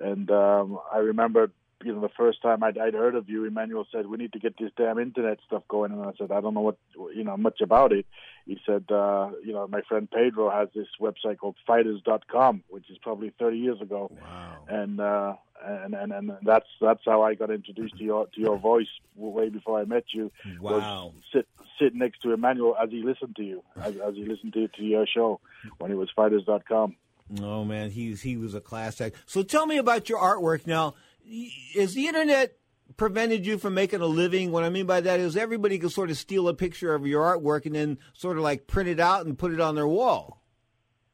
and 0.00 0.30
um, 0.30 0.78
I 0.92 0.98
remember 0.98 1.50
you 1.82 1.92
know, 1.92 2.00
the 2.00 2.08
first 2.08 2.42
time 2.42 2.62
I'd, 2.62 2.78
I'd 2.78 2.94
heard 2.94 3.14
of 3.14 3.28
you, 3.28 3.44
Emanuel 3.44 3.86
said, 3.90 4.06
we 4.06 4.16
need 4.16 4.32
to 4.32 4.38
get 4.38 4.56
this 4.58 4.70
damn 4.76 4.98
internet 4.98 5.38
stuff 5.46 5.62
going. 5.68 5.92
And 5.92 6.02
I 6.02 6.12
said, 6.18 6.30
I 6.30 6.40
don't 6.40 6.54
know 6.54 6.60
what, 6.60 6.76
you 7.14 7.24
know, 7.24 7.36
much 7.36 7.60
about 7.60 7.92
it. 7.92 8.06
He 8.46 8.58
said, 8.66 8.84
uh, 8.90 9.30
you 9.42 9.52
know, 9.52 9.66
my 9.66 9.80
friend 9.82 10.08
Pedro 10.10 10.50
has 10.50 10.68
this 10.74 10.86
website 11.00 11.38
called 11.38 11.56
fighters.com, 11.66 12.64
which 12.68 12.90
is 12.90 12.98
probably 12.98 13.32
30 13.38 13.58
years 13.58 13.80
ago. 13.80 14.10
Wow. 14.20 14.56
And, 14.68 15.00
uh, 15.00 15.34
and, 15.64 15.94
and, 15.94 16.12
and 16.12 16.32
that's, 16.42 16.66
that's 16.80 17.00
how 17.04 17.22
I 17.22 17.34
got 17.34 17.50
introduced 17.50 17.96
to 17.98 18.04
your, 18.04 18.26
to 18.26 18.40
your 18.40 18.58
voice 18.58 18.88
way 19.16 19.48
before 19.48 19.80
I 19.80 19.84
met 19.84 20.04
you. 20.12 20.30
Wow. 20.60 21.12
sit, 21.32 21.46
sit 21.80 21.94
next 21.94 22.22
to 22.22 22.32
Emanuel 22.32 22.76
as 22.82 22.90
he 22.90 23.02
listened 23.02 23.36
to 23.36 23.42
you, 23.42 23.62
as, 23.76 23.96
as 23.96 24.14
he 24.14 24.24
listened 24.24 24.52
to, 24.54 24.68
to 24.68 24.82
your 24.82 25.06
show 25.06 25.40
when 25.78 25.90
he 25.90 25.96
was 25.96 26.10
fighters.com. 26.14 26.96
Oh 27.40 27.64
man, 27.64 27.90
he's 27.90 28.20
he 28.20 28.36
was 28.36 28.54
a 28.54 28.60
class 28.60 29.00
act. 29.00 29.16
So 29.26 29.42
tell 29.42 29.66
me 29.66 29.78
about 29.78 30.08
your 30.10 30.18
artwork 30.18 30.66
now 30.66 30.94
is 31.24 31.94
the 31.94 32.06
internet 32.06 32.56
prevented 32.96 33.46
you 33.46 33.58
from 33.58 33.74
making 33.74 34.00
a 34.00 34.06
living? 34.06 34.52
What 34.52 34.64
I 34.64 34.68
mean 34.70 34.86
by 34.86 35.00
that 35.00 35.20
is 35.20 35.36
everybody 35.36 35.78
can 35.78 35.90
sort 35.90 36.10
of 36.10 36.16
steal 36.16 36.48
a 36.48 36.54
picture 36.54 36.94
of 36.94 37.06
your 37.06 37.22
artwork 37.22 37.66
and 37.66 37.74
then 37.74 37.98
sort 38.12 38.36
of 38.36 38.42
like 38.42 38.66
print 38.66 38.88
it 38.88 39.00
out 39.00 39.26
and 39.26 39.38
put 39.38 39.52
it 39.52 39.60
on 39.60 39.74
their 39.74 39.88
wall. 39.88 40.40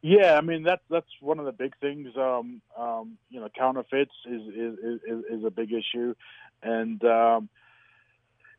Yeah, 0.02 0.34
I 0.36 0.40
mean 0.40 0.62
that's 0.62 0.82
that's 0.88 1.06
one 1.20 1.38
of 1.38 1.44
the 1.44 1.52
big 1.52 1.74
things. 1.80 2.08
Um, 2.16 2.62
um, 2.78 3.18
you 3.28 3.38
know, 3.40 3.48
counterfeits 3.56 4.14
is 4.26 4.42
is, 4.48 4.78
is 5.06 5.24
is 5.30 5.44
a 5.44 5.50
big 5.50 5.70
issue, 5.72 6.14
and 6.62 7.02
um, 7.04 7.48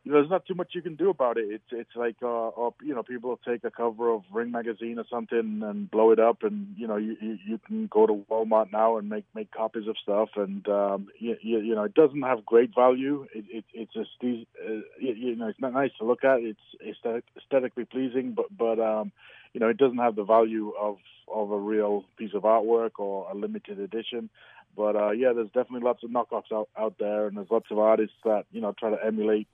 you 0.03 0.11
know, 0.11 0.17
there's 0.17 0.31
not 0.31 0.45
too 0.47 0.55
much 0.55 0.69
you 0.73 0.81
can 0.81 0.95
do 0.95 1.11
about 1.11 1.37
it. 1.37 1.45
It's 1.47 1.63
it's 1.71 1.95
like 1.95 2.15
uh, 2.23 2.47
uh 2.47 2.71
you 2.81 2.95
know, 2.95 3.03
people 3.03 3.39
take 3.47 3.63
a 3.63 3.69
cover 3.69 4.11
of 4.11 4.23
Ring 4.31 4.51
magazine 4.51 4.97
or 4.97 5.05
something 5.11 5.61
and 5.63 5.91
blow 5.91 6.11
it 6.11 6.19
up, 6.19 6.41
and 6.41 6.73
you 6.75 6.87
know, 6.87 6.97
you 6.97 7.15
you, 7.19 7.59
can 7.59 7.85
go 7.85 8.07
to 8.07 8.25
Walmart 8.29 8.71
now 8.71 8.97
and 8.97 9.09
make 9.09 9.25
make 9.35 9.51
copies 9.51 9.87
of 9.87 9.95
stuff, 10.01 10.29
and 10.35 10.67
um, 10.67 11.07
you, 11.19 11.35
you, 11.41 11.59
you 11.59 11.75
know, 11.75 11.83
it 11.83 11.93
doesn't 11.93 12.23
have 12.23 12.45
great 12.45 12.71
value. 12.73 13.27
It, 13.33 13.45
it 13.49 13.65
it's 13.73 13.93
just 13.93 14.09
these, 14.21 14.47
uh, 14.65 14.81
you, 14.99 15.13
you 15.13 15.35
know, 15.35 15.49
it's 15.49 15.59
not 15.59 15.73
nice 15.73 15.91
to 15.99 16.05
look 16.05 16.23
at. 16.23 16.39
It's 16.39 16.97
aesthetically 17.37 17.85
pleasing, 17.85 18.33
but 18.35 18.45
but 18.57 18.79
um, 18.79 19.11
you 19.53 19.59
know, 19.59 19.69
it 19.69 19.77
doesn't 19.77 19.99
have 19.99 20.15
the 20.15 20.23
value 20.23 20.73
of 20.79 20.97
of 21.31 21.51
a 21.51 21.59
real 21.59 22.05
piece 22.17 22.33
of 22.33 22.41
artwork 22.41 22.91
or 22.97 23.29
a 23.29 23.35
limited 23.35 23.79
edition. 23.79 24.31
But 24.75 24.95
uh, 24.95 25.11
yeah, 25.11 25.33
there's 25.33 25.47
definitely 25.47 25.81
lots 25.81 26.03
of 26.03 26.09
knockoffs 26.09 26.51
out, 26.51 26.69
out 26.77 26.95
there, 26.99 27.27
and 27.27 27.37
there's 27.37 27.51
lots 27.51 27.67
of 27.69 27.77
artists 27.77 28.15
that 28.23 28.45
you 28.51 28.61
know 28.61 28.73
try 28.77 28.89
to 28.89 29.05
emulate 29.05 29.47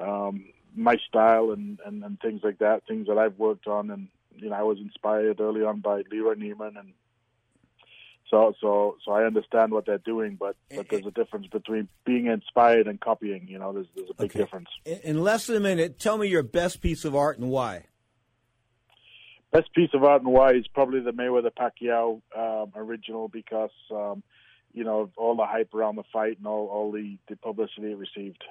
um, 0.00 0.44
my 0.74 0.96
style 1.08 1.52
and, 1.52 1.78
and, 1.84 2.02
and 2.02 2.20
things 2.20 2.40
like 2.42 2.58
that, 2.58 2.86
things 2.86 3.06
that 3.06 3.18
I've 3.18 3.38
worked 3.38 3.66
on. 3.66 3.90
And, 3.90 4.08
you 4.36 4.50
know, 4.50 4.56
I 4.56 4.62
was 4.62 4.78
inspired 4.78 5.40
early 5.40 5.62
on 5.62 5.80
by 5.80 6.02
Leroy 6.10 6.34
Neiman 6.34 6.78
and 6.78 6.92
so 8.30 8.54
so 8.60 8.96
so 9.04 9.12
I 9.12 9.24
understand 9.24 9.72
what 9.72 9.86
they're 9.86 9.98
doing, 9.98 10.36
but 10.38 10.56
but 10.74 10.88
there's 10.88 11.06
a 11.06 11.10
difference 11.10 11.46
between 11.46 11.88
being 12.04 12.26
inspired 12.26 12.86
and 12.86 13.00
copying. 13.00 13.46
You 13.48 13.58
know, 13.58 13.72
there's 13.72 13.86
there's 13.94 14.10
a 14.10 14.14
big 14.14 14.30
okay. 14.30 14.38
difference. 14.40 14.68
In 14.84 15.22
less 15.22 15.46
than 15.46 15.56
a 15.56 15.60
minute, 15.60 15.98
tell 15.98 16.18
me 16.18 16.26
your 16.26 16.42
best 16.42 16.80
piece 16.80 17.04
of 17.04 17.14
art 17.14 17.38
and 17.38 17.48
why. 17.48 17.84
Best 19.52 19.72
piece 19.72 19.90
of 19.94 20.02
art 20.02 20.22
and 20.22 20.32
why 20.32 20.52
is 20.52 20.66
probably 20.66 21.00
the 21.00 21.12
Mayweather 21.12 21.50
Pacquiao 21.52 22.20
um, 22.36 22.72
original 22.74 23.28
because 23.28 23.70
um, 23.92 24.22
you 24.72 24.84
know 24.84 25.10
all 25.16 25.36
the 25.36 25.46
hype 25.46 25.72
around 25.74 25.96
the 25.96 26.04
fight 26.12 26.38
and 26.38 26.46
all 26.46 26.66
all 26.66 26.90
the, 26.90 27.18
the 27.28 27.36
publicity 27.36 27.92
it 27.92 27.98
received. 27.98 28.42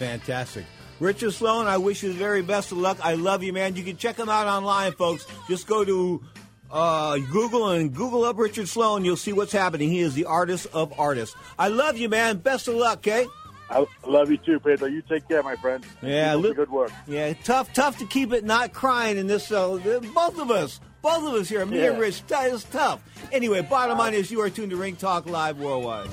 Fantastic. 0.00 0.64
Richard 0.98 1.32
Sloan, 1.32 1.66
I 1.66 1.76
wish 1.76 2.02
you 2.02 2.08
the 2.12 2.18
very 2.18 2.42
best 2.42 2.72
of 2.72 2.78
luck. 2.78 2.98
I 3.02 3.14
love 3.14 3.42
you, 3.42 3.52
man. 3.52 3.76
You 3.76 3.84
can 3.84 3.96
check 3.96 4.16
him 4.16 4.28
out 4.30 4.46
online, 4.46 4.92
folks. 4.92 5.26
Just 5.46 5.66
go 5.66 5.84
to 5.84 6.22
uh, 6.70 7.18
Google 7.30 7.68
and 7.68 7.94
Google 7.94 8.24
up 8.24 8.38
Richard 8.38 8.66
Sloan. 8.68 9.04
You'll 9.04 9.16
see 9.16 9.32
what's 9.34 9.52
happening. 9.52 9.90
He 9.90 10.00
is 10.00 10.14
the 10.14 10.24
artist 10.24 10.66
of 10.72 10.98
artists. 10.98 11.36
I 11.58 11.68
love 11.68 11.96
you, 11.98 12.08
man. 12.08 12.38
Best 12.38 12.66
of 12.66 12.74
luck, 12.76 12.98
okay? 13.00 13.26
I 13.70 13.86
love 14.06 14.30
you 14.30 14.36
too, 14.38 14.58
Pedro. 14.58 14.88
You 14.88 15.02
take 15.02 15.28
care, 15.28 15.42
my 15.42 15.54
friend. 15.56 15.84
Yeah, 16.02 16.34
li- 16.34 16.54
good 16.54 16.70
work. 16.70 16.90
Yeah, 17.06 17.32
tough, 17.44 17.72
tough 17.72 17.98
to 17.98 18.06
keep 18.06 18.32
it 18.32 18.42
not 18.44 18.72
crying 18.72 19.16
in 19.18 19.26
this. 19.26 19.52
Uh, 19.52 20.00
both 20.14 20.38
of 20.38 20.50
us, 20.50 20.80
both 21.02 21.28
of 21.28 21.34
us 21.34 21.48
here, 21.48 21.64
me 21.66 21.78
Yeah. 21.78 21.90
and 21.90 21.98
Rich, 22.00 22.26
that 22.28 22.50
is 22.50 22.64
tough. 22.64 23.00
Anyway, 23.32 23.60
bottom 23.62 23.96
line 23.98 24.14
is 24.14 24.30
you 24.30 24.40
are 24.40 24.50
tuned 24.50 24.70
to 24.70 24.76
Ring 24.76 24.96
Talk 24.96 25.26
Live 25.26 25.58
Worldwide. 25.60 26.08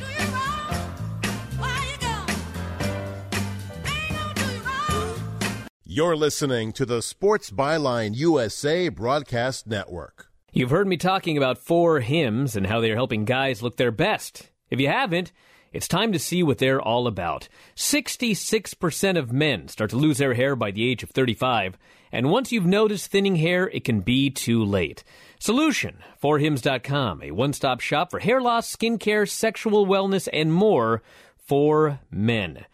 You're 5.98 6.16
listening 6.16 6.74
to 6.74 6.86
the 6.86 7.02
Sports 7.02 7.50
Byline 7.50 8.16
USA 8.16 8.88
Broadcast 8.88 9.66
Network. 9.66 10.30
You've 10.54 10.70
heard 10.70 10.86
me 10.86 10.96
talking 10.96 11.38
about 11.38 11.58
four 11.58 12.02
Hims 12.02 12.56
and 12.56 12.68
how 12.68 12.82
they're 12.82 12.94
helping 12.94 13.26
guys 13.26 13.64
look 13.64 13.78
their 13.78 13.90
best. 13.90 14.52
If 14.70 14.80
you 14.80 14.90
haven't, 14.90 15.32
it's 15.74 15.88
time 15.88 16.12
to 16.12 16.20
see 16.20 16.44
what 16.44 16.60
they're 16.60 16.80
all 16.80 17.08
about. 17.08 17.50
66% 17.76 19.18
of 19.18 19.34
men 19.34 19.70
start 19.70 19.90
to 19.90 19.96
lose 19.96 20.20
their 20.20 20.36
hair 20.36 20.56
by 20.56 20.70
the 20.70 20.88
age 20.88 21.02
of 21.02 21.10
35, 21.10 21.80
and 22.12 22.30
once 22.30 22.52
you've 22.52 22.68
noticed 22.68 23.10
thinning 23.10 23.38
hair, 23.38 23.68
it 23.68 23.84
can 23.84 24.02
be 24.02 24.30
too 24.30 24.64
late. 24.64 25.04
Solution, 25.40 25.98
4hims.com, 26.22 27.24
a 27.24 27.32
one-stop 27.32 27.80
shop 27.80 28.12
for 28.12 28.20
hair 28.20 28.40
loss, 28.40 28.72
skincare, 28.72 29.28
sexual 29.28 29.88
wellness, 29.88 30.30
and 30.32 30.54
more 30.54 31.02
for 31.40 32.02
men. 32.12 32.68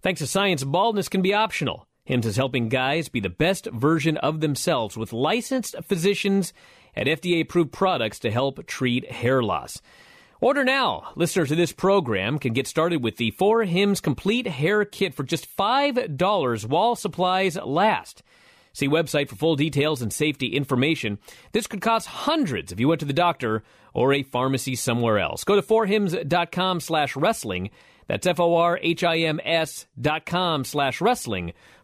Thanks 0.00 0.20
to 0.20 0.26
science, 0.26 0.64
baldness 0.64 1.10
can 1.10 1.20
be 1.20 1.34
optional. 1.34 1.86
Hims 2.10 2.26
is 2.26 2.36
helping 2.36 2.68
guys 2.68 3.08
be 3.08 3.20
the 3.20 3.28
best 3.28 3.66
version 3.66 4.16
of 4.16 4.40
themselves 4.40 4.96
with 4.96 5.12
licensed 5.12 5.76
physicians 5.86 6.52
and 6.92 7.08
FDA 7.08 7.42
approved 7.42 7.70
products 7.70 8.18
to 8.18 8.32
help 8.32 8.66
treat 8.66 9.12
hair 9.12 9.44
loss. 9.44 9.80
Order 10.40 10.64
now. 10.64 11.12
Listeners 11.14 11.50
to 11.50 11.54
this 11.54 11.70
program 11.70 12.40
can 12.40 12.52
get 12.52 12.66
started 12.66 13.00
with 13.00 13.16
the 13.16 13.30
Four 13.30 13.62
Hims 13.62 14.00
Complete 14.00 14.48
Hair 14.48 14.86
Kit 14.86 15.14
for 15.14 15.22
just 15.22 15.56
$5 15.56 16.66
while 16.66 16.96
supplies 16.96 17.54
last. 17.54 18.24
See 18.72 18.88
website 18.88 19.28
for 19.28 19.36
full 19.36 19.54
details 19.54 20.02
and 20.02 20.12
safety 20.12 20.48
information. 20.56 21.20
This 21.52 21.68
could 21.68 21.80
cost 21.80 22.08
hundreds 22.08 22.72
if 22.72 22.80
you 22.80 22.88
went 22.88 22.98
to 23.00 23.06
the 23.06 23.12
doctor 23.12 23.62
or 23.94 24.12
a 24.12 24.24
pharmacy 24.24 24.74
somewhere 24.74 25.20
else. 25.20 25.44
Go 25.44 25.54
to 25.54 25.62
forhims.com 25.62 26.80
slash 26.80 27.14
wrestling. 27.14 27.70
That's 28.08 28.26
F-O-R-H-I-M-S 28.26 29.86
dot 30.00 30.26
com 30.26 30.64
slash 30.64 31.00
wrestling. 31.00 31.52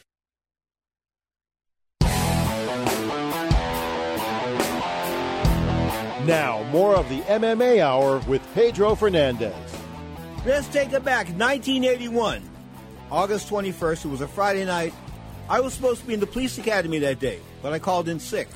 Now, 6.25 6.63
more 6.71 6.95
of 6.95 7.07
the 7.09 7.21
MMA 7.21 7.79
Hour 7.79 8.19
with 8.27 8.41
Pedro 8.53 8.93
Fernandez. 8.93 9.55
Let's 10.45 10.67
take 10.67 10.93
it 10.93 11.03
back. 11.03 11.27
1981. 11.29 12.58
August 13.11 13.49
21st. 13.49 14.05
It 14.05 14.09
was 14.09 14.21
a 14.21 14.27
Friday 14.27 14.65
night. 14.65 14.93
I 15.49 15.61
was 15.61 15.73
supposed 15.73 16.01
to 16.01 16.07
be 16.07 16.13
in 16.13 16.19
the 16.19 16.27
police 16.27 16.57
academy 16.57 16.99
that 16.99 17.19
day, 17.19 17.39
but 17.61 17.73
I 17.73 17.79
called 17.79 18.07
in 18.07 18.19
sick. 18.19 18.47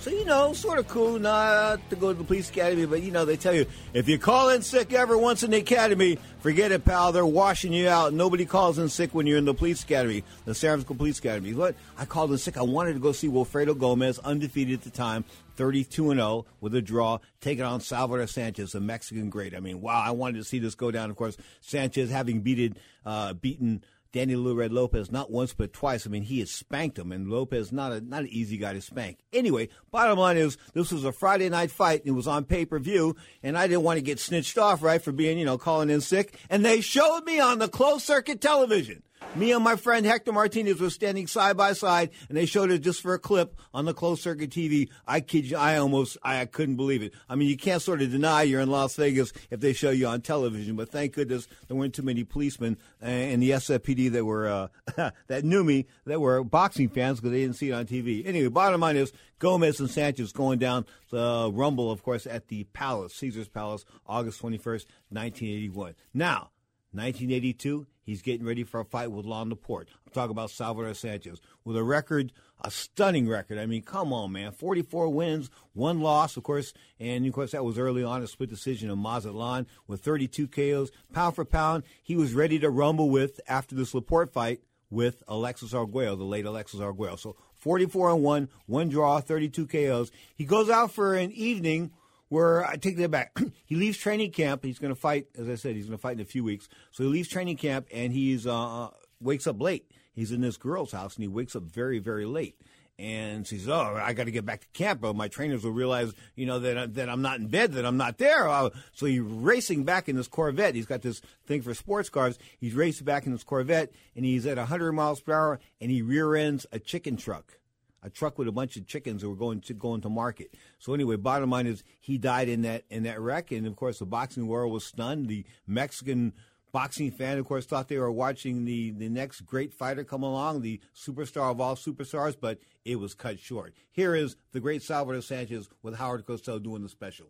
So, 0.00 0.08
you 0.08 0.24
know, 0.24 0.54
sort 0.54 0.78
of 0.78 0.88
cool 0.88 1.18
not 1.18 1.90
to 1.90 1.96
go 1.96 2.10
to 2.10 2.18
the 2.18 2.24
police 2.24 2.48
academy, 2.48 2.86
but, 2.86 3.02
you 3.02 3.10
know, 3.10 3.26
they 3.26 3.36
tell 3.36 3.54
you 3.54 3.66
if 3.92 4.08
you 4.08 4.18
call 4.18 4.48
in 4.48 4.62
sick 4.62 4.94
ever 4.94 5.18
once 5.18 5.42
in 5.42 5.50
the 5.50 5.58
academy, 5.58 6.18
forget 6.38 6.72
it, 6.72 6.86
pal. 6.86 7.12
They're 7.12 7.26
washing 7.26 7.74
you 7.74 7.86
out. 7.86 8.14
Nobody 8.14 8.46
calls 8.46 8.78
in 8.78 8.88
sick 8.88 9.14
when 9.14 9.26
you're 9.26 9.36
in 9.36 9.44
the 9.44 9.52
police 9.52 9.82
academy, 9.82 10.24
the 10.46 10.54
San 10.54 10.70
Francisco 10.70 10.94
Police 10.94 11.18
Academy. 11.18 11.52
What? 11.52 11.74
I 11.98 12.06
called 12.06 12.32
in 12.32 12.38
sick. 12.38 12.56
I 12.56 12.62
wanted 12.62 12.94
to 12.94 12.98
go 12.98 13.12
see 13.12 13.28
Wilfredo 13.28 13.78
Gomez, 13.78 14.18
undefeated 14.20 14.78
at 14.78 14.84
the 14.84 14.90
time, 14.90 15.26
32 15.56 16.12
and 16.12 16.18
0 16.18 16.46
with 16.62 16.74
a 16.74 16.80
draw, 16.80 17.18
taking 17.42 17.64
on 17.64 17.82
Salvador 17.82 18.26
Sanchez, 18.26 18.74
a 18.74 18.80
Mexican 18.80 19.28
great. 19.28 19.54
I 19.54 19.60
mean, 19.60 19.82
wow, 19.82 20.02
I 20.02 20.12
wanted 20.12 20.38
to 20.38 20.44
see 20.44 20.58
this 20.58 20.74
go 20.74 20.90
down. 20.90 21.10
Of 21.10 21.16
course, 21.16 21.36
Sanchez 21.60 22.10
having 22.10 22.40
beaten, 22.40 22.74
uh, 23.04 23.34
beaten 23.34 23.84
Danny 24.12 24.34
Little 24.34 24.66
Lopez 24.74 25.10
not 25.10 25.30
once 25.30 25.52
but 25.52 25.72
twice. 25.72 26.06
I 26.06 26.10
mean, 26.10 26.22
he 26.22 26.40
has 26.40 26.50
spanked 26.50 26.98
him, 26.98 27.12
and 27.12 27.30
Lopez 27.30 27.72
not 27.72 27.92
a 27.92 28.00
not 28.00 28.22
an 28.22 28.28
easy 28.28 28.56
guy 28.56 28.72
to 28.72 28.80
spank. 28.80 29.18
Anyway, 29.32 29.68
bottom 29.90 30.18
line 30.18 30.36
is 30.36 30.56
this 30.74 30.90
was 30.90 31.04
a 31.04 31.12
Friday 31.12 31.48
night 31.48 31.70
fight. 31.70 32.02
It 32.04 32.12
was 32.12 32.26
on 32.26 32.44
pay 32.44 32.64
per 32.64 32.78
view, 32.78 33.16
and 33.42 33.56
I 33.56 33.66
didn't 33.66 33.84
want 33.84 33.98
to 33.98 34.02
get 34.02 34.18
snitched 34.18 34.58
off 34.58 34.82
right 34.82 35.02
for 35.02 35.12
being 35.12 35.38
you 35.38 35.44
know 35.44 35.58
calling 35.58 35.90
in 35.90 36.00
sick, 36.00 36.36
and 36.48 36.64
they 36.64 36.80
showed 36.80 37.24
me 37.24 37.40
on 37.40 37.58
the 37.58 37.68
closed 37.68 38.04
circuit 38.04 38.40
television. 38.40 39.02
Me 39.36 39.52
and 39.52 39.62
my 39.62 39.76
friend 39.76 40.04
Hector 40.04 40.32
Martinez 40.32 40.80
were 40.80 40.90
standing 40.90 41.28
side 41.28 41.56
by 41.56 41.72
side, 41.72 42.10
and 42.28 42.36
they 42.36 42.46
showed 42.46 42.70
it 42.70 42.80
just 42.80 43.00
for 43.00 43.14
a 43.14 43.18
clip 43.18 43.54
on 43.72 43.84
the 43.84 43.94
closed 43.94 44.22
circuit 44.22 44.50
TV. 44.50 44.88
I 45.06 45.20
kid 45.20 45.48
you, 45.48 45.56
I 45.56 45.76
almost, 45.76 46.18
I, 46.22 46.40
I 46.40 46.46
couldn't 46.46 46.74
believe 46.74 47.02
it. 47.02 47.12
I 47.28 47.36
mean, 47.36 47.48
you 47.48 47.56
can't 47.56 47.80
sort 47.80 48.02
of 48.02 48.10
deny 48.10 48.42
you're 48.42 48.60
in 48.60 48.70
Las 48.70 48.96
Vegas 48.96 49.32
if 49.50 49.60
they 49.60 49.72
show 49.72 49.90
you 49.90 50.08
on 50.08 50.20
television, 50.20 50.74
but 50.74 50.90
thank 50.90 51.14
goodness 51.14 51.46
there 51.68 51.76
weren't 51.76 51.94
too 51.94 52.02
many 52.02 52.24
policemen 52.24 52.76
uh, 53.02 53.06
in 53.06 53.38
the 53.38 53.50
SFPD 53.50 54.10
that 54.12 54.24
were 54.24 54.48
uh, 54.48 55.10
that 55.28 55.44
knew 55.44 55.62
me 55.62 55.86
that 56.06 56.20
were 56.20 56.42
boxing 56.42 56.88
fans 56.88 57.20
because 57.20 57.30
they 57.30 57.42
didn't 57.42 57.56
see 57.56 57.70
it 57.70 57.74
on 57.74 57.86
TV. 57.86 58.26
Anyway, 58.26 58.48
bottom 58.48 58.80
line 58.80 58.96
is 58.96 59.12
Gomez 59.38 59.78
and 59.78 59.90
Sanchez 59.90 60.32
going 60.32 60.58
down 60.58 60.86
the 61.10 61.50
Rumble, 61.52 61.90
of 61.90 62.02
course, 62.02 62.26
at 62.26 62.48
the 62.48 62.64
Palace, 62.64 63.14
Caesar's 63.14 63.48
Palace, 63.48 63.84
August 64.06 64.42
21st, 64.42 64.86
1981. 65.10 65.94
Now, 66.14 66.50
1982, 66.92 67.86
he's 68.10 68.22
getting 68.22 68.44
ready 68.44 68.64
for 68.64 68.80
a 68.80 68.84
fight 68.84 69.12
with 69.12 69.24
Juan 69.24 69.50
Laporte. 69.50 69.88
I'm 70.04 70.12
talking 70.12 70.32
about 70.32 70.50
Salvador 70.50 70.92
Sanchez 70.94 71.40
with 71.64 71.76
a 71.76 71.84
record, 71.84 72.32
a 72.60 72.68
stunning 72.68 73.28
record. 73.28 73.56
I 73.56 73.66
mean, 73.66 73.82
come 73.82 74.12
on, 74.12 74.32
man. 74.32 74.50
44 74.50 75.10
wins, 75.10 75.48
one 75.74 76.00
loss, 76.00 76.36
of 76.36 76.42
course, 76.42 76.74
and 76.98 77.24
of 77.24 77.32
course 77.32 77.52
that 77.52 77.64
was 77.64 77.78
early 77.78 78.02
on 78.02 78.20
a 78.20 78.26
split 78.26 78.50
decision 78.50 78.90
of 78.90 78.98
Mazatlan 78.98 79.68
with 79.86 80.00
32 80.00 80.48
KOs. 80.48 80.90
Pound 81.12 81.36
for 81.36 81.44
pound, 81.44 81.84
he 82.02 82.16
was 82.16 82.34
ready 82.34 82.58
to 82.58 82.68
rumble 82.68 83.10
with 83.10 83.40
after 83.46 83.76
this 83.76 83.94
Laporte 83.94 84.32
fight 84.32 84.60
with 84.90 85.22
Alexis 85.28 85.72
Arguello, 85.72 86.16
the 86.16 86.24
late 86.24 86.46
Alexis 86.46 86.80
Arguello. 86.80 87.14
So 87.14 87.36
44 87.58 88.10
and 88.10 88.22
1, 88.24 88.48
one 88.66 88.88
draw, 88.88 89.20
32 89.20 89.68
KOs. 89.68 90.10
He 90.34 90.44
goes 90.44 90.68
out 90.68 90.90
for 90.90 91.14
an 91.14 91.30
evening 91.30 91.92
where 92.30 92.64
I 92.64 92.76
take 92.76 92.96
that 92.96 93.10
back. 93.10 93.36
he 93.66 93.74
leaves 93.74 93.98
training 93.98 94.30
camp. 94.30 94.64
He's 94.64 94.78
going 94.78 94.94
to 94.94 94.98
fight, 94.98 95.26
as 95.36 95.48
I 95.48 95.56
said, 95.56 95.76
he's 95.76 95.86
going 95.86 95.98
to 95.98 96.00
fight 96.00 96.16
in 96.16 96.22
a 96.22 96.24
few 96.24 96.42
weeks. 96.42 96.68
So 96.92 97.04
he 97.04 97.10
leaves 97.10 97.28
training 97.28 97.58
camp 97.58 97.86
and 97.92 98.12
he's 98.12 98.46
uh, 98.46 98.88
wakes 99.20 99.46
up 99.46 99.60
late. 99.60 99.90
He's 100.14 100.32
in 100.32 100.40
this 100.40 100.56
girl's 100.56 100.92
house 100.92 101.16
and 101.16 101.22
he 101.22 101.28
wakes 101.28 101.54
up 101.54 101.64
very, 101.64 101.98
very 101.98 102.24
late. 102.24 102.56
And 102.98 103.46
she 103.46 103.56
says, 103.56 103.70
"Oh, 103.70 103.98
I 103.98 104.12
got 104.12 104.24
to 104.24 104.30
get 104.30 104.44
back 104.44 104.60
to 104.60 104.66
camp. 104.74 105.00
But 105.00 105.16
my 105.16 105.28
trainers 105.28 105.64
will 105.64 105.72
realize, 105.72 106.12
you 106.34 106.44
know, 106.44 106.58
that 106.58 106.76
I, 106.76 106.84
that 106.84 107.08
I'm 107.08 107.22
not 107.22 107.38
in 107.38 107.46
bed, 107.46 107.72
that 107.72 107.86
I'm 107.86 107.96
not 107.96 108.18
there." 108.18 108.46
Uh, 108.46 108.68
so 108.92 109.06
he's 109.06 109.20
racing 109.20 109.84
back 109.84 110.10
in 110.10 110.16
this 110.16 110.28
Corvette. 110.28 110.74
He's 110.74 110.84
got 110.84 111.00
this 111.00 111.22
thing 111.46 111.62
for 111.62 111.72
sports 111.72 112.10
cars. 112.10 112.38
He's 112.58 112.74
racing 112.74 113.06
back 113.06 113.24
in 113.24 113.32
this 113.32 113.42
Corvette, 113.42 113.90
and 114.14 114.26
he's 114.26 114.44
at 114.44 114.58
100 114.58 114.92
miles 114.92 115.22
per 115.22 115.32
hour, 115.32 115.60
and 115.80 115.90
he 115.90 116.02
rear 116.02 116.36
ends 116.36 116.66
a 116.72 116.78
chicken 116.78 117.16
truck 117.16 117.56
a 118.02 118.10
truck 118.10 118.38
with 118.38 118.48
a 118.48 118.52
bunch 118.52 118.76
of 118.76 118.86
chickens 118.86 119.22
that 119.22 119.28
were 119.28 119.36
going 119.36 119.60
to 119.62 119.74
going 119.74 120.00
to 120.02 120.08
market. 120.08 120.54
So 120.78 120.94
anyway, 120.94 121.16
bottom 121.16 121.50
line 121.50 121.66
is 121.66 121.82
he 122.00 122.18
died 122.18 122.48
in 122.48 122.62
that 122.62 122.84
in 122.90 123.02
that 123.04 123.20
wreck, 123.20 123.52
and 123.52 123.66
of 123.66 123.76
course 123.76 123.98
the 123.98 124.06
boxing 124.06 124.46
world 124.46 124.72
was 124.72 124.84
stunned. 124.84 125.28
The 125.28 125.44
Mexican 125.66 126.32
boxing 126.72 127.10
fan, 127.10 127.38
of 127.38 127.46
course, 127.46 127.66
thought 127.66 127.88
they 127.88 127.98
were 127.98 128.12
watching 128.12 128.64
the 128.64 128.90
the 128.90 129.08
next 129.08 129.42
great 129.42 129.72
fighter 129.72 130.04
come 130.04 130.22
along, 130.22 130.62
the 130.62 130.80
superstar 130.94 131.50
of 131.50 131.60
all 131.60 131.76
superstars, 131.76 132.36
but 132.40 132.58
it 132.84 132.96
was 132.96 133.14
cut 133.14 133.38
short. 133.38 133.74
Here 133.90 134.14
is 134.14 134.36
the 134.52 134.60
great 134.60 134.82
Salvador 134.82 135.22
Sanchez 135.22 135.68
with 135.82 135.96
Howard 135.96 136.26
Cosell 136.26 136.62
doing 136.62 136.82
the 136.82 136.88
special. 136.88 137.26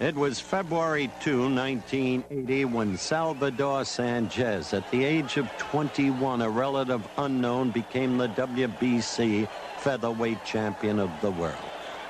It 0.00 0.14
was 0.14 0.40
February 0.40 1.10
2, 1.20 1.42
1980, 1.54 2.64
when 2.64 2.96
Salvador 2.96 3.84
Sanchez, 3.84 4.72
at 4.72 4.90
the 4.90 5.04
age 5.04 5.36
of 5.36 5.46
21, 5.58 6.40
a 6.40 6.48
relative 6.48 7.06
unknown, 7.18 7.70
became 7.70 8.16
the 8.16 8.28
WBC 8.28 9.46
featherweight 9.80 10.44
champion 10.44 10.98
of 10.98 11.10
the 11.20 11.30
world. 11.30 11.56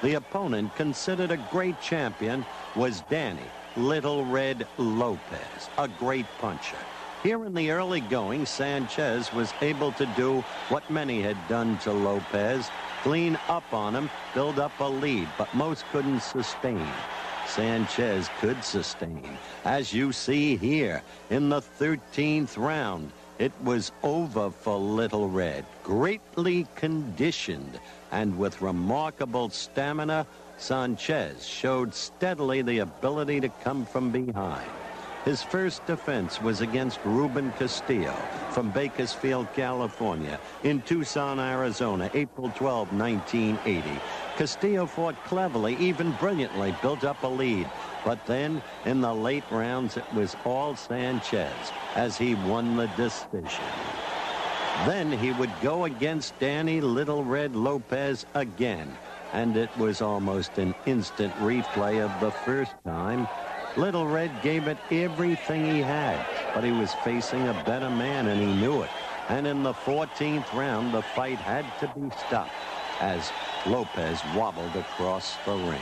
The 0.03 0.15
opponent, 0.15 0.75
considered 0.77 1.31
a 1.31 1.37
great 1.51 1.81
champion, 1.81 2.45
was 2.75 3.03
Danny 3.11 3.49
Little 3.77 4.25
Red 4.25 4.67
Lopez, 4.79 5.69
a 5.79 5.87
great 5.87 6.27
puncher. 6.39 6.77
Here 7.23 7.45
in 7.45 7.55
the 7.55 7.71
early 7.71 8.01
going, 8.01 8.47
Sanchez 8.47 9.33
was 9.33 9.53
able 9.61 9.93
to 9.93 10.07
do 10.17 10.41
what 10.71 10.89
many 10.91 11.21
had 11.21 11.37
done 11.49 11.79
to 11.81 11.93
Lopez, 11.93 12.69
clean 13.03 13.39
up 13.49 13.73
on 13.73 13.95
him, 13.95 14.11
build 14.35 14.59
up 14.59 14.73
a 14.81 14.85
lead, 14.85 15.29
but 15.39 15.55
most 15.55 15.85
couldn't 15.93 16.23
sustain. 16.23 16.89
Sanchez 17.47 18.29
could 18.41 18.65
sustain, 18.65 19.37
as 19.65 19.93
you 19.93 20.13
see 20.13 20.57
here 20.57 21.03
in 21.31 21.49
the 21.49 21.61
13th 21.61 22.57
round. 22.57 23.13
It 23.41 23.53
was 23.65 23.91
over 24.03 24.51
for 24.51 24.77
Little 24.79 25.27
Red, 25.27 25.65
greatly 25.83 26.67
conditioned, 26.75 27.81
and 28.13 28.37
with 28.37 28.61
remarkable 28.61 29.49
stamina, 29.49 30.27
Sanchez 30.59 31.47
showed 31.47 31.95
steadily 31.95 32.61
the 32.61 32.81
ability 32.81 33.41
to 33.41 33.49
come 33.49 33.87
from 33.87 34.11
behind. 34.11 34.71
His 35.25 35.43
first 35.43 35.85
defense 35.87 36.41
was 36.41 36.63
against 36.63 36.99
Ruben 37.05 37.53
Castillo 37.53 38.15
from 38.51 38.71
Bakersfield, 38.71 39.49
California, 39.55 40.41
in 40.65 40.81
Tucson, 40.83 41.39
Arizona, 41.39 42.11
April 42.15 42.51
12, 42.57 42.93
1980. 42.93 44.01
Castillo 44.37 44.87
fought 44.87 45.23
cleverly, 45.25 45.77
even 45.77 46.13
brilliantly, 46.13 46.75
built 46.81 47.05
up 47.05 47.23
a 47.23 47.29
lead. 47.29 47.69
But 48.03 48.25
then, 48.25 48.63
in 48.87 49.03
the 49.03 49.13
late 49.13 49.45
rounds, 49.51 49.99
it 49.99 50.11
was 50.15 50.37
all 50.47 50.75
Sanchez 50.75 51.53
as 51.95 52.17
he 52.17 52.35
won 52.35 52.79
the 52.79 52.87
decision. 52.97 53.65
Then 54.87 55.13
he 55.13 55.33
would 55.33 55.53
go 55.61 55.85
against 55.85 56.39
Danny 56.39 56.81
Little 56.81 57.23
Red 57.23 57.55
Lopez 57.55 58.25
again. 58.33 58.97
And 59.35 59.55
it 59.57 59.69
was 59.77 60.01
almost 60.01 60.57
an 60.57 60.75
instant 60.87 61.35
replay 61.35 62.03
of 62.03 62.19
the 62.21 62.31
first 62.31 62.73
time. 62.85 63.29
Little 63.77 64.07
Red 64.07 64.43
gave 64.43 64.67
it 64.67 64.79
everything 64.91 65.65
he 65.65 65.81
had, 65.81 66.19
but 66.55 66.65
he 66.65 66.73
was 66.73 66.93
facing 66.93 67.49
a 67.49 67.55
better 67.55 67.91
man, 67.91 68.27
and 68.27 68.41
he 68.41 68.53
knew 68.61 68.83
it. 68.83 68.91
And 69.29 69.47
in 69.47 69.63
the 69.63 69.73
14th 69.73 70.53
round, 70.53 70.93
the 70.93 71.03
fight 71.03 71.39
had 71.39 71.65
to 71.79 71.89
be 71.89 72.11
stopped 72.27 72.51
as 73.01 73.31
Lopez 73.67 74.21
wobbled 74.35 74.75
across 74.75 75.37
the 75.47 75.55
ring. 75.55 75.81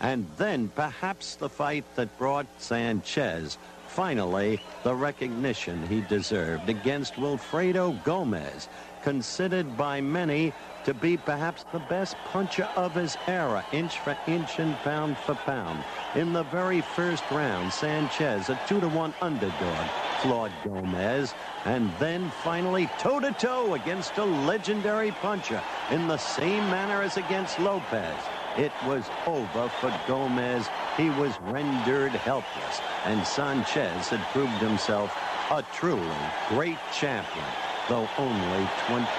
And 0.00 0.28
then 0.36 0.68
perhaps 0.74 1.36
the 1.36 1.48
fight 1.48 1.84
that 1.94 2.16
brought 2.18 2.46
Sanchez 2.58 3.58
finally 3.86 4.60
the 4.84 4.94
recognition 4.94 5.86
he 5.88 6.00
deserved 6.02 6.68
against 6.68 7.14
Wilfredo 7.14 7.92
Gomez, 8.04 8.68
considered 9.02 9.76
by 9.76 10.00
many 10.00 10.52
to 10.84 10.94
be 10.94 11.16
perhaps 11.16 11.64
the 11.72 11.78
best 11.80 12.16
puncher 12.24 12.68
of 12.76 12.94
his 12.94 13.16
era, 13.26 13.64
inch 13.72 13.98
for 13.98 14.16
inch 14.26 14.58
and 14.58 14.76
pound 14.78 15.16
for 15.18 15.34
pound. 15.34 15.84
In 16.14 16.32
the 16.32 16.44
very 16.44 16.80
first 16.80 17.22
round, 17.30 17.72
Sanchez, 17.72 18.48
a 18.48 18.58
two-to-one 18.66 19.14
underdog, 19.20 19.86
flawed 20.22 20.52
Gomez, 20.64 21.34
and 21.64 21.92
then 21.98 22.30
finally 22.42 22.88
toe-to-toe 22.98 23.74
against 23.74 24.16
a 24.18 24.24
legendary 24.24 25.10
puncher 25.10 25.62
in 25.90 26.08
the 26.08 26.16
same 26.16 26.68
manner 26.70 27.02
as 27.02 27.16
against 27.16 27.58
Lopez. 27.58 28.16
It 28.56 28.72
was 28.86 29.04
over 29.26 29.68
for 29.68 29.92
Gomez. 30.08 30.68
He 30.96 31.10
was 31.10 31.38
rendered 31.42 32.12
helpless, 32.12 32.80
and 33.04 33.24
Sanchez 33.24 34.08
had 34.08 34.20
proved 34.32 34.60
himself 34.60 35.16
a 35.50 35.62
truly 35.72 36.02
great 36.48 36.78
champion, 36.92 37.44
though 37.88 38.08
only 38.18 38.68
23 38.86 39.14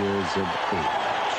years 0.00 0.36
of 0.36 0.48
age. 0.72 1.34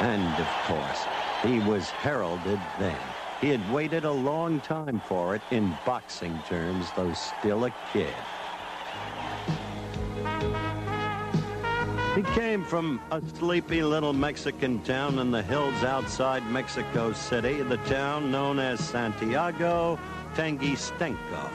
And, 0.00 0.38
of 0.38 0.48
course, 0.66 1.04
he 1.42 1.60
was 1.60 1.90
heralded 1.90 2.60
then. 2.78 2.98
He 3.40 3.48
had 3.48 3.72
waited 3.72 4.04
a 4.04 4.12
long 4.12 4.60
time 4.60 5.00
for 5.00 5.34
it 5.34 5.42
in 5.50 5.76
boxing 5.86 6.38
terms, 6.48 6.86
though 6.94 7.12
still 7.12 7.64
a 7.64 7.72
kid. 7.92 8.14
He 12.14 12.22
came 12.34 12.64
from 12.64 13.00
a 13.12 13.22
sleepy 13.38 13.82
little 13.82 14.12
Mexican 14.12 14.82
town 14.82 15.18
in 15.20 15.30
the 15.30 15.42
hills 15.42 15.84
outside 15.84 16.44
Mexico 16.50 17.12
City, 17.12 17.62
the 17.62 17.78
town 17.78 18.30
known 18.30 18.58
as 18.58 18.80
Santiago 18.80 19.98
Tianguistenco. 20.34 21.50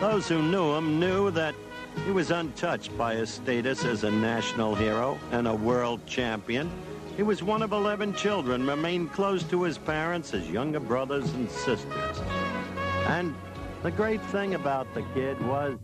Those 0.00 0.28
who 0.28 0.42
knew 0.42 0.74
him 0.74 1.00
knew 1.00 1.30
that 1.32 1.54
he 2.04 2.10
was 2.10 2.30
untouched 2.30 2.96
by 2.98 3.14
his 3.14 3.30
status 3.30 3.84
as 3.84 4.04
a 4.04 4.10
national 4.10 4.74
hero 4.74 5.18
and 5.32 5.46
a 5.46 5.54
world 5.54 6.04
champion. 6.06 6.70
He 7.16 7.22
was 7.22 7.42
one 7.42 7.62
of 7.62 7.72
11 7.72 8.14
children, 8.14 8.66
remained 8.66 9.12
close 9.12 9.42
to 9.44 9.62
his 9.62 9.78
parents, 9.78 10.30
his 10.30 10.50
younger 10.50 10.80
brothers 10.80 11.32
and 11.34 11.50
sisters. 11.50 12.20
And 13.06 13.34
the 13.82 13.90
great 13.90 14.22
thing 14.26 14.54
about 14.54 14.92
the 14.94 15.02
kid 15.14 15.40
was 15.46 15.78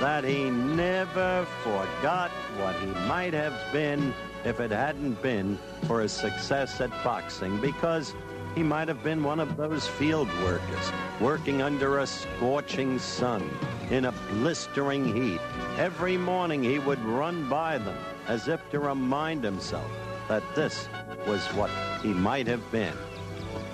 that 0.00 0.24
he 0.24 0.50
never 0.50 1.46
forgot 1.62 2.30
what 2.58 2.74
he 2.76 2.86
might 3.06 3.34
have 3.34 3.54
been 3.72 4.14
if 4.44 4.60
it 4.60 4.70
hadn't 4.70 5.20
been 5.22 5.58
for 5.86 6.00
his 6.00 6.12
success 6.12 6.80
at 6.80 6.90
boxing 7.04 7.60
because 7.60 8.14
he 8.54 8.62
might 8.62 8.88
have 8.88 9.02
been 9.02 9.22
one 9.22 9.40
of 9.40 9.56
those 9.56 9.86
field 9.86 10.28
workers 10.42 10.92
working 11.20 11.62
under 11.62 11.98
a 11.98 12.06
scorching 12.06 12.98
sun 12.98 13.48
in 13.90 14.06
a 14.06 14.12
blistering 14.32 15.14
heat. 15.14 15.40
Every 15.78 16.16
morning 16.16 16.62
he 16.62 16.78
would 16.78 17.02
run 17.04 17.48
by 17.48 17.78
them 17.78 17.96
as 18.26 18.48
if 18.48 18.60
to 18.70 18.80
remind 18.80 19.44
himself 19.44 19.90
that 20.28 20.42
this 20.54 20.88
was 21.26 21.44
what 21.48 21.70
he 22.02 22.08
might 22.08 22.46
have 22.46 22.70
been. 22.70 22.96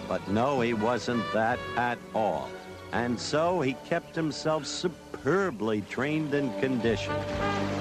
But 0.08 0.26
no, 0.28 0.60
he 0.60 0.74
wasn't 0.74 1.24
that 1.32 1.58
at 1.76 1.98
all. 2.14 2.50
And 2.92 3.18
so 3.18 3.60
he 3.60 3.74
kept 3.86 4.14
himself 4.14 4.66
superbly 4.66 5.82
trained 5.82 6.34
and 6.34 6.58
conditioned. 6.60 7.24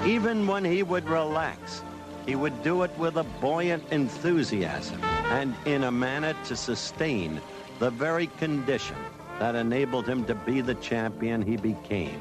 Even 0.04 0.46
when 0.46 0.64
he 0.64 0.82
would 0.82 1.08
relax, 1.08 1.82
he 2.26 2.34
would 2.36 2.62
do 2.62 2.82
it 2.82 2.90
with 2.98 3.16
a 3.16 3.24
buoyant 3.40 3.84
enthusiasm 3.92 5.00
and 5.30 5.54
in 5.64 5.84
a 5.84 5.90
manner 5.90 6.34
to 6.44 6.56
sustain 6.56 7.40
the 7.78 7.90
very 7.90 8.28
condition 8.38 8.96
that 9.38 9.54
enabled 9.54 10.06
him 10.06 10.24
to 10.24 10.34
be 10.34 10.60
the 10.60 10.74
champion 10.76 11.42
he 11.42 11.56
became. 11.56 12.20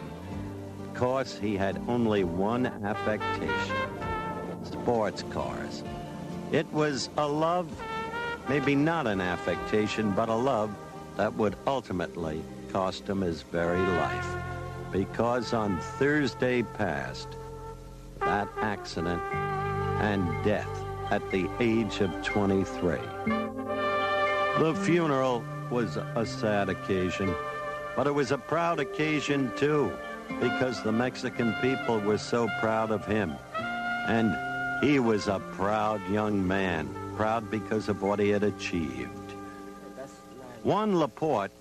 Of 0.80 0.95
course, 0.95 1.38
he 1.38 1.56
had 1.56 1.82
only 1.88 2.23
one 2.23 2.65
affectation 2.65 3.76
sports 4.65 5.23
cars. 5.30 5.84
It 6.52 6.72
was 6.73 7.10
a 7.18 7.27
love, 7.27 7.69
maybe 8.49 8.76
not 8.76 9.07
an 9.07 9.22
affectation, 9.22 10.11
but 10.11 10.30
a 10.30 10.36
love 10.36 10.73
that 11.15 11.34
would 11.36 11.56
ultimately 11.68 12.41
cost 12.72 13.07
him 13.07 13.22
his 13.22 13.41
very 13.41 13.80
life. 13.80 14.36
Because 14.91 15.53
on 15.53 15.80
Thursday 15.80 16.64
past, 16.64 17.27
that 18.19 18.48
accident 18.61 19.22
and 20.02 20.44
death 20.44 20.84
at 21.11 21.30
the 21.32 21.49
age 21.60 22.02
of 22.02 22.23
23. 22.23 22.98
The 23.26 24.73
funeral 24.84 25.44
was 25.69 25.98
a 25.98 26.26
sad 26.26 26.69
occasion, 26.69 27.34
but 27.95 28.07
it 28.07 28.14
was 28.14 28.32
a 28.32 28.38
proud 28.38 28.80
occasion 28.80 29.52
too, 29.56 29.91
because 30.40 30.82
the 30.84 30.91
Mexican 30.91 31.53
people 31.61 31.99
were 31.99 32.18
so 32.18 32.48
proud 32.60 32.91
of 32.91 33.06
him. 33.06 33.36
And 34.07 34.36
he 34.84 34.99
was 34.99 35.27
a 35.27 35.40
proud 35.53 36.02
young 36.10 36.48
man, 36.48 36.90
proud 37.15 37.49
because 37.49 37.90
of 37.90 38.02
what 38.02 38.19
he 38.19 38.30
had 38.30 38.44
achieved. 38.44 39.34
Juan 40.64 40.98
Laporte 40.98 41.52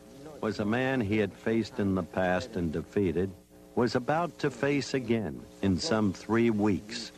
was 0.40 0.60
a 0.60 0.64
man 0.64 1.00
he 1.00 1.18
had 1.18 1.32
faced 1.32 1.78
in 1.78 1.94
the 1.94 2.02
past 2.02 2.56
and 2.56 2.72
defeated, 2.72 3.30
was 3.74 3.94
about 3.94 4.38
to 4.38 4.50
face 4.50 4.94
again 4.94 5.40
in 5.62 5.78
some 5.78 6.12
three 6.12 6.50
weeks. 6.50 7.12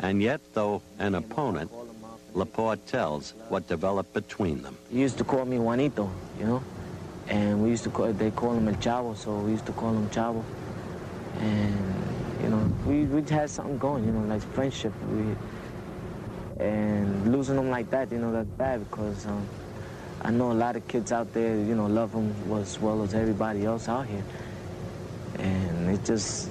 And 0.00 0.22
yet, 0.22 0.40
though 0.52 0.82
an 0.98 1.14
opponent, 1.14 1.70
Laporte 2.34 2.84
tells 2.86 3.32
what 3.48 3.68
developed 3.68 4.12
between 4.12 4.62
them. 4.62 4.76
He 4.90 5.00
used 5.00 5.18
to 5.18 5.24
call 5.24 5.44
me 5.44 5.58
Juanito, 5.58 6.10
you 6.38 6.46
know, 6.46 6.62
and 7.28 7.62
we 7.62 7.70
used 7.70 7.84
to 7.84 7.90
call, 7.90 8.12
they 8.12 8.30
call 8.30 8.54
him 8.54 8.68
El 8.68 8.74
Chavo, 8.74 9.16
so 9.16 9.38
we 9.38 9.52
used 9.52 9.66
to 9.66 9.72
call 9.72 9.90
him 9.90 10.08
Chavo. 10.10 10.42
And, 11.38 12.42
you 12.42 12.48
know, 12.48 12.72
we, 12.86 13.04
we 13.04 13.22
had 13.28 13.48
something 13.48 13.78
going, 13.78 14.04
you 14.04 14.12
know, 14.12 14.26
like 14.26 14.42
friendship. 14.52 14.92
We, 15.10 15.36
and 16.62 17.32
losing 17.32 17.56
him 17.56 17.70
like 17.70 17.90
that, 17.90 18.10
you 18.12 18.18
know, 18.18 18.32
that's 18.32 18.48
bad 18.50 18.88
because 18.88 19.26
um, 19.26 19.46
I 20.22 20.30
know 20.30 20.52
a 20.52 20.54
lot 20.54 20.76
of 20.76 20.86
kids 20.86 21.12
out 21.12 21.32
there, 21.32 21.56
you 21.56 21.74
know, 21.74 21.86
love 21.86 22.12
him 22.12 22.34
as 22.54 22.80
well 22.80 23.02
as 23.02 23.14
everybody 23.14 23.64
else 23.64 23.88
out 23.88 24.06
here. 24.06 24.22
And 25.38 25.90
it 25.90 26.04
just, 26.04 26.48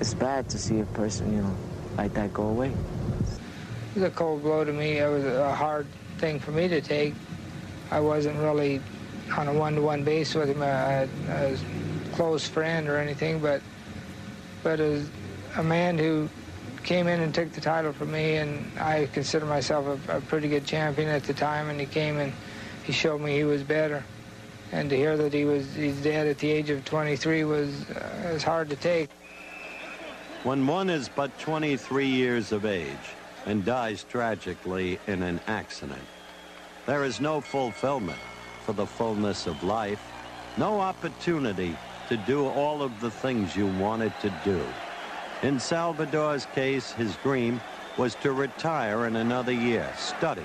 it's 0.00 0.14
bad 0.14 0.48
to 0.50 0.58
see 0.58 0.80
a 0.80 0.86
person, 0.86 1.32
you 1.32 1.42
know, 1.42 1.56
like 1.96 2.14
that 2.14 2.32
go 2.32 2.44
away. 2.44 2.68
It 2.68 4.00
was 4.00 4.02
a 4.04 4.10
cold 4.10 4.42
blow 4.42 4.64
to 4.64 4.72
me. 4.72 4.98
It 4.98 5.08
was 5.08 5.24
a 5.24 5.54
hard 5.54 5.86
thing 6.18 6.40
for 6.40 6.50
me 6.50 6.68
to 6.68 6.80
take. 6.80 7.14
I 7.90 8.00
wasn't 8.00 8.38
really 8.38 8.80
on 9.36 9.48
a 9.48 9.52
one-to-one 9.52 10.04
base 10.04 10.34
with 10.34 10.48
him, 10.48 10.62
a, 10.62 11.08
a 11.28 11.56
close 12.12 12.46
friend 12.46 12.88
or 12.88 12.98
anything, 12.98 13.40
but 13.40 13.62
but 14.62 14.80
as 14.80 15.08
a 15.56 15.62
man 15.62 15.98
who 15.98 16.28
came 16.84 17.06
in 17.06 17.20
and 17.20 17.34
took 17.34 17.52
the 17.52 17.60
title 17.60 17.92
from 17.92 18.12
me, 18.12 18.36
and 18.36 18.78
I 18.78 19.06
consider 19.12 19.46
myself 19.46 20.08
a, 20.08 20.18
a 20.18 20.20
pretty 20.22 20.48
good 20.48 20.64
champion 20.64 21.08
at 21.08 21.24
the 21.24 21.34
time, 21.34 21.68
and 21.68 21.78
he 21.78 21.86
came 21.86 22.18
and 22.18 22.32
he 22.84 22.92
showed 22.92 23.20
me 23.20 23.36
he 23.36 23.44
was 23.44 23.62
better. 23.62 24.04
And 24.72 24.90
to 24.90 24.96
hear 24.96 25.16
that 25.16 25.32
he 25.32 25.44
was 25.44 25.74
he's 25.74 25.96
dead 26.02 26.26
at 26.26 26.38
the 26.38 26.50
age 26.50 26.70
of 26.70 26.84
23 26.84 27.44
was 27.44 27.88
uh, 27.90 28.30
was 28.32 28.42
hard 28.42 28.70
to 28.70 28.76
take. 28.76 29.10
When 30.44 30.66
one 30.66 30.90
is 30.90 31.08
but 31.08 31.38
23 31.38 32.06
years 32.06 32.52
of 32.52 32.66
age 32.66 33.16
and 33.46 33.64
dies 33.64 34.04
tragically 34.04 34.98
in 35.06 35.22
an 35.22 35.40
accident, 35.46 36.04
there 36.84 37.04
is 37.04 37.18
no 37.18 37.40
fulfillment 37.40 38.18
for 38.66 38.74
the 38.74 38.84
fullness 38.84 39.46
of 39.46 39.64
life, 39.64 40.02
no 40.58 40.80
opportunity 40.80 41.74
to 42.10 42.18
do 42.18 42.46
all 42.46 42.82
of 42.82 43.00
the 43.00 43.10
things 43.10 43.56
you 43.56 43.66
wanted 43.66 44.12
to 44.20 44.30
do. 44.44 44.62
In 45.40 45.58
Salvador's 45.58 46.44
case, 46.54 46.92
his 46.92 47.16
dream 47.16 47.58
was 47.96 48.14
to 48.16 48.32
retire 48.32 49.06
in 49.06 49.16
another 49.16 49.52
year, 49.52 49.90
study, 49.96 50.44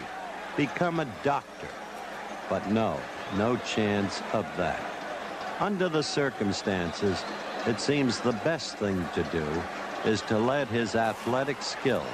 become 0.55 1.01
a 1.01 1.07
doctor. 1.23 1.67
But 2.47 2.65
no, 2.69 3.01
no 3.35 3.57
chance 3.57 4.23
of 4.31 4.45
that. 4.55 4.79
Under 5.59 5.89
the 5.89 6.03
circumstances, 6.03 7.21
it 7.67 7.81
seems 7.81 8.21
the 8.21 8.31
best 8.31 8.77
thing 8.77 9.05
to 9.13 9.23
do 9.23 9.45
is 10.05 10.21
to 10.23 10.37
let 10.37 10.67
his 10.67 10.95
athletic 10.95 11.61
skills, 11.61 12.05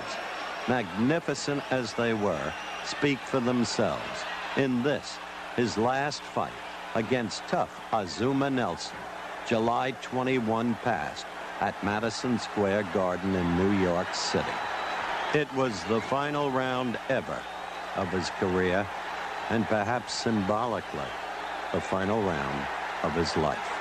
magnificent 0.67 1.63
as 1.71 1.93
they 1.93 2.13
were, 2.13 2.53
speak 2.83 3.19
for 3.19 3.39
themselves 3.39 4.23
in 4.57 4.83
this, 4.83 5.17
his 5.55 5.77
last 5.77 6.21
fight 6.21 6.51
against 6.95 7.43
tough 7.47 7.81
Azumah 7.91 8.51
Nelson, 8.51 8.97
July 9.47 9.91
21 10.01 10.75
past 10.75 11.25
at 11.61 11.81
Madison 11.83 12.39
Square 12.39 12.83
Garden 12.93 13.35
in 13.35 13.57
New 13.57 13.71
York 13.81 14.13
City. 14.13 14.45
It 15.33 15.51
was 15.53 15.83
the 15.85 16.01
final 16.01 16.51
round 16.51 16.97
ever 17.09 17.41
of 17.95 18.09
his 18.09 18.29
career 18.31 18.87
and 19.49 19.65
perhaps 19.65 20.13
symbolically 20.13 21.11
the 21.73 21.81
final 21.81 22.21
round 22.21 22.67
of 23.03 23.13
his 23.13 23.35
life. 23.37 23.74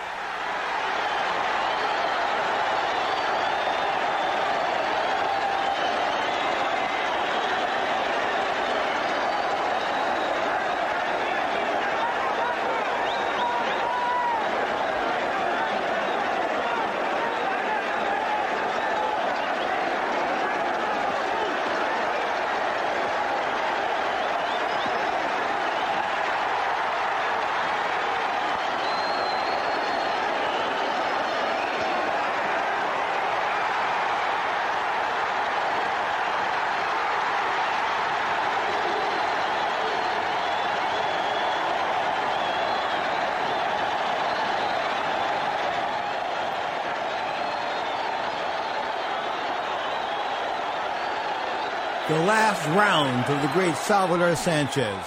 Last 52.24 52.66
round 52.68 53.24
of 53.26 53.42
the 53.42 53.52
great 53.52 53.76
Salvador 53.76 54.34
Sanchez. 54.34 55.04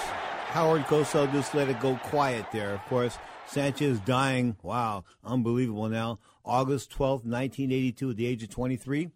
Howard 0.49 0.83
Cosell 0.83 1.31
just 1.31 1.55
let 1.55 1.67
it 1.67 1.79
go 1.79 1.95
quiet 2.03 2.45
there. 2.51 2.75
Of 2.75 2.85
course, 2.85 3.17
Sanchez 3.47 3.99
dying. 4.01 4.55
Wow, 4.61 5.03
unbelievable 5.25 5.89
now. 5.89 6.19
August 6.45 6.91
12th, 6.91 7.25
1982, 7.25 8.11
at 8.11 8.15
the 8.17 8.27
age 8.27 8.43
of 8.43 8.49
23. 8.49 9.09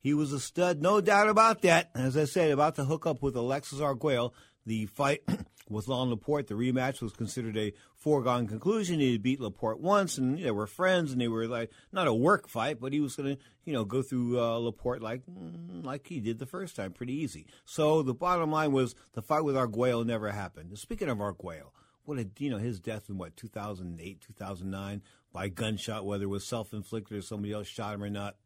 He 0.00 0.14
was 0.14 0.32
a 0.32 0.40
stud, 0.40 0.80
no 0.80 1.02
doubt 1.02 1.28
about 1.28 1.62
that. 1.62 1.90
As 1.94 2.16
I 2.16 2.24
said, 2.24 2.50
about 2.50 2.76
to 2.76 2.84
hook 2.84 3.06
up 3.06 3.22
with 3.22 3.36
Alexis 3.36 3.80
Arguello. 3.80 4.32
The 4.66 4.86
fight 4.86 5.22
with 5.68 5.88
Juan 5.88 6.10
Laporte, 6.10 6.46
the 6.46 6.54
rematch 6.54 7.00
was 7.00 7.12
considered 7.12 7.56
a 7.56 7.72
foregone 7.96 8.46
conclusion. 8.46 9.00
He 9.00 9.12
had 9.12 9.22
beat 9.22 9.40
Laporte 9.40 9.80
once, 9.80 10.18
and 10.18 10.38
they 10.38 10.50
were 10.50 10.66
friends, 10.66 11.12
and 11.12 11.20
they 11.20 11.28
were 11.28 11.46
like 11.46 11.70
not 11.92 12.06
a 12.06 12.14
work 12.14 12.48
fight, 12.48 12.80
but 12.80 12.92
he 12.92 13.00
was 13.00 13.16
going 13.16 13.36
to, 13.36 13.42
you 13.64 13.72
know, 13.72 13.84
go 13.84 14.02
through 14.02 14.40
uh, 14.40 14.56
Laporte 14.58 15.02
like 15.02 15.22
mm, 15.26 15.84
like 15.84 16.06
he 16.06 16.20
did 16.20 16.38
the 16.38 16.46
first 16.46 16.76
time, 16.76 16.92
pretty 16.92 17.14
easy. 17.14 17.46
So 17.64 18.02
the 18.02 18.14
bottom 18.14 18.50
line 18.50 18.72
was 18.72 18.94
the 19.12 19.22
fight 19.22 19.44
with 19.44 19.56
Arguello 19.56 20.02
never 20.02 20.30
happened. 20.30 20.76
Speaking 20.78 21.08
of 21.08 21.20
Arguello, 21.20 21.72
what 22.04 22.18
a 22.18 22.28
you 22.38 22.50
know 22.50 22.58
his 22.58 22.80
death 22.80 23.08
in 23.08 23.18
what 23.18 23.36
2008, 23.36 24.20
2009 24.20 25.02
by 25.32 25.48
gunshot, 25.48 26.06
whether 26.06 26.24
it 26.24 26.28
was 26.28 26.46
self 26.46 26.72
inflicted 26.72 27.18
or 27.18 27.22
somebody 27.22 27.52
else 27.52 27.66
shot 27.66 27.94
him 27.94 28.02
or 28.02 28.10
not. 28.10 28.36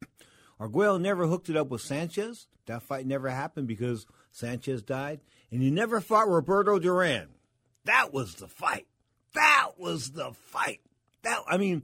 Arguello 0.61 0.99
never 0.99 1.27
hooked 1.27 1.49
it 1.49 1.57
up 1.57 1.69
with 1.69 1.81
Sanchez. 1.81 2.49
That 2.67 2.83
fight 2.83 3.07
never 3.07 3.31
happened 3.31 3.69
because 3.69 4.07
Sanchez 4.33 4.83
died. 4.83 5.21
And 5.51 5.63
he 5.63 5.71
never 5.71 6.01
fought 6.01 6.29
Roberto 6.29 6.79
Duran. 6.79 7.29
That 7.85 8.13
was 8.13 8.35
the 8.35 8.49
fight. 8.49 8.87
That 9.35 9.73
was 9.79 10.13
the 10.13 10.33
fight. 10.33 10.81
That 11.23 11.43
I 11.49 11.57
mean, 11.57 11.83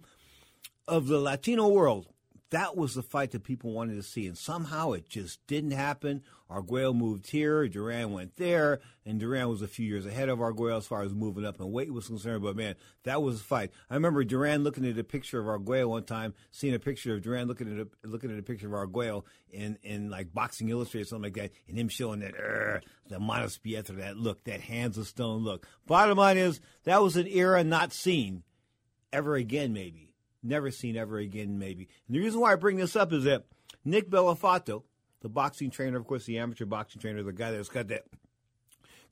of 0.87 1.07
the 1.09 1.19
Latino 1.19 1.69
world, 1.69 2.07
that 2.55 2.77
was 2.77 2.95
the 2.95 3.03
fight 3.03 3.33
that 3.33 3.43
people 3.43 3.73
wanted 3.73 3.97
to 3.97 4.03
see. 4.05 4.29
And 4.29 4.39
somehow 4.39 4.93
it 4.93 5.09
just 5.09 5.45
didn't 5.49 5.73
happen. 5.73 6.23
Arguello 6.49 6.93
moved 6.93 7.29
here, 7.29 7.67
Duran 7.67 8.13
went 8.13 8.37
there, 8.37 8.79
and 9.05 9.19
Duran 9.19 9.49
was 9.49 9.61
a 9.61 9.67
few 9.67 9.85
years 9.85 10.07
ahead 10.07 10.29
of 10.29 10.41
Arguello 10.41 10.77
as 10.77 10.87
far 10.87 11.03
as 11.03 11.13
moving 11.13 11.45
up 11.45 11.59
and 11.59 11.73
weight 11.73 11.93
was 11.93 12.07
concerned. 12.07 12.45
But 12.45 12.55
man, 12.55 12.77
that 13.03 13.21
was 13.23 13.41
a 13.41 13.45
fight. 13.45 13.73
I 13.91 13.95
remember 13.95 14.23
Duran 14.23 14.63
looking 14.63 14.87
at 14.87 14.97
a 14.97 15.03
picture 15.03 15.41
of 15.41 15.49
Arguello 15.49 15.89
one 15.89 16.05
time, 16.05 16.33
seeing 16.53 16.75
a 16.75 16.79
picture 16.79 17.15
of 17.15 17.23
Duran 17.23 17.49
looking 17.49 17.73
at 17.73 17.87
a, 17.87 18.07
looking 18.07 18.31
at 18.31 18.39
a 18.39 18.43
picture 18.43 18.69
of 18.69 18.75
Arguello 18.75 19.25
in, 19.51 19.77
in 19.83 20.09
like 20.09 20.33
Boxing 20.33 20.69
Illustrated 20.69 21.07
or 21.07 21.09
something 21.09 21.33
like 21.35 21.43
that, 21.43 21.51
and 21.67 21.77
him 21.77 21.89
showing 21.89 22.21
that 22.21 22.35
uh, 22.37 22.79
the 23.09 23.19
Manos 23.19 23.59
Pietro, 23.59 23.97
that 23.97 24.17
look, 24.17 24.45
that 24.45 24.61
hands 24.61 24.97
of 24.97 25.09
stone 25.09 25.43
look. 25.43 25.67
Bottom 25.89 26.19
line 26.19 26.37
is 26.37 26.61
that 26.85 27.03
was 27.03 27.17
an 27.17 27.27
era 27.27 27.65
not 27.65 27.93
seen 27.93 28.45
ever 29.13 29.35
again, 29.35 29.73
maybe 29.73 30.04
never 30.45 30.71
seen 30.71 30.97
ever 30.97 31.19
again, 31.19 31.59
maybe. 31.59 31.89
And 32.07 32.17
the 32.17 32.21
reason 32.21 32.41
why 32.41 32.53
I 32.53 32.57
bring 32.57 32.77
this 32.77 32.97
up 32.97 33.13
is 33.13 33.25
that 33.25 33.45
Nick 33.85 34.11
Bellafato, 34.11 34.83
the 35.21 35.29
boxing 35.29 35.71
trainer, 35.71 35.97
of 35.97 36.07
course, 36.07 36.25
the 36.25 36.39
amateur 36.39 36.67
boxing 36.67 37.01
trainer, 37.01 37.23
the 37.23 37.33
guy 37.33 37.51
that's 37.51 37.69
got 37.69 37.89
that 37.89 38.05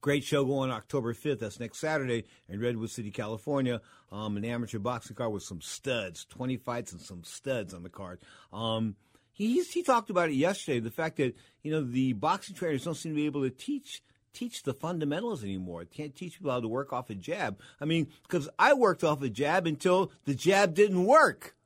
great 0.03 0.25
show 0.25 0.45
going 0.45 0.71
October 0.71 1.15
5th. 1.15 1.39
That's 1.39 1.61
next 1.61 1.79
Saturday 1.79 2.25
in 2.49 2.61
Redwood 2.61 2.91
City, 2.91 3.11
California. 3.11 3.81
Um, 4.11 4.37
an 4.37 4.45
amateur 4.45 4.79
boxing 4.79 5.17
card 5.17 5.33
with 5.33 5.45
some 5.45 5.63
studs, 5.63 6.27
20 6.27 6.59
fights 6.59 6.93
and 6.93 7.01
some 7.01 7.25
studs 7.25 7.73
on 7.73 7.83
the 7.83 7.89
card. 7.89 8.19
Um, 8.53 8.97
he, 9.33 9.63
he 9.63 9.83
talked 9.83 10.11
about 10.11 10.29
it 10.29 10.35
yesterday, 10.35 10.81
the 10.81 10.91
fact 10.91 11.17
that, 11.17 11.35
you 11.63 11.73
know, 11.73 11.83
the 11.83 12.13
boxing 12.13 12.55
trainers 12.55 12.85
don't 12.85 12.95
seem 12.95 13.13
to 13.13 13.17
be 13.17 13.25
able 13.25 13.43
to 13.43 13.51
teach 13.51 14.03
teach 14.33 14.63
the 14.63 14.75
fundamentals 14.75 15.43
anymore. 15.43 15.85
Can't 15.85 16.15
teach 16.15 16.39
people 16.39 16.51
how 16.51 16.61
to 16.61 16.69
work 16.69 16.93
off 16.93 17.11
a 17.11 17.15
jab. 17.15 17.59
I 17.81 17.85
mean, 17.85 18.09
because 18.23 18.49
I 18.59 18.75
worked 18.75 19.05
off 19.05 19.23
a 19.23 19.29
jab 19.29 19.67
until 19.67 20.13
the 20.25 20.35
jab 20.35 20.75
didn't 20.75 21.05
work. 21.05 21.57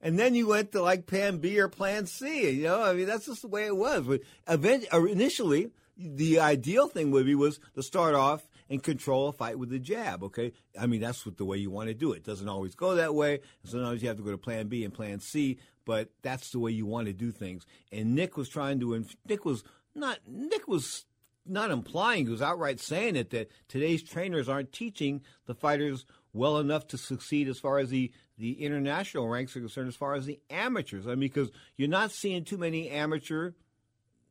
And 0.00 0.18
then 0.18 0.34
you 0.34 0.48
went 0.48 0.72
to 0.72 0.82
like 0.82 1.06
plan 1.06 1.38
B 1.38 1.58
or 1.58 1.68
plan 1.68 2.06
C. 2.06 2.50
You 2.50 2.64
know, 2.64 2.82
I 2.82 2.92
mean, 2.92 3.06
that's 3.06 3.26
just 3.26 3.42
the 3.42 3.48
way 3.48 3.66
it 3.66 3.76
was. 3.76 4.06
But 4.06 4.20
event, 4.46 4.84
uh, 4.92 5.04
initially, 5.04 5.70
the 5.96 6.40
ideal 6.40 6.88
thing 6.88 7.10
would 7.10 7.26
be 7.26 7.34
was 7.34 7.58
to 7.74 7.82
start 7.82 8.14
off 8.14 8.46
and 8.68 8.82
control 8.82 9.28
a 9.28 9.32
fight 9.32 9.58
with 9.58 9.70
the 9.70 9.78
jab. 9.78 10.22
Okay, 10.24 10.52
I 10.78 10.86
mean 10.86 11.00
that's 11.00 11.24
what 11.24 11.36
the 11.36 11.44
way 11.44 11.56
you 11.56 11.70
want 11.70 11.88
to 11.88 11.94
do 11.94 12.12
it. 12.12 12.18
it 12.18 12.24
doesn't 12.24 12.48
always 12.48 12.74
go 12.74 12.94
that 12.96 13.14
way. 13.14 13.40
Sometimes 13.64 14.02
you 14.02 14.08
have 14.08 14.16
to 14.16 14.22
go 14.22 14.30
to 14.30 14.38
Plan 14.38 14.68
B 14.68 14.84
and 14.84 14.92
Plan 14.92 15.20
C, 15.20 15.58
but 15.84 16.10
that's 16.22 16.50
the 16.50 16.58
way 16.58 16.70
you 16.70 16.86
want 16.86 17.06
to 17.06 17.12
do 17.12 17.30
things. 17.30 17.66
And 17.92 18.14
Nick 18.14 18.36
was 18.36 18.48
trying 18.48 18.80
to. 18.80 19.04
Nick 19.26 19.44
was 19.44 19.64
not. 19.94 20.18
Nick 20.26 20.66
was 20.68 21.04
not 21.46 21.70
implying, 21.70 22.26
he 22.26 22.30
was 22.30 22.42
outright 22.42 22.80
saying 22.80 23.16
it, 23.16 23.30
that 23.30 23.50
today's 23.68 24.02
trainers 24.02 24.48
aren't 24.48 24.72
teaching 24.72 25.22
the 25.46 25.54
fighters 25.54 26.06
well 26.32 26.58
enough 26.58 26.86
to 26.88 26.98
succeed 26.98 27.48
as 27.48 27.58
far 27.58 27.78
as 27.78 27.90
the, 27.90 28.10
the 28.38 28.52
international 28.64 29.28
ranks 29.28 29.56
are 29.56 29.60
concerned, 29.60 29.88
as 29.88 29.96
far 29.96 30.14
as 30.14 30.26
the 30.26 30.40
amateurs. 30.50 31.06
I 31.06 31.10
mean, 31.10 31.20
because 31.20 31.50
you're 31.76 31.88
not 31.88 32.10
seeing 32.10 32.44
too 32.44 32.58
many 32.58 32.90
amateur 32.90 33.52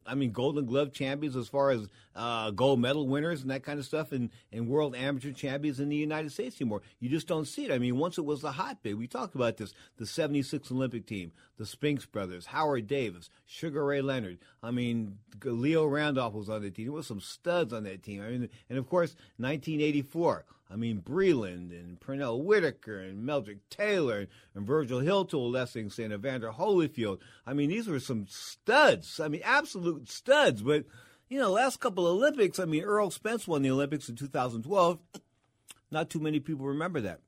I 0.05 0.15
mean, 0.15 0.31
Golden 0.31 0.65
Glove 0.65 0.91
champions 0.91 1.35
as 1.35 1.47
far 1.47 1.71
as 1.71 1.87
uh, 2.15 2.51
gold 2.51 2.79
medal 2.79 3.07
winners 3.07 3.41
and 3.41 3.51
that 3.51 3.63
kind 3.63 3.79
of 3.79 3.85
stuff, 3.85 4.11
and, 4.11 4.29
and 4.51 4.67
world 4.67 4.95
amateur 4.95 5.31
champions 5.31 5.79
in 5.79 5.89
the 5.89 5.95
United 5.95 6.31
States 6.31 6.59
anymore. 6.59 6.81
You 6.99 7.09
just 7.09 7.27
don't 7.27 7.45
see 7.45 7.65
it. 7.65 7.71
I 7.71 7.79
mean, 7.79 7.97
once 7.97 8.17
it 8.17 8.25
was 8.25 8.41
the 8.41 8.51
hotbed. 8.51 8.97
We 8.97 9.07
talked 9.07 9.35
about 9.35 9.57
this 9.57 9.73
the 9.97 10.05
76 10.05 10.71
Olympic 10.71 11.05
team, 11.05 11.31
the 11.57 11.65
Spinks 11.65 12.05
brothers, 12.05 12.47
Howard 12.47 12.87
Davis, 12.87 13.29
Sugar 13.45 13.85
Ray 13.85 14.01
Leonard. 14.01 14.39
I 14.61 14.71
mean, 14.71 15.17
Leo 15.43 15.85
Randolph 15.85 16.33
was 16.33 16.49
on 16.49 16.61
the 16.61 16.71
team. 16.71 16.85
There 16.85 16.93
was 16.93 17.07
some 17.07 17.21
studs 17.21 17.73
on 17.73 17.83
that 17.83 18.03
team. 18.03 18.21
I 18.21 18.29
mean, 18.29 18.49
and 18.69 18.77
of 18.77 18.87
course, 18.89 19.15
1984. 19.37 20.45
I 20.73 20.75
mean, 20.75 21.01
Breland 21.01 21.69
and 21.69 21.99
Pernell 21.99 22.43
Whitaker 22.43 22.97
and 22.97 23.23
Meldrick 23.23 23.59
Taylor 23.69 24.21
and, 24.21 24.27
and 24.55 24.65
Virgil 24.65 25.01
Hill 25.01 25.23
to 25.25 25.37
a 25.37 25.41
lesser 25.41 25.79
extent, 25.79 26.11
Evander 26.11 26.51
Holyfield. 26.51 27.19
I 27.45 27.53
mean, 27.53 27.69
these 27.69 27.87
were 27.87 27.99
some 27.99 28.25
studs. 28.27 29.19
I 29.19 29.27
mean, 29.27 29.41
absolute 29.43 30.09
studs. 30.09 30.63
But, 30.63 30.85
you 31.29 31.39
know, 31.39 31.51
last 31.51 31.79
couple 31.79 32.07
of 32.07 32.15
Olympics, 32.15 32.57
I 32.57 32.65
mean, 32.65 32.81
Errol 32.81 33.11
Spence 33.11 33.47
won 33.47 33.61
the 33.61 33.69
Olympics 33.69 34.09
in 34.09 34.15
2012. 34.15 34.97
Not 35.91 36.09
too 36.09 36.19
many 36.19 36.39
people 36.39 36.65
remember 36.65 37.01
that. 37.01 37.19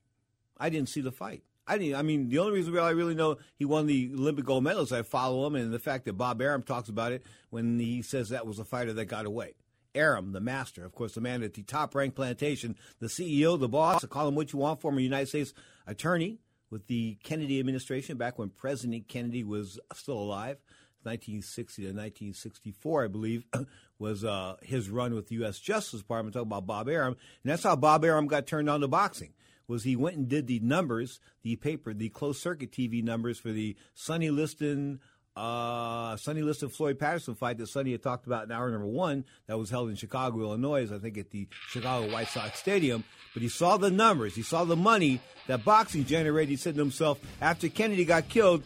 I 0.58 0.68
didn't 0.68 0.88
see 0.88 1.00
the 1.00 1.12
fight. 1.12 1.44
I 1.68 1.78
didn't. 1.78 1.94
I 1.94 2.02
mean, 2.02 2.28
the 2.28 2.40
only 2.40 2.52
reason 2.52 2.76
I 2.76 2.90
really 2.90 3.14
know 3.14 3.38
he 3.54 3.64
won 3.64 3.86
the 3.86 4.10
Olympic 4.14 4.44
gold 4.44 4.64
medal 4.64 4.82
is 4.82 4.92
I 4.92 5.02
follow 5.02 5.46
him, 5.46 5.54
and 5.54 5.72
the 5.72 5.78
fact 5.78 6.04
that 6.06 6.14
Bob 6.14 6.40
Arum 6.40 6.62
talks 6.62 6.88
about 6.88 7.12
it 7.12 7.22
when 7.50 7.78
he 7.78 8.02
says 8.02 8.28
that 8.28 8.46
was 8.46 8.58
a 8.58 8.64
fighter 8.64 8.92
that 8.92 9.04
got 9.04 9.26
away. 9.26 9.54
Arum, 9.96 10.32
the 10.32 10.40
master, 10.40 10.84
of 10.84 10.94
course, 10.94 11.14
the 11.14 11.20
man 11.20 11.42
at 11.42 11.54
the 11.54 11.62
top 11.62 11.94
ranked 11.94 12.16
plantation, 12.16 12.76
the 13.00 13.06
CEO, 13.06 13.58
the 13.58 13.68
boss, 13.68 14.04
call 14.04 14.28
him 14.28 14.34
what 14.34 14.52
you 14.52 14.58
want, 14.58 14.80
former 14.80 15.00
United 15.00 15.28
States 15.28 15.54
attorney 15.86 16.38
with 16.70 16.86
the 16.86 17.16
Kennedy 17.22 17.58
administration 17.58 18.16
back 18.16 18.38
when 18.38 18.50
President 18.50 19.08
Kennedy 19.08 19.44
was 19.44 19.78
still 19.94 20.18
alive. 20.18 20.58
1960 21.02 21.82
to 21.82 21.88
1964, 21.88 23.04
I 23.04 23.08
believe, 23.08 23.44
was 23.98 24.24
uh, 24.24 24.56
his 24.62 24.90
run 24.90 25.14
with 25.14 25.28
the 25.28 25.36
U.S. 25.36 25.60
Justice 25.60 26.00
Department. 26.00 26.34
Talking 26.34 26.48
about 26.48 26.66
Bob 26.66 26.88
Arum, 26.88 27.16
and 27.42 27.50
that's 27.50 27.62
how 27.62 27.76
Bob 27.76 28.04
Arum 28.04 28.26
got 28.26 28.46
turned 28.46 28.68
on 28.68 28.80
to 28.80 28.88
boxing. 28.88 29.32
Was 29.68 29.84
he 29.84 29.96
went 29.96 30.16
and 30.16 30.28
did 30.28 30.46
the 30.46 30.60
numbers, 30.60 31.20
the 31.42 31.56
paper, 31.56 31.92
the 31.92 32.08
closed 32.08 32.40
circuit 32.40 32.70
TV 32.70 33.02
numbers 33.02 33.38
for 33.38 33.50
the 33.50 33.76
Sonny 33.94 34.30
Liston, 34.30 35.00
uh, 35.36 36.16
Sonny 36.16 36.42
Liston 36.42 36.70
Floyd 36.70 36.98
Patterson 36.98 37.34
fight 37.34 37.58
that 37.58 37.66
Sonny 37.66 37.92
had 37.92 38.02
talked 38.02 38.26
about 38.26 38.44
in 38.44 38.52
hour 38.52 38.70
number 38.70 38.86
one 38.86 39.24
that 39.46 39.58
was 39.58 39.68
held 39.68 39.90
in 39.90 39.96
Chicago, 39.96 40.40
Illinois, 40.40 40.90
I 40.92 40.98
think 40.98 41.18
at 41.18 41.30
the 41.30 41.46
Chicago 41.68 42.10
White 42.10 42.28
Sox 42.28 42.58
Stadium. 42.58 43.04
But 43.34 43.42
he 43.42 43.48
saw 43.48 43.76
the 43.76 43.90
numbers, 43.90 44.34
he 44.34 44.42
saw 44.42 44.64
the 44.64 44.76
money 44.76 45.20
that 45.46 45.64
boxing 45.64 46.06
generated. 46.06 46.48
He 46.48 46.56
said 46.56 46.74
to 46.74 46.80
himself, 46.80 47.20
after 47.40 47.68
Kennedy 47.68 48.06
got 48.06 48.30
killed, 48.30 48.62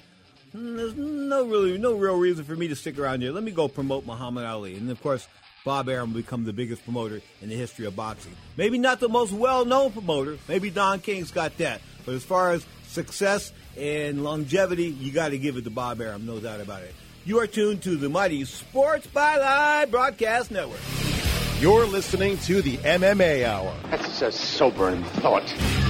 hmm, 0.52 0.76
there's 0.76 0.94
no 0.94 1.44
really 1.44 1.76
no 1.76 1.94
real 1.94 2.16
reason 2.16 2.44
for 2.44 2.54
me 2.54 2.68
to 2.68 2.76
stick 2.76 2.98
around 2.98 3.22
here. 3.22 3.32
Let 3.32 3.42
me 3.42 3.50
go 3.50 3.66
promote 3.66 4.06
Muhammad 4.06 4.44
Ali. 4.44 4.76
And 4.76 4.88
of 4.90 5.02
course, 5.02 5.26
Bob 5.64 5.88
Arum 5.88 6.12
will 6.12 6.20
become 6.20 6.44
the 6.44 6.52
biggest 6.52 6.84
promoter 6.84 7.20
in 7.42 7.48
the 7.48 7.56
history 7.56 7.84
of 7.86 7.96
boxing. 7.96 8.32
Maybe 8.56 8.78
not 8.78 9.00
the 9.00 9.08
most 9.08 9.32
well 9.32 9.64
known 9.64 9.90
promoter. 9.90 10.38
Maybe 10.48 10.70
Don 10.70 11.00
King's 11.00 11.32
got 11.32 11.58
that. 11.58 11.80
But 12.06 12.14
as 12.14 12.24
far 12.24 12.52
as 12.52 12.64
success 12.86 13.52
and 13.76 14.24
longevity, 14.24 14.86
you 14.86 15.12
got 15.12 15.30
to 15.30 15.38
give 15.38 15.56
it 15.56 15.64
to 15.64 15.70
Bob 15.70 16.00
Arum, 16.00 16.26
no 16.26 16.40
doubt 16.40 16.60
about 16.60 16.82
it. 16.82 16.94
You 17.24 17.38
are 17.40 17.46
tuned 17.46 17.82
to 17.82 17.96
the 17.96 18.08
mighty 18.08 18.44
Sports 18.44 19.06
by 19.06 19.38
Byline 19.38 19.90
Broadcast 19.90 20.50
Network. 20.50 20.80
You're 21.60 21.84
listening 21.86 22.38
to 22.38 22.62
the 22.62 22.78
MMA 22.78 23.44
Hour. 23.44 23.74
That's 23.90 24.22
a 24.22 24.32
sobering 24.32 25.04
thought. 25.04 25.89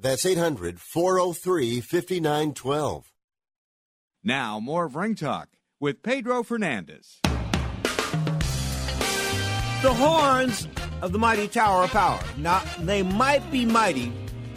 That's 0.00 0.24
800 0.24 0.80
403 0.80 1.80
5912. 1.80 3.12
Now, 4.22 4.60
more 4.60 4.84
of 4.84 4.94
Ring 4.94 5.16
Talk 5.16 5.48
with 5.80 6.02
Pedro 6.02 6.44
Fernandez. 6.44 7.18
The 9.82 9.92
horns 9.94 10.68
of 11.02 11.12
the 11.12 11.18
mighty 11.18 11.48
Tower 11.48 11.84
of 11.84 11.90
Power. 11.90 12.20
Now, 12.36 12.62
they 12.80 13.02
might 13.02 13.50
be 13.50 13.64
mighty, 13.64 14.12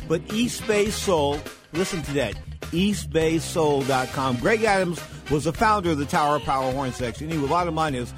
but 0.08 0.22
East 0.34 0.68
Bay 0.68 0.90
Soul, 0.90 1.40
listen 1.74 2.02
to 2.04 2.14
that, 2.14 2.36
eastbaysoul.com. 2.72 4.38
Greg 4.38 4.64
Adams 4.64 5.02
was 5.30 5.46
the 5.46 5.54
founder 5.54 5.92
of 5.92 5.98
the 5.98 6.06
Tower 6.06 6.36
of 6.36 6.44
Power 6.44 6.72
horn 6.72 6.92
section. 6.92 7.30
He, 7.30 7.38
the 7.38 7.48
bottom 7.48 7.76
line 7.76 7.96
is, 7.96 8.14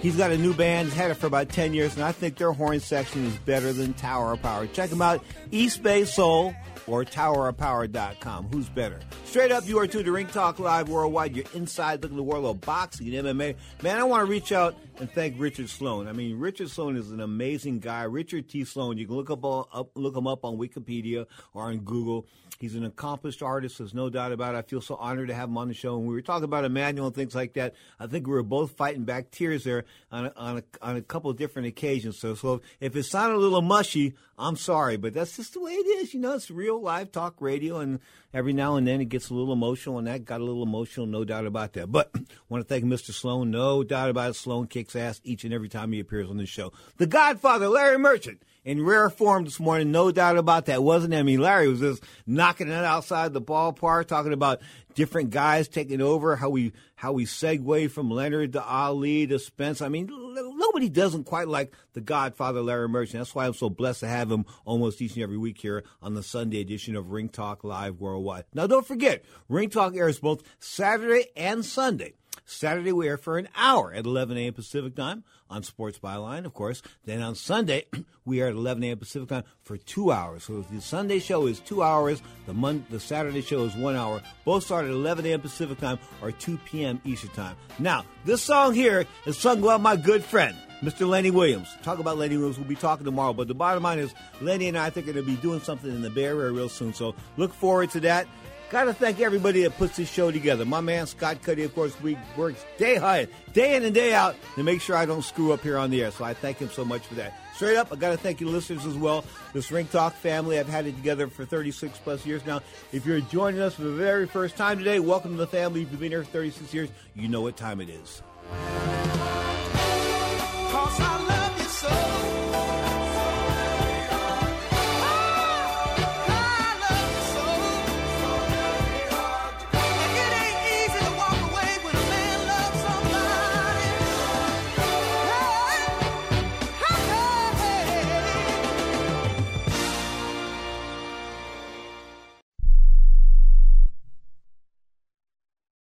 he's 0.00 0.16
got 0.16 0.30
a 0.30 0.38
new 0.38 0.54
band, 0.54 0.88
he's 0.88 0.96
had 0.96 1.10
it 1.10 1.14
for 1.14 1.26
about 1.26 1.48
10 1.48 1.74
years, 1.74 1.94
and 1.94 2.04
I 2.04 2.12
think 2.12 2.36
their 2.36 2.52
horn 2.52 2.80
section 2.80 3.24
is 3.24 3.36
better 3.38 3.72
than 3.72 3.94
Tower 3.94 4.32
of 4.32 4.42
Power. 4.42 4.66
Check 4.68 4.90
them 4.90 5.02
out, 5.02 5.24
East 5.50 5.82
Bay 5.82 6.04
Soul 6.04 6.54
or 6.88 7.04
towerofpower.com. 7.04 8.48
Who's 8.52 8.68
better? 8.68 8.98
Straight 9.26 9.52
up, 9.52 9.66
you 9.66 9.78
are 9.78 9.86
tuned 9.86 10.06
to 10.06 10.12
Ring 10.12 10.26
Talk 10.26 10.58
Live 10.58 10.88
Worldwide. 10.88 11.36
You're 11.36 11.44
inside 11.54 12.02
looking 12.02 12.16
at 12.16 12.18
the 12.18 12.22
world 12.22 12.46
of 12.46 12.60
boxing 12.62 13.14
and 13.14 13.26
MMA. 13.26 13.56
Man, 13.82 13.98
I 13.98 14.04
want 14.04 14.26
to 14.26 14.30
reach 14.30 14.52
out 14.52 14.76
and 14.98 15.10
thank 15.10 15.38
Richard 15.38 15.68
Sloan. 15.68 16.08
I 16.08 16.12
mean, 16.12 16.38
Richard 16.38 16.70
Sloan 16.70 16.96
is 16.96 17.10
an 17.10 17.20
amazing 17.20 17.80
guy. 17.80 18.04
Richard 18.04 18.48
T. 18.48 18.64
Sloan. 18.64 18.98
You 18.98 19.06
can 19.06 19.16
look 19.16 19.30
up, 19.30 19.44
up 19.44 19.90
look 19.94 20.16
him 20.16 20.26
up 20.26 20.44
on 20.44 20.56
Wikipedia 20.56 21.26
or 21.52 21.64
on 21.64 21.78
Google. 21.80 22.26
He's 22.58 22.74
an 22.74 22.84
accomplished 22.84 23.40
artist. 23.40 23.78
There's 23.78 23.94
no 23.94 24.10
doubt 24.10 24.32
about 24.32 24.56
it. 24.56 24.58
I 24.58 24.62
feel 24.62 24.80
so 24.80 24.96
honored 24.96 25.28
to 25.28 25.34
have 25.34 25.48
him 25.48 25.56
on 25.56 25.68
the 25.68 25.74
show. 25.74 25.96
And 25.96 26.08
we 26.08 26.14
were 26.14 26.22
talking 26.22 26.44
about 26.44 26.64
Emanuel 26.64 27.06
and 27.06 27.14
things 27.14 27.34
like 27.34 27.52
that. 27.54 27.74
I 28.00 28.08
think 28.08 28.26
we 28.26 28.32
were 28.32 28.42
both 28.42 28.72
fighting 28.72 29.04
back 29.04 29.30
tears 29.30 29.62
there 29.62 29.84
on 30.10 30.26
a, 30.26 30.32
on 30.36 30.58
a, 30.58 30.62
on 30.82 30.96
a 30.96 31.02
couple 31.02 31.30
of 31.30 31.36
different 31.36 31.68
occasions. 31.68 32.18
So, 32.18 32.34
so 32.34 32.60
if 32.80 32.96
it 32.96 33.04
sounded 33.04 33.36
a 33.36 33.38
little 33.38 33.62
mushy, 33.62 34.14
I'm 34.36 34.56
sorry, 34.56 34.96
but 34.96 35.14
that's 35.14 35.36
just 35.36 35.54
the 35.54 35.60
way 35.60 35.72
it 35.72 35.86
is. 36.00 36.14
You 36.14 36.20
know, 36.20 36.34
it's 36.34 36.50
real 36.50 36.80
live 36.80 37.12
talk 37.12 37.36
radio, 37.40 37.78
and 37.78 38.00
every 38.34 38.52
now 38.52 38.76
and 38.76 38.86
then 38.86 39.00
it 39.00 39.08
gets 39.08 39.30
a 39.30 39.34
little 39.34 39.52
emotional, 39.52 39.98
and 39.98 40.06
that 40.06 40.24
got 40.24 40.40
a 40.40 40.44
little 40.44 40.62
emotional, 40.62 41.06
no 41.06 41.24
doubt 41.24 41.46
about 41.46 41.74
that. 41.74 41.92
But 41.92 42.10
I 42.14 42.20
want 42.48 42.66
to 42.66 42.68
thank 42.68 42.84
Mr. 42.84 43.12
Sloan. 43.12 43.50
No 43.50 43.84
doubt 43.84 44.10
about 44.10 44.30
it. 44.30 44.34
Sloan 44.34 44.66
kicks 44.66 44.96
ass 44.96 45.20
each 45.22 45.44
and 45.44 45.54
every 45.54 45.68
time 45.68 45.92
he 45.92 46.00
appears 46.00 46.28
on 46.28 46.36
the 46.38 46.46
show. 46.46 46.72
The 46.96 47.06
Godfather, 47.06 47.68
Larry 47.68 47.98
Merchant 47.98 48.42
in 48.68 48.84
rare 48.84 49.08
form 49.08 49.44
this 49.44 49.58
morning, 49.58 49.90
no 49.90 50.12
doubt 50.12 50.36
about 50.36 50.66
that. 50.66 50.82
Wasn't 50.82 51.14
I 51.14 51.22
mean 51.22 51.40
Larry 51.40 51.68
was 51.68 51.80
just 51.80 52.04
knocking 52.26 52.68
it 52.68 52.84
outside 52.84 53.32
the 53.32 53.40
ballpark, 53.40 54.04
talking 54.04 54.34
about 54.34 54.60
different 54.92 55.30
guys 55.30 55.68
taking 55.68 56.02
over, 56.02 56.36
how 56.36 56.50
we 56.50 56.74
how 56.94 57.12
we 57.12 57.24
segue 57.24 57.90
from 57.90 58.10
Leonard 58.10 58.52
to 58.52 58.62
Ali 58.62 59.26
to 59.26 59.38
Spence. 59.38 59.80
I 59.80 59.88
mean, 59.88 60.10
nobody 60.10 60.90
doesn't 60.90 61.24
quite 61.24 61.48
like 61.48 61.72
the 61.94 62.02
Godfather 62.02 62.60
Larry 62.60 62.90
Merchant. 62.90 63.20
That's 63.20 63.34
why 63.34 63.46
I'm 63.46 63.54
so 63.54 63.70
blessed 63.70 64.00
to 64.00 64.08
have 64.08 64.30
him 64.30 64.44
almost 64.66 65.00
each 65.00 65.14
and 65.14 65.22
every 65.22 65.38
week 65.38 65.56
here 65.56 65.84
on 66.02 66.12
the 66.12 66.22
Sunday 66.22 66.60
edition 66.60 66.94
of 66.94 67.10
Ring 67.10 67.30
Talk 67.30 67.64
Live 67.64 68.00
Worldwide. 68.00 68.44
Now, 68.52 68.66
don't 68.66 68.86
forget, 68.86 69.24
Ring 69.48 69.70
Talk 69.70 69.96
airs 69.96 70.18
both 70.18 70.42
Saturday 70.60 71.28
and 71.34 71.64
Sunday. 71.64 72.12
Saturday, 72.44 72.92
we 72.92 73.08
air 73.08 73.16
for 73.16 73.38
an 73.38 73.48
hour 73.56 73.94
at 73.94 74.04
11 74.04 74.36
a.m. 74.36 74.52
Pacific 74.52 74.94
time 74.94 75.24
on 75.50 75.62
Sports 75.62 75.98
Byline, 75.98 76.44
of 76.44 76.54
course. 76.54 76.82
Then 77.04 77.22
on 77.22 77.34
Sunday, 77.34 77.86
we 78.24 78.42
are 78.42 78.48
at 78.48 78.54
11 78.54 78.82
a.m. 78.84 78.98
Pacific 78.98 79.28
time 79.28 79.44
for 79.62 79.76
two 79.76 80.12
hours. 80.12 80.44
So 80.44 80.62
the 80.62 80.80
Sunday 80.80 81.18
show 81.18 81.46
is 81.46 81.60
two 81.60 81.82
hours. 81.82 82.22
The 82.46 82.54
Mon- 82.54 82.86
the 82.90 83.00
Saturday 83.00 83.42
show 83.42 83.64
is 83.64 83.74
one 83.74 83.96
hour. 83.96 84.22
Both 84.44 84.64
start 84.64 84.84
at 84.84 84.90
11 84.90 85.26
a.m. 85.26 85.40
Pacific 85.40 85.78
time 85.78 85.98
or 86.22 86.32
2 86.32 86.58
p.m. 86.64 87.00
Eastern 87.04 87.30
time. 87.30 87.56
Now, 87.78 88.04
this 88.24 88.42
song 88.42 88.74
here 88.74 89.06
is 89.26 89.38
sung 89.38 89.60
by 89.60 89.76
my 89.76 89.96
good 89.96 90.24
friend, 90.24 90.56
Mr. 90.82 91.08
Lenny 91.08 91.30
Williams. 91.30 91.68
Talk 91.82 91.98
about 91.98 92.18
Lenny 92.18 92.36
Williams. 92.36 92.58
We'll 92.58 92.68
be 92.68 92.74
talking 92.76 93.04
tomorrow. 93.04 93.32
But 93.32 93.48
the 93.48 93.54
bottom 93.54 93.82
line 93.82 93.98
is, 93.98 94.14
Lenny 94.40 94.68
and 94.68 94.78
I 94.78 94.90
think 94.90 95.08
are 95.08 95.12
going 95.12 95.24
to 95.24 95.30
be 95.30 95.40
doing 95.40 95.60
something 95.60 95.90
in 95.90 96.02
the 96.02 96.10
Bay 96.10 96.24
Area 96.24 96.50
real 96.50 96.68
soon. 96.68 96.92
So 96.94 97.14
look 97.36 97.52
forward 97.52 97.90
to 97.90 98.00
that. 98.00 98.26
Got 98.70 98.84
to 98.84 98.92
thank 98.92 99.18
everybody 99.20 99.62
that 99.62 99.78
puts 99.78 99.96
this 99.96 100.10
show 100.10 100.30
together. 100.30 100.66
My 100.66 100.82
man 100.82 101.06
Scott 101.06 101.40
Cuddy, 101.42 101.62
of 101.62 101.74
course, 101.74 101.98
we 102.02 102.18
works 102.36 102.62
day 102.76 102.96
high, 102.96 103.26
day 103.54 103.76
in 103.76 103.82
and 103.82 103.94
day 103.94 104.12
out 104.12 104.36
to 104.56 104.62
make 104.62 104.82
sure 104.82 104.94
I 104.94 105.06
don't 105.06 105.24
screw 105.24 105.52
up 105.52 105.62
here 105.62 105.78
on 105.78 105.88
the 105.88 106.02
air. 106.02 106.10
So 106.10 106.22
I 106.24 106.34
thank 106.34 106.58
him 106.58 106.68
so 106.68 106.84
much 106.84 107.06
for 107.06 107.14
that. 107.14 107.32
Straight 107.54 107.78
up, 107.78 107.90
I 107.90 107.96
got 107.96 108.10
to 108.10 108.18
thank 108.18 108.42
you, 108.42 108.48
listeners, 108.48 108.84
as 108.84 108.94
well. 108.94 109.24
This 109.54 109.72
Ring 109.72 109.86
Talk 109.86 110.12
family, 110.14 110.58
I've 110.58 110.68
had 110.68 110.86
it 110.86 110.96
together 110.96 111.28
for 111.28 111.46
36 111.46 111.98
plus 112.00 112.26
years 112.26 112.44
now. 112.44 112.60
If 112.92 113.06
you're 113.06 113.20
joining 113.20 113.60
us 113.60 113.74
for 113.74 113.84
the 113.84 113.92
very 113.92 114.26
first 114.26 114.56
time 114.56 114.76
today, 114.78 115.00
welcome 115.00 115.30
to 115.32 115.38
the 115.38 115.46
family. 115.46 115.82
If 115.82 115.90
you've 115.90 116.00
been 116.00 116.12
here 116.12 116.24
for 116.24 116.30
36 116.30 116.74
years, 116.74 116.90
you 117.14 117.28
know 117.28 117.40
what 117.40 117.56
time 117.56 117.80
it 117.80 117.88
is. 117.88 118.22